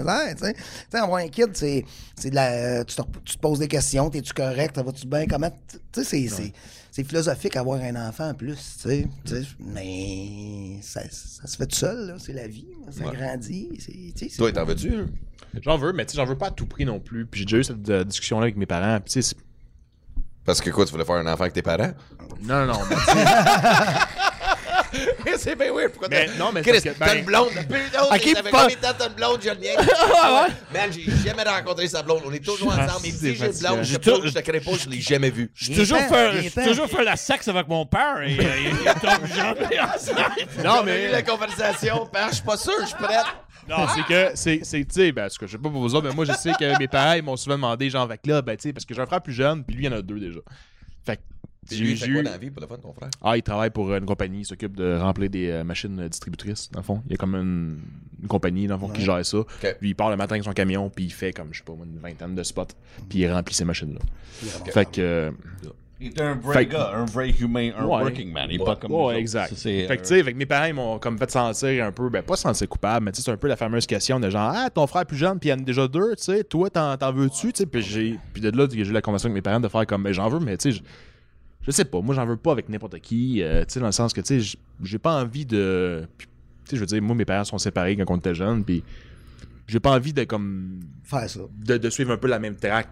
airs. 0.47 0.55
Avoir 1.03 1.21
un 1.21 1.29
kid, 1.29 1.51
c'est 1.55 1.85
c'est 2.17 2.31
de 2.31 2.35
la. 2.35 2.85
Tu 2.85 2.97
te, 2.97 3.03
tu 3.25 3.37
te 3.37 3.41
poses 3.41 3.59
des 3.59 3.69
questions, 3.69 4.09
t'es-tu 4.11 4.33
correct, 4.33 4.75
ça 4.77 4.83
va-tu 4.83 5.07
bien, 5.07 5.27
comment. 5.27 5.51
Tu 5.51 5.79
sais, 5.93 6.05
c'est- 6.05 6.29
c'est. 6.29 6.53
C'est 6.93 7.05
philosophique 7.05 7.55
avoir 7.57 7.81
un 7.81 8.09
enfant 8.09 8.31
en 8.31 8.35
plus, 8.35 8.59
Mais 9.61 10.79
ça, 10.83 11.03
ça 11.11 11.47
se 11.47 11.57
fait 11.57 11.67
tout 11.67 11.77
seul, 11.77 12.09
là. 12.09 12.15
C'est 12.19 12.33
la 12.33 12.49
vie, 12.49 12.67
là. 12.85 12.93
ça 12.93 13.05
Ouais. 13.09 13.17
grandit. 13.17 13.69
c'est- 13.79 14.13
c'est 14.17 14.37
Toi, 14.37 14.53
pas- 14.53 14.61
t'en 14.61 14.67
veux-tu? 14.67 14.93
J'en 15.63 15.77
veux, 15.79 15.93
mais 15.93 16.05
tu 16.07 16.13
sais, 16.13 16.17
j'en 16.17 16.25
veux 16.25 16.37
pas 16.39 16.49
à 16.49 16.51
tout 16.51 16.67
prix 16.67 16.85
non 16.85 17.01
plus. 17.01 17.27
Puis 17.27 17.41
j'ai 17.41 17.45
déjà 17.47 17.59
eu 17.59 17.65
cette 17.65 17.89
euh, 17.89 18.05
discussion-là 18.05 18.45
avec 18.45 18.57
mes 18.57 18.67
parents. 18.67 18.99
Puis 19.01 19.13
tu 19.13 19.23
sais, 19.23 19.35
c'est- 19.37 19.37
Parce 20.45 20.61
que 20.61 20.71
quoi, 20.71 20.85
tu 20.85 20.93
voulais 20.93 21.05
faire 21.05 21.17
un 21.17 21.27
enfant 21.27 21.43
avec 21.43 21.53
tes 21.53 21.63
parents? 21.63 21.93
non, 22.43 22.67
non, 22.67 22.73
non. 22.75 22.81
mais 25.25 25.37
c'est 25.37 25.55
bien 25.57 25.73
weird. 25.73 25.91
Pourquoi 25.93 26.09
Mais 26.11 26.27
t'as- 26.27 26.33
non, 26.39 26.51
mais 26.53 26.63
Chris, 26.63 26.81
que, 26.83 26.89
t'as 26.89 27.07
ben- 27.07 27.19
une 27.19 27.25
blonde. 27.25 27.51
Pas- 27.55 27.61
combien 28.51 28.67
de 28.67 28.75
temps 28.81 28.89
t'as 28.99 29.09
une 29.09 29.15
blonde, 29.15 29.41
je 29.43 29.51
le 29.51 29.57
niaise. 29.57 29.77
Man, 30.73 30.91
j'ai 30.91 31.05
jamais 31.29 31.43
rencontré 31.43 31.87
sa 31.89 32.03
blonde. 32.03 32.23
On 32.27 32.33
est 32.33 32.45
toujours 32.45 32.73
Ah, 32.77 32.85
ensemble. 32.87 33.01
Mais 33.05 33.11
c'est 33.11 33.17
si 33.19 33.37
j'ai 33.37 33.47
une 33.47 33.53
blonde, 33.59 33.79
je 33.83 33.93
J'ai 33.93 33.99
te 33.99 34.41
crée 34.41 34.61
pas, 34.61 34.71
je 34.83 34.89
l'ai 34.89 35.01
jamais 35.01 35.31
vue. 35.31 35.51
J'ai 35.55 35.75
toujours, 35.75 35.99
fait, 36.01 36.43
j'ai 36.99 37.05
la 37.05 37.17
sexe 37.17 37.49
avec 37.49 37.69
mon 37.69 37.87
père 37.87 38.21
et 38.23 38.39
euh, 38.39 38.71
il, 38.71 38.77
tombe 39.01 39.27
jamais 39.35 39.81
enceinte. 39.81 40.65
non, 40.65 40.83
mais. 40.85 41.09
la 41.09 41.23
conversation. 41.23 42.07
Père, 42.07 42.29
je 42.31 42.35
suis 42.37 42.45
pas 42.45 42.57
sûr, 42.57 42.73
je 42.81 42.87
suis 42.87 42.97
prête. 42.97 43.27
Non, 43.71 43.87
c'est 43.95 44.03
que, 44.05 44.31
c'est, 44.35 44.61
c'est, 44.65 44.85
tu 44.85 44.95
sais, 44.95 45.13
ben, 45.13 45.29
ce 45.29 45.39
que 45.39 45.47
je 45.47 45.53
sais 45.53 45.59
pas 45.59 45.71
pour 45.71 45.81
vous 45.81 45.95
autres, 45.95 46.09
mais 46.09 46.15
moi, 46.15 46.25
je 46.25 46.33
sais 46.33 46.53
que 46.53 46.79
mes 46.79 46.89
parents, 46.89 47.13
ils 47.15 47.23
m'ont 47.23 47.37
souvent 47.37 47.57
demandé, 47.57 47.89
genre, 47.89 48.03
avec 48.03 48.27
là, 48.27 48.43
ben, 48.43 48.57
tu 48.57 48.63
sais, 48.65 48.73
parce 48.73 48.85
que 48.85 48.95
j'ai 48.95 49.01
un 49.01 49.07
frère 49.07 49.23
plus 49.23 49.33
jeune, 49.33 49.65
puis 49.65 49.77
lui, 49.77 49.85
il 49.85 49.87
y 49.87 49.95
en 49.95 49.97
a 49.97 50.03
deux 50.03 50.19
déjà. 50.21 50.41
Fait 51.05 51.17
que, 51.17 51.23
j'ai 51.71 51.85
Lui, 51.85 51.91
il 51.93 51.97
fait 51.97 52.11
quoi 52.11 52.21
eu- 52.21 52.25
dans 52.25 52.31
la 52.31 52.39
vie 52.39 52.51
pour 52.51 52.61
le 52.63 52.67
fun, 52.67 52.77
ton 52.79 52.93
frère? 52.93 53.11
Ah, 53.23 53.37
il 53.37 53.43
travaille 53.43 53.71
pour 53.71 53.95
une 53.95 54.05
compagnie, 54.07 54.41
il 54.41 54.45
s'occupe 54.45 54.75
de 54.77 54.97
remplir 54.99 55.31
des 55.31 55.51
euh, 55.51 55.63
machines 55.65 56.01
euh, 56.01 56.09
distributrices, 56.09 56.71
dans 56.73 56.81
le 56.81 56.85
fond. 56.85 57.03
Il 57.07 57.13
y 57.13 57.15
a 57.15 57.17
comme 57.17 57.35
une, 57.37 57.79
une 58.23 58.29
compagnie, 58.29 58.67
dans 58.67 58.75
le 58.75 58.81
fond, 58.81 58.89
qui 58.89 59.03
gère 59.03 59.25
ça. 59.25 59.39
Lui, 59.81 59.91
il 59.91 59.95
part 59.95 60.11
le 60.11 60.17
matin 60.17 60.35
avec 60.35 60.45
son 60.45 60.53
camion, 60.53 60.91
puis 60.91 61.05
il 61.05 61.13
fait 61.13 61.33
comme, 61.33 61.49
je 61.53 61.59
sais 61.59 61.65
pas, 61.65 61.75
moi, 61.75 61.87
une 61.87 61.99
vingtaine 62.01 62.35
de 62.35 62.43
spots, 62.43 62.67
puis 63.09 63.21
il 63.21 63.33
remplit 63.33 63.55
ces 63.55 63.65
machines-là. 63.65 64.01
Fait 64.73 64.91
que, 64.91 65.01
euh, 65.01 65.31
Il 66.01 66.07
est 66.09 66.21
un 66.23 66.35
vrai 66.35 66.55
Fait 66.61 66.67
que- 66.67 66.73
gars, 66.73 66.93
un 66.95 67.05
vrai 67.05 67.29
humain, 67.31 67.73
un 67.77 67.85
Ouais. 67.85 68.03
working 68.03 68.33
man. 68.33 68.47
Il 68.51 68.61
est 68.61 68.65
pas 68.65 68.77
comme 68.77 68.91
Ouais, 68.93 69.19
exact. 69.19 69.51
Ça, 69.51 69.57
c'est, 69.57 69.87
fait 69.87 69.97
que, 69.97 70.01
euh, 70.01 70.05
tu 70.05 70.09
sais, 70.09 70.21
avec 70.21 70.35
mes 70.35 70.47
parents, 70.47 70.65
ils 70.65 70.73
m'ont 70.75 70.99
comme 70.99 71.19
fait 71.19 71.31
sentir 71.31 71.85
un 71.85 71.93
peu, 71.93 72.09
ben, 72.09 72.23
pas 72.23 72.37
sentir 72.37 72.67
coupable, 72.69 73.05
mais 73.05 73.13
tu 73.13 73.17
sais, 73.19 73.25
c'est 73.27 73.31
un 73.31 73.37
peu 73.37 73.49
la 73.49 73.57
fameuse 73.57 73.87
question 73.87 74.19
de 74.19 74.31
genre, 74.31 74.51
ah, 74.55 74.71
ton 74.71 74.87
frère 74.87 75.05
plus 75.05 75.19
jeune, 75.19 75.39
puis 75.39 75.51
il 75.51 75.53
y 75.53 75.55
en 75.55 75.59
a 75.59 75.63
déjà 75.63 75.87
deux, 75.87 76.17
tu 76.17 76.23
sais, 76.25 76.43
toi, 76.45 76.71
t'en, 76.71 76.97
t'en 76.97 77.13
veux-tu, 77.13 77.53
tu 77.53 77.59
sais, 77.59 77.67
puis 77.67 77.83
j'ai, 77.83 78.19
puis 78.33 78.41
de 78.41 78.51
là, 78.51 78.67
j'ai 78.71 78.81
eu 78.81 78.93
la 78.93 79.03
conversation 79.03 79.29
avec 79.29 79.35
mes 79.37 79.43
parents 79.43 79.61
de 79.61 79.69
faire 79.69 79.87
comme, 79.87 80.03
ben, 80.03 80.13
j'en 80.15 80.29
veux, 80.31 80.41
mais 80.41 80.57
tu 80.57 80.73
sais, 80.73 80.79
je, 80.79 80.83
je 81.67 81.71
sais 81.71 81.85
pas, 81.85 82.01
moi, 82.01 82.15
j'en 82.15 82.25
veux 82.25 82.39
pas 82.39 82.53
avec 82.53 82.71
n'importe 82.71 82.99
qui, 83.01 83.43
euh, 83.43 83.61
tu 83.67 83.75
sais, 83.75 83.81
dans 83.81 83.87
le 83.87 83.93
sens 83.93 84.15
que, 84.15 84.23
tu 84.23 84.41
sais, 84.43 84.59
j'ai 84.83 84.99
pas 84.99 85.21
envie 85.23 85.45
de, 85.45 86.07
tu 86.19 86.27
sais, 86.65 86.77
je 86.77 86.81
veux 86.81 86.87
dire, 86.87 87.03
moi, 87.03 87.15
mes 87.15 87.27
parents 87.27 87.45
sont 87.45 87.59
séparés 87.59 87.95
quand 87.97 88.05
on 88.15 88.17
était 88.17 88.35
jeunes, 88.35 88.65
puis 88.65 88.83
j'ai 89.67 89.81
pas 89.81 89.91
envie 89.93 90.15
de, 90.15 90.25
comme, 90.25 90.81
Faire 91.05 91.29
ça. 91.29 91.41
de, 91.63 91.77
de 91.77 91.91
suivre 91.91 92.11
un 92.13 92.17
peu 92.17 92.27
la 92.29 92.39
même 92.39 92.57
track. 92.57 92.89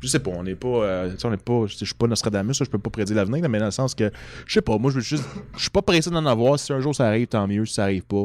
Je 0.00 0.06
sais 0.06 0.20
pas, 0.20 0.30
on 0.30 0.42
n'est 0.44 0.54
pas. 0.54 0.68
euh, 0.68 1.10
on 1.24 1.30
n'est 1.30 1.36
pas. 1.36 1.66
Je 1.66 1.76
je 1.78 1.84
suis 1.86 1.94
pas 1.94 2.06
Nostradamus, 2.06 2.54
je 2.58 2.64
peux 2.64 2.78
pas 2.78 2.90
prédire 2.90 3.16
l'avenir, 3.16 3.48
mais 3.48 3.58
dans 3.58 3.64
le 3.64 3.70
sens 3.72 3.94
que. 3.94 4.10
Je 4.46 4.52
sais 4.54 4.62
pas, 4.62 4.78
moi, 4.78 4.90
je 4.90 4.96
veux 4.96 5.00
juste. 5.02 5.24
Je 5.56 5.60
suis 5.62 5.70
pas 5.70 5.82
pressé 5.82 6.08
d'en 6.10 6.24
avoir. 6.26 6.58
Si 6.58 6.72
un 6.72 6.80
jour 6.80 6.94
ça 6.94 7.06
arrive, 7.08 7.26
tant 7.26 7.46
mieux. 7.48 7.64
Si 7.66 7.74
ça 7.74 7.84
arrive 7.84 8.04
pas. 8.04 8.24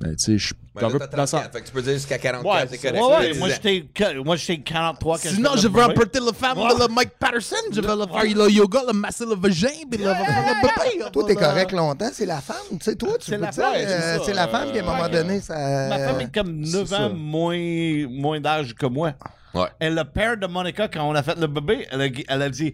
Ben, 0.00 0.14
tu 0.14 0.24
sais, 0.24 0.38
je. 0.38 0.54
Ben, 0.76 0.86
veux 0.88 0.98
dans 1.00 1.06
le 1.06 1.26
sens- 1.26 1.40
34, 1.42 1.52
Fait 1.52 1.60
que 1.60 1.66
tu 1.66 1.72
peux 1.72 1.82
dire 1.82 1.92
jusqu'à 1.94 2.18
44, 2.18 2.54
Ouais, 2.54 2.68
c'est 2.70 2.78
correct. 2.78 3.02
Ouais, 3.02 3.32
ouais, 3.32 3.38
moi 3.38 3.48
j'étais 3.48 3.84
qua- 3.92 4.14
moi 4.24 4.36
j'étais 4.36 4.62
43 4.62 5.18
quand 5.18 5.28
Sinon, 5.28 5.50
je 5.56 5.66
veux 5.66 5.74
bébé. 5.80 5.82
apporter 5.90 6.20
la 6.20 6.32
femme 6.32 6.56
de 6.56 6.82
le 6.88 6.94
Mike 6.94 7.10
Patterson. 7.18 7.56
Je 7.72 7.80
veux 7.80 7.96
le 7.96 8.06
faire 8.06 8.44
le 8.46 8.50
yoga, 8.52 8.82
le 8.86 8.92
masser 8.92 9.24
le 9.26 9.34
vagin, 9.34 9.66
puis 9.90 9.98
le 9.98 10.04
faire 10.04 10.14
le 10.46 10.94
bébé. 10.94 11.10
Toi, 11.12 11.24
t'es 11.26 11.34
correct 11.34 11.72
longtemps, 11.72 12.10
c'est 12.12 12.26
la 12.26 12.40
femme. 12.40 12.56
Tu 12.70 12.76
sais, 12.80 12.94
toi, 12.94 13.16
tu 13.18 13.32
peux 13.32 13.38
dire, 13.38 13.50
euh, 13.58 14.18
c'est 14.24 14.34
la 14.34 14.46
femme 14.46 14.70
qui, 14.70 14.78
à 14.78 14.82
un 14.84 14.86
moment 14.86 15.02
Ouais. 15.02 15.10
donné, 15.10 15.40
ça. 15.40 15.88
Ma 15.88 15.98
femme 15.98 16.20
est 16.20 16.32
comme 16.32 16.60
9 16.60 16.86
c'est 16.88 16.94
ans 16.94 17.12
moins, 17.12 18.06
moins 18.08 18.40
d'âge 18.40 18.74
que 18.76 18.86
moi. 18.86 19.14
Ouais. 19.54 19.68
Et 19.80 19.90
le 19.90 20.04
père 20.04 20.36
de 20.36 20.46
Monica, 20.46 20.88
quand 20.88 21.08
on 21.08 21.14
a 21.14 21.22
fait 21.22 21.38
le 21.38 21.46
bébé, 21.46 21.86
elle 21.90 22.42
a, 22.42 22.48
dit 22.50 22.72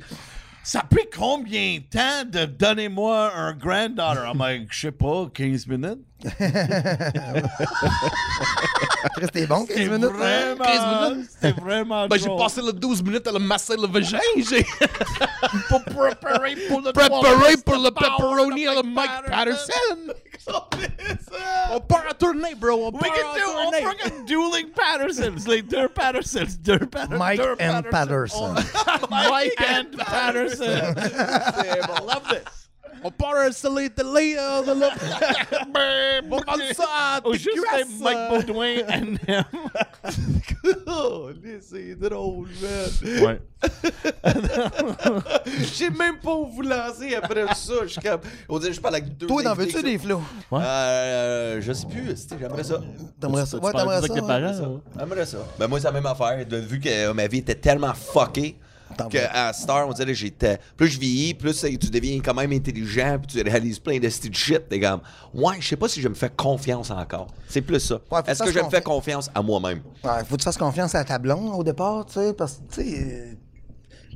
Ça 0.62 0.81
a 0.81 0.85
pris 0.85 1.09
combien 1.14 1.79
de 1.79 1.85
temps 1.85 2.25
de 2.31 2.45
donner 2.47 2.89
moi 2.89 3.33
un 3.35 3.53
granddaughter? 3.55 4.20
I'm 4.27 4.39
like, 4.39 4.72
je 4.72 4.81
sais 4.81 4.93
pas, 4.93 5.29
15 5.33 5.66
minutes. 5.66 6.01
Chris, 9.16 9.27
t'es 9.33 9.47
bon, 9.47 9.66
15 9.66 9.77
C'est 9.77 9.89
minutes? 9.89 10.11
hein? 10.14 10.55
vraiment, 10.57 10.64
15 10.64 11.11
minutes? 11.12 11.31
C'était 11.31 11.61
vraiment. 11.61 12.09
Ben, 12.09 12.18
j'ai 12.18 12.37
passé 12.37 12.61
le 12.62 12.72
12 12.72 13.03
minutes 13.03 13.27
à 13.27 13.33
le 13.33 13.39
masser 13.39 13.77
le 13.77 13.87
vagin. 13.87 14.18
J'ai 14.37 14.64
pour 15.68 15.85
préparer 15.85 16.57
pour 16.68 16.81
le 16.81 16.93
préparé 16.93 17.57
pour 17.64 17.77
le 17.77 17.91
pepperoni 17.91 18.64
de 18.64 18.68
à 18.70 18.75
le 18.75 18.83
Mike 18.83 19.11
Patterson. 19.31 20.14
On 21.72 21.81
part 21.81 22.05
en 22.11 22.14
tournée, 22.14 22.55
bro. 22.55 22.89
On 22.89 22.91
We 22.93 23.01
part 23.01 23.14
can 23.14 23.27
en 23.29 23.35
do, 23.35 23.41
on 23.57 23.72
fucking 23.72 24.25
dueling 24.27 24.68
Pattersons, 24.70 25.45
deux 25.68 25.89
Pattersons, 25.89 26.57
deux 26.61 26.79
Pattersons. 26.81 27.18
Mike 27.18 27.41
and 27.61 27.83
Patterson. 27.91 28.55
Mike 29.11 29.57
and 29.61 29.97
Patterson. 29.99 30.95
Love 32.07 32.22
this. 32.31 32.64
On 33.07 33.11
part 33.11 33.36
installer 33.36 33.90
de 33.90 34.02
l'air 34.02 34.62
de 34.64 34.80
la... 34.80 34.90
On 36.30 36.40
parle 36.40 36.62
ça, 36.74 37.20
Ou 37.26 37.34
juste. 37.34 37.59
Mike 38.00 38.18
Baudouin 38.30 38.76
him. 38.88 39.18
Oh, 40.86 41.28
c'est 41.61 41.94
drôle, 41.96 42.48
man. 42.62 43.22
Ouais. 43.24 43.40
J'ai 45.74 45.90
même 45.90 46.18
pas 46.18 46.34
où 46.34 46.46
vous 46.46 46.62
lancer 46.62 47.14
après 47.14 47.46
ça. 47.55 47.74
Je 47.82 47.86
suis 47.88 48.00
comme. 48.00 48.20
On 48.48 48.59
dirait 48.59 48.70
que 48.70 48.76
je 48.76 48.80
parle 48.80 48.94
avec 48.96 49.16
deux. 49.16 49.26
Toi, 49.26 49.42
t'en 49.42 49.55
veux-tu 49.55 49.82
des 49.82 49.98
flots? 49.98 50.22
ça. 50.50 50.57
Euh, 50.62 51.61
je 51.61 51.72
sais 51.72 51.86
plus. 51.86 52.16
c'était- 52.16 52.36
J'aimerais 52.40 52.64
ça. 52.64 52.80
T'aimerais 53.20 53.46
ça? 53.46 53.59
Tu 53.59 53.64
Ouais, 53.64 53.72
t'aimerais 53.72 54.00
ça. 54.07 54.12
ouais. 54.12 54.20
hein? 54.30 54.80
J'aimerais 54.98 55.26
ça. 55.26 55.38
Ben, 55.59 55.66
moi, 55.66 55.78
c'est 55.80 55.86
la 55.86 55.92
même 55.92 56.07
affaire. 56.07 56.44
De, 56.46 56.57
vu 56.59 56.80
que 56.80 56.88
euh, 56.88 57.14
ma 57.14 57.26
vie 57.26 57.38
était 57.38 57.55
tellement 57.55 57.92
fuckée. 57.94 58.57
T'en 58.97 59.09
Que 59.09 59.18
veux. 59.18 59.24
à 59.32 59.53
Star, 59.53 59.89
on 59.89 59.93
dirait 59.93 60.14
j'étais. 60.14 60.59
Plus 60.76 60.89
je 60.89 61.01
vieillis, 61.01 61.35
plus 61.35 61.59
tu 61.61 61.91
deviens 61.91 62.20
quand 62.20 62.35
même 62.35 62.53
intelligent, 62.53 63.18
puis 63.18 63.39
tu 63.39 63.43
réalises 63.49 63.78
plein 63.78 63.99
de 63.99 64.09
style 64.09 64.35
shit. 64.35 64.68
T'es 64.68 64.78
comme, 64.78 65.01
ouais, 65.32 65.57
je 65.61 65.68
sais 65.68 65.76
pas 65.76 65.89
si 65.89 66.01
je 66.01 66.09
me 66.09 66.14
fais 66.14 66.30
confiance 66.30 66.91
encore. 66.91 67.28
C'est 67.49 67.62
plus 67.62 67.80
ça. 67.80 68.01
Ouais, 68.11 68.20
Est-ce 68.26 68.43
que 68.43 68.53
je 68.53 68.59
me 68.61 68.70
fais 68.70 68.82
confiance 68.82 69.30
à 69.35 69.43
moi-même? 69.43 69.80
Ouais, 70.05 70.24
faut 70.24 70.37
que 70.37 70.41
tu 70.41 70.45
fasses 70.45 70.57
confiance 70.59 70.95
à 70.95 71.05
ta 71.05 71.18
blonde 71.18 71.55
au 71.59 71.64
départ, 71.64 72.07
tu 72.07 72.14
sais, 72.14 72.35
parce 72.35 72.55
que, 72.68 72.74
tu 72.82 72.91
sais, 72.91 73.03
euh, 73.03 73.35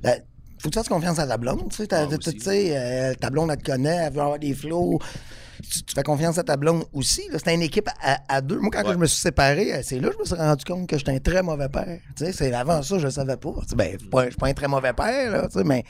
la- 0.02 0.16
faut 0.60 0.68
que 0.68 0.70
tu 0.70 0.78
fasses 0.78 0.88
confiance 0.88 1.18
à 1.18 1.26
ta 1.26 1.36
blonde, 1.36 1.68
tu 1.70 1.76
sais, 1.76 1.86
ta, 1.86 2.00
Ah, 2.02 2.06
euh, 2.06 3.14
ta 3.14 3.30
blonde, 3.30 3.50
elle 3.50 3.56
te 3.58 3.70
connaît, 3.70 3.96
elle 4.06 4.12
veut 4.12 4.20
avoir 4.20 4.38
des 4.38 4.54
flots. 4.54 4.98
Tu, 5.62 5.82
tu 5.82 5.94
fais 5.94 6.02
confiance 6.02 6.38
à 6.38 6.42
ta 6.44 6.56
blonde 6.56 6.84
aussi. 6.92 7.22
C'était 7.32 7.54
une 7.54 7.62
équipe 7.62 7.88
à, 8.02 8.18
à 8.28 8.40
deux. 8.40 8.58
Moi, 8.58 8.70
quand 8.72 8.82
je 8.92 8.98
me 8.98 9.06
suis 9.06 9.18
séparé, 9.20 9.74
euh, 9.74 9.80
c'est 9.82 9.98
là 10.00 10.08
que 10.08 10.14
je 10.14 10.18
me 10.20 10.24
suis 10.24 10.34
rendu 10.34 10.64
compte 10.64 10.86
que 10.88 10.98
j'étais 10.98 11.12
un 11.12 11.18
très 11.18 11.42
mauvais 11.42 11.68
père. 11.68 11.98
Tu 12.16 12.24
sais, 12.24 12.32
c'est 12.32 12.52
avant 12.52 12.82
ça, 12.82 12.98
je 12.98 13.04
le 13.04 13.10
savais 13.10 13.36
pas. 13.36 13.52
Tu 13.62 13.68
sais, 13.70 13.76
ben, 13.76 13.92
je 13.94 13.98
suis 13.98 14.08
pas, 14.08 14.24
je 14.24 14.30
suis 14.30 14.36
pas 14.38 14.46
un 14.48 14.52
très 14.54 14.68
mauvais 14.68 14.92
père, 14.92 15.30
là, 15.30 15.46
tu 15.48 15.58
sais, 15.58 15.64
mais 15.64 15.84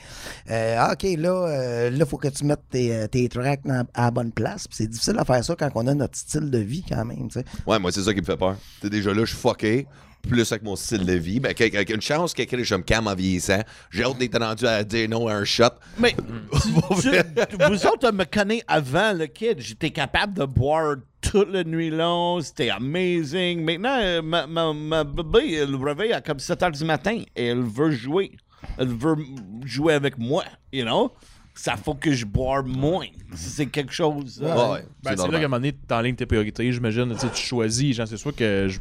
euh, 0.50 0.76
ah, 0.78 0.92
OK, 0.92 1.02
là, 1.18 1.30
euh, 1.48 1.90
là, 1.90 2.06
faut 2.06 2.16
que 2.18 2.28
tu 2.28 2.44
mettes 2.44 2.62
tes, 2.70 2.94
euh, 2.94 3.06
tes 3.06 3.28
tracks 3.28 3.60
dans- 3.64 3.86
à 3.94 4.04
la 4.06 4.10
bonne 4.10 4.32
place. 4.32 4.66
C'est 4.70 4.86
difficile 4.88 5.16
à 5.18 5.24
faire 5.24 5.44
ça 5.44 5.54
quand 5.56 5.70
on 5.74 5.86
a 5.86 5.94
notre 5.94 6.16
style 6.16 6.50
de 6.50 6.58
vie, 6.58 6.84
quand 6.88 7.04
même. 7.04 7.28
tu 7.28 7.40
sais. 7.40 7.44
Ouais, 7.66 7.78
moi, 7.78 7.92
c'est 7.92 8.02
ça 8.02 8.12
qui 8.14 8.20
me 8.20 8.26
fait 8.26 8.36
peur. 8.36 8.56
T'es 8.80 8.90
déjà 8.90 9.12
là, 9.12 9.20
je 9.24 9.30
suis 9.32 9.36
fucké. 9.38 9.86
Plus 10.28 10.50
avec 10.52 10.62
mon 10.62 10.76
style 10.76 11.04
de 11.06 11.12
vie. 11.14 11.40
Ben, 11.40 11.50
avec 11.58 11.90
une 11.90 12.00
chance 12.02 12.34
que 12.34 12.42
je 12.64 12.74
me 12.74 12.82
calme 12.82 13.06
en 13.06 13.14
vieillissant. 13.14 13.60
J'ai 13.90 14.04
hâte 14.04 14.18
d'être 14.18 14.38
rendu 14.38 14.66
à 14.66 14.82
dire 14.84 15.08
non 15.08 15.26
à 15.28 15.34
un 15.34 15.44
shot. 15.44 15.64
Mais 15.98 16.14
tu- 17.00 17.10
tu- 17.10 17.64
vous 17.68 17.86
autres 17.86 18.10
me 18.12 18.24
connaissez 18.24 18.64
avant 18.66 19.12
le 19.12 19.26
kid. 19.26 19.60
J'étais 19.60 19.90
capable 19.90 20.34
de 20.34 20.44
boire 20.44 20.96
toute 21.20 21.50
la 21.50 21.64
nuit 21.64 21.90
long. 21.90 22.40
C'était 22.40 22.70
amazing. 22.70 23.62
Maintenant, 23.62 23.98
euh, 24.00 24.20
ma, 24.22 24.46
ma, 24.46 24.72
ma 24.72 25.04
bébé, 25.04 25.54
elle 25.54 25.74
réveille 25.76 26.12
à 26.12 26.20
comme 26.20 26.38
7 26.40 26.62
heures 26.62 26.70
du 26.72 26.84
matin 26.84 27.22
et 27.36 27.46
elle 27.46 27.62
veut 27.62 27.90
jouer. 27.92 28.32
Elle 28.76 28.88
veut 28.88 29.16
jouer 29.64 29.94
avec 29.94 30.18
moi, 30.18 30.44
you 30.72 30.84
know? 30.84 31.12
Ça 31.54 31.76
faut 31.76 31.94
que 31.94 32.12
je 32.12 32.24
boire 32.24 32.64
moins. 32.64 33.06
C'est 33.34 33.66
quelque 33.66 33.92
chose. 33.92 34.40
euh, 34.42 34.46
Ouais, 34.54 34.72
ouais, 34.74 34.84
Ben, 35.02 35.16
c'est 35.16 35.26
là 35.26 35.38
qu'à 35.40 35.44
un 35.46 35.48
moment 35.48 35.56
donné, 35.56 35.72
tu 35.72 36.14
tes 36.16 36.26
priorités, 36.26 36.70
j'imagine. 36.70 37.12
Tu 37.14 37.18
sais, 37.18 37.30
tu 37.32 37.42
choisis, 37.42 37.96
genre, 37.96 38.06
c'est 38.06 38.16
soit 38.16 38.30
que 38.36 38.68
je 38.68 38.78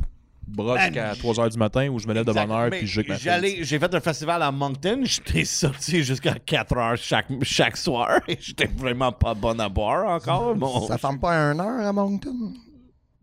brosse 0.47 0.81
jusqu'à 0.81 1.13
3 1.15 1.33
h 1.35 1.51
du 1.51 1.57
matin 1.57 1.89
ou 1.89 1.99
je 1.99 2.07
me 2.07 2.13
lève 2.13 2.25
de 2.25 2.31
bonne 2.31 2.51
heure 2.51 2.69
puis 2.69 2.87
je 2.87 3.01
J'ai 3.61 3.79
fait 3.79 3.93
un 3.93 3.99
festival 3.99 4.41
à 4.41 4.51
Moncton. 4.51 5.01
J'étais 5.03 5.45
sorti 5.45 6.03
jusqu'à 6.03 6.35
4 6.35 6.77
heures 6.77 6.97
chaque, 6.97 7.27
chaque 7.43 7.77
soir. 7.77 8.19
Et 8.27 8.37
j'étais 8.39 8.67
vraiment 8.67 9.11
pas 9.11 9.33
bon 9.33 9.59
à 9.59 9.69
boire 9.69 10.07
encore. 10.09 10.55
Bon, 10.55 10.87
Ça 10.87 10.97
ferme 10.97 11.19
pas 11.19 11.31
à 11.31 11.51
une 11.53 11.59
heure 11.59 11.85
à 11.85 11.93
Moncton? 11.93 12.53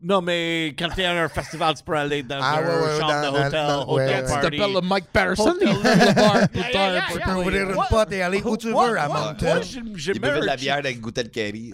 Non, 0.07 0.21
mais 0.21 0.75
quand 0.79 0.89
t'es 0.95 1.07
à 1.07 1.13
un 1.25 1.29
festival, 1.29 1.75
tu 1.75 1.83
peux 1.83 1.95
aller 1.97 2.23
dans 2.23 2.39
Ah, 2.39 2.59
un 2.59 2.61
ouais, 2.61 2.67
ouais, 2.85 3.01
chambre 3.01 3.13
dans- 3.23 3.23
de 3.23 3.29
hôtel, 3.47 3.89
ouais. 3.89 4.23
party. 4.23 4.35
Tu 4.51 4.59
t'appelles 4.59 4.75
le 4.75 4.81
Mike 4.83 5.07
Patterson, 5.11 5.55
il 5.63 5.67
le 5.69 6.15
bar 6.15 6.49
plus 6.51 6.71
tard. 6.73 6.91
Tu 7.11 7.19
peux 7.21 7.31
ouvrir 7.33 7.71
une 7.71 7.77
What? 7.77 7.87
pote 7.89 8.13
et 8.13 8.21
aller 8.23 8.43
où 8.45 8.57
tu 8.59 8.69
Moi- 8.69 8.91
veux 8.91 8.99
à 8.99 9.09
Moncton. 9.09 9.47
Moi, 9.47 9.61
j'ai- 9.97 10.13
buvait 10.13 10.41
de 10.41 10.45
la 10.45 10.57
bière 10.57 10.77
avec 10.77 11.01
goûter 11.01 11.23
le 11.23 11.31
curry. 11.31 11.73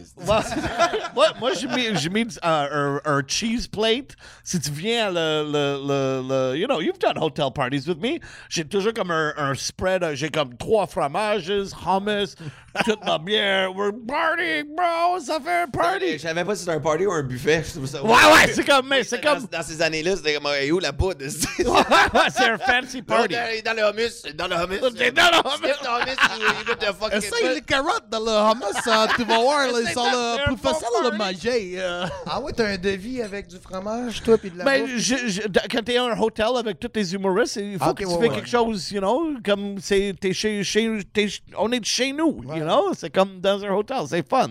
moi, 1.41 1.51
j'ai 1.59 1.67
mis, 1.67 1.97
j'ai 1.99 2.09
mis 2.09 2.27
un, 2.43 3.01
un 3.05 3.23
cheese 3.27 3.67
plate. 3.67 4.15
Si 4.45 4.61
tu 4.61 4.71
viens 4.71 5.09
à 5.09 5.11
le, 5.11 5.51
le, 5.51 5.87
le, 5.89 6.29
le- 6.53 6.57
You 6.59 6.67
know, 6.67 6.81
you've 6.81 6.99
done 6.99 7.19
hotel 7.19 7.51
parties 7.53 7.89
with 7.89 8.01
me. 8.01 8.19
J'ai 8.49 8.65
toujours 8.65 8.93
comme 8.95 9.11
un, 9.11 9.33
un 9.37 9.55
spread. 9.55 10.03
euh, 10.05 10.15
J'ai 10.15 10.29
comme 10.29 10.57
trois 10.57 10.87
fromages, 10.87 11.51
hummus, 11.85 12.37
toute 12.85 13.05
ma 13.05 13.19
bière. 13.19 13.75
We're 13.75 13.93
partying, 14.07 14.75
bro. 14.77 15.19
Ça 15.21 15.39
fait 15.41 15.63
un 15.63 15.67
Je 15.67 15.71
party. 15.79 16.19
savais 16.21 16.45
pas 16.45 16.55
si 16.55 16.61
c'était 16.61 16.77
un 16.77 16.81
party 16.81 17.07
ou 17.07 17.13
un 17.13 17.23
buffet. 17.23 17.63
Je 17.67 17.71
trouve 17.73 17.87
ça- 17.87 18.03
Ouais, 18.27 18.33
ouais, 18.47 18.53
c'est 18.53 18.65
comme. 18.67 18.89
Mais 18.89 19.05
c'est 19.05 19.23
Dans- 19.23 19.35
comme. 19.37 19.47
Dans 19.51 19.63
ces 19.63 19.81
années-là, 19.83 20.17
c'était 20.17 20.35
comme, 20.35 20.47
hey, 20.53 20.71
où 20.73 20.79
la 20.79 20.93
poudre? 20.93 21.25
C'est 21.29 22.45
un 22.45 22.59
fancy 22.59 23.03
party. 23.03 23.35
Dans 23.65 23.73
le 23.77 23.83
hummus, 23.83 24.23
dans 24.35 24.47
le 24.49 24.55
hummus. 24.57 24.81
C'est 24.97 25.13
dans 25.13 25.31
le 25.31 25.37
hummus. 25.37 25.71
Skip 25.71 25.83
the 25.83 25.89
hummus, 25.89 26.17
you 26.41 26.65
got 26.67 26.75
the 26.77 26.93
fucking- 26.99 27.19
Essaye 27.19 27.55
les 27.55 27.61
carottes 27.63 28.09
dans 28.11 28.21
le 28.21 28.31
hummus, 28.31 28.75
tu 29.17 29.25
vas 29.25 29.39
voir, 29.39 29.67
ils 29.81 29.89
sont 29.93 30.05
là, 30.05 30.37
C'est 30.39 30.45
plus 30.45 30.57
faciles 30.57 30.87
à 30.99 31.11
party. 31.11 31.19
manger. 31.19 31.73
euh. 31.79 32.07
Ah 32.27 32.41
ouais, 32.41 32.53
t'as 32.53 32.67
un 32.69 32.77
devis 32.79 33.23
avec 33.23 33.47
du 33.49 33.57
fromage, 33.59 34.23
toi, 34.23 34.39
puis 34.39 34.51
de 34.51 34.59
la 34.59 34.65
Ben, 34.65 34.87
je- 34.97 35.47
d- 35.49 35.61
quand 35.71 35.83
t'es 35.85 35.97
à 35.97 36.05
un 36.05 36.19
hôtel 36.19 36.47
avec 36.59 36.79
tous 36.79 36.89
tes 36.89 37.13
humoristes, 37.13 37.57
il 37.57 37.79
faut 37.79 37.85
Ah, 37.89 37.95
que 37.95 38.05
tu 38.05 38.11
fais 38.11 38.17
ouais. 38.17 38.29
quelque 38.31 38.49
chose, 38.49 38.91
you 38.93 39.01
know, 39.01 39.33
comme 39.45 39.77
c'est, 39.81 40.15
t'es 40.21 40.33
chez, 40.33 40.63
chez, 40.65 40.99
t'es- 41.13 41.29
on 41.59 41.71
est 41.73 41.85
chez 41.85 42.13
nous, 42.13 42.43
you 42.55 42.63
know, 42.63 42.93
c'est 42.97 43.11
comme 43.11 43.41
dans 43.41 43.63
un 43.65 43.71
hôtel, 43.71 43.99
c'est 44.09 44.29
fun. 44.29 44.49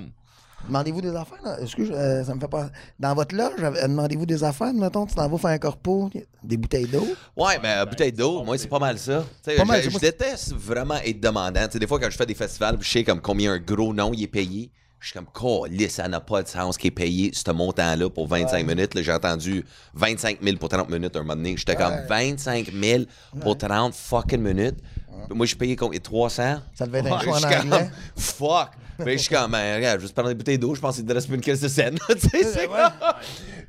Demandez-vous 0.68 1.02
des 1.02 1.16
affaires? 1.16 1.40
là? 1.44 1.58
Excuse, 1.62 1.90
euh, 1.94 2.24
ça 2.24 2.36
me 2.36 2.40
fait 2.40 2.48
pas. 2.48 2.70
Dans 3.00 3.14
votre 3.16 3.36
loge, 3.36 3.54
euh, 3.60 3.88
demandez-vous 3.88 4.26
des 4.26 4.44
affaires, 4.44 4.74
mettons, 4.74 5.06
tu 5.06 5.16
t'en 5.16 5.28
vas 5.28 5.38
faire 5.38 5.50
un 5.52 5.58
corpo, 5.58 6.10
des 6.44 6.58
bouteilles 6.58 6.88
d'eau. 6.88 7.08
Ouais, 7.36 7.58
mais 7.64 7.86
bouteille 7.86 8.12
d'eau, 8.12 8.44
moi, 8.44 8.58
c'est 8.58 8.68
pas 8.68 8.80
mal 8.80 8.98
ça. 9.00 9.24
Pas 9.46 9.66
mal, 9.66 9.78
je, 9.78 9.84
c'est 9.84 9.90
je 9.90 9.92
moi- 9.92 10.00
déteste 10.00 10.54
vraiment 10.54 10.96
être 11.04 11.20
demandant. 11.20 11.68
Des 11.74 11.88
fois, 11.88 12.00
quand 12.00 12.10
je 12.10 12.18
fais 12.18 12.26
des 12.26 12.36
festivals, 12.36 12.78
je 12.82 12.90
sais 12.90 13.04
comme 13.04 13.22
combien 13.22 13.54
un 13.54 13.60
gros 13.60 13.94
nom 13.94 14.12
il 14.14 14.24
est 14.24 14.28
payé. 14.28 14.72
Je 15.02 15.12
suis 15.12 15.14
comme, 15.18 15.28
calisse, 15.34 15.94
ça 15.94 16.10
n'a 16.10 16.20
pas 16.20 16.44
de 16.44 16.48
sens 16.50 16.78
qui 16.78 16.88
est 16.88 16.92
payé 16.92 17.32
ce 17.34 17.50
montant-là 17.52 18.10
pour 18.10 18.28
25 18.28 18.66
minutes. 18.68 18.96
Là, 18.96 19.02
J'ai 19.02 19.14
entendu 19.14 19.64
25 19.94 20.40
000 20.44 20.58
pour 20.58 20.68
30 20.68 20.90
minutes 20.90 21.16
un 21.16 21.20
moment 21.22 21.38
donné. 21.38 21.56
J'étais 21.56 21.78
comme 21.78 21.94
25 22.10 22.70
000 22.74 23.04
pour 23.40 23.58
30 23.58 23.94
fucking 23.94 24.42
minutes. 24.42 24.76
Moi, 25.30 25.46
je 25.46 25.56
payais 25.56 25.76
combien? 25.76 26.00
300? 26.00 26.58
Ça 26.74 26.86
devait 26.86 27.00
être 27.00 27.14
un 27.14 27.20
choix 27.20 27.38
en 27.38 27.44
anglais. 27.44 27.90
fuck! 28.18 28.70
Mais 29.06 29.14
je 29.14 29.24
suis 29.24 29.36
comme, 29.36 29.52
ben, 29.52 29.78
regarde, 29.78 30.02
juste 30.02 30.14
prendre 30.14 30.30
des 30.30 30.36
bouteilles 30.36 30.58
d'eau, 30.58 30.76
je 30.76 30.82
pense 30.82 30.96
qu'il 30.96 31.06
te 31.06 31.14
reste 31.14 31.28
plus 31.28 31.36
une 31.36 31.42
caisse 31.42 31.62
de 31.62 31.68
scène. 31.68 31.98
tu 32.10 32.20
sais, 32.20 32.44
c'est 32.44 32.68
Tu 32.68 32.74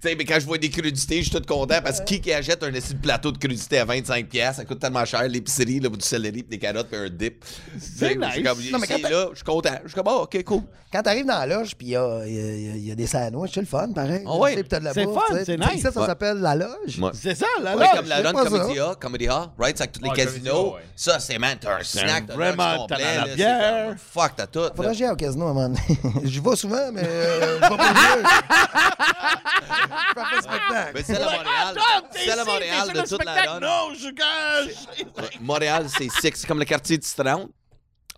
sais, 0.09 0.15
mais 0.15 0.25
quand 0.25 0.39
je 0.41 0.47
vois 0.47 0.59
des 0.59 0.71
crudités, 0.71 1.23
je 1.23 1.31
suis 1.31 1.41
tout 1.41 1.43
content 1.47 1.81
parce 1.83 2.01
que 2.01 2.05
qui 2.05 2.21
qui 2.21 2.33
achète 2.33 2.63
un 2.63 2.73
esti 2.73 2.95
de 2.95 3.01
plateau 3.01 3.33
de 3.33 3.39
crudités 3.39 3.79
à 3.79 3.85
25$, 3.85 4.25
piastres, 4.27 4.57
ça 4.61 4.65
coûte 4.65 4.79
tellement 4.81 5.05
cher, 5.05 5.27
l'épicerie, 5.29 5.81
là, 5.81 5.89
du 5.89 6.01
céleri, 6.01 6.43
puis 6.43 6.59
des 6.59 6.59
carottes, 6.59 6.89
puis 6.89 6.99
un 6.99 7.09
dip. 7.11 7.45
C'est 7.79 8.09
Je 8.09 8.11
suis 8.11 8.19
nice. 8.19 8.35
comme, 8.49 8.59
Non, 8.73 8.79
mais 8.79 8.87
ici, 8.87 9.03
quand 9.03 9.09
là, 9.11 9.27
je 9.31 9.37
suis 9.37 9.45
content. 9.45 9.71
Je 9.85 9.89
suis 9.89 9.95
comme, 9.95 10.09
oh, 10.09 10.23
ok, 10.23 10.45
cool. 10.45 10.63
Quand 10.93 11.03
t'arrives 11.03 11.25
dans 11.27 11.39
la 11.39 11.47
loge, 11.47 11.77
puis 11.77 11.89
il 11.89 11.91
y 11.91 11.97
a, 11.97 12.27
y 12.27 12.39
a- 12.39 12.43
y 12.57 12.71
a- 12.71 12.77
il 12.77 12.89
y 12.89 12.91
a 12.91 12.95
des 12.97 13.07
sandwichs, 13.07 13.53
c'est 13.55 13.61
le 13.61 13.67
fun, 13.67 13.93
pareil. 13.93 14.25
Ah 14.27 14.37
ouais. 14.39 14.57
C'est 14.93 15.05
bouffe, 15.05 15.15
fun, 15.29 15.37
c'est 15.45 15.57
nice. 15.57 15.83
Ça, 15.83 15.93
ça 15.93 16.01
Ouais. 16.01 16.07
s'appelle 16.07 16.39
la 16.39 16.57
loge. 16.57 16.99
Ouais. 17.01 17.11
C'est 17.15 17.37
ça, 17.37 17.47
la 17.63 17.77
Ouais, 17.77 17.85
loge. 17.85 17.97
comme 17.97 18.09
la 18.09 18.23
ça. 18.23 18.33
Comedy 18.33 18.81
Hall, 18.81 18.97
Comedy 19.01 19.29
Hall, 19.29 19.47
right? 19.57 19.77
C'est 19.77 19.85
avec 19.85 19.93
tous 19.93 20.03
les 20.03 20.11
casinos. 20.11 20.75
Ça, 20.97 21.21
c'est, 21.21 21.39
man, 21.39 21.57
t'as 21.61 21.77
un 21.79 21.83
snack, 21.85 22.27
t'as 22.27 22.33
un 22.33 22.37
vraiment, 22.37 22.87
la 22.91 23.35
bière. 23.37 23.95
Fuck, 24.13 24.33
t'as 24.37 24.47
tout. 24.49 24.63
Faudrait 24.75 24.93
que 24.93 24.99
j'aille 24.99 25.11
au 25.11 25.17
casino 25.17 25.55
donné. 25.55 25.79
J'y 26.25 26.41
vais 26.41 26.57
souvent, 26.57 26.91
mais 26.93 27.03
euh, 27.05 27.59
je 27.63 27.69
vais 27.69 27.77
pas. 27.77 27.93
Je 29.91 30.43
spectacle. 30.43 30.93
Mais 30.95 31.03
celle 31.03 31.23
à 31.23 31.25
Montréal, 31.25 31.75
celle 32.13 32.39
à 32.39 32.45
Montréal 32.45 32.93
de 32.93 33.01
toute 33.09 33.25
la 33.25 33.43
run. 33.53 33.61
Non, 33.61 33.95
je 33.95 34.11
gâche. 34.11 35.07
Montréal, 35.41 35.87
c'est 35.89 36.09
six, 36.11 36.33
c'est 36.35 36.47
comme 36.47 36.59
le 36.59 36.65
quartier 36.65 36.99
de 36.99 37.05
Citron, 37.05 37.49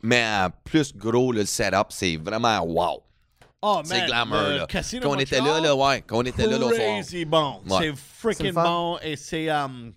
mais 0.02 0.24
plus 0.64 0.94
gros, 0.96 1.32
le 1.32 1.44
setup, 1.46 1.86
c'est 1.90 2.16
vraiment 2.16 2.60
wow. 2.64 3.02
Oh, 3.64 3.80
C'est 3.84 3.98
man, 3.98 4.06
glamour, 4.06 4.40
le 4.42 4.56
là. 4.58 4.66
Casino 4.66 5.02
Quand 5.08 5.16
on 5.16 5.18
était 5.20 5.40
là, 5.40 5.60
là, 5.60 5.76
ouais, 5.76 6.02
quand 6.02 6.18
on 6.18 6.22
était 6.24 6.46
là 6.48 6.58
soir. 6.58 6.72
crazy 6.72 7.24
bon. 7.24 7.60
Ouais. 7.68 7.78
C'est 7.78 7.94
C'est 7.94 7.94
freaking 8.36 8.52
bon 8.54 8.98
et 9.02 9.14
c'est 9.14 9.48
um, 9.50 9.92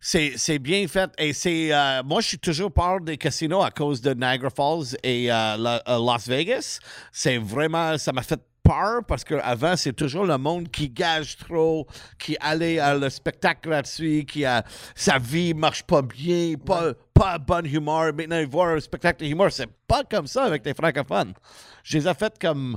c'est 0.00 0.32
c'est 0.36 0.58
bien 0.58 0.88
fait 0.88 1.08
et 1.16 1.32
c'est 1.32 1.72
euh, 1.72 2.02
moi 2.04 2.20
je 2.20 2.26
suis 2.28 2.38
toujours 2.40 2.72
peur 2.72 3.00
des 3.00 3.16
casinos 3.16 3.62
à 3.62 3.70
cause 3.70 4.00
de 4.00 4.12
Niagara 4.12 4.50
Falls 4.50 4.96
et 5.04 5.30
euh, 5.30 5.56
la- 5.56 5.82
euh, 5.86 6.04
Las 6.04 6.26
Vegas. 6.26 6.80
C'est 7.12 7.38
vraiment 7.38 7.96
ça 7.96 8.10
m'a 8.12 8.22
fait 8.22 8.40
peur 8.62 9.02
parce 9.06 9.24
que 9.24 9.34
avant 9.34 9.76
c'est 9.76 9.92
toujours 9.92 10.24
le 10.24 10.38
monde 10.38 10.70
qui 10.70 10.88
gage 10.88 11.36
trop, 11.36 11.86
qui 12.18 12.36
allait 12.40 12.78
à 12.78 12.94
le 12.94 13.10
spectacle 13.10 13.68
gratuit, 13.68 14.24
qui 14.26 14.44
a 14.44 14.64
sa 14.94 15.18
vie 15.18 15.54
marche 15.54 15.82
pas 15.82 16.02
bien, 16.02 16.54
pas 16.54 16.92
pas 17.14 17.38
bon 17.38 17.66
humeur. 17.66 18.12
Maintenant 18.14 18.42
voir 18.48 18.68
un 18.70 18.80
spectacle 18.80 19.24
de 19.24 19.30
humeur, 19.30 19.52
c'est 19.52 19.70
pas 19.86 20.02
comme 20.04 20.26
ça 20.26 20.44
avec 20.44 20.64
les 20.64 20.74
francophones. 20.74 21.34
Je 21.82 21.98
les 21.98 22.08
ai 22.08 22.14
fait 22.14 22.38
comme 22.40 22.76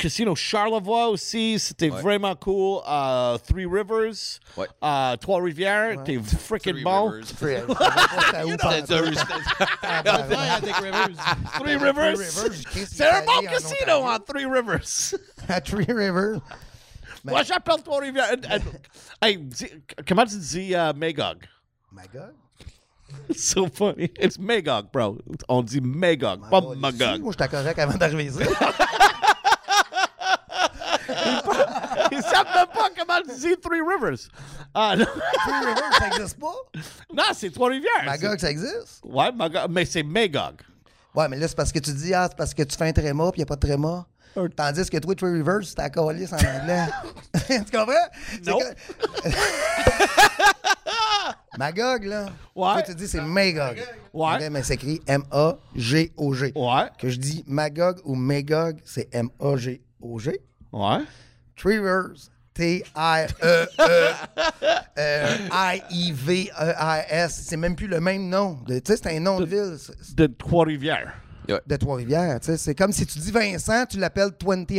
Casino 0.00 0.34
Charlevoix 0.34 1.08
aussi, 1.08 1.58
c'était 1.58 1.90
Ouais. 1.90 2.00
vraiment 2.00 2.34
cool. 2.34 2.80
Euh, 2.88 3.36
Three 3.38 3.66
Rivers, 3.66 4.14
Ouais. 4.56 4.66
euh, 4.82 5.16
Trois-Rivières, 5.16 6.02
t'es 6.04 6.18
freaking 6.18 6.72
Three. 6.82 6.84
Rivers. 6.84 7.26
Frère, 7.36 7.64
je 7.68 7.72
sais 7.72 7.76
pas 7.76 8.16
c'était 8.20 8.44
où, 8.44 8.56
par- 8.56 8.72
C'était 8.72 8.94
un- 8.94 9.12
c'était- 9.12 10.72
Three 11.58 11.76
Rivers. 11.76 12.16
Rivers, 12.18 12.62
Chris, 12.70 12.86
C'est 12.90 13.06
un 13.08 13.24
bon 13.24 13.38
allé 13.38 13.48
en 13.48 13.50
casino 13.50 13.74
Ontario. 13.80 14.06
en 14.08 14.18
Three 14.20 14.46
Rivers. 14.46 15.14
À 15.48 15.60
Three 15.60 15.84
Rivers. 15.92 16.40
Mais- 17.24 17.32
Moi, 17.32 17.42
j'appelle 17.42 17.82
Trois-Rivières. 17.82 18.30
Hey, 19.20 19.36
dis- 19.36 19.70
comment 20.08 20.24
tu 20.24 20.36
dis 20.38 20.74
euh, 20.74 20.92
Magog? 20.94 21.46
My 21.92 22.02
It's 23.28 23.44
so 23.52 23.66
funny. 23.72 24.10
It's 24.20 24.38
Magog, 24.38 24.86
bro. 24.92 25.18
On 25.48 25.62
dit 25.62 25.80
Magog, 25.80 26.48
pas 26.48 26.60
Magog. 26.76 27.20
Moi, 27.20 27.32
j'étais 27.32 27.48
correct 27.48 27.78
avant 27.78 27.98
d'arriver 27.98 28.24
ici. 28.26 28.38
Même 32.54 32.66
pas 32.66 32.90
comment 32.96 33.20
tu 33.22 33.40
dis 33.40 33.56
Three 33.60 33.80
Rivers. 33.80 34.18
Ah, 34.74 34.94
non. 34.96 35.04
Three 35.04 35.66
Rivers, 35.66 35.94
ça 35.98 36.06
existe 36.08 36.38
pas? 36.38 36.54
non, 37.14 37.24
c'est 37.34 37.50
Trois-Rivières. 37.50 38.04
Magog, 38.04 38.38
ça 38.38 38.50
existe? 38.50 39.00
Ouais, 39.04 39.32
Magog, 39.32 39.70
mais 39.70 39.84
c'est 39.84 40.02
Magog. 40.02 40.62
Ouais, 41.14 41.28
mais 41.28 41.36
là, 41.36 41.48
c'est 41.48 41.56
parce 41.56 41.72
que 41.72 41.78
tu 41.78 41.92
dis, 41.92 42.14
ah, 42.14 42.26
c'est 42.28 42.36
parce 42.36 42.54
que 42.54 42.62
tu 42.62 42.76
fais 42.76 42.88
un 42.88 42.92
tréma, 42.92 43.30
puis 43.32 43.40
il 43.40 43.44
n'y 43.44 43.44
a 43.44 43.46
pas 43.46 43.56
de 43.56 43.60
tréma. 43.60 44.06
Tandis 44.56 44.88
que 44.88 44.98
toi, 44.98 45.14
Three 45.14 45.32
Rivers, 45.32 45.64
c'est 45.64 45.74
ta 45.74 45.90
calice 45.90 46.32
en 46.32 46.36
anglais. 46.36 46.86
tu 47.48 47.76
comprends? 47.76 48.08
Non. 48.46 48.58
Magog, 51.58 52.04
là. 52.04 52.26
Ouais. 52.54 52.74
Toi, 52.74 52.82
tu 52.82 52.94
dis, 52.94 53.08
c'est 53.08 53.20
Magog. 53.20 53.76
Ouais. 54.12 54.50
Mais 54.50 54.62
c'est 54.62 54.74
écrit 54.74 55.00
M-A-G-O-G. 55.06 56.52
Ouais. 56.54 56.90
Que 56.98 57.08
je 57.08 57.18
dis 57.18 57.44
Magog 57.46 58.00
ou 58.04 58.14
Magog, 58.14 58.78
c'est 58.84 59.08
M-A-G-O-G. 59.12 60.40
Ouais. 60.72 60.98
Three 61.56 61.78
Rivers, 61.78 62.30
T-I-E-I-V-E-I-S. 66.10 67.42
C'est 67.46 67.56
même 67.56 67.76
plus 67.76 67.86
le 67.86 68.00
même 68.00 68.28
nom. 68.28 68.58
Tu 68.66 68.74
sais, 68.84 68.96
c'est 68.96 69.16
un 69.16 69.20
nom 69.20 69.38
de 69.40 69.46
ville. 69.46 69.76
C'est- 69.78 70.14
De 70.16 70.26
Trois-Rivières. 70.26 71.12
Ouais. 71.48 71.60
de 71.66 71.76
Trois-Rivières. 71.76 72.38
tu 72.40 72.46
sais. 72.46 72.56
C'est 72.56 72.74
comme 72.74 72.92
si 72.92 73.06
tu 73.06 73.18
dis 73.18 73.30
Vincent, 73.30 73.84
tu 73.86 73.98
l'appelles 73.98 74.30
2000. 74.38 74.66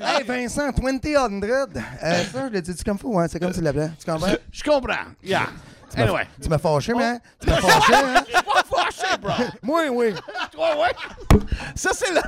hey 0.00 0.24
Vincent, 0.26 0.70
2000. 0.72 1.00
Euh, 1.04 2.24
ça, 2.32 2.48
je 2.48 2.52
l'ai 2.52 2.62
dit 2.62 2.74
comme 2.84 2.98
fou, 2.98 3.18
hein? 3.18 3.26
c'est 3.30 3.38
comme 3.40 3.52
tu 3.52 3.60
l'appelais. 3.60 3.90
Tu 3.98 4.10
comprends? 4.10 4.32
Je 4.50 4.62
comprends. 4.62 5.04
Yeah. 5.22 5.48
Anyway. 5.96 6.26
Tu 6.40 6.48
m'as 6.48 6.58
fâché, 6.58 6.94
mais 6.94 7.18
Tu 7.40 7.48
m'as 7.48 7.56
fâché, 7.60 7.94
hein? 7.94 8.24
Pas 8.46 8.62
fâché, 8.64 9.16
bro. 9.20 9.32
Moi, 9.62 9.82
oui. 9.90 10.14
Ouais, 10.56 10.74
ouais. 10.80 11.40
Ça, 11.74 11.90
c'est 11.92 12.12
là. 12.12 12.22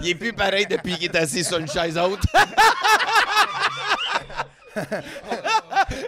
Il 0.00 0.08
est 0.08 0.14
plus 0.14 0.32
pareil 0.32 0.66
depuis 0.66 0.96
qu'il 0.96 1.04
est 1.04 1.16
assis 1.16 1.44
sur 1.44 1.58
une 1.58 1.68
chaise 1.68 1.96
haute. 1.98 2.20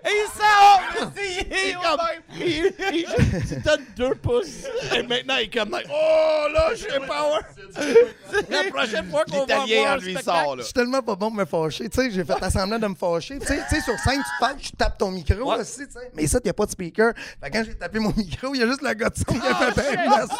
Et 0.05 0.09
il 0.09 0.27
sort! 0.35 0.81
Il, 1.17 1.75
comme, 1.75 2.01
il, 2.37 2.73
il, 2.93 3.07
il 3.33 3.63
te 3.63 3.69
donne 3.69 3.85
deux 3.97 4.15
pouces. 4.15 4.65
Et 4.95 5.03
maintenant, 5.03 5.37
il 5.37 5.43
est 5.45 5.51
comme, 5.55 5.71
like, 5.71 5.87
oh 5.93 6.47
là, 6.53 6.71
j'ai 6.75 6.99
power. 7.01 7.41
La 8.51 8.71
prochaine 8.71 9.11
fois 9.11 9.25
qu'on 9.25 9.45
va 9.45 9.65
voir 9.67 9.99
lui 9.99 10.15
spectacle- 10.15 10.25
sort, 10.25 10.57
là. 10.57 10.61
Je 10.63 10.65
suis 10.65 10.73
tellement 10.73 11.03
pas 11.03 11.15
bon 11.17 11.29
pour 11.31 11.35
me 11.35 11.45
fâcher. 11.45 11.89
Tu 11.89 12.01
sais, 12.01 12.11
j'ai 12.11 12.25
fait 12.25 12.51
semblant 12.51 12.79
de 12.79 12.87
me 12.87 12.95
fâcher. 12.95 13.39
Tu 13.39 13.47
sais, 13.47 13.61
tu 13.69 13.75
sais, 13.77 13.81
sur 13.83 13.99
scène, 13.99 14.21
tu 14.21 14.31
parles, 14.41 14.57
tu 14.57 14.73
tapes 14.73 14.97
ton 14.99 15.11
micro 15.11 15.53
aussi, 15.55 15.87
tu 15.87 15.93
sais. 15.93 16.11
Mais 16.15 16.27
ça, 16.27 16.39
il 16.43 16.45
n'y 16.47 16.51
a 16.51 16.55
pas 16.55 16.67
de 16.67 16.71
speaker. 16.71 17.13
Fait 17.43 17.51
quand 17.51 17.63
j'ai 17.65 17.75
tapé 17.75 17.99
mon 17.99 18.13
micro, 18.17 18.55
il 18.55 18.61
y 18.61 18.63
a 18.63 18.67
juste 18.67 18.83
le 18.83 18.93
gars 18.95 19.11
de 19.11 19.17
son 19.17 19.25
qui 19.25 19.47
a 19.47 19.55
fait 19.73 19.97
ben, 19.97 20.09
merci, 20.09 20.37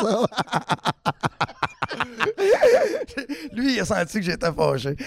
ça. 0.00 0.26
Lui, 3.52 3.74
il 3.74 3.80
a 3.80 3.84
senti 3.84 4.18
que 4.18 4.22
j'étais 4.24 4.52
fâché. 4.52 4.96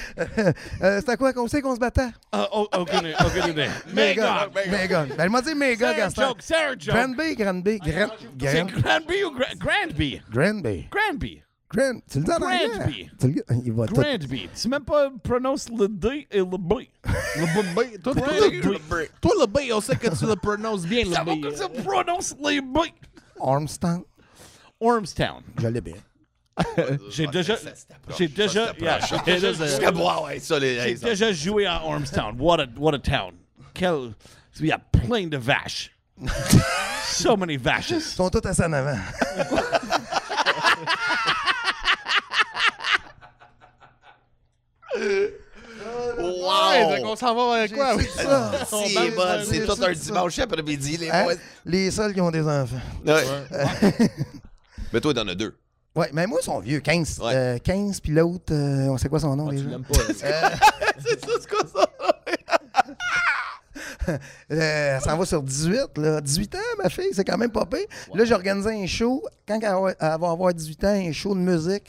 Euh, 0.81 0.99
C'était 0.99 1.17
quoi 1.17 1.33
qu'on 1.33 1.47
sait 1.47 1.61
qu'on 1.61 1.73
se 1.75 1.79
battait? 1.79 2.09
Ah, 2.31 2.47
oh, 2.51 2.67
aucune, 2.77 3.13
aucune 3.25 3.51
idée. 3.51 3.69
Méga. 3.93 4.49
Méga. 4.69 5.05
Ben, 5.17 5.25
il 5.25 5.30
m'a 5.30 5.41
dit 5.41 5.55
méga, 5.55 5.89
C'est 5.89 5.93
un 5.95 5.97
Gaston. 6.05 6.21
joke, 6.21 6.38
c'est 6.41 6.55
un 6.55 6.71
joke. 6.80 6.95
Granby, 6.95 7.36
Granby, 7.36 7.78
Gran- 7.80 8.09
C'est 8.19 8.38
Gran- 8.38 8.65
Granby 8.82 9.23
ou 9.23 9.36
Gra- 9.38 9.55
Grandby? 9.57 10.21
Granby. 10.32 10.88
Granby. 10.91 11.41
Gran- 11.73 11.99
Tu 12.09 12.19
le 12.19 12.23
dis 12.25 12.32
en 12.32 12.36
anglais? 12.36 12.69
Granby. 12.78 13.09
Tu 13.19 13.28
le- 13.28 13.43
Il 13.65 13.73
va 13.73 13.88
tout. 13.88 13.93
Granby. 13.95 14.41
Tu 14.41 14.49
sais 14.53 14.69
même 14.69 14.84
pas 14.86 15.09
prononcer 15.23 15.69
le 15.78 15.88
D 15.89 16.28
et 16.32 16.38
le 16.38 16.45
B. 16.45 16.73
Le 17.36 17.73
B. 17.75 18.01
Toi, 18.01 18.13
toi, 18.13 18.28
Granby. 18.28 18.57
le- 18.57 19.07
toi, 19.21 19.32
le 19.39 19.45
B, 19.47 19.57
on 19.73 19.82
sait 19.82 19.95
que 19.95 20.07
tu 20.17 20.25
le 20.25 20.36
prononces 20.36 20.86
bien, 20.86 21.03
Ça 21.13 21.23
va 21.23 21.36
le 21.36 21.41
que 21.41 21.47
B. 21.53 21.55
ça 21.55 21.67
prononce 21.69 22.36
les 22.43 22.61
B. 22.61 22.78
Armstrong. 23.41 24.03
Ormstown. 24.80 25.41
Je 25.59 25.67
l'ai 25.67 25.82
bien. 25.82 25.95
J'ai 27.09 27.28
déjà. 27.28 27.55
J'ai 28.17 28.28
déjà. 28.28 28.73
j'ai 28.73 29.23
déjà- 29.25 29.53
Jusqu'à 29.53 29.91
boire, 29.91 30.23
ouais, 30.23 30.39
ça, 30.39 30.57
les. 30.59 30.75
J'ai 30.75 30.89
hey, 30.89 30.97
ça. 30.97 31.05
déjà 31.09 31.32
joué 31.32 31.65
à 31.67 31.84
Ormstown. 31.84 32.36
What 32.39 32.61
a, 32.61 32.65
what 32.78 32.93
a 32.95 32.99
town. 32.99 33.34
Quel. 33.78 34.13
Il 34.59 34.65
y 34.65 34.71
a 34.71 34.80
plein 34.80 35.28
de 35.28 35.38
vaches. 35.38 35.91
so 37.05 37.38
many 37.38 37.57
vaches. 37.57 37.91
Ils 37.91 38.01
sont 38.01 38.30
tous 38.30 38.45
assis 38.47 38.63
en 38.63 38.73
avant. 38.73 38.97
Ouais, 46.17 46.97
donc 47.01 47.11
on 47.11 47.15
s'en 47.15 47.36
va 47.36 47.59
avec 47.59 47.73
quoi? 47.73 47.95
C'est 47.99 48.23
ça. 48.23 48.51
C'est 48.65 49.11
bon, 49.15 49.23
c'est 49.45 49.65
tout 49.65 49.84
un 49.84 49.91
dimanche 49.93 50.39
après-midi, 50.39 50.97
les 50.97 51.09
Hein? 51.09 51.23
boys. 51.25 51.34
Les 51.65 51.91
seuls 51.91 52.13
qui 52.13 52.21
ont 52.21 52.32
des 52.32 52.41
enfants. 52.47 52.75
Ouais. 53.05 53.23
Mais 54.93 55.01
toi, 55.01 55.13
t'en 55.13 55.28
as 55.28 55.36
deux. 55.36 55.55
Ouais, 55.95 56.09
mais 56.13 56.28
moi, 56.28 56.38
ils 56.41 56.45
sont 56.45 56.59
vieux. 56.59 56.80
15. 56.80 57.19
Ouais. 57.19 57.32
euh, 57.34 57.57
15, 57.57 57.99
puis 58.01 58.11
l'autre, 58.11 58.53
euh, 58.53 58.88
on 58.88 58.99
sait 58.99 59.09
quoi 59.09 59.19
son 59.19 59.36
nom 59.36 59.49
déjà? 59.49 59.67
J'aime 59.67 59.84
pas. 59.84 59.95
C'est 60.07 60.15
ça, 60.19 60.51
c'est 61.41 61.49
quoi 61.49 61.63
ça? 61.73 61.89
Euh, 64.49 64.95
elle 64.95 65.01
s'en 65.01 65.18
va 65.18 65.26
sur 65.26 65.43
18, 65.43 65.97
là. 65.97 66.22
18 66.22 66.55
ans, 66.55 66.60
ma 66.82 66.89
fille, 66.89 67.10
c'est 67.12 67.26
quand 67.26 67.38
même 67.38 67.51
pas 67.51 67.66
pire. 67.66 67.86
Là, 68.14 68.24
j'ai 68.24 68.34
organisé 68.34 68.70
un 68.72 68.86
show. 68.88 69.24
Quand 69.45 69.60
elle 69.62 69.95
va, 69.99 70.30
avoir 70.30 70.53
18 70.53 70.84
ans, 70.86 70.88
un 70.88 71.12
show 71.12 71.36
de 71.36 71.39
musique 71.39 71.84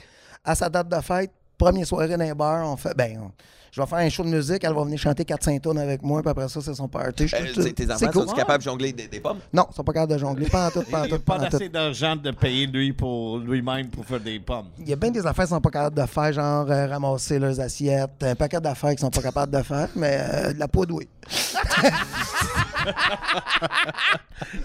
à 0.44 0.54
sa 0.54 0.68
date 0.68 0.88
de 0.88 1.00
fête. 1.00 1.30
Première 1.56 1.86
soirée 1.86 2.08
dans 2.08 2.20
un 2.20 2.34
bar. 2.34 2.68
On 2.68 2.76
fait, 2.76 2.94
ben, 2.96 3.30
je 3.72 3.80
vais 3.80 3.86
faire 3.86 3.98
un 3.98 4.08
show 4.08 4.22
de 4.24 4.28
musique. 4.28 4.62
Elle 4.64 4.72
va 4.74 4.84
venir 4.84 4.98
chanter 4.98 5.24
4-5 5.24 5.60
tonnes 5.60 5.78
avec 5.78 6.02
moi. 6.02 6.22
Puis 6.22 6.30
après 6.30 6.48
ça, 6.48 6.60
c'est 6.60 6.74
son 6.74 6.88
party. 6.88 7.24
Euh, 7.24 7.72
tes- 7.72 7.84
enfants 7.84 7.96
c'est 7.98 8.10
cool. 8.12 8.26
sont 8.28 8.34
capables 8.34 8.62
de 8.64 8.68
jongler 8.70 8.92
des, 8.92 9.08
des 9.08 9.20
pommes? 9.20 9.38
Non, 9.52 9.66
ils 9.70 9.74
sont 9.74 9.84
pas 9.84 9.92
capables 9.92 10.12
de 10.12 10.18
jongler. 10.18 10.46
Pas 10.46 10.66
en 10.68 10.70
tout, 10.70 10.82
pas 10.82 11.00
en 11.02 11.04
Il 11.04 11.08
n'y 11.10 11.14
a 11.14 11.18
pas 11.18 11.36
assez 11.46 11.68
d'argent 11.68 12.16
de 12.16 12.30
payer 12.30 12.66
lui 12.66 12.92
pour 12.92 13.38
lui-même 13.38 13.88
pour 13.88 14.04
faire 14.04 14.20
des 14.20 14.38
pommes. 14.40 14.66
Il 14.78 14.88
y 14.88 14.92
a 14.92 14.96
bien 14.96 15.10
des 15.10 15.20
affaires 15.26 15.44
qu'ils 15.46 15.54
sont 15.54 15.60
pas 15.60 15.70
capables 15.70 15.96
de 16.00 16.06
faire, 16.06 16.32
genre 16.32 16.70
euh, 16.70 16.86
ramasser 16.86 17.38
leurs 17.38 17.60
assiettes, 17.60 18.22
un 18.22 18.34
paquet 18.34 18.60
d'affaires 18.60 18.90
qu'ils 18.90 19.00
sont 19.00 19.10
pas 19.10 19.22
capables 19.22 19.56
de 19.56 19.62
faire, 19.62 19.88
mais 19.96 20.18
euh, 20.20 20.52
de 20.52 20.58
la 20.58 20.68
poudre, 20.68 20.94
oui. 20.96 21.08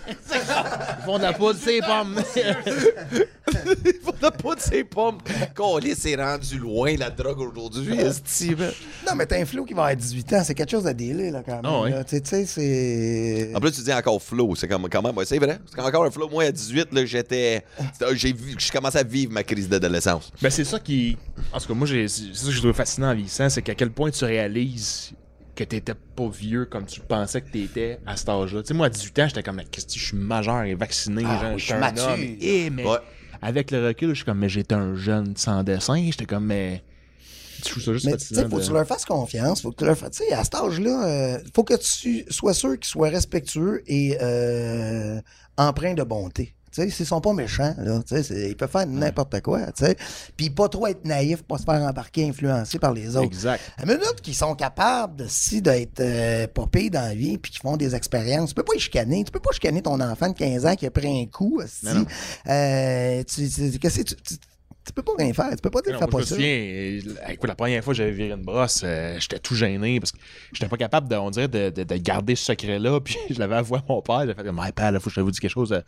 Ils 0.05 1.03
font 1.05 1.17
de 1.17 1.23
la 1.23 1.33
poudre, 1.33 1.59
c'est 1.61 1.79
pommes. 1.81 2.21
Il 3.85 3.93
faut 4.03 4.11
pas 4.13 4.55
de 4.55 4.59
ses 4.59 4.83
pommes. 4.83 5.17
Colin, 5.55 5.93
c'est 5.97 6.15
rendu 6.15 6.57
loin, 6.59 6.95
la 6.97 7.09
drogue 7.09 7.39
aujourd'hui, 7.39 7.97
esti, 7.99 8.55
man. 8.55 8.71
Non, 9.07 9.15
mais 9.15 9.25
t'as 9.25 9.39
un 9.41 9.45
flou 9.45 9.65
qui 9.65 9.73
va 9.73 9.83
avoir 9.83 9.95
18 9.95 10.33
ans, 10.33 10.43
c'est 10.43 10.53
quelque 10.55 10.71
chose 10.71 10.87
à 10.87 10.93
délai, 10.93 11.31
là, 11.31 11.41
quand 11.45 11.53
même. 11.55 11.61
Ah 11.65 11.81
ouais. 11.81 11.89
là. 11.91 12.03
Tu 12.03 12.19
sais, 12.23 12.45
c'est. 12.45 13.51
En 13.55 13.59
plus, 13.59 13.71
tu 13.71 13.81
dis 13.81 13.93
encore 13.93 14.21
flow. 14.21 14.55
C'est 14.55 14.67
comme, 14.67 14.87
quand 14.89 15.01
même, 15.01 15.15
ouais, 15.17 15.25
c'est 15.25 15.39
vrai. 15.39 15.59
C'est 15.73 15.81
encore 15.81 16.05
un 16.05 16.11
flow. 16.11 16.29
Moi, 16.29 16.45
à 16.45 16.51
18, 16.51 16.93
là, 16.93 17.05
j'étais. 17.05 17.63
J'ai 18.13 18.33
vu- 18.33 18.55
j'ai 18.57 18.69
commencé 18.69 18.97
à 18.97 19.03
vivre 19.03 19.31
ma 19.33 19.43
crise 19.43 19.67
d'adolescence. 19.67 20.31
Ben, 20.41 20.49
c'est 20.49 20.63
ça 20.65 20.79
qui. 20.79 21.17
En 21.51 21.59
tout 21.59 21.67
cas, 21.67 21.73
moi, 21.73 21.87
j'ai- 21.87 22.07
c'est 22.07 22.33
ça 22.33 22.45
que 22.47 22.51
je 22.51 22.59
trouve 22.59 22.73
fascinant 22.73 23.09
en 23.09 23.13
vieillissant, 23.15 23.49
c'est 23.49 23.61
qu'à 23.61 23.75
quel 23.75 23.91
point 23.91 24.11
tu 24.11 24.23
réalises 24.25 25.11
que 25.55 25.63
t'étais 25.63 25.93
pas 25.93 26.29
vieux 26.29 26.65
comme 26.65 26.85
tu 26.85 26.99
pensais 26.99 27.41
que 27.41 27.49
t'étais 27.51 27.99
à 28.05 28.17
cet 28.17 28.29
âge-là. 28.29 28.61
Tu 28.61 28.69
sais, 28.69 28.73
moi, 28.73 28.87
à 28.87 28.89
18 28.89 29.19
ans, 29.19 29.27
j'étais 29.27 29.43
comme, 29.43 29.61
je 29.75 29.81
suis 29.99 30.17
majeur 30.17 30.63
et 30.63 30.73
vacciné, 30.75 31.23
Ah, 31.25 31.39
genre, 31.41 31.53
oui, 31.53 31.59
je 31.59 31.63
suis 31.65 31.73
un 31.73 31.97
homme. 31.97 32.19
Eh, 32.41 32.69
mais 32.69 32.85
Ouais. 32.85 32.97
avec 33.41 33.71
le 33.71 33.85
recul, 33.87 34.09
je 34.09 34.15
suis 34.15 34.25
comme, 34.25 34.39
mais 34.39 34.49
j'étais 34.49 34.75
un 34.75 34.95
jeune 34.95 35.35
sans 35.37 35.63
dessin. 35.63 35.95
J'étais 36.09 36.25
comme, 36.25 36.45
mais. 36.45 36.83
Trouve 37.61 37.81
ça 37.83 37.93
juste 37.93 38.05
Mais 38.05 38.17
tu 38.17 38.25
sais, 38.25 38.49
faut 38.49 38.57
que 38.57 38.65
tu 38.65 38.73
leur 38.73 38.85
fasses 38.85 39.05
confiance. 39.05 39.61
Faut 39.61 39.71
que 39.71 39.77
tu 39.77 39.85
leur 39.85 39.97
fasses. 39.97 40.17
Tu 40.17 40.25
sais, 40.25 40.33
à 40.33 40.43
cet 40.43 40.55
âge-là, 40.55 41.07
euh, 41.07 41.39
faut 41.55 41.63
que 41.63 41.75
tu 41.75 42.25
sois 42.29 42.53
sûr 42.53 42.73
qu'ils 42.73 42.85
soient 42.89 43.07
respectueux 43.09 43.81
et 43.87 44.17
euh, 44.21 45.21
empreints 45.55 45.93
de 45.93 46.03
bonté. 46.03 46.55
Tu 46.73 46.81
sais, 46.81 46.89
s'ils 46.89 47.05
sont 47.05 47.21
pas 47.21 47.33
méchants, 47.33 47.75
là, 47.77 47.99
tu 47.99 48.15
sais, 48.15 48.23
c'est- 48.23 48.49
ils 48.49 48.55
peuvent 48.57 48.69
faire 48.71 48.87
n'importe 48.87 49.41
quoi, 49.41 49.59
tu 49.71 49.85
sais. 49.85 49.95
Puis 50.35 50.49
pas 50.49 50.67
trop 50.69 50.87
être 50.87 51.05
naïf, 51.05 51.43
pas 51.43 51.57
se 51.59 51.63
faire 51.65 51.75
embarquer, 51.81 52.27
influencer 52.27 52.79
par 52.79 52.93
les 52.93 53.15
autres. 53.15 53.25
Exact. 53.27 53.61
À 53.77 53.85
minute 53.85 54.15
qu'ils 54.21 54.33
sont 54.35 54.55
capables 54.55 55.17
de, 55.17 55.25
si, 55.27 55.61
d'être 55.61 55.99
euh, 55.99 56.47
pires 56.71 56.89
dans 56.91 57.01
la 57.01 57.13
vie 57.13 57.37
puis 57.37 57.51
qu'ils 57.51 57.61
font 57.61 57.77
des 57.77 57.93
expériences, 57.93 58.49
tu 58.49 58.55
peux 58.55 58.63
pas 58.63 58.73
les 58.73 58.79
chicaner. 58.79 59.23
Tu 59.23 59.31
peux 59.31 59.39
pas 59.39 59.51
chicaner 59.51 59.81
ton 59.83 59.99
enfant 60.01 60.29
de 60.29 60.33
15 60.35 60.65
ans 60.65 60.75
qui 60.75 60.85
a 60.87 60.91
pris 60.91 61.21
un 61.21 61.25
coup. 61.27 61.61
Si, 61.67 61.85
euh, 62.49 63.23
tu, 63.23 63.47
tu, 63.49 63.79
qu'est-ce 63.79 63.99
que 63.99 64.03
tu, 64.03 64.15
tu, 64.85 64.93
peux 64.93 65.01
pas 65.01 65.11
rien 65.17 65.33
faire. 65.33 65.49
Tu 65.51 65.57
peux 65.61 65.69
pas 65.69 65.81
dire 65.81 65.93
Non, 65.93 65.99
moi, 65.99 66.07
pas 66.07 66.17
je 66.17 66.23
me 66.23 66.27
ça. 66.27 66.35
souviens, 66.35 66.49
euh, 66.49 67.31
écoute, 67.33 67.47
la 67.49 67.55
première 67.55 67.83
fois 67.83 67.93
que 67.93 67.97
j'avais 67.97 68.11
viré 68.11 68.31
une 68.31 68.43
brosse, 68.43 68.81
euh, 68.83 69.17
j'étais 69.19 69.39
tout 69.39 69.55
gêné 69.55 69.99
parce 69.99 70.11
que 70.11 70.17
j'étais 70.53 70.67
pas 70.67 70.77
capable, 70.77 71.07
de, 71.09 71.15
on 71.15 71.29
dirait, 71.29 71.47
de, 71.47 71.69
de- 71.69 71.83
de 71.83 71.95
garder 71.97 72.35
ce 72.35 72.45
secret-là. 72.45 72.99
Puis 73.03 73.17
je 73.29 73.39
l'avais 73.39 73.55
avoué 73.55 73.79
à 73.79 73.83
mon 73.87 74.01
père. 74.01 74.23
J'ai 74.27 74.33
fait 74.33 74.43
comme, 74.43 74.59
my 74.61 74.71
père, 74.71 74.91
là, 74.91 74.99
faut 74.99 75.09
que 75.09 75.15
je 75.15 75.21
vous 75.21 75.31
dise 75.31 75.39
quelque 75.39 75.51
chose. 75.51 75.71
euh, 75.73 75.81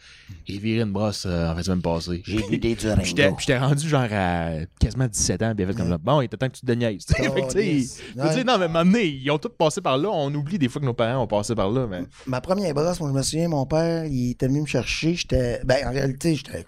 J'ai 0.46 0.58
viré 0.58 0.82
une 0.84 0.92
brosse 0.92 1.26
euh, 1.28 1.52
en 1.52 1.56
fait, 1.56 1.64
semaine 1.64 1.82
passée. 1.82 2.22
J'ai 2.26 2.38
vu 2.38 2.58
des 2.58 2.76
Puis 2.76 2.88
j'étais 3.04 3.32
j'étais 3.40 3.58
rendu 3.58 3.88
genre 3.88 4.08
à 4.12 4.50
quasiment 4.80 5.08
17 5.08 5.42
ans. 5.44 5.54
Puis 5.56 5.64
il 5.66 5.68
fait 5.72 5.78
comme 5.78 5.90
là, 5.90 5.98
bon, 5.98 6.22
il 6.22 6.26
était 6.26 6.38
temps 6.38 6.48
que 6.50 6.56
tu 6.56 6.62
te 6.62 6.66
déniaises. 6.66 7.06
Sais, 7.50 7.66
yes. 7.66 8.02
Ouais. 8.16 8.34
dire, 8.36 8.46
non, 8.46 8.58
mais 8.58 8.64
à 8.64 8.66
un 8.66 8.68
moment 8.68 8.86
donné, 8.86 9.06
ils 9.06 9.30
ont 9.32 9.38
tous 9.38 9.50
passé 9.50 9.82
par 9.82 9.98
là. 9.98 10.10
On 10.12 10.34
oublie 10.34 10.58
des 10.58 10.68
fois 10.70 10.80
que 10.82 10.86
nos 10.86 10.94
parents 10.94 11.24
ont 11.24 11.28
passé 11.28 11.54
par 11.56 11.70
là. 11.70 11.86
Mais... 11.88 12.02
Ma 12.26 12.42
première 12.42 12.74
brosse, 12.74 13.00
moi, 13.00 13.10
je 13.10 13.16
me 13.18 13.22
souviens, 13.22 13.48
mon 13.50 13.66
père, 13.66 14.06
il 14.06 14.32
était 14.32 14.48
venu 14.48 14.62
me 14.62 14.66
chercher. 14.66 15.16
J'étais. 15.16 15.62
Ben, 15.64 15.86
en 15.88 15.92
réalité, 15.92 16.36
j'étais. 16.36 16.66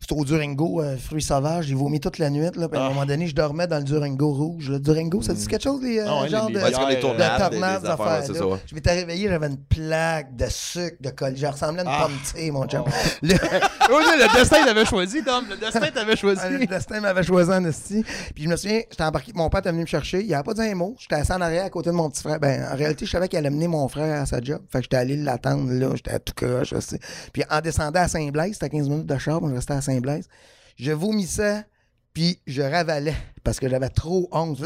C'était 0.00 0.14
au 0.20 0.24
Durango, 0.24 0.80
euh, 0.82 0.96
fruits 0.96 1.22
sauvages. 1.22 1.66
J'ai 1.66 1.74
vomi 1.74 2.00
toute 2.00 2.18
la 2.18 2.30
nuit. 2.30 2.48
Là, 2.54 2.68
puis 2.68 2.78
à 2.78 2.82
un 2.84 2.86
Ah. 2.86 2.88
moment 2.90 3.06
donné, 3.06 3.26
je 3.26 3.34
dormais 3.34 3.66
dans 3.66 3.78
le 3.78 3.84
Durango 3.84 4.32
rouge. 4.32 4.70
Le 4.70 4.78
Durango, 4.78 5.22
ça 5.22 5.32
dit 5.34 5.46
quelque 5.46 5.62
chose, 5.62 5.82
les, 5.82 5.98
euh, 5.98 6.04
Ah 6.06 6.22
ouais, 6.22 6.28
genre 6.28 6.48
les- 6.48 6.54
de. 6.54 6.58
Ouais, 6.60 6.64
c'est 6.66 6.72
comme 6.72 6.88
les 6.88 6.94
de 6.94 6.96
de 6.96 7.00
tournades, 7.02 7.18
des, 7.18 7.38
tornades, 7.58 7.80
des 7.80 7.86
des 7.86 7.92
affaires, 7.92 8.06
affaires. 8.06 8.22
c'est 8.26 8.32
là. 8.32 8.38
ça. 8.38 8.46
ouais. 8.46 8.58
Je 8.66 8.74
m'étais 8.74 8.92
réveillé, 8.92 9.28
j'avais 9.28 9.46
une 9.46 9.56
plaque 9.58 10.36
de 10.36 10.46
sucre, 10.48 10.96
de 11.00 11.10
colle. 11.10 11.34
Je 11.36 11.46
ressemblais 11.46 11.80
à 11.80 11.84
une 11.84 11.90
Ah. 11.90 12.02
pomme 12.04 12.12
de 12.12 12.32
thé, 12.38 12.50
mon 12.50 12.66
chum. 12.66 12.84
Le, 13.22 13.34
Oh, 13.88 13.98
là, 14.00 14.16
le 14.26 14.38
destin 14.38 14.64
t'avait 14.64 14.84
choisi, 14.84 15.22
Tom. 15.22 15.44
Le 15.48 15.56
destin 15.56 15.80
t'avait 15.94 16.16
choisi. 16.16 16.40
le 16.50 16.66
destin 16.66 17.00
m'avait 17.00 17.22
choisi 17.22 17.50
en 17.50 17.64
esti. 17.64 18.04
Puis 18.34 18.44
je 18.44 18.48
me 18.48 18.56
souviens, 18.56 18.80
j'étais 18.90 19.02
embarqué, 19.04 19.32
mon 19.34 19.48
père 19.48 19.60
était 19.60 19.70
venu 19.70 19.82
me 19.82 19.86
chercher. 19.86 20.22
Il 20.22 20.30
n'avait 20.30 20.42
pas 20.42 20.54
dit 20.54 20.62
un 20.62 20.74
mot. 20.74 20.94
J'étais 20.98 21.14
assis 21.14 21.32
en 21.32 21.40
arrière 21.40 21.64
à 21.66 21.70
côté 21.70 21.90
de 21.90 21.94
mon 21.94 22.10
petit 22.10 22.22
frère. 22.22 22.40
Ben, 22.40 22.66
en 22.72 22.76
réalité, 22.76 23.06
je 23.06 23.10
savais 23.12 23.28
qu'il 23.28 23.38
allait 23.38 23.50
mener 23.50 23.68
mon 23.68 23.86
frère 23.88 24.22
à 24.22 24.26
sa 24.26 24.40
job. 24.40 24.60
Fait 24.70 24.78
que 24.78 24.84
j'étais 24.84 24.96
allé 24.96 25.16
l'attendre 25.16 25.70
là. 25.72 25.88
J'étais 25.94 26.10
à 26.12 26.18
tout 26.18 26.32
croche. 26.34 26.70
je 26.74 26.80
sais. 26.80 26.98
Puis 27.32 27.44
en 27.50 27.60
descendant 27.60 28.00
à 28.00 28.08
Saint-Blaise, 28.08 28.54
c'était 28.54 28.70
15 28.70 28.88
minutes 28.88 29.06
de 29.06 29.18
char. 29.18 29.40
Je 29.48 29.54
restais 29.54 29.74
à 29.74 29.80
Saint-Blaise. 29.86 30.28
Je 30.76 30.92
vomissais, 30.92 31.64
puis 32.12 32.40
je 32.46 32.62
ravalais 32.62 33.16
parce 33.42 33.58
que 33.58 33.68
j'avais 33.68 33.88
trop 33.88 34.28
honte. 34.32 34.62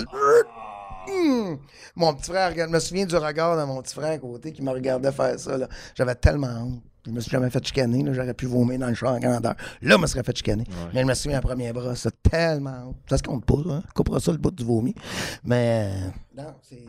Hum! 1.08 1.58
Mon 1.96 2.14
petit 2.14 2.30
frère, 2.30 2.50
regarde, 2.50 2.70
je 2.70 2.74
me 2.74 2.80
souviens 2.80 3.06
du 3.06 3.16
regard 3.16 3.56
de 3.56 3.64
mon 3.64 3.82
petit 3.82 3.94
frère 3.94 4.12
à 4.12 4.18
côté 4.18 4.52
qui 4.52 4.62
me 4.62 4.70
regardait 4.70 5.12
faire 5.12 5.38
ça. 5.38 5.56
J'avais 5.94 6.14
tellement 6.14 6.48
honte. 6.48 6.82
Je 7.06 7.10
me 7.10 7.20
suis 7.20 7.30
jamais 7.30 7.48
fait 7.48 7.64
chicaner. 7.66 8.04
J'aurais 8.12 8.34
pu 8.34 8.46
vomir 8.46 8.78
dans 8.78 8.88
le 8.88 8.94
char 8.94 9.14
en 9.14 9.18
grandeur. 9.18 9.54
Là, 9.80 9.96
je 9.96 10.00
me 10.00 10.06
serais 10.06 10.22
fait 10.22 10.36
chicaner. 10.36 10.64
Mais 10.92 11.00
je 11.00 11.06
me 11.06 11.14
souviens, 11.14 11.38
la 11.38 11.42
première 11.42 11.72
brosse, 11.72 12.00
c'est 12.00 12.22
tellement 12.22 12.88
honte. 12.88 12.96
Ça 13.08 13.16
se 13.16 13.22
compte 13.22 13.44
pas, 13.46 13.54
hein? 13.70 13.82
Coupera 13.94 14.20
ça 14.20 14.32
le 14.32 14.38
bout 14.38 14.50
du 14.50 14.64
vomi. 14.64 14.94
Mais, 15.42 15.90
non, 16.36 16.54
c'est. 16.62 16.84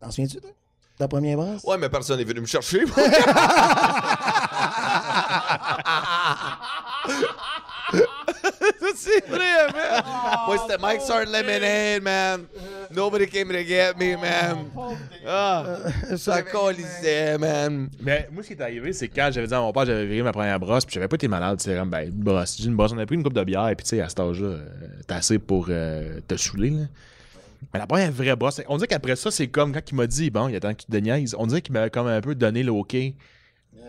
T'en 0.00 0.10
souviens-tu, 0.10 0.40
toi? 0.40 0.50
Ta 0.98 1.06
première 1.06 1.36
brosse? 1.36 1.62
Ouais, 1.64 1.78
mais 1.78 1.88
personne 1.88 2.18
n'est 2.18 2.24
venu 2.24 2.40
me 2.40 2.46
chercher. 2.46 2.84
C'est 9.04 9.26
vrai, 9.28 9.66
man. 9.72 10.02
Moi, 10.46 10.58
c'était 10.58 10.80
Mike 10.80 11.00
Sart 11.02 11.26
Lemonade, 11.26 12.02
man. 12.02 12.46
Nobody 12.90 13.26
came 13.26 13.48
to 13.48 13.62
get 13.64 13.94
me, 13.98 14.16
man. 14.16 14.70
Ah, 15.26 15.76
ça 16.16 16.42
colissait, 16.42 17.36
man. 17.38 17.88
Mais 18.00 18.28
moi, 18.32 18.42
ce 18.42 18.48
qui 18.48 18.54
est 18.54 18.62
arrivé, 18.62 18.92
c'est 18.92 19.08
quand 19.08 19.30
j'avais 19.32 19.46
dit 19.46 19.54
à 19.54 19.60
mon 19.60 19.72
père, 19.72 19.84
j'avais 19.86 20.06
viré 20.06 20.22
ma 20.22 20.32
première 20.32 20.60
brosse, 20.60 20.84
puis 20.84 20.94
j'avais 20.94 21.08
pas 21.08 21.16
été 21.16 21.28
malade. 21.28 21.60
C'est 21.60 21.74
comme, 21.76 21.90
ben, 21.90 22.10
brosse. 22.10 22.56
J'ai 22.58 22.66
une 22.66 22.76
brosse. 22.76 22.92
On 22.92 22.98
a 22.98 23.06
pris 23.06 23.16
une 23.16 23.22
coupe 23.22 23.34
de 23.34 23.44
bière, 23.44 23.72
puis 23.76 23.84
tu 23.84 23.90
sais, 23.90 24.00
à 24.00 24.08
cet 24.08 24.20
âge-là, 24.20 24.46
euh, 24.46 24.66
t'as 25.06 25.16
assez 25.16 25.38
pour 25.38 25.66
euh, 25.68 26.20
te 26.26 26.36
saouler, 26.36 26.70
là. 26.70 26.84
Mais 27.72 27.80
la 27.80 27.86
première 27.86 28.12
vraie 28.12 28.36
brosse, 28.36 28.60
on 28.68 28.76
dirait 28.76 28.88
qu'après 28.88 29.16
ça, 29.16 29.30
c'est 29.30 29.48
comme 29.48 29.72
quand 29.72 29.90
il 29.90 29.94
m'a 29.94 30.06
dit, 30.06 30.30
bon, 30.30 30.48
il 30.48 30.52
y 30.52 30.56
a 30.56 30.60
tant 30.60 30.74
qu'il 30.74 30.88
te 30.88 30.96
niaise, 30.96 31.34
on 31.38 31.46
dirait 31.46 31.62
qu'il 31.62 31.72
m'avait 31.72 31.90
comme 31.90 32.06
un 32.06 32.20
peu 32.20 32.34
donné 32.34 32.62
le 32.62 32.72
OK 32.72 32.94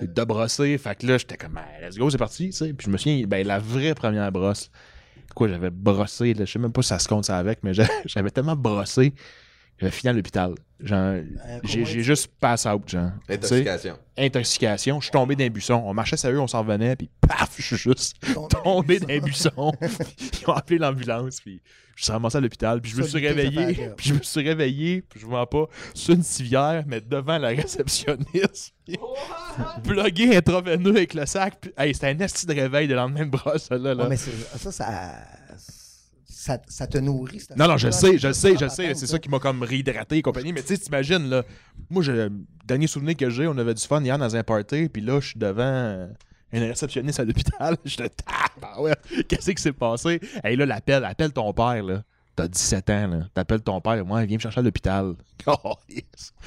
de 0.02 0.24
brosser. 0.24 0.78
Fait 0.78 0.96
que 0.96 1.06
là, 1.06 1.18
j'étais 1.18 1.38
comme, 1.38 1.54
ben, 1.54 1.66
let's 1.82 1.98
go, 1.98 2.10
c'est 2.10 2.18
parti, 2.18 2.48
tu 2.48 2.54
sais. 2.54 2.74
Puis 2.74 2.86
je 2.86 2.92
me 2.92 2.98
souviens, 2.98 3.26
ben, 3.28 3.46
la 3.46 3.60
vraie 3.60 3.94
première 3.94 4.32
brosse, 4.32 4.72
quoi, 5.36 5.50
j'avais 5.50 5.72
brossé, 5.72 6.34
là, 6.36 6.46
je 6.46 6.54
sais 6.54 6.60
même 6.60 6.74
pas 6.74 6.82
si 6.84 6.90
ça 6.90 7.00
se 7.00 7.08
compte 7.10 7.26
ça 7.26 7.38
avec, 7.40 7.64
mais 7.64 7.74
j'avais- 7.76 7.92
j'avais 8.08 8.32
tellement 8.32 8.56
brossé, 8.58 9.14
j'avais 9.80 9.92
fini 9.94 10.12
à 10.12 10.14
l'hôpital. 10.14 10.56
Genre, 10.80 11.22
j'ai 11.64 11.86
j'ai 11.86 12.04
juste 12.04 12.28
pass 12.40 12.66
out, 12.66 12.88
genre. 12.88 13.12
Intoxication. 13.30 13.98
intoxication. 14.18 15.00
Je 15.00 15.06
suis 15.06 15.12
tombé 15.12 15.36
d'un 15.36 15.48
buisson. 15.48 15.82
On 15.86 15.94
marchait 15.94 16.18
sérieux, 16.18 16.42
on 16.42 16.48
s'en 16.48 16.64
revenait, 16.64 16.96
puis 16.98 17.10
paf, 17.22 17.56
je 17.58 17.64
suis 17.64 17.78
juste 17.78 18.18
tombé 18.64 19.00
d'un 19.00 19.20
buisson. 19.20 19.72
Ils 20.42 20.50
ont 20.50 20.54
appelé 20.54 20.78
l'ambulance, 20.78 21.40
puis 21.40 21.62
je 21.96 22.04
suis 22.04 22.12
ramassé 22.12 22.38
à 22.38 22.42
l'hôpital, 22.42 22.82
puis 22.82 22.92
je 22.92 22.98
me 22.98 23.08
suis 23.08 23.26
réveillé, 23.26 23.92
puis 23.96 24.10
je 24.10 24.14
me 24.16 24.22
suis 24.22 24.42
réveillé, 24.42 25.02
puis 25.02 25.22
je 25.22 25.26
vois 25.26 25.50
pas, 25.50 25.68
sur 25.94 26.14
une 26.14 26.24
civière, 26.24 26.84
mais 26.88 27.00
devant 27.00 27.38
la 27.38 27.50
réceptionniste. 27.50 28.74
Plugué 29.84 30.36
intraveineux 30.36 30.92
avec 30.92 31.14
le 31.14 31.26
sac. 31.26 31.58
Puis, 31.62 31.72
hey, 31.78 31.94
c'était 31.94 32.08
un 32.08 32.20
esti 32.20 32.46
de 32.46 32.54
réveil 32.54 32.90
de 32.90 32.96
lendemain 32.96 33.26
de 33.26 33.32
brosse, 33.32 33.70
là. 33.70 33.78
là. 33.78 33.96
Ouais, 33.96 34.10
mais 34.10 34.18
ça, 34.18 34.72
ça, 34.72 35.22
ça, 36.46 36.60
ça 36.68 36.86
te 36.86 37.00
nourrit. 37.00 37.40
cette 37.40 37.58
Non, 37.58 37.68
non, 37.68 37.76
je 37.78 37.90
sais, 37.90 38.20
je 38.20 38.28
le 38.28 38.34
sais, 38.34 38.50
je 38.54 38.60
le 38.60 38.66
Attends, 38.66 38.76
sais. 38.76 38.94
C'est 38.94 39.08
ça. 39.08 39.18
qui 39.18 39.30
m'a 39.30 39.40
comme 39.40 39.64
réhydraté 39.64 40.18
et 40.18 40.22
compagnie. 40.22 40.54
Mais 40.54 40.62
tu 40.62 40.76
sais, 40.76 40.78
t'imagines, 40.78 41.28
là, 41.28 41.44
moi, 41.90 42.04
je, 42.04 42.30
dernier 42.66 42.86
souvenir 42.86 43.18
que 43.18 43.30
j'ai, 43.32 43.48
on 43.48 43.58
avait 43.58 43.74
du 43.74 43.84
fun 43.84 44.00
hier 44.04 44.18
dans 44.20 44.36
un 44.36 44.44
party, 44.44 44.90
puis 44.90 45.02
là, 45.02 45.20
je 45.20 45.30
suis 45.30 45.40
devant 45.40 45.64
euh, 45.64 46.08
une 46.52 46.62
réceptionniste 46.64 47.20
à 47.20 47.24
l'hôpital. 47.24 47.78
Je 47.86 47.96
te 47.98 48.04
tape, 48.04 48.80
ouais, 48.80 48.94
qu'est-ce 49.28 49.50
qui 49.52 49.62
s'est 49.62 49.74
passé? 49.74 50.20
Et 50.44 50.56
là, 50.56 50.68
l'appel, 50.68 51.04
appelle 51.04 51.34
ton 51.34 51.52
père, 51.52 51.82
là. 51.82 52.04
T'as 52.36 52.48
17 52.48 52.90
ans, 52.92 53.08
là. 53.08 53.18
T'appelles 53.34 53.62
ton 53.62 53.82
père, 53.82 54.06
moi, 54.06 54.24
viens 54.26 54.38
me 54.38 54.42
chercher 54.42 54.60
à 54.60 54.64
l'hôpital. 54.64 55.14
Oh, 55.48 55.76
yes. 55.88 56.04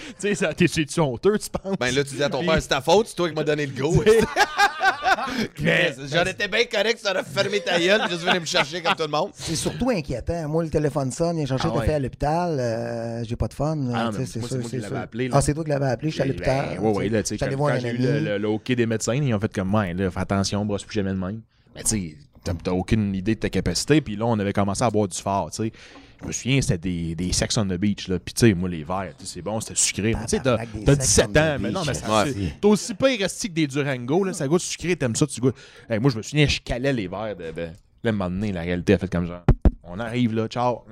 Tu 0.09 0.15
sais, 0.19 0.35
ça- 0.35 0.53
t'es 0.55 0.67
tu 0.67 1.01
honteux, 1.01 1.39
tu 1.39 1.49
penses? 1.51 1.77
Ben 1.79 1.95
là, 1.95 2.03
tu 2.03 2.17
dis 2.17 2.23
à 2.23 2.29
ton 2.29 2.45
père, 2.45 2.61
c'est 2.61 2.69
ta 2.69 2.81
faute, 2.81 3.07
c'est 3.07 3.15
toi 3.15 3.29
qui 3.29 3.35
m'as 3.35 3.45
donné 3.45 3.65
le 3.67 3.73
gros. 3.73 4.03
Mais- 5.63 5.95
J'en 6.13 6.25
étais 6.25 6.49
bien 6.49 6.65
correct, 6.65 6.99
ça 7.03 7.11
aurait 7.13 7.25
fermé 7.25 7.61
ta 7.61 7.79
gueule, 7.79 8.03
juste 8.11 8.23
venu 8.23 8.41
me 8.41 8.45
chercher 8.47 8.81
comme 8.83 8.95
tout 8.95 9.03
le 9.03 9.09
monde. 9.09 9.31
C'est 9.35 9.57
surtout 9.57 9.91
inquiétant. 9.91 10.49
Moi, 10.49 10.65
le 10.65 10.71
téléphone 10.71 11.11
sonne, 11.13 11.37
viens 11.37 11.47
chercher 11.47 11.69
Ah 11.69 11.73
ta 11.73 11.79
ouais. 11.79 11.85
fille 11.85 11.95
à 11.95 11.99
l'hôpital, 11.99 12.57
euh, 12.61 13.25
j'ai 13.25 13.37
pas 13.37 13.49
de 13.49 13.55
fun. 13.55 13.77
Ah 13.95 14.11
c'est 14.13 14.19
moi, 14.19 14.27
sûr, 14.27 14.49
c'est 14.49 14.59
moi 14.59 14.69
qui 14.71 14.77
l'avais 14.77 14.89
sûr. 14.89 14.97
appelé, 14.99 15.29
là. 15.29 15.35
Ah, 15.37 15.41
c'est 15.43 15.55
toi 15.55 15.65
qui 15.65 15.71
l'avais 15.71 15.87
appelé, 15.87 16.11
je 16.11 16.15
suis 16.15 16.23
à 16.23 16.27
l'hôpital. 16.27 16.67
Ben, 16.77 16.79
ouais, 16.85 16.97
ouais, 16.97 17.09
là, 17.09 17.23
tu 17.23 17.37
sais, 17.37 17.39
quand, 17.49 17.57
voir 17.57 17.75
quand 17.75 17.81
j'ai 17.81 17.91
eu 17.91 17.99
le, 17.99 18.21
le- 18.21 18.39
le 18.39 18.49
OK 18.49 18.73
des 18.73 18.87
médecins, 18.87 19.15
ils 19.15 19.35
ont 19.35 19.41
fait 19.41 19.53
comme 19.53 19.69
moi, 19.69 19.93
là, 19.93 20.11
fais 20.11 20.21
attention, 20.21 20.65
brosse 20.65 20.85
plus 20.85 20.95
jamais 20.95 21.11
de 21.13 21.17
même. 21.17 21.41
Mais 21.75 21.83
tu 21.83 21.89
sais, 21.89 22.17
t'as- 22.45 22.55
t'as 22.55 22.73
aucune 22.73 23.15
idée 23.15 23.35
de 23.35 23.41
ta 23.41 23.51
capacité, 23.51 24.01
puis 24.01 24.17
là, 24.17 24.25
on 24.27 24.39
avait 24.39 24.53
commencé 24.53 24.83
à 24.85 24.91
boire 24.91 25.09
du 25.09 25.19
fort, 25.19 25.51
tu 25.51 25.65
sais. 25.65 25.73
Je 26.21 26.27
me 26.27 26.33
souviens, 26.33 26.61
c'était 26.61 26.79
des, 26.79 27.15
des 27.15 27.33
sex 27.33 27.57
on 27.59 27.65
the 27.67 27.75
beach, 27.75 28.09
là. 28.09 28.19
Puis 28.19 28.35
tu 28.35 28.49
sais, 28.49 28.55
moi, 28.55 28.69
les 28.69 28.83
verres, 28.83 29.13
tu 29.19 29.25
sais, 29.25 29.35
c'est 29.35 29.43
bon, 29.43 29.61
c'était 29.61 29.77
sucré. 29.77 30.13
Tu 30.13 30.19
sais, 30.27 30.37
t'as 30.39 30.57
Tabarnak, 30.59 30.73
des 30.73 30.85
t'as 30.85 30.95
sex 30.95 31.07
17 31.07 31.27
on 31.29 31.33
the 31.33 31.37
ans, 31.39 31.57
mais 31.61 31.71
non, 31.71 31.83
mais 31.87 32.53
t'es 32.61 32.67
aussi 32.67 32.95
pas 32.95 33.11
élastique 33.13 33.51
que 33.53 33.57
des 33.61 33.67
Durango, 33.69 34.25
là. 34.25 34.33
Ça 34.33 34.49
goûte 34.49 34.61
sucré, 34.63 34.97
t'aimes 34.97 35.15
ça, 35.17 35.27
tu 35.27 35.41
goûtes. 35.41 35.57
Hey, 35.89 35.99
moi, 36.01 36.11
je 36.11 36.17
me 36.17 36.23
souviens, 36.23 36.47
je 36.47 36.61
calais 36.61 36.93
les 36.93 37.07
verres 37.09 37.37
de. 37.37 37.51
de... 37.53 37.69
Là, 38.03 38.11
un 38.11 38.13
moment 38.13 38.31
donné, 38.31 38.53
la 38.53 38.63
réalité 38.63 38.95
a 38.95 38.99
fait 38.99 39.11
comme 39.11 39.27
genre. 39.27 39.43
On 39.85 39.99
arrive 40.01 40.35
là, 40.35 40.49
ciao. 40.49 40.83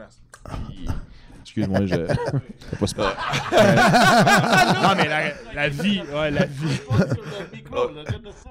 Excuse-moi, 1.43 1.87
je. 1.87 1.97
C'est 2.71 2.79
pas 2.79 2.87
super. 2.87 3.17
non, 4.83 4.95
mais 4.97 5.09
la, 5.09 5.33
la 5.55 5.69
vie, 5.69 6.01
ouais, 6.15 6.31
la 6.31 6.45
vie. 6.47 6.81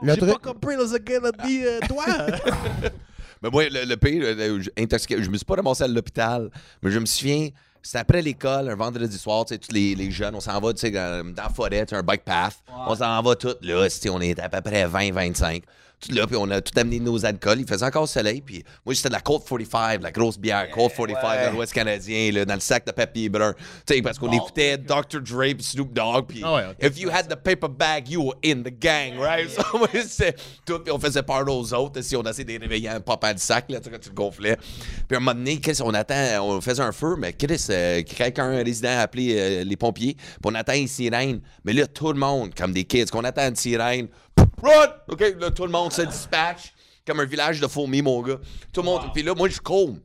Le 0.01 0.13
J'ai 0.13 0.17
truc- 0.19 0.41
pas 0.41 0.51
compris, 0.51 0.76
là, 0.76 0.84
ce 0.88 0.97
gars-là 0.97 1.32
dit, 1.45 1.61
euh, 1.65 1.80
toi? 1.88 2.05
Mais 3.41 3.49
moi, 3.49 3.67
le, 3.69 3.86
le 3.86 3.97
pire, 3.97 4.21
le- 4.36 4.61
je- 4.61 4.69
intoxiqué, 4.77 5.21
je 5.21 5.29
me 5.29 5.38
suis 5.38 5.45
pas 5.45 5.55
ramassé 5.55 5.83
à 5.83 5.88
l'hôpital, 5.88 6.49
mais 6.81 6.91
je 6.91 6.99
me 6.99 7.05
souviens, 7.05 7.49
c'était 7.81 7.99
après 7.99 8.21
l'école, 8.21 8.69
un 8.69 8.75
vendredi 8.75 9.17
soir, 9.17 9.45
tu 9.45 9.53
sais, 9.53 9.59
tous 9.59 9.71
les, 9.73 9.93
les 9.95 10.09
jeunes, 10.11 10.33
on 10.36 10.39
s'en 10.39 10.59
va, 10.59 10.73
tu 10.73 10.79
sais, 10.79 10.91
dans, 10.91 11.33
dans 11.33 11.43
la 11.43 11.49
forêt, 11.49 11.86
tu 11.86 11.91
sais, 11.91 11.95
un 11.95 12.03
bike 12.03 12.23
path. 12.23 12.55
On 12.88 12.95
s'en 12.95 13.21
va 13.21 13.36
tous, 13.36 13.55
là, 13.61 13.88
on 14.11 14.21
est 14.21 14.39
à 14.39 14.49
peu 14.49 14.61
près 14.61 14.88
20-25. 14.88 15.61
Tout 16.00 16.14
là, 16.14 16.28
puis 16.28 16.36
on 16.36 16.50
a 16.52 16.62
tout 16.62 16.78
amené 16.78 17.00
nos 17.00 17.26
alcools. 17.26 17.60
Il 17.60 17.68
faisait 17.68 17.86
encore 17.86 18.08
soleil, 18.08 18.41
puis 18.41 18.64
moi, 18.86 18.93
c'était 18.93 19.10
de 19.10 19.14
la 19.14 19.22
Colt 19.22 19.43
45, 19.48 20.00
de 20.00 20.04
la 20.04 20.12
grosse 20.12 20.38
bière, 20.38 20.70
Colt 20.70 20.91
45 20.96 21.50
de 21.52 21.56
l'Ouest 21.56 21.74
canadien, 21.74 22.32
là, 22.32 22.46
dans 22.46 22.54
le 22.54 22.60
sac 22.60 22.86
de 22.86 22.91
papier 22.91 23.30
brun. 23.30 23.54
Tu 23.86 23.96
sais, 23.96 24.02
parce 24.02 24.20
qu'on 24.20 24.32
écoutait 24.32 24.78
Dr. 24.78 25.22
Dre 25.22 25.54
puis 25.56 25.64
Snoop 25.64 25.93
Dogg, 25.93 26.26
puis 26.28 26.41
Ah 26.43 26.56
ouais, 26.56 26.64
if 26.82 27.00
you 27.00 27.10
had 27.10 27.28
the 27.28 27.36
paper 27.36 27.70
bag, 27.70 28.10
you 28.10 28.22
were 28.22 28.36
in 28.43 28.64
the 28.64 28.74
gang, 28.80 29.18
right? 29.18 29.50
So, 29.50 29.62
moi, 29.78 29.88
c'est 30.08 30.36
tout, 30.66 30.80
puis 30.80 30.91
on 30.91 31.00
faisait 31.00 31.24
peur 31.24 31.46
aux 31.48 31.74
autres. 31.74 32.02
Si 32.02 32.16
on 32.16 32.24
essayait 32.24 32.58
de 32.58 32.62
réveiller 32.62 32.89
en 32.89 33.00
popant 33.00 33.32
le 33.32 33.38
sac, 33.38 33.66
là, 33.70 33.80
tu 33.80 33.86
sais, 33.86 33.91
quand 33.91 34.00
tu 34.00 34.10
le 34.10 34.16
gonflais. 34.16 34.58
Puis 35.08 35.16
à 35.16 35.18
un 35.18 35.20
moment 35.20 35.34
donné, 35.34 35.58
qu'est-ce 35.58 35.82
qu'on 35.82 35.93
attend? 35.93 36.46
On 36.46 36.62
faisait 36.62 36.84
un 36.84 36.91
feu, 36.91 37.16
mais 37.18 37.34
Chris, 37.34 37.66
euh, 37.70 38.04
quelqu'un, 38.04 38.52
un 38.52 38.64
résident 38.64 38.89
a 38.89 39.02
appelé 39.02 39.36
euh, 39.38 39.64
les 39.64 39.76
pompiers, 39.76 40.16
puis 40.16 40.39
on 40.43 40.56
attend 40.56 40.74
une 40.74 40.88
sirène. 40.88 41.41
Mais 41.64 41.74
là, 41.74 41.88
tout 41.88 42.12
le 42.12 42.20
monde, 42.20 42.54
comme 42.56 42.72
des 42.74 42.84
kids, 42.84 43.06
qu'on 43.06 43.24
attend 43.24 43.48
une 43.48 43.56
sirène, 43.56 44.08
run! 44.61 44.93
OK, 45.09 45.36
là, 45.39 45.51
tout 45.51 45.65
le 45.65 45.71
monde 45.71 45.91
se 45.91 46.01
dispatche, 46.01 46.73
comme 47.05 47.19
un 47.19 47.25
village 47.25 47.59
de 47.59 47.67
fourmis, 47.67 48.01
mon 48.01 48.21
gars. 48.21 48.39
Tout 48.73 48.81
le 48.81 48.86
monde, 48.86 49.01
puis 49.13 49.23
là, 49.23 49.33
moi, 49.36 49.49
je 49.49 49.59
cours. 49.59 49.95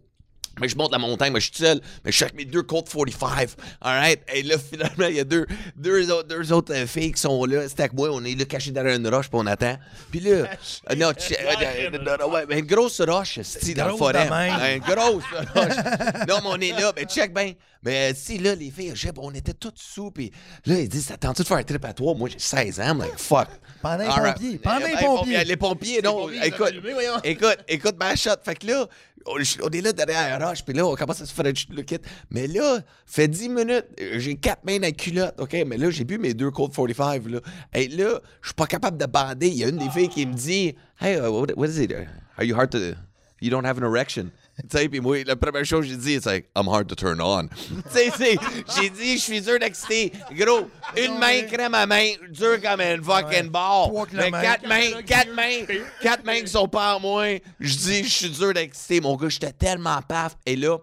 Mais 0.61 0.69
je 0.69 0.77
monte 0.77 0.93
la 0.93 0.99
montagne, 0.99 1.31
moi 1.31 1.41
je 1.41 1.45
suis 1.45 1.53
tout 1.53 1.63
seul, 1.65 1.81
mais 2.05 2.11
je 2.13 2.17
suis 2.17 2.25
avec 2.25 2.37
mes 2.37 2.45
deux 2.45 2.63
Colt 2.63 2.89
45. 2.89 3.51
Alright? 3.81 4.21
Et 4.35 4.43
là, 4.43 4.57
finalement, 4.59 5.07
il 5.09 5.17
y 5.17 5.21
a 5.21 5.25
deux, 5.25 5.47
deux 5.77 6.11
autres, 6.11 6.29
deux 6.29 6.53
autres 6.53 6.75
euh, 6.75 6.87
filles 6.87 7.13
qui 7.13 7.21
sont 7.21 7.45
là. 7.45 7.69
C'était 7.69 7.83
avec 7.85 7.93
moi, 7.95 8.09
on 8.13 8.25
est 8.25 8.35
là 8.39 8.45
cachés 8.45 8.71
derrière 8.71 8.97
une 8.97 9.09
roche, 9.09 9.29
puis 9.29 9.39
on 9.41 9.47
attend. 9.47 9.77
Puis 10.11 10.21
là, 10.21 10.31
euh, 10.31 10.95
non, 10.97 11.13
tu- 11.13 11.35
euh, 11.35 11.37
euh, 11.63 11.99
non, 11.99 12.13
non, 12.21 12.33
ouais, 12.33 12.45
mais 12.49 12.59
une 12.61 12.67
grosse 12.67 13.01
roche, 13.01 13.41
c'est 13.43 13.75
dans 13.75 13.85
le 13.87 13.91
grosse 13.95 13.99
forêt. 14.13 14.25
de 14.27 14.31
même. 14.31 14.77
Une 14.77 14.95
grosse 14.95 15.25
roche. 15.55 16.27
non, 16.29 16.37
mais 16.43 16.49
on 16.49 16.61
est 16.61 16.81
là, 16.81 16.93
mais 16.97 17.05
check 17.05 17.33
bien. 17.35 17.53
Mais 17.83 18.11
euh, 18.11 18.15
si 18.15 18.37
là, 18.37 18.55
les 18.55 18.71
filles, 18.71 18.93
je 18.95 19.07
sais 19.07 19.13
pas, 19.13 19.23
on 19.25 19.33
était 19.33 19.55
toutes 19.55 19.79
sous, 19.79 20.11
puis 20.11 20.31
là, 20.67 20.79
ils 20.81 20.89
disent, 20.89 21.07
t'attends-tu 21.07 21.41
de 21.43 21.47
faire 21.47 21.57
un 21.57 21.63
trip 21.63 21.83
à 21.87 21.95
toi? 21.95 22.13
Moi, 22.15 22.29
j'ai 22.31 22.39
16 22.39 22.79
ans, 22.81 22.89
I'm 22.91 22.99
like, 22.99 23.17
fuck. 23.17 23.49
Pendant 23.81 23.97
les 23.97 24.05
All 24.05 24.35
pompiers, 24.35 24.59
pendant 24.59 24.79
les 24.87 24.93
Hey, 24.93 24.97
pompiers. 25.07 25.45
Les 25.45 25.57
pompiers, 25.57 26.03
non, 26.03 26.17
pompiers, 26.19 26.39
ils 26.43 26.47
écoute, 26.49 26.61
ont 26.61 26.65
allumé, 26.67 26.93
voyons. 26.93 27.15
écoute, 27.25 27.57
écoute 27.67 27.97
ma 27.99 28.15
shot. 28.17 28.33
Fait 28.45 28.55
que 28.55 28.67
là, 28.67 28.87
on, 29.27 29.39
est 29.39 29.81
là 29.81 29.93
derrière 29.93 30.39
la 30.39 30.49
roche, 30.49 30.65
puis 30.65 30.75
là, 30.75 30.87
on 30.87 30.95
commence 30.95 31.21
à 31.21 31.27
se 31.27 31.33
faire 31.33 31.45
le 31.45 31.83
kit. 31.83 31.99
Mais 32.31 32.47
là, 32.47 32.81
fait 33.07 33.29
10 33.29 33.49
minutes, 33.49 33.87
j'ai 34.17 34.37
quatre 34.37 34.65
mains 34.65 34.77
dans 34.77 34.87
la 34.87 34.93
culotte, 34.93 35.35
OK? 35.39 35.57
Mais 35.67 35.77
là, 35.77 35.91
j'ai 35.91 36.05
bu 36.05 36.19
mes 36.19 36.35
deux 36.35 36.51
Colt 36.51 36.75
45, 36.75 37.29
là. 37.29 37.41
Et 37.75 37.89
là, 37.89 38.21
je 38.41 38.49
suis 38.49 38.55
pas 38.55 38.67
capable 38.67 38.99
de 38.99 39.07
bander. 39.07 39.49
Il 39.49 39.57
y 39.57 39.65
a 39.65 39.69
une 39.69 39.79
des 39.79 39.91
filles 39.91 40.09
qui 40.09 40.27
me 40.27 40.35
dit, 40.35 40.75
Hey, 41.01 41.17
uh, 41.17 41.29
what 41.31 41.67
is 41.67 41.83
it? 41.83 41.93
Are 42.37 42.45
you 42.45 42.55
hard 42.57 42.71
to. 42.71 42.95
You 43.41 43.51
don't 43.51 43.65
have 43.65 43.79
an 43.79 43.85
erection? 43.85 44.31
Sais, 44.71 44.89
puis 44.89 45.01
moi, 45.01 45.23
la 45.25 45.37
première 45.37 45.65
chose 45.65 45.87
que 45.87 45.93
j'ai 45.93 45.97
dit, 45.97 46.19
c'est 46.23 46.51
I'm 46.57 46.69
hard 46.69 46.89
to 46.89 46.95
turn 46.95 47.21
on. 47.21 47.49
tu 47.93 48.11
sais, 48.11 48.37
j'ai 48.77 48.91
dit, 48.91 49.19
je 49.19 49.23
suis 49.23 49.41
dur 49.41 49.59
d'exciter. 49.59 50.13
Gros, 50.33 50.69
une 50.97 51.19
main 51.19 51.43
crème 51.43 51.75
à 51.75 51.87
main, 51.87 52.13
dur 52.31 52.61
comme 52.61 52.81
une 52.81 53.03
fucking 53.03 53.49
barre. 53.49 53.91
Mais 54.13 54.31
quatre 54.31 54.67
mains, 54.67 55.03
quatre 55.07 55.33
mains, 55.35 55.67
quatre 56.03 56.25
mains 56.25 56.41
qui 56.41 56.49
sont 56.49 56.69
pas 56.69 56.97
en 56.97 57.01
moi. 57.01 57.39
Je 57.59 57.77
dis, 57.77 58.05
je 58.05 58.09
suis 58.09 58.31
dur 58.31 58.53
d'exciter. 58.55 59.01
Mon 59.01 59.17
gars, 59.17 59.29
j'étais 59.29 59.53
tellement 59.53 60.01
paf. 60.03 60.37
Et 60.47 60.57
là, 60.57 60.79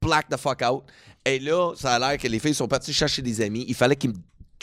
black 0.00 0.28
the 0.28 0.36
fuck 0.36 0.62
out. 0.62 0.84
Et 1.24 1.38
là, 1.38 1.74
ça 1.76 1.94
a 1.94 1.98
l'air 1.98 2.18
que 2.18 2.26
les 2.26 2.38
filles 2.38 2.54
sont 2.54 2.66
parties 2.66 2.92
chercher 2.92 3.20
des 3.20 3.40
amis. 3.42 3.64
Il 3.68 3.74
fallait 3.74 3.96
qu'ils 3.96 4.10
me 4.10 4.16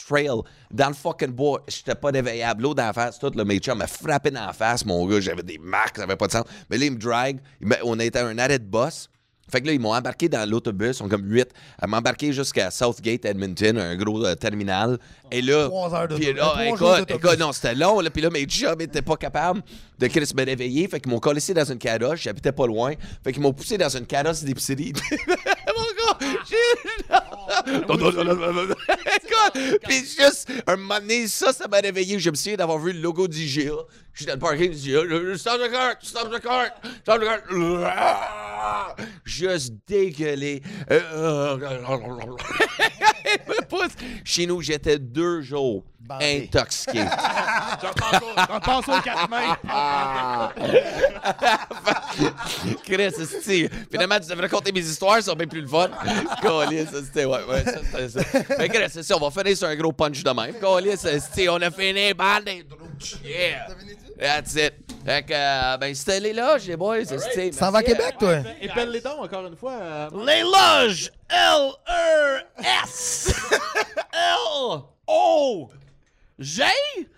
trail 0.06 0.30
dans 0.70 0.88
le 0.88 0.94
fucking 0.94 1.28
bois. 1.32 1.62
J'étais 1.68 1.94
pas 1.94 2.12
déveillable. 2.12 2.62
L'eau 2.62 2.74
dans 2.74 2.86
la 2.86 2.92
face, 2.92 3.18
tout, 3.18 3.30
le 3.34 3.44
mes 3.44 3.58
chums 3.58 3.78
m'a 3.78 3.86
frappé 3.86 4.30
dans 4.30 4.46
la 4.46 4.52
face, 4.52 4.84
mon 4.86 5.06
gars. 5.06 5.20
J'avais 5.20 5.42
des 5.42 5.58
marques, 5.58 5.96
ça 5.96 6.04
avait 6.04 6.16
pas 6.16 6.26
de 6.26 6.32
sens. 6.32 6.44
Mais 6.70 6.78
là, 6.78 6.86
ils 6.86 6.92
me 6.92 6.98
drag. 6.98 7.38
Ils 7.60 7.66
m'a- 7.66 7.76
On 7.84 7.98
était 7.98 8.18
à 8.18 8.26
un 8.26 8.38
arrêt 8.38 8.58
de 8.58 8.64
boss. 8.64 9.08
Fait 9.50 9.62
que 9.62 9.66
là, 9.66 9.72
ils 9.72 9.80
m'ont 9.80 9.94
embarqué 9.94 10.28
dans 10.28 10.46
l'autobus, 10.46 10.88
ils 10.90 10.94
sont 10.94 11.08
comme 11.08 11.24
huit. 11.24 11.48
Ils 11.82 11.88
m'ont 11.88 11.96
embarqué 11.96 12.34
jusqu'à 12.34 12.70
Southgate, 12.70 13.24
Edmonton, 13.24 13.78
un 13.78 13.96
gros 13.96 14.22
euh, 14.26 14.34
terminal. 14.34 14.98
Et 15.32 15.40
là, 15.40 15.64
Trois 15.68 15.94
heures 15.94 16.06
puis 16.08 16.26
d'autobus. 16.34 16.38
là, 16.38 16.66
écoute, 17.00 17.10
écoute, 17.10 17.38
non, 17.38 17.52
c'était 17.52 17.74
long. 17.74 18.00
Là, 18.00 18.10
puis 18.10 18.20
là, 18.20 18.28
mes 18.28 18.44
chums 18.44 18.78
étaient 18.78 19.00
pas 19.00 19.16
capables 19.16 19.62
de 19.98 20.06
Chris 20.06 20.30
me 20.36 20.44
réveiller. 20.44 20.86
Fait 20.86 21.00
qu'ils 21.00 21.10
m'ont 21.10 21.18
collé 21.18 21.40
dans 21.54 21.64
une 21.64 21.78
carosse. 21.78 22.20
J'habitais 22.20 22.52
pas 22.52 22.66
loin. 22.66 22.92
Fait 23.24 23.32
qu'ils 23.32 23.40
m'ont 23.40 23.54
poussé 23.54 23.78
dans 23.78 23.88
une 23.88 24.04
carosse 24.04 24.44
d'épicerie. 24.44 24.92
Non, 27.88 27.96
non, 27.96 28.12
non, 28.12 28.24
non, 28.24 28.34
non, 28.34 28.52
non. 28.52 28.74
Écoute, 28.88 29.80
puis 29.86 29.98
juste, 29.98 30.48
un 30.66 30.76
moment 30.76 31.00
donné, 31.00 31.26
ça, 31.28 31.52
ça 31.52 31.66
m'a 31.68 31.78
réveillé. 31.78 32.18
Je 32.18 32.30
me 32.30 32.34
souviens 32.36 32.56
d'avoir 32.56 32.78
vu 32.78 32.92
le 32.92 33.00
logo 33.00 33.26
d'IGA. 33.28 33.72
J'étais 34.14 34.32
dans 34.32 34.34
le 34.36 34.40
parking 34.40 34.70
d'IGA. 34.72 35.00
Je- 35.08 35.32
je- 35.32 35.36
Stop 35.38 35.60
the 35.64 35.70
car! 35.70 35.94
Stop 36.02 36.30
the 36.34 36.40
car! 36.42 36.66
Stop 37.02 37.20
the 37.20 37.24
car! 37.24 38.96
Juste 39.24 39.72
dégueulé. 39.86 40.62
Chez 44.24 44.46
nous, 44.46 44.60
j'étais 44.62 44.98
deux 44.98 45.42
jours 45.42 45.84
Bandé. 46.00 46.48
intoxiqué. 46.52 47.04
J'en 47.82 48.60
passe 48.60 48.88
aux 48.88 49.00
quatre 49.02 49.28
mains. 49.28 49.56
Chris, 52.84 53.68
Finalement, 53.90 54.18
tu 54.20 54.28
devrais 54.28 54.48
compter 54.48 54.72
mes 54.72 54.80
histoires, 54.80 55.22
ça 55.22 55.34
bien 55.34 55.46
plus 55.46 55.60
le 55.60 55.68
fun. 55.68 55.88
Collier, 56.42 56.84
ça, 56.86 56.98
c'était, 57.04 57.24
ouais, 57.24 57.44
ouais, 57.48 57.64
ça, 57.64 57.80
c'était 57.84 58.08
ça. 58.08 58.20
Mais 58.58 58.68
Chris, 58.68 58.84
c'est 58.90 59.02
ça, 59.02 59.16
on 59.16 59.28
va 59.28 59.42
finir 59.42 59.56
sur 59.56 59.68
un 59.68 59.76
gros 59.76 59.92
punch 59.92 60.22
de 60.22 60.30
même. 60.30 60.54
Collier, 60.60 60.96
c'est, 60.96 61.48
on 61.48 61.60
a 61.62 61.70
fini, 61.70 62.12
bande 62.14 62.44
de 62.44 62.64
Yeah. 63.24 63.68
That's 64.18 64.56
it. 64.56 64.74
Fait 65.04 65.22
que, 65.22 65.32
euh, 65.32 65.76
ben, 65.76 65.94
c'était 65.94 66.18
les 66.18 66.32
loges, 66.32 66.66
les 66.66 66.76
boys. 66.76 67.04
c'est 67.04 67.50
Tu 67.50 67.56
t'en 67.56 67.70
vas 67.70 67.78
à 67.78 67.82
Québec, 67.84 68.16
toi? 68.18 68.38
Épelle 68.60 68.90
les 68.90 69.00
dons 69.00 69.22
encore 69.22 69.46
une 69.46 69.56
fois. 69.56 69.74
euh, 69.80 70.08
Les 70.26 70.42
loges 70.42 71.12
L-E-S 71.30 73.32
L-O 74.12 75.70
G 76.38 76.62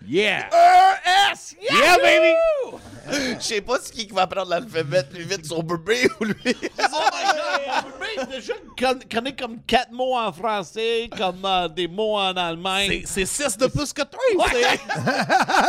Yeah! 0.07 0.49
E-S 0.51 1.55
Yeah, 1.61 1.77
Yeah, 1.79 1.97
baby! 1.97 3.37
Je 3.39 3.43
sais 3.43 3.61
pas 3.61 3.77
si 3.79 3.91
qui 3.91 4.07
va 4.13 4.23
apprendre 4.23 4.49
l'alphabet 4.49 5.03
plus 5.03 5.23
vite, 5.23 5.45
son 5.45 5.61
bébé 5.61 6.07
ou 6.19 6.23
lui. 6.25 6.35
Oh 6.45 6.49
my 6.49 7.23
god! 7.25 7.85
Mais 7.99 8.25
déjà, 8.25 8.53
con- 8.79 8.99
connais 9.11 9.35
comme 9.35 9.61
quatre 9.67 9.91
mots 9.91 10.17
en 10.17 10.31
français, 10.31 11.07
comme 11.15 11.45
euh, 11.45 11.67
des 11.67 11.87
mots 11.87 12.17
en 12.17 12.35
allemand. 12.35 12.79
C'est 13.05 13.25
6 13.27 13.57
de 13.57 13.67
plus 13.67 13.93
que 13.93 14.01
toi, 14.01 14.19
c'est. 14.51 14.79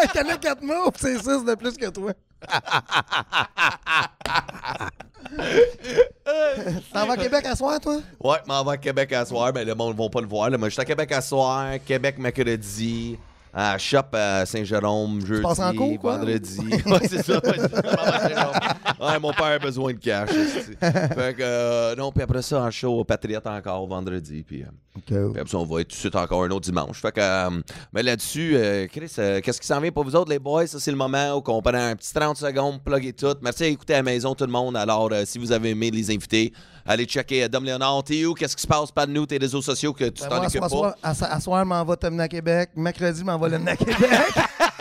Il 0.04 0.08
connaît 0.12 0.38
quatre 0.38 0.62
mots, 0.62 0.90
c'est 0.96 1.18
six 1.18 1.44
de 1.44 1.54
plus 1.54 1.76
que 1.76 1.90
toi. 1.90 2.12
T'en 6.92 7.06
vas 7.06 7.12
à 7.12 7.16
Québec 7.16 7.46
à 7.46 7.56
soir, 7.56 7.80
toi? 7.80 7.98
Ouais, 8.20 8.38
m'en 8.46 8.64
vais 8.64 8.72
à 8.72 8.76
Québec 8.76 9.12
à 9.12 9.24
soir. 9.24 9.52
Ben, 9.52 9.66
le 9.66 9.74
monde 9.74 9.96
ne 9.96 10.02
va 10.02 10.08
pas 10.08 10.20
le 10.20 10.26
voir. 10.26 10.50
Là. 10.50 10.58
Moi, 10.58 10.68
je 10.68 10.74
suis 10.74 10.82
à 10.82 10.84
Québec 10.84 11.10
à 11.12 11.20
soir, 11.20 11.74
Québec 11.86 12.18
mercredi, 12.18 13.18
à 13.52 13.76
Shop 13.78 14.02
à 14.12 14.46
Saint-Jérôme 14.46 15.24
jeudi, 15.24 15.42
passes 15.42 15.58
en 15.58 15.74
cours, 15.74 15.98
quoi? 15.98 16.16
vendredi. 16.16 16.58
ouais, 16.86 17.00
c'est 17.08 17.22
ça. 17.22 17.34
ouais, 17.34 17.58
c'est 17.58 17.70
ça, 17.70 18.74
Ouais, 19.02 19.18
mon 19.18 19.32
père 19.32 19.44
a 19.46 19.58
besoin 19.58 19.92
de 19.92 19.98
cash. 19.98 20.30
fait 20.80 21.34
que, 21.36 21.40
euh, 21.42 21.94
non, 21.96 22.12
puis 22.12 22.22
après 22.22 22.42
ça, 22.42 22.60
en 22.62 22.70
show 22.70 23.00
au 23.00 23.04
Patriote 23.04 23.46
encore 23.46 23.86
vendredi. 23.86 24.44
Puis, 24.46 24.62
euh, 24.62 24.66
puis 25.06 25.16
après 25.40 25.50
ça, 25.50 25.58
on 25.58 25.64
va 25.64 25.80
être 25.80 25.88
tout 25.88 25.94
de 25.96 26.00
suite 26.00 26.14
encore 26.16 26.44
un 26.44 26.50
autre 26.50 26.60
dimanche. 26.66 27.00
Fait 27.00 27.12
que, 27.12 27.20
euh, 27.20 27.60
mais 27.92 28.02
là-dessus, 28.02 28.52
euh, 28.56 28.86
Chris, 28.86 29.12
qu'est-ce 29.42 29.60
qui 29.60 29.66
s'en 29.66 29.80
vient 29.80 29.90
pour 29.90 30.04
vous 30.04 30.14
autres, 30.14 30.30
les 30.30 30.38
boys? 30.38 30.66
Ça, 30.66 30.78
c'est 30.78 30.90
le 30.90 30.96
moment 30.96 31.32
où 31.36 31.42
on 31.46 31.62
prend 31.62 31.74
un 31.74 31.96
petit 31.96 32.12
30 32.14 32.36
secondes, 32.36 32.80
plugger 32.82 33.12
tout. 33.12 33.34
Merci 33.42 33.64
à 33.64 33.66
écouter 33.66 33.94
à 33.94 33.98
la 33.98 34.02
maison, 34.04 34.34
tout 34.34 34.44
le 34.46 34.52
monde. 34.52 34.76
Alors, 34.76 35.10
si 35.24 35.38
vous 35.38 35.50
avez 35.52 35.70
aimé 35.70 35.90
les 35.90 36.10
invités, 36.10 36.52
allez 36.86 37.04
checker 37.04 37.48
Dom 37.48 37.64
Léonard. 37.64 38.04
T'es 38.04 38.24
où? 38.24 38.34
Qu'est-ce 38.34 38.54
qui 38.56 38.62
se 38.62 38.66
passe? 38.68 38.90
Pas 38.92 39.06
de 39.06 39.12
nous, 39.12 39.26
tes 39.26 39.38
réseaux 39.38 39.62
sociaux 39.62 39.92
que 39.92 40.04
tu 40.04 40.22
Ben, 40.22 40.28
t'en 40.28 40.44
occupes 40.46 40.60
pas? 40.60 40.96
à, 41.02 41.14
so- 41.14 41.24
à 41.28 41.40
soir, 41.40 41.66
m'en 41.66 41.84
va 41.84 41.96
t'amener 41.96 42.22
à 42.24 42.28
Québec. 42.28 42.70
Mercredi, 42.76 43.24
m'en 43.24 43.38
va 43.38 43.48
l'amener 43.48 43.72
à 43.72 43.76
Québec. 43.76 43.96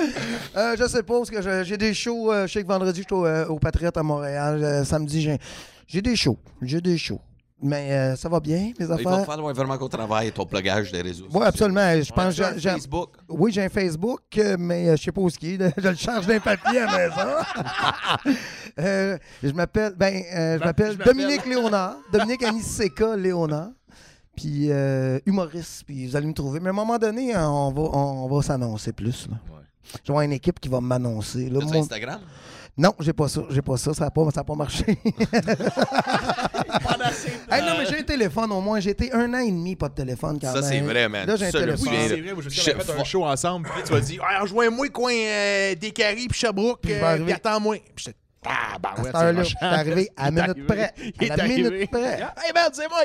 Euh, 0.56 0.74
je 0.78 0.86
sais 0.88 1.02
pas, 1.02 1.18
parce 1.18 1.30
que 1.30 1.62
j'ai 1.64 1.76
des 1.76 1.94
shows. 1.94 2.32
euh, 2.32 2.46
je 2.46 2.52
sais 2.52 2.62
que 2.62 2.68
vendredi, 2.68 3.00
je 3.02 3.06
suis 3.06 3.14
au, 3.14 3.24
euh, 3.26 3.46
au 3.46 3.58
Patriote 3.58 3.96
à 3.96 4.02
Montréal. 4.02 4.62
Euh, 4.62 4.84
samedi, 4.84 5.38
j'ai, 5.86 6.02
des 6.02 6.16
shows. 6.16 6.38
J'ai 6.62 6.80
des 6.80 6.98
shows. 6.98 7.20
Mais 7.62 7.92
euh, 7.92 8.16
ça 8.16 8.28
va 8.30 8.40
bien, 8.40 8.58
mes 8.58 8.74
Il 8.80 8.86
va 8.86 8.94
affaires? 8.94 9.26
falloir 9.26 9.54
vraiment 9.54 9.76
qu'on 9.76 9.88
travaille 9.88 10.32
ton 10.32 10.46
plugage 10.46 10.90
des 10.92 11.02
réseaux 11.02 11.26
Oui, 11.32 11.44
absolument. 11.44 12.00
Je 12.02 12.10
pense 12.10 12.34
j'ai- 12.34 12.70
Facebook. 12.70 13.10
Oui, 13.28 13.52
j'ai 13.52 13.62
un 13.64 13.68
Facebook, 13.68 14.22
mais 14.58 14.96
je 14.96 15.02
sais 15.02 15.12
pas 15.12 15.20
où 15.20 15.28
ce 15.28 15.38
qui 15.38 15.54
est. 15.54 15.74
Je 15.82 15.88
le 15.88 15.94
charge 15.94 16.26
d'un 16.26 16.40
papier 16.40 16.80
à 16.80 16.86
la 16.86 16.98
maison. 17.08 18.34
Euh, 18.78 19.18
je 19.42 19.50
m'appelle 19.50 19.94
ben, 19.96 20.22
euh, 20.32 20.58
je 20.58 20.64
m'appelle 20.64 20.96
Dominique 20.96 21.44
Léonard. 21.44 21.96
Dominique 22.12 22.42
Aniseca 22.44 23.16
Léonard. 23.16 23.70
Puis 24.36 24.68
euh, 24.70 25.18
humoriste, 25.26 25.82
puis 25.84 26.06
vous 26.06 26.16
allez 26.16 26.26
me 26.28 26.32
trouver. 26.32 26.60
Mais 26.60 26.68
à 26.68 26.70
un 26.70 26.74
moment 26.74 26.96
donné, 26.96 27.36
on 27.36 27.72
va, 27.72 27.82
on 27.82 28.28
va 28.28 28.42
s'annoncer 28.42 28.92
plus. 28.92 29.28
Là. 29.28 29.36
Je 29.84 29.98
vais 29.98 30.00
avoir 30.10 30.22
une 30.22 30.32
équipe 30.32 30.60
qui 30.60 30.68
va 30.68 30.80
m'annoncer. 30.80 31.48
là. 31.50 31.60
Moi- 31.60 31.76
Instagram? 31.76 32.20
Non, 32.78 32.94
j'ai 33.00 33.12
pas 33.12 33.28
ça. 33.28 33.42
J'ai 33.50 33.62
pas 33.62 33.76
ça. 33.76 33.92
Ça 33.92 34.04
n'a 34.04 34.10
pas, 34.10 34.30
ça 34.32 34.40
a 34.40 34.44
pas 34.44 34.54
marché. 34.54 34.84
Hey, 37.50 37.62
non, 37.62 37.72
mais 37.78 37.86
j'ai 37.86 37.98
un 37.98 38.02
téléphone 38.02 38.52
au 38.52 38.60
moins. 38.60 38.78
J'ai 38.80 38.90
été 38.90 39.12
un 39.12 39.32
an 39.34 39.38
et 39.38 39.50
demi 39.50 39.74
pas 39.74 39.88
de 39.88 39.94
téléphone 39.94 40.38
quand 40.40 40.52
Ça, 40.52 40.60
même. 40.60 40.70
c'est 40.70 40.80
vrai, 40.80 41.08
man. 41.08 41.26
Là, 41.26 41.36
j'ai 41.36 41.46
un 41.46 41.50
téléphone. 41.50 41.76
souviens, 41.78 42.08
C'est 42.08 42.20
vrai, 42.20 42.34
je 42.48 42.70
a 42.70 42.78
fait 42.80 43.00
un 43.00 43.04
show 43.04 43.24
ensemble, 43.24 43.68
puis 43.68 43.82
tu 43.84 43.92
m'as 43.92 44.00
dit, 44.00 44.18
ah, 44.22 44.40
rejoins-moi, 44.42 44.88
coin 44.90 45.12
euh, 45.12 45.74
des 45.74 45.90
Caries, 45.90 46.28
puis 46.28 46.38
Sherbrooke, 46.38 46.80
Puis 46.82 46.92
euh, 46.92 47.18
puis 47.24 47.32
attends-moi. 47.32 47.76
Puis 47.94 48.04
j'étais, 48.06 48.16
ah, 48.46 48.78
ben 48.82 48.88
À 48.96 49.02
ouais, 49.02 49.16
heure-là, 49.16 49.42
je 49.42 49.48
suis 49.48 49.56
arrivé 49.60 50.08
à 50.16 50.28
est 50.28 50.30
minute 50.30 50.66
près. 50.66 50.94
Il 51.20 51.30
À 51.30 51.34
est 51.34 51.36
la 51.36 51.44
minute 51.44 51.90
près. 51.90 52.14
Hey, 52.20 52.52
man, 52.54 52.70
c'est 52.72 52.88
moi! 52.88 53.00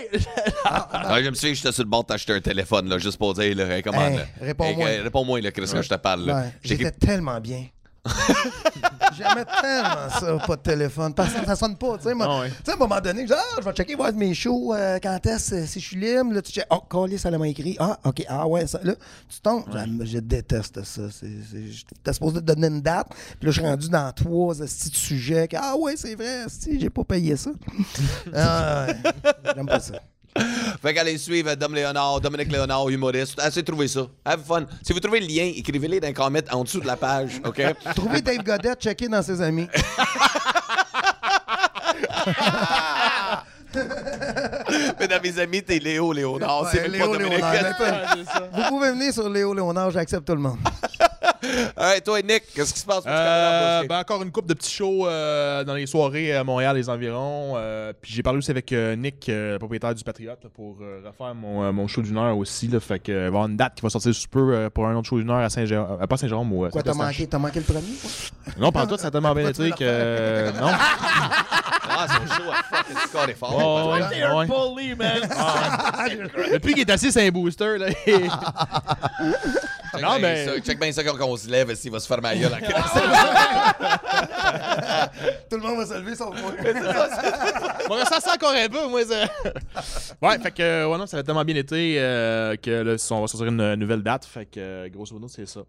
Ah, 0.64 1.18
je 1.22 1.30
me 1.30 1.36
souviens 1.36 1.52
que 1.52 1.57
j'étais 1.57 1.72
sur 1.72 1.84
le 1.84 1.90
bord 1.90 2.03
de 2.03 2.07
t'acheter 2.07 2.34
un 2.34 2.40
téléphone, 2.41 2.88
là, 2.90 2.98
juste 2.98 3.18
pour 3.18 3.34
dire, 3.34 3.56
là, 3.56 3.76
hey, 3.76 3.82
comment, 3.84 4.02
Hey, 4.07 4.18
là? 4.18 4.24
réponds-moi. 4.41 4.90
Hey, 4.90 4.99
réponds-moi, 5.02 5.41
là, 5.41 5.52
Chris, 5.52 5.70
quand 5.72 5.82
je 5.82 5.90
te 5.90 5.95
parle, 5.95 6.26
là. 6.26 6.36
Ouais, 6.41 6.49
J'étais 6.64 6.91
tellement 6.91 7.40
bien. 7.40 7.66
J'aimais 9.18 9.45
tellement 9.61 10.10
ça, 10.10 10.38
pas 10.45 10.56
de 10.56 10.61
téléphone. 10.61 11.14
Parce 11.14 11.34
que 11.34 11.45
ça 11.45 11.56
sonne 11.56 11.76
pas, 11.76 11.98
tu 11.98 12.03
sais. 12.03 12.14
moi. 12.14 12.27
Ah 12.30 12.40
ouais. 12.41 12.49
Tu 12.49 12.56
sais, 12.65 12.72
à 12.72 12.73
un 12.76 12.77
moment 12.77 13.02
donné, 13.02 13.22
je 13.22 13.27
dis, 13.27 13.34
ah, 13.36 13.56
je 13.60 13.64
vais 13.64 13.73
checker 13.73 13.95
voir 13.95 14.14
mes 14.14 14.34
shows, 14.34 14.73
euh, 14.73 14.99
quand 15.02 15.26
est-ce, 15.26 15.56
euh, 15.56 15.65
si 15.65 15.80
je 15.80 15.86
suis 15.88 15.98
libre. 15.98 16.34
Là, 16.34 16.41
tu 16.41 16.52
checkes, 16.52 16.68
oh, 16.69 16.82
Collier, 16.88 17.18
ça 17.18 17.32
m'a 17.32 17.48
écrit. 17.48 17.76
Ah, 17.80 17.98
OK, 18.03 18.23
ah 18.27 18.48
ouais, 18.48 18.68
ça. 18.68 18.80
Là, 18.84 18.94
tu 19.30 19.40
tombes. 19.41 19.64
Je, 19.73 20.06
je 20.06 20.19
déteste 20.19 20.84
ça. 20.84 21.03
J'étais 21.22 22.14
supposé 22.14 22.36
te 22.36 22.45
donner 22.45 22.68
une 22.68 22.82
date. 22.82 23.07
Puis 23.40 23.48
là, 23.48 23.52
je 23.52 23.60
suis 23.60 23.61
rendu 23.61 23.90
dans 23.90 24.11
trois 24.11 24.56
de 24.56 24.65
sujets. 24.65 25.48
que, 25.48 25.57
ah 25.60 25.76
ouais, 25.77 25.95
c'est 25.95 26.15
vrai, 26.15 26.45
si 26.48 26.80
j'ai 26.80 26.90
pas 26.90 27.03
payé 27.03 27.36
ça. 27.36 27.52
ah, 28.34 28.88
ouais. 28.88 29.11
J'aime 29.56 29.65
pas 29.65 29.80
ça. 29.80 29.99
Fait 30.82 30.94
qu'allez 30.94 31.18
suivre 31.18 31.56
Dom 31.56 31.74
Léonard, 31.74 32.20
Dominique 32.22 32.52
Léonard, 32.52 32.90
humoriste. 32.90 33.40
Essayez 33.40 33.62
de 33.62 33.68
trouver 33.68 33.88
ça. 33.88 34.02
Have 34.26 34.44
fun. 34.45 34.66
Si 34.84 34.94
vous 34.94 34.99
trouvez 34.99 35.20
le 35.22 35.28
lien, 35.28 35.52
écrivez-le 35.56 35.99
dans 35.99 36.07
les 36.07 36.14
comments 36.14 36.40
en 36.52 36.64
dessous 36.64 36.82
de 36.82 36.88
la 36.88 36.95
page, 36.98 37.41
OK? 37.45 37.62
Trouvez 37.95 38.22
Dave 38.22 38.44
Godet, 38.44 38.76
checker 38.80 39.07
dans 39.07 39.22
ses 39.22 39.41
amis. 39.41 39.68
Mais 44.99 45.07
dans 45.07 45.22
mes 45.22 45.40
amis, 45.40 45.64
t'es 45.64 45.80
Léo 45.80 46.14
Léonard. 46.14 46.64
Ouais, 46.64 46.70
c'est 46.72 46.88
Léo 46.88 47.07
pas 47.12 47.18
Dominique. 47.18 47.40
Léonard. 47.40 48.16
Vous 48.53 48.64
pouvez 48.70 48.91
venir 48.91 49.14
sur 49.14 49.30
Léo 49.30 49.53
Léonard, 49.53 49.91
j'accepte 49.91 50.26
tout 50.26 50.36
le 50.36 50.41
monde. 50.41 50.60
Hey, 51.77 52.02
toi, 52.02 52.22
Nick, 52.22 52.43
qu'est-ce 52.56 52.73
qui 52.73 52.80
se 52.80 52.85
passe? 52.85 52.97
pour 53.03 53.06
ce 53.06 53.10
Euh, 53.10 53.84
ben, 53.88 53.99
encore 53.99 54.22
une 54.23 54.31
coupe 54.31 54.47
de 54.47 54.53
petits 54.53 54.73
shows 54.73 55.07
euh, 55.07 55.64
dans 55.64 55.73
les 55.73 55.85
soirées 55.85 56.34
à 56.35 56.43
Montréal 56.43 56.76
et 56.76 56.80
les 56.80 56.89
environs. 56.89 57.53
Euh, 57.56 57.93
puis 57.99 58.11
j'ai 58.14 58.23
parlé 58.23 58.39
aussi 58.39 58.52
avec 58.52 58.72
euh, 58.73 58.95
Nick, 58.95 59.27
euh, 59.30 59.53
le 59.53 59.60
propriétaire 59.60 59.93
du 59.93 60.03
Patriote, 60.03 60.39
là, 60.43 60.49
pour 60.53 60.77
euh, 60.81 61.02
refaire 61.06 61.35
mon, 61.35 61.64
euh, 61.64 61.72
mon 61.72 61.88
show 61.88 62.02
d'une 62.02 62.18
heure 62.18 62.38
aussi. 62.38 62.68
Là, 62.68 62.80
fait 62.80 62.99
que, 62.99 63.11
euh, 63.11 63.15
il 63.15 63.19
va 63.19 63.23
y 63.23 63.27
avoir 63.27 63.45
une 63.47 63.57
date 63.57 63.76
qui 63.76 63.81
va 63.81 63.89
sortir 63.89 64.14
sous 64.15 64.27
peu 64.30 64.53
euh, 64.56 64.69
pour 64.69 64.88
un 64.88 64.95
autre 64.95 65.07
show 65.07 65.18
d'une 65.19 65.30
heure 65.30 65.38
à 65.38 65.49
Saint-Jérôme. 65.49 65.97
euh, 66.02 66.07
pas 66.07 66.18
Saint-Jérôme, 66.18 66.52
ou 66.53 66.69
Quoi, 66.69 66.84
t'as 66.84 66.93
manqué, 66.93 67.60
le 67.60 67.61
premier? 67.65 67.81
Non, 68.60 68.72
pas 68.72 68.84
en 68.84 68.88
tout, 68.88 68.97
ça 68.97 69.07
a 69.07 69.11
tellement 69.11 69.34
bien 69.34 69.49
été 69.49 69.69
que. 69.72 69.76
euh, 69.81 70.52
non. 70.60 70.72
Ah, 71.97 72.07
son 72.07 72.26
show 72.35 72.51
a 72.51 72.63
fucking 72.63 72.97
score 73.07 73.30
est 73.30 73.34
fort. 73.35 73.53
Oh, 73.55 73.93
ouais, 73.93 74.01
ouais. 74.35 74.45
bully, 74.47 74.95
man. 74.95 75.22
Depuis 76.53 76.73
qu'il 76.73 76.81
est 76.81 76.91
assis, 76.91 77.11
c'est 77.11 77.26
un 77.27 77.31
booster. 77.31 77.77
Là, 77.77 77.88
Check 77.91 78.30
Non, 80.01 80.09
bien 80.17 80.19
mais- 80.19 80.45
ça, 80.45 80.51
Check 80.59 80.80
bien 80.80 80.91
ça 80.91 81.03
quand 81.03 81.17
on 81.26 81.38
se 81.38 81.47
lève, 81.49 81.73
s'il 81.76 81.91
va 81.91 81.99
se 81.99 82.07
faire 82.07 82.22
ma 82.22 82.35
gueule 82.35 82.53
à 82.53 82.59
crasse. 82.61 82.91
Tout 85.49 85.55
le 85.57 85.61
monde 85.61 85.77
va 85.77 85.85
se 85.85 85.93
lever 85.99 86.15
sauf 86.15 86.35
moi. 86.41 86.51
Bon, 87.88 88.03
ça 88.05 88.19
sent 88.19 88.30
encore 88.34 88.51
un 88.53 88.67
peu, 88.67 88.88
moi. 88.88 89.01
Ça... 89.05 89.26
ouais, 90.22 90.39
fait 90.39 90.51
que, 90.51 90.85
ouais, 90.85 90.97
non, 90.97 91.05
ça 91.07 91.17
a 91.17 91.23
tellement 91.23 91.45
bien 91.45 91.55
été 91.55 91.95
euh, 91.99 92.55
que 92.57 92.72
là, 92.72 92.95
on 93.11 93.22
va 93.22 93.27
sortir 93.27 93.47
une 93.47 93.76
nouvelle 93.76 94.03
date. 94.03 94.26
Fait 94.26 94.45
que, 94.45 94.88
grosso 94.89 95.13
modo, 95.13 95.27
c'est 95.27 95.47
ça. 95.47 95.61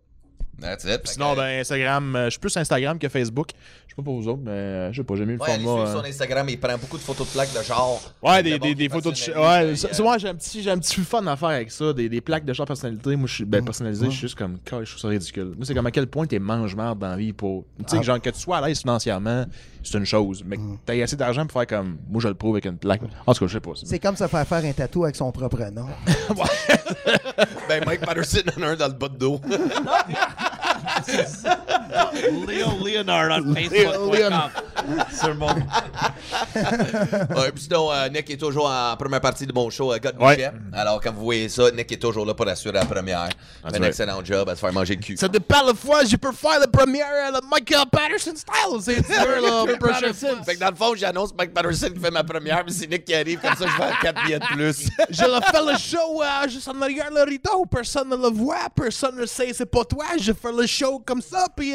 That's 0.61 0.85
it. 0.85 1.01
Sinon, 1.05 1.33
que, 1.35 1.37
ben, 1.41 1.61
Instagram, 1.61 2.16
euh, 2.16 2.24
je 2.27 2.31
suis 2.31 2.41
plus 2.41 2.57
Instagram 2.57 2.99
que 2.99 3.09
Facebook. 3.09 3.51
Je 3.87 3.93
sais 3.93 3.97
pas 3.97 4.03
pour 4.03 4.20
vous 4.20 4.28
autres, 4.28 4.41
mais 4.43 4.51
euh, 4.51 4.93
je 4.93 4.97
sais 5.01 5.05
pas, 5.05 5.15
j'ai 5.16 5.24
mis 5.27 5.35
le 5.35 5.41
Ouais, 5.41 5.59
format. 5.61 5.83
euh, 5.91 5.93
son 5.93 6.05
Instagram, 6.05 6.47
il 6.49 6.59
prend 6.61 6.77
beaucoup 6.78 6.97
de 6.99 7.03
photos 7.03 7.27
de 7.27 7.33
plaques 7.33 7.53
de 7.57 7.62
genre. 7.62 8.03
Ouais, 8.23 8.43
des, 8.43 8.89
photos 8.89 9.12
de 9.12 9.19
ch- 9.19 9.37
Ouais, 9.37 9.65
euh, 9.65 9.73
a- 9.91 9.95
souvent 9.95 10.16
j'ai 10.19 10.28
un 10.28 10.35
petit, 10.35 10.62
j'ai 10.62 10.70
un 10.70 10.78
petit 10.78 11.01
fun 11.03 11.27
à 11.27 11.37
faire 11.37 11.49
avec 11.51 11.70
ça. 11.70 11.93
Des, 11.93 12.09
des 12.09 12.20
plaques 12.20 12.45
de 12.45 12.53
char 12.53 12.66
personnalité. 12.66 13.16
Moi, 13.16 13.27
je 13.27 13.35
suis 13.35 13.45
ben, 13.45 13.65
personnalisé, 13.65 14.07
je 14.07 14.11
suis 14.11 14.20
juste 14.20 14.35
comme, 14.39 14.59
je 14.65 14.70
trouve 14.70 14.87
ça 14.99 15.09
ridicule. 15.09 15.53
Moi, 15.57 15.65
c'est 15.65 15.74
comme 15.74 15.87
à 15.87 15.91
quel 15.91 16.07
point 16.09 16.27
t'es 16.27 16.39
mange-marde 16.39 16.99
dans 16.99 17.09
la 17.09 17.16
vie 17.16 17.33
pour. 17.33 17.65
Tu 17.78 17.85
sais, 17.89 17.97
Ah. 17.97 18.01
que 18.01 18.05
genre, 18.07 18.20
que 18.20 18.31
tu 18.31 18.41
sois 18.41 18.59
à 18.59 18.66
l'aise 18.66 18.81
financièrement, 18.81 19.45
c'est 19.83 19.97
une 19.99 20.05
chose. 20.07 20.43
Mais 20.45 20.57
que 20.57 20.62
t'aies 20.85 21.03
assez 21.03 21.16
d'argent 21.16 21.47
pour 21.47 21.61
faire 21.61 21.78
comme, 21.78 21.99
moi, 22.09 22.20
je 22.20 22.28
le 22.28 22.35
prouve 22.35 22.55
avec 22.57 22.65
une 22.66 22.78
plaque. 22.78 23.03
En 23.27 23.33
tout 23.35 23.41
cas, 23.45 23.47
je 23.47 23.53
sais 23.55 23.61
pas. 23.61 23.70
c'est- 23.77 23.87
C'est 23.87 23.99
comme 23.99 24.16
se 24.16 24.27
faire 24.27 24.47
faire 24.47 24.65
un 24.65 24.73
tatou 24.73 25.05
avec 25.05 25.16
son 25.16 25.31
propre 25.33 25.62
nom. 25.70 25.87
Ben, 27.69 27.83
Mike 27.85 28.01
Patterson 28.01 28.39
en 28.59 28.62
a 28.62 28.66
un 28.69 28.77
dans 28.77 28.87
le 28.87 28.93
bas 28.95 29.09
de 29.09 29.16
dos. 29.19 29.41
Leo 32.47 32.85
Leonard 32.85 33.43
on 33.45 33.55
Facebook.com. 33.55 34.51
Sur 35.19 35.35
mon. 35.35 35.49
Ouais, 37.37 37.53
puis 37.53 37.65
sinon, 37.65 37.93
euh, 37.93 38.09
Nick 38.09 38.31
est 38.31 38.37
toujours 38.37 38.69
en 38.69 38.97
première 38.97 39.21
partie 39.21 39.47
de 39.47 39.53
mon 39.53 39.69
show, 39.71 39.93
euh, 39.93 39.99
God 39.99 40.17
Ouais. 40.21 40.51
Alors, 40.73 41.01
quand 41.01 41.13
vous 41.13 41.25
voyez 41.25 41.49
ça, 41.49 41.71
Nick 41.71 41.91
est 41.93 41.97
toujours 41.97 42.25
là 42.27 42.35
pour 42.35 42.49
assurer 42.49 42.75
la 42.75 42.85
première. 42.85 43.29
un 43.65 43.71
right. 43.71 43.85
excellent 43.85 44.25
job 44.25 44.49
à 44.49 44.55
se 44.55 44.61
faire 44.61 44.73
manger 44.73 44.97
le 44.97 45.03
cul. 45.03 45.17
Ça 45.17 45.29
dépend 45.29 45.65
la 45.65 45.75
fois, 45.75 46.05
je 46.05 46.17
peux 46.17 46.33
faire 46.33 46.59
la 46.59 46.67
première 46.67 47.07
à 47.07 47.31
la 47.31 47.41
Michael 47.51 47.87
Patterson 47.91 48.33
style. 48.35 48.81
C'est 48.81 49.01
dur, 49.07 49.41
là. 49.43 49.77
prochaine 49.79 50.15
fois. 50.15 50.43
Fait 50.45 50.55
que 50.55 50.61
dans 50.61 50.71
le 50.71 50.77
fond, 50.77 50.95
j'annonce 50.97 51.35
Mike 51.37 51.53
Patterson 51.55 51.91
qui 51.95 52.01
fait 52.01 52.11
ma 52.11 52.25
première, 52.25 52.63
mais 52.65 52.73
c'est 52.73 52.87
Nick 52.87 53.05
qui 53.05 53.15
arrive, 53.15 53.41
comme 53.41 53.55
ça 53.55 53.67
je 53.67 53.77
vais 53.77 53.89
à 53.89 53.97
4 54.03 54.25
billets 54.25 54.39
de 54.39 54.47
plus. 54.47 54.89
Je 55.11 55.23
le 55.23 55.41
fais 55.41 55.73
le 55.73 55.79
show 55.79 56.23
euh, 56.23 56.49
juste 56.49 56.69
en 56.69 56.81
arrière 56.83 57.11
le 57.13 57.23
rideau. 57.23 57.65
Personne 57.71 58.09
ne 58.09 58.17
le 58.17 58.29
voit, 58.29 58.69
personne 58.75 59.17
ne 59.17 59.27
sait 59.27 59.53
c'est 59.53 59.67
pas 59.67 59.85
toi. 59.85 60.05
Je 60.21 60.33
fais 60.33 60.53
le 60.53 60.67
show 60.67 60.76
comme 61.07 61.23
ça, 61.23 61.47
puis 61.57 61.74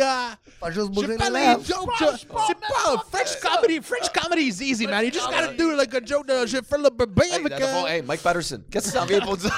Pas 0.60 0.72
juste 0.72 0.90
bouger 0.90 1.18
fais 1.18 1.30
les 1.30 1.40
les 1.40 1.54
jokes. 1.64 1.90
C'est 2.18 2.28
pas 2.28 3.04
French 3.12 3.40
comedy. 3.42 3.80
French 3.82 4.10
comedy 4.14 4.44
is 4.48 4.62
easy, 4.62 4.86
man. 4.88 5.04
You 5.06 5.12
just 5.12 5.28
gotta 5.30 5.54
do 5.58 5.76
like 5.76 5.94
a 5.94 6.00
joke. 6.06 6.28
De, 6.28 6.46
je 6.46 6.58
fais 6.58 6.78
le 6.78 6.90
bébé 6.90 7.24
Hey, 7.26 7.34
avec. 7.40 7.50
dans 7.52 7.58
le 7.60 7.66
fond, 7.68 7.88
hey, 7.88 8.02
Mike 8.02 8.22
Patterson, 8.22 8.62
qu'est-ce 8.72 8.88
que 8.88 8.92
ça 9.00 9.06
vient 9.06 9.20
pour 9.22 9.38
dire? 9.38 9.52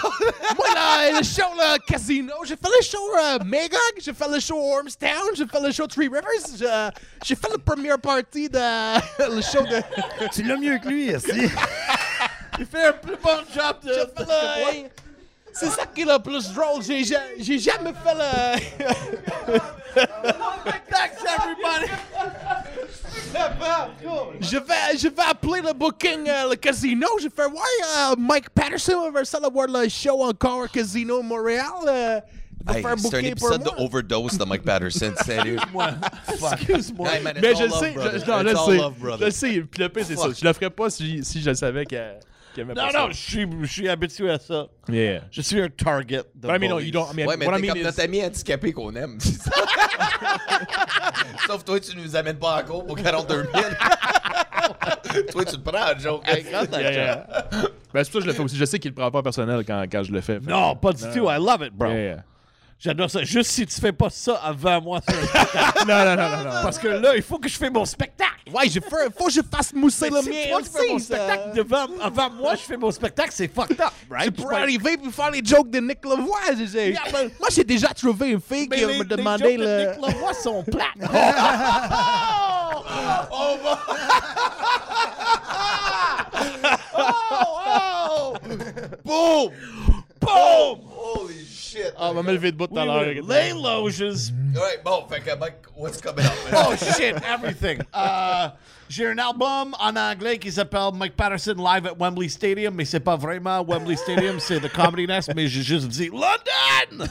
Moi, 0.57 0.67
là, 0.73 1.11
le 1.19 1.23
show, 1.23 1.41
le 1.57 1.77
casino, 1.85 2.33
j'ai 2.45 2.55
fait 2.55 2.69
le 2.79 2.83
show 2.83 2.97
euh, 3.17 3.39
Magog, 3.45 3.79
j'ai 3.99 4.13
fait 4.13 4.27
le 4.29 4.39
show 4.39 4.57
Ormstown, 4.57 5.09
j'ai 5.35 5.45
fait 5.45 5.59
le 5.61 5.71
show 5.71 5.87
Three 5.87 6.07
Rivers, 6.07 6.21
je- 6.57 6.91
j'ai 7.25 7.35
fait 7.35 7.49
la 7.51 7.57
première 7.57 7.99
partie 7.99 8.49
de 8.49 9.35
le 9.35 9.41
show 9.41 9.61
de. 9.63 9.81
Tu 10.33 10.43
l'as 10.43 10.57
mieux 10.57 10.77
que 10.79 10.87
lui, 10.87 11.11
ici. 11.13 11.49
Il 12.59 12.65
fait 12.67 12.85
un 12.85 12.93
plus 12.93 13.15
bon 13.17 13.39
job 13.53 13.75
de. 13.83 14.07
C'est 15.53 15.69
ça 15.69 15.85
qui 15.85 16.01
est 16.01 16.05
le 16.05 16.19
plus 16.21 16.51
drôle, 16.53 16.81
j'ai 16.83 17.03
ja- 17.03 17.19
j'ai 17.39 17.59
jamais 17.59 17.93
fait 17.93 18.15
le. 18.15 19.59
Thanks, 20.89 21.23
everybody. 21.23 21.91
Je 24.41 24.57
vais, 24.57 24.97
je 24.97 25.07
vais 25.07 25.21
appeler 25.29 25.61
le 25.61 25.73
booking, 25.73 26.27
euh, 26.27 26.49
le 26.51 26.55
casino, 26.55 27.07
je 27.19 27.23
vais 27.25 27.29
faire, 27.35 27.49
ouais, 27.49 28.11
euh, 28.11 28.15
Mike 28.17 28.49
Patterson 28.49 29.11
va 29.11 29.49
voir 29.49 29.67
le 29.67 29.89
show 29.89 30.23
encore 30.23 30.59
au 30.63 30.67
casino 30.67 31.21
Montréal. 31.21 31.65
euh, 31.87 32.19
Hey, 32.65 32.81
faire 32.81 32.95
c'est 32.97 33.15
un 33.17 33.19
épisode 33.25 33.61
de. 33.63 33.69
Overdose 33.77 34.37
de 34.37 34.45
Mike 34.45 34.63
Patterson, 34.63 35.11
sérieux. 35.25 35.57
Excuse-moi. 36.53 37.09
Hey, 37.13 37.21
man, 37.21 37.35
it's 37.35 37.41
Mais 37.41 37.55
je 37.55 37.69
sais, 37.73 37.93
je, 37.93 38.31
non, 38.31 38.39
je 38.39 38.43
le 38.43 38.55
sais, 38.55 38.77
love, 38.77 38.93
je 38.97 39.03
brother. 39.03 39.25
le 39.25 39.31
sais, 39.31 39.61
puis 39.69 39.81
le 39.83 39.89
pire 39.89 40.05
c'est 40.07 40.15
ça, 40.15 40.27
je 40.39 40.45
le 40.45 40.53
ferais 40.53 40.69
pas 40.69 40.89
si, 40.89 41.25
si 41.25 41.41
je 41.41 41.53
savais 41.53 41.85
qu'elle 41.85 42.19
qu'elle 42.53 42.63
aimait 42.63 42.73
Non, 42.73 42.87
pas 42.91 43.07
non, 43.07 43.13
ça. 43.13 43.91
habitué 43.91 44.29
à 44.29 44.39
ça. 44.39 44.67
Yeah. 44.89 45.21
Je 45.31 45.41
suis 45.41 45.61
un 45.61 45.69
target. 45.69 46.21
De 46.35 46.47
But 46.47 46.55
I 46.55 46.59
mean, 46.59 46.69
no, 46.69 46.79
you 46.79 46.91
don't. 46.91 47.07
I 47.11 47.15
mean, 47.15 47.27
Ouais, 47.27 47.37
mais 47.37 47.47
what 47.47 47.57
I 47.57 47.61
mean 47.61 47.69
comme 47.69 47.79
is, 47.79 47.83
notre 47.83 48.01
ami 48.01 48.23
handicapé 48.23 48.71
qu'on 48.71 48.95
aime. 48.95 49.17
Sauf 51.47 51.63
toi, 51.65 51.79
tu 51.79 51.95
nous 51.97 52.15
amènes 52.15 52.37
pas 52.37 52.61
en 52.61 52.65
cours 52.65 52.85
pour 52.85 52.97
42 52.97 53.43
000. 53.53 53.53
toi, 55.31 55.45
tu 55.45 55.57
te 55.57 55.69
prends 55.69 55.83
un 55.83 55.97
joke. 55.97 56.23
Yeah, 56.27 56.91
yeah. 56.91 57.27
ben, 57.93 58.03
c'est 58.03 58.11
pour 58.11 58.13
ça 58.13 58.13
que 58.13 58.21
je 58.21 58.27
le 58.27 58.33
fais 58.33 58.43
aussi. 58.43 58.57
Je 58.57 58.65
sais 58.65 58.79
qu'il 58.79 58.91
le 58.91 58.95
prend 58.95 59.11
pas 59.11 59.21
personnel 59.21 59.63
quand, 59.65 59.83
quand 59.91 60.03
je 60.03 60.11
le 60.11 60.21
fais. 60.21 60.39
Non, 60.39 60.75
pas 60.75 60.93
du 60.93 61.03
tout. 61.13 61.29
I 61.29 61.37
love 61.37 61.63
it, 61.65 61.73
bro. 61.73 61.89
Yeah, 61.89 62.03
yeah. 62.03 62.23
J'adore 62.83 63.09
ça. 63.09 63.23
Juste 63.23 63.51
si 63.51 63.65
tu 63.65 63.79
fais 63.79 63.93
pas 63.93 64.09
ça 64.09 64.35
avant 64.43 64.81
moi 64.81 64.99
sur 65.07 65.17
un 65.17 65.25
spectacle. 65.25 65.85
Non, 65.87 66.05
non, 66.05 66.15
non, 66.15 66.29
non, 66.29 66.43
non. 66.43 66.61
Parce 66.63 66.77
que 66.77 66.87
là, 66.87 67.15
il 67.15 67.21
faut 67.23 67.37
que 67.39 67.47
je 67.47 67.57
fais 67.57 67.69
mon 67.69 67.85
spectacle. 67.85 68.31
Ouais, 68.53 68.67
fait, 68.69 68.81
faut 69.17 69.25
que 69.27 69.31
je 69.31 69.41
fasse 69.49 69.73
mousser 69.73 70.09
le 70.09 70.21
mien 70.21 70.49
toi, 70.49 70.61
tu 70.61 70.69
fais 70.69 70.87
mon 70.91 70.99
spectacle 70.99 71.55
devant, 71.55 71.85
avant 72.01 72.29
moi, 72.29 72.55
je 72.55 72.61
fais 72.61 72.75
mon 72.77 72.91
spectacle, 72.91 73.29
c'est 73.33 73.47
fucked 73.47 73.79
up, 73.79 73.91
right? 74.09 74.25
Je 74.35 74.41
pourrais 74.41 74.61
arriver 74.61 74.97
et 75.01 75.11
faire 75.11 75.31
les 75.31 75.41
jokes 75.43 75.69
de 75.69 75.79
Nick 75.79 76.03
Lavoie. 76.05 76.39
j'ai- 76.57 76.67
j'ai- 76.67 76.89
Yeah, 76.91 77.01
but- 77.05 77.39
Moi, 77.39 77.49
j'ai 77.51 77.63
déjà 77.63 77.87
trouvé 77.89 78.31
une 78.31 78.41
fille 78.41 78.67
qui 78.67 78.79
les, 78.79 78.85
me 78.85 79.03
les 79.03 79.05
demandait 79.05 79.51
jokes 79.57 79.59
de 79.59 79.63
le. 79.63 79.89
Nick 79.91 80.01
Lavoie 80.05 80.33
sont 80.33 80.63
plates. 80.71 80.87
Oh, 86.95 88.33
Boom! 89.03 89.51
Boom! 90.19 90.79
Holy 90.89 91.45
shit. 91.73 91.93
Ah, 91.97 92.09
on 92.11 92.13
va 92.13 92.23
me 92.23 92.31
lever 92.33 92.51
de 92.51 92.57
bout 92.57 92.67
tout 92.67 92.77
à 92.77 92.83
Oui, 92.85 92.89
oui. 92.89 93.15
l'heure. 93.27 93.27
Les 93.27 93.51
loges. 93.53 94.01
Ouais, 94.01 94.79
bon, 94.83 95.05
fait 95.09 95.21
que, 95.21 95.35
Mike, 95.37 95.55
what's 95.75 95.99
coming 96.01 96.25
up? 96.25 96.31
Oh 96.53 96.75
shit, 96.75 97.15
everything. 97.27 97.79
Euh, 97.95 98.47
J'ai 98.89 99.07
un 99.07 99.17
album 99.17 99.73
en 99.79 99.95
anglais 99.95 100.37
qui 100.37 100.51
s'appelle 100.51 100.91
Mike 100.93 101.15
Patterson 101.15 101.55
Live 101.57 101.87
at 101.87 101.93
Wembley 101.99 102.29
Stadium, 102.29 102.75
mais 102.75 102.85
c'est 102.85 102.99
pas 102.99 103.15
vraiment 103.15 103.63
Wembley 103.63 103.95
Stadium, 103.95 104.39
c'est 104.39 104.59
The 104.59 104.71
Comedy 104.71 105.07
Nest, 105.07 105.31
mais 105.35 105.47
j'ai 105.47 105.63
juste 105.63 105.87
dit 105.87 106.09
London! 106.09 107.07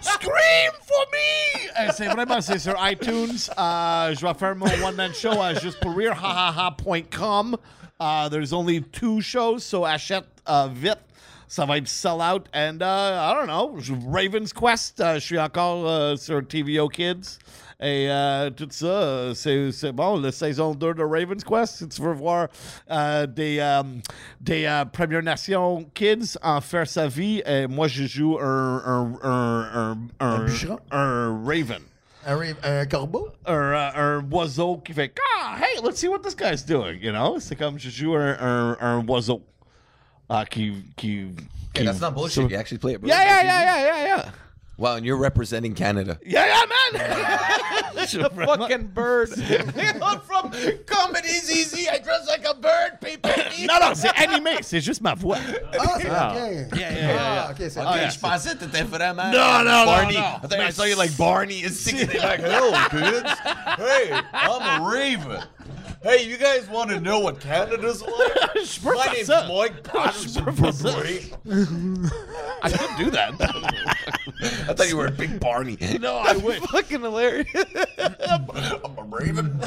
Scream 0.00 0.72
for 0.86 1.06
me! 1.12 1.86
Et 1.88 1.92
C'est 1.92 2.06
vraiment, 2.06 2.40
c'est 2.40 2.58
sur 2.58 2.74
iTunes. 2.88 3.36
Euh, 3.58 4.14
je 4.14 4.26
vais 4.26 4.34
faire 4.34 4.56
mon 4.56 4.66
one-man 4.84 5.12
show 5.14 5.40
à 5.40 5.54
juste 5.54 5.78
pour 5.80 5.96
rire, 5.96 6.14
hahaha.com. 6.14 7.56
Uh, 8.02 8.28
there's 8.30 8.52
only 8.54 8.80
two 8.80 9.20
shows, 9.20 9.58
so 9.62 9.84
achète 9.84 10.24
euh, 10.48 10.68
vite. 10.72 10.96
Ça 11.50 11.66
va 11.66 11.78
être 11.78 11.88
sell 11.88 12.20
out. 12.20 12.48
And 12.54 12.80
uh, 12.80 12.86
I 12.86 13.34
don't 13.34 13.48
know, 13.48 13.76
Raven's 14.06 14.52
Quest, 14.52 15.00
euh, 15.00 15.14
je 15.14 15.18
suis 15.18 15.38
encore 15.40 15.84
euh, 15.84 16.14
sur 16.14 16.46
TVO 16.46 16.88
Kids. 16.88 17.40
Et 17.80 18.08
euh, 18.08 18.50
tout 18.50 18.68
ça, 18.70 18.86
euh, 18.86 19.34
c'est 19.34 19.90
bon, 19.90 20.20
la 20.20 20.30
saison 20.30 20.76
2 20.76 20.94
de 20.94 21.02
Raven's 21.02 21.42
Quest. 21.42 21.78
Si 21.78 21.88
tu 21.88 22.02
veux 22.02 22.12
voir 22.12 22.46
euh, 22.88 23.26
des, 23.26 23.80
des 24.40 24.84
Premières 24.92 25.24
Nations 25.24 25.84
kids 25.92 26.38
en 26.40 26.60
faire 26.60 26.86
sa 26.86 27.08
vie, 27.08 27.42
et 27.44 27.66
moi 27.66 27.88
je 27.88 28.04
joue 28.04 28.38
un, 28.40 28.82
un, 28.86 29.12
un, 29.24 29.70
un, 29.74 29.98
un, 30.20 30.44
bûcheron? 30.44 30.78
un 30.92 31.42
Raven. 31.44 31.82
Un, 32.26 32.86
corbeau? 32.86 33.28
Un, 33.44 33.90
un 33.96 34.30
oiseau 34.30 34.76
qui 34.76 34.92
fait 34.92 35.12
Ah, 35.42 35.56
hey, 35.58 35.80
let's 35.82 35.98
see 35.98 36.06
what 36.06 36.20
this 36.20 36.36
guy's 36.36 36.64
doing. 36.64 37.00
You 37.02 37.10
know? 37.10 37.40
C'est 37.40 37.56
comme 37.56 37.76
je 37.76 37.90
joue 37.90 38.14
un, 38.14 38.76
un, 38.80 39.02
un 40.30 40.36
oiseau 40.36 40.42
ah, 40.42 40.44
qui. 40.46 40.72
qui, 40.96 41.26
qui 41.36 41.44
Okay, 41.72 41.84
that's 41.84 42.00
not 42.00 42.14
bullshit. 42.14 42.50
You 42.50 42.56
actually 42.56 42.78
play 42.78 42.94
it, 42.94 43.00
bro. 43.00 43.08
Yeah, 43.08 43.22
yeah, 43.22 43.42
yeah, 43.42 43.62
yeah, 43.62 43.86
yeah, 43.86 44.16
yeah. 44.16 44.30
Wow, 44.76 44.96
and 44.96 45.04
you're 45.04 45.18
representing 45.18 45.74
Canada. 45.74 46.18
Yeah, 46.24 46.46
yeah, 46.46 46.64
man. 46.96 47.94
the 47.94 48.30
Fucking 48.46 48.86
bird. 48.88 49.28
I'm 50.02 50.20
from 50.22 50.50
Comedy's 50.86 51.50
Easy. 51.50 51.86
I 51.86 51.98
dress 51.98 52.26
like 52.26 52.46
a 52.46 52.54
bird, 52.54 52.98
people. 53.02 53.30
Non, 53.66 53.78
non, 53.78 53.94
c'est 53.94 54.08
animé, 54.16 54.62
c'est 54.62 54.80
juste 54.80 55.02
ma 55.02 55.14
voix. 55.14 55.36
Ah, 55.78 55.98
c'est 55.98 56.06
OK. 56.06 56.08
Yeah, 56.08 56.50
yeah, 56.50 56.68
yeah, 56.72 56.90
yeah. 56.92 57.44
Ah, 57.46 57.50
OK, 57.50 57.56
c'est 57.58 57.78
Ok, 57.78 57.94
yeah. 57.94 58.08
je 58.08 58.18
pensais 58.18 58.54
que 58.54 58.64
t'étais 58.64 58.82
vraiment. 58.84 59.30
Non, 59.30 59.62
non, 59.62 59.64
non, 59.64 59.84
Barney. 59.84 60.14
non. 60.14 60.22
I 60.42 60.46
thought 60.48 60.60
I 60.60 60.70
saw 60.70 60.84
you 60.84 60.96
like 60.96 61.14
Barney 61.18 61.60
is 61.62 61.78
singing 61.78 62.08
like, 62.18 62.40
hello, 62.40 62.72
kids. 62.88 63.30
Hey, 63.76 64.18
I'm 64.32 64.82
a 64.82 64.88
raven. 64.90 65.42
Hey, 66.02 66.26
you 66.26 66.38
guys 66.38 66.66
want 66.66 66.88
to 66.90 66.98
know 66.98 67.18
what 67.20 67.40
Canada's 67.40 68.00
like? 68.82 68.82
My 68.82 69.12
name's 69.12 69.28
ça. 69.28 69.46
Mike 69.48 69.82
Patterson. 69.82 70.44
peux 70.46 70.52
faire 70.52 70.72
ça. 70.72 70.94
Burbury. 70.94 71.30
I 72.62 72.70
could 72.70 73.04
do 73.04 73.10
that. 73.10 73.34
I 74.68 74.72
thought 74.72 74.88
you 74.88 74.96
were 74.96 75.08
a 75.08 75.10
big 75.10 75.38
Barney. 75.38 75.76
No, 76.00 76.16
I 76.16 76.36
wish. 76.38 76.60
fucking 76.70 77.02
hilarious. 77.02 77.46
I'm 77.98 78.48
a 78.98 79.02
raven. 79.10 79.60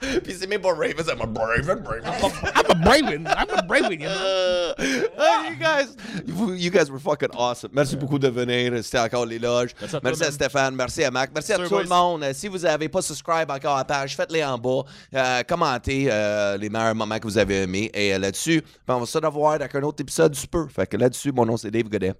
Puis 0.00 0.34
c'est 0.38 0.46
même 0.46 0.60
pas 0.60 0.72
raven, 0.72 0.96
c'est 1.04 1.12
I'm 1.12 1.20
a 1.20 1.46
raven, 1.46 1.82
raven. 1.84 2.04
I'm 2.04 2.70
a 2.70 2.74
Braven. 2.74 3.26
I'm 3.26 3.50
a 3.58 3.62
Braven, 3.62 4.00
you 4.00 4.08
know? 4.08 4.74
Hey, 5.16 5.50
you 5.50 5.56
guys, 5.56 5.96
you, 6.26 6.52
you 6.54 6.70
guys 6.70 6.90
were 6.90 6.98
fucking 7.00 7.30
awesome. 7.36 7.70
Merci 7.72 7.96
beaucoup 7.96 8.18
de 8.18 8.28
venir. 8.28 8.72
C'était 8.84 8.98
encore 8.98 9.26
les 9.26 9.38
loges. 9.38 9.70
Merci 9.80 9.96
à 9.96 10.00
Merci 10.02 10.24
à. 10.24 10.30
Stéphane. 10.32 10.74
Merci 10.74 11.04
à 11.04 11.10
Mac. 11.10 11.30
Merci 11.34 11.52
à 11.52 11.56
Sir 11.56 11.68
tout 11.68 11.78
le 11.78 11.84
monde. 11.88 12.22
Euh, 12.22 12.32
Si 12.34 12.48
vous 12.48 12.58
n'avez 12.58 12.88
pas 12.88 13.02
subscribe 13.02 13.50
encore 13.50 13.74
à 13.74 13.78
la 13.78 13.84
page, 13.84 14.14
faites-les 14.16 14.44
en 14.44 14.58
bas. 14.58 14.82
Euh, 15.14 15.42
commentez 15.48 16.08
euh, 16.10 16.56
les 16.56 16.68
meilleurs 16.68 16.94
moments 16.94 17.18
que 17.18 17.24
vous 17.26 17.38
avez 17.38 17.62
aimés. 17.62 17.90
Et 17.94 18.14
euh, 18.14 18.18
là-dessus, 18.18 18.62
ben, 18.86 18.96
on 18.96 19.00
va 19.00 19.06
se 19.06 19.18
revoir 19.18 19.52
avec 19.54 19.74
un 19.74 19.82
autre 19.82 20.02
épisode 20.02 20.32
du 20.32 20.46
peu. 20.46 20.66
Fait 20.68 20.86
que 20.86 20.96
là-dessus, 20.96 21.32
mon 21.32 21.46
nom 21.46 21.56
c'est 21.56 21.70
Dave 21.70 21.88
Godet. 21.88 22.14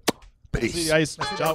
Peace. 0.53 0.89
Guys, 0.90 1.16
ciao. 1.36 1.55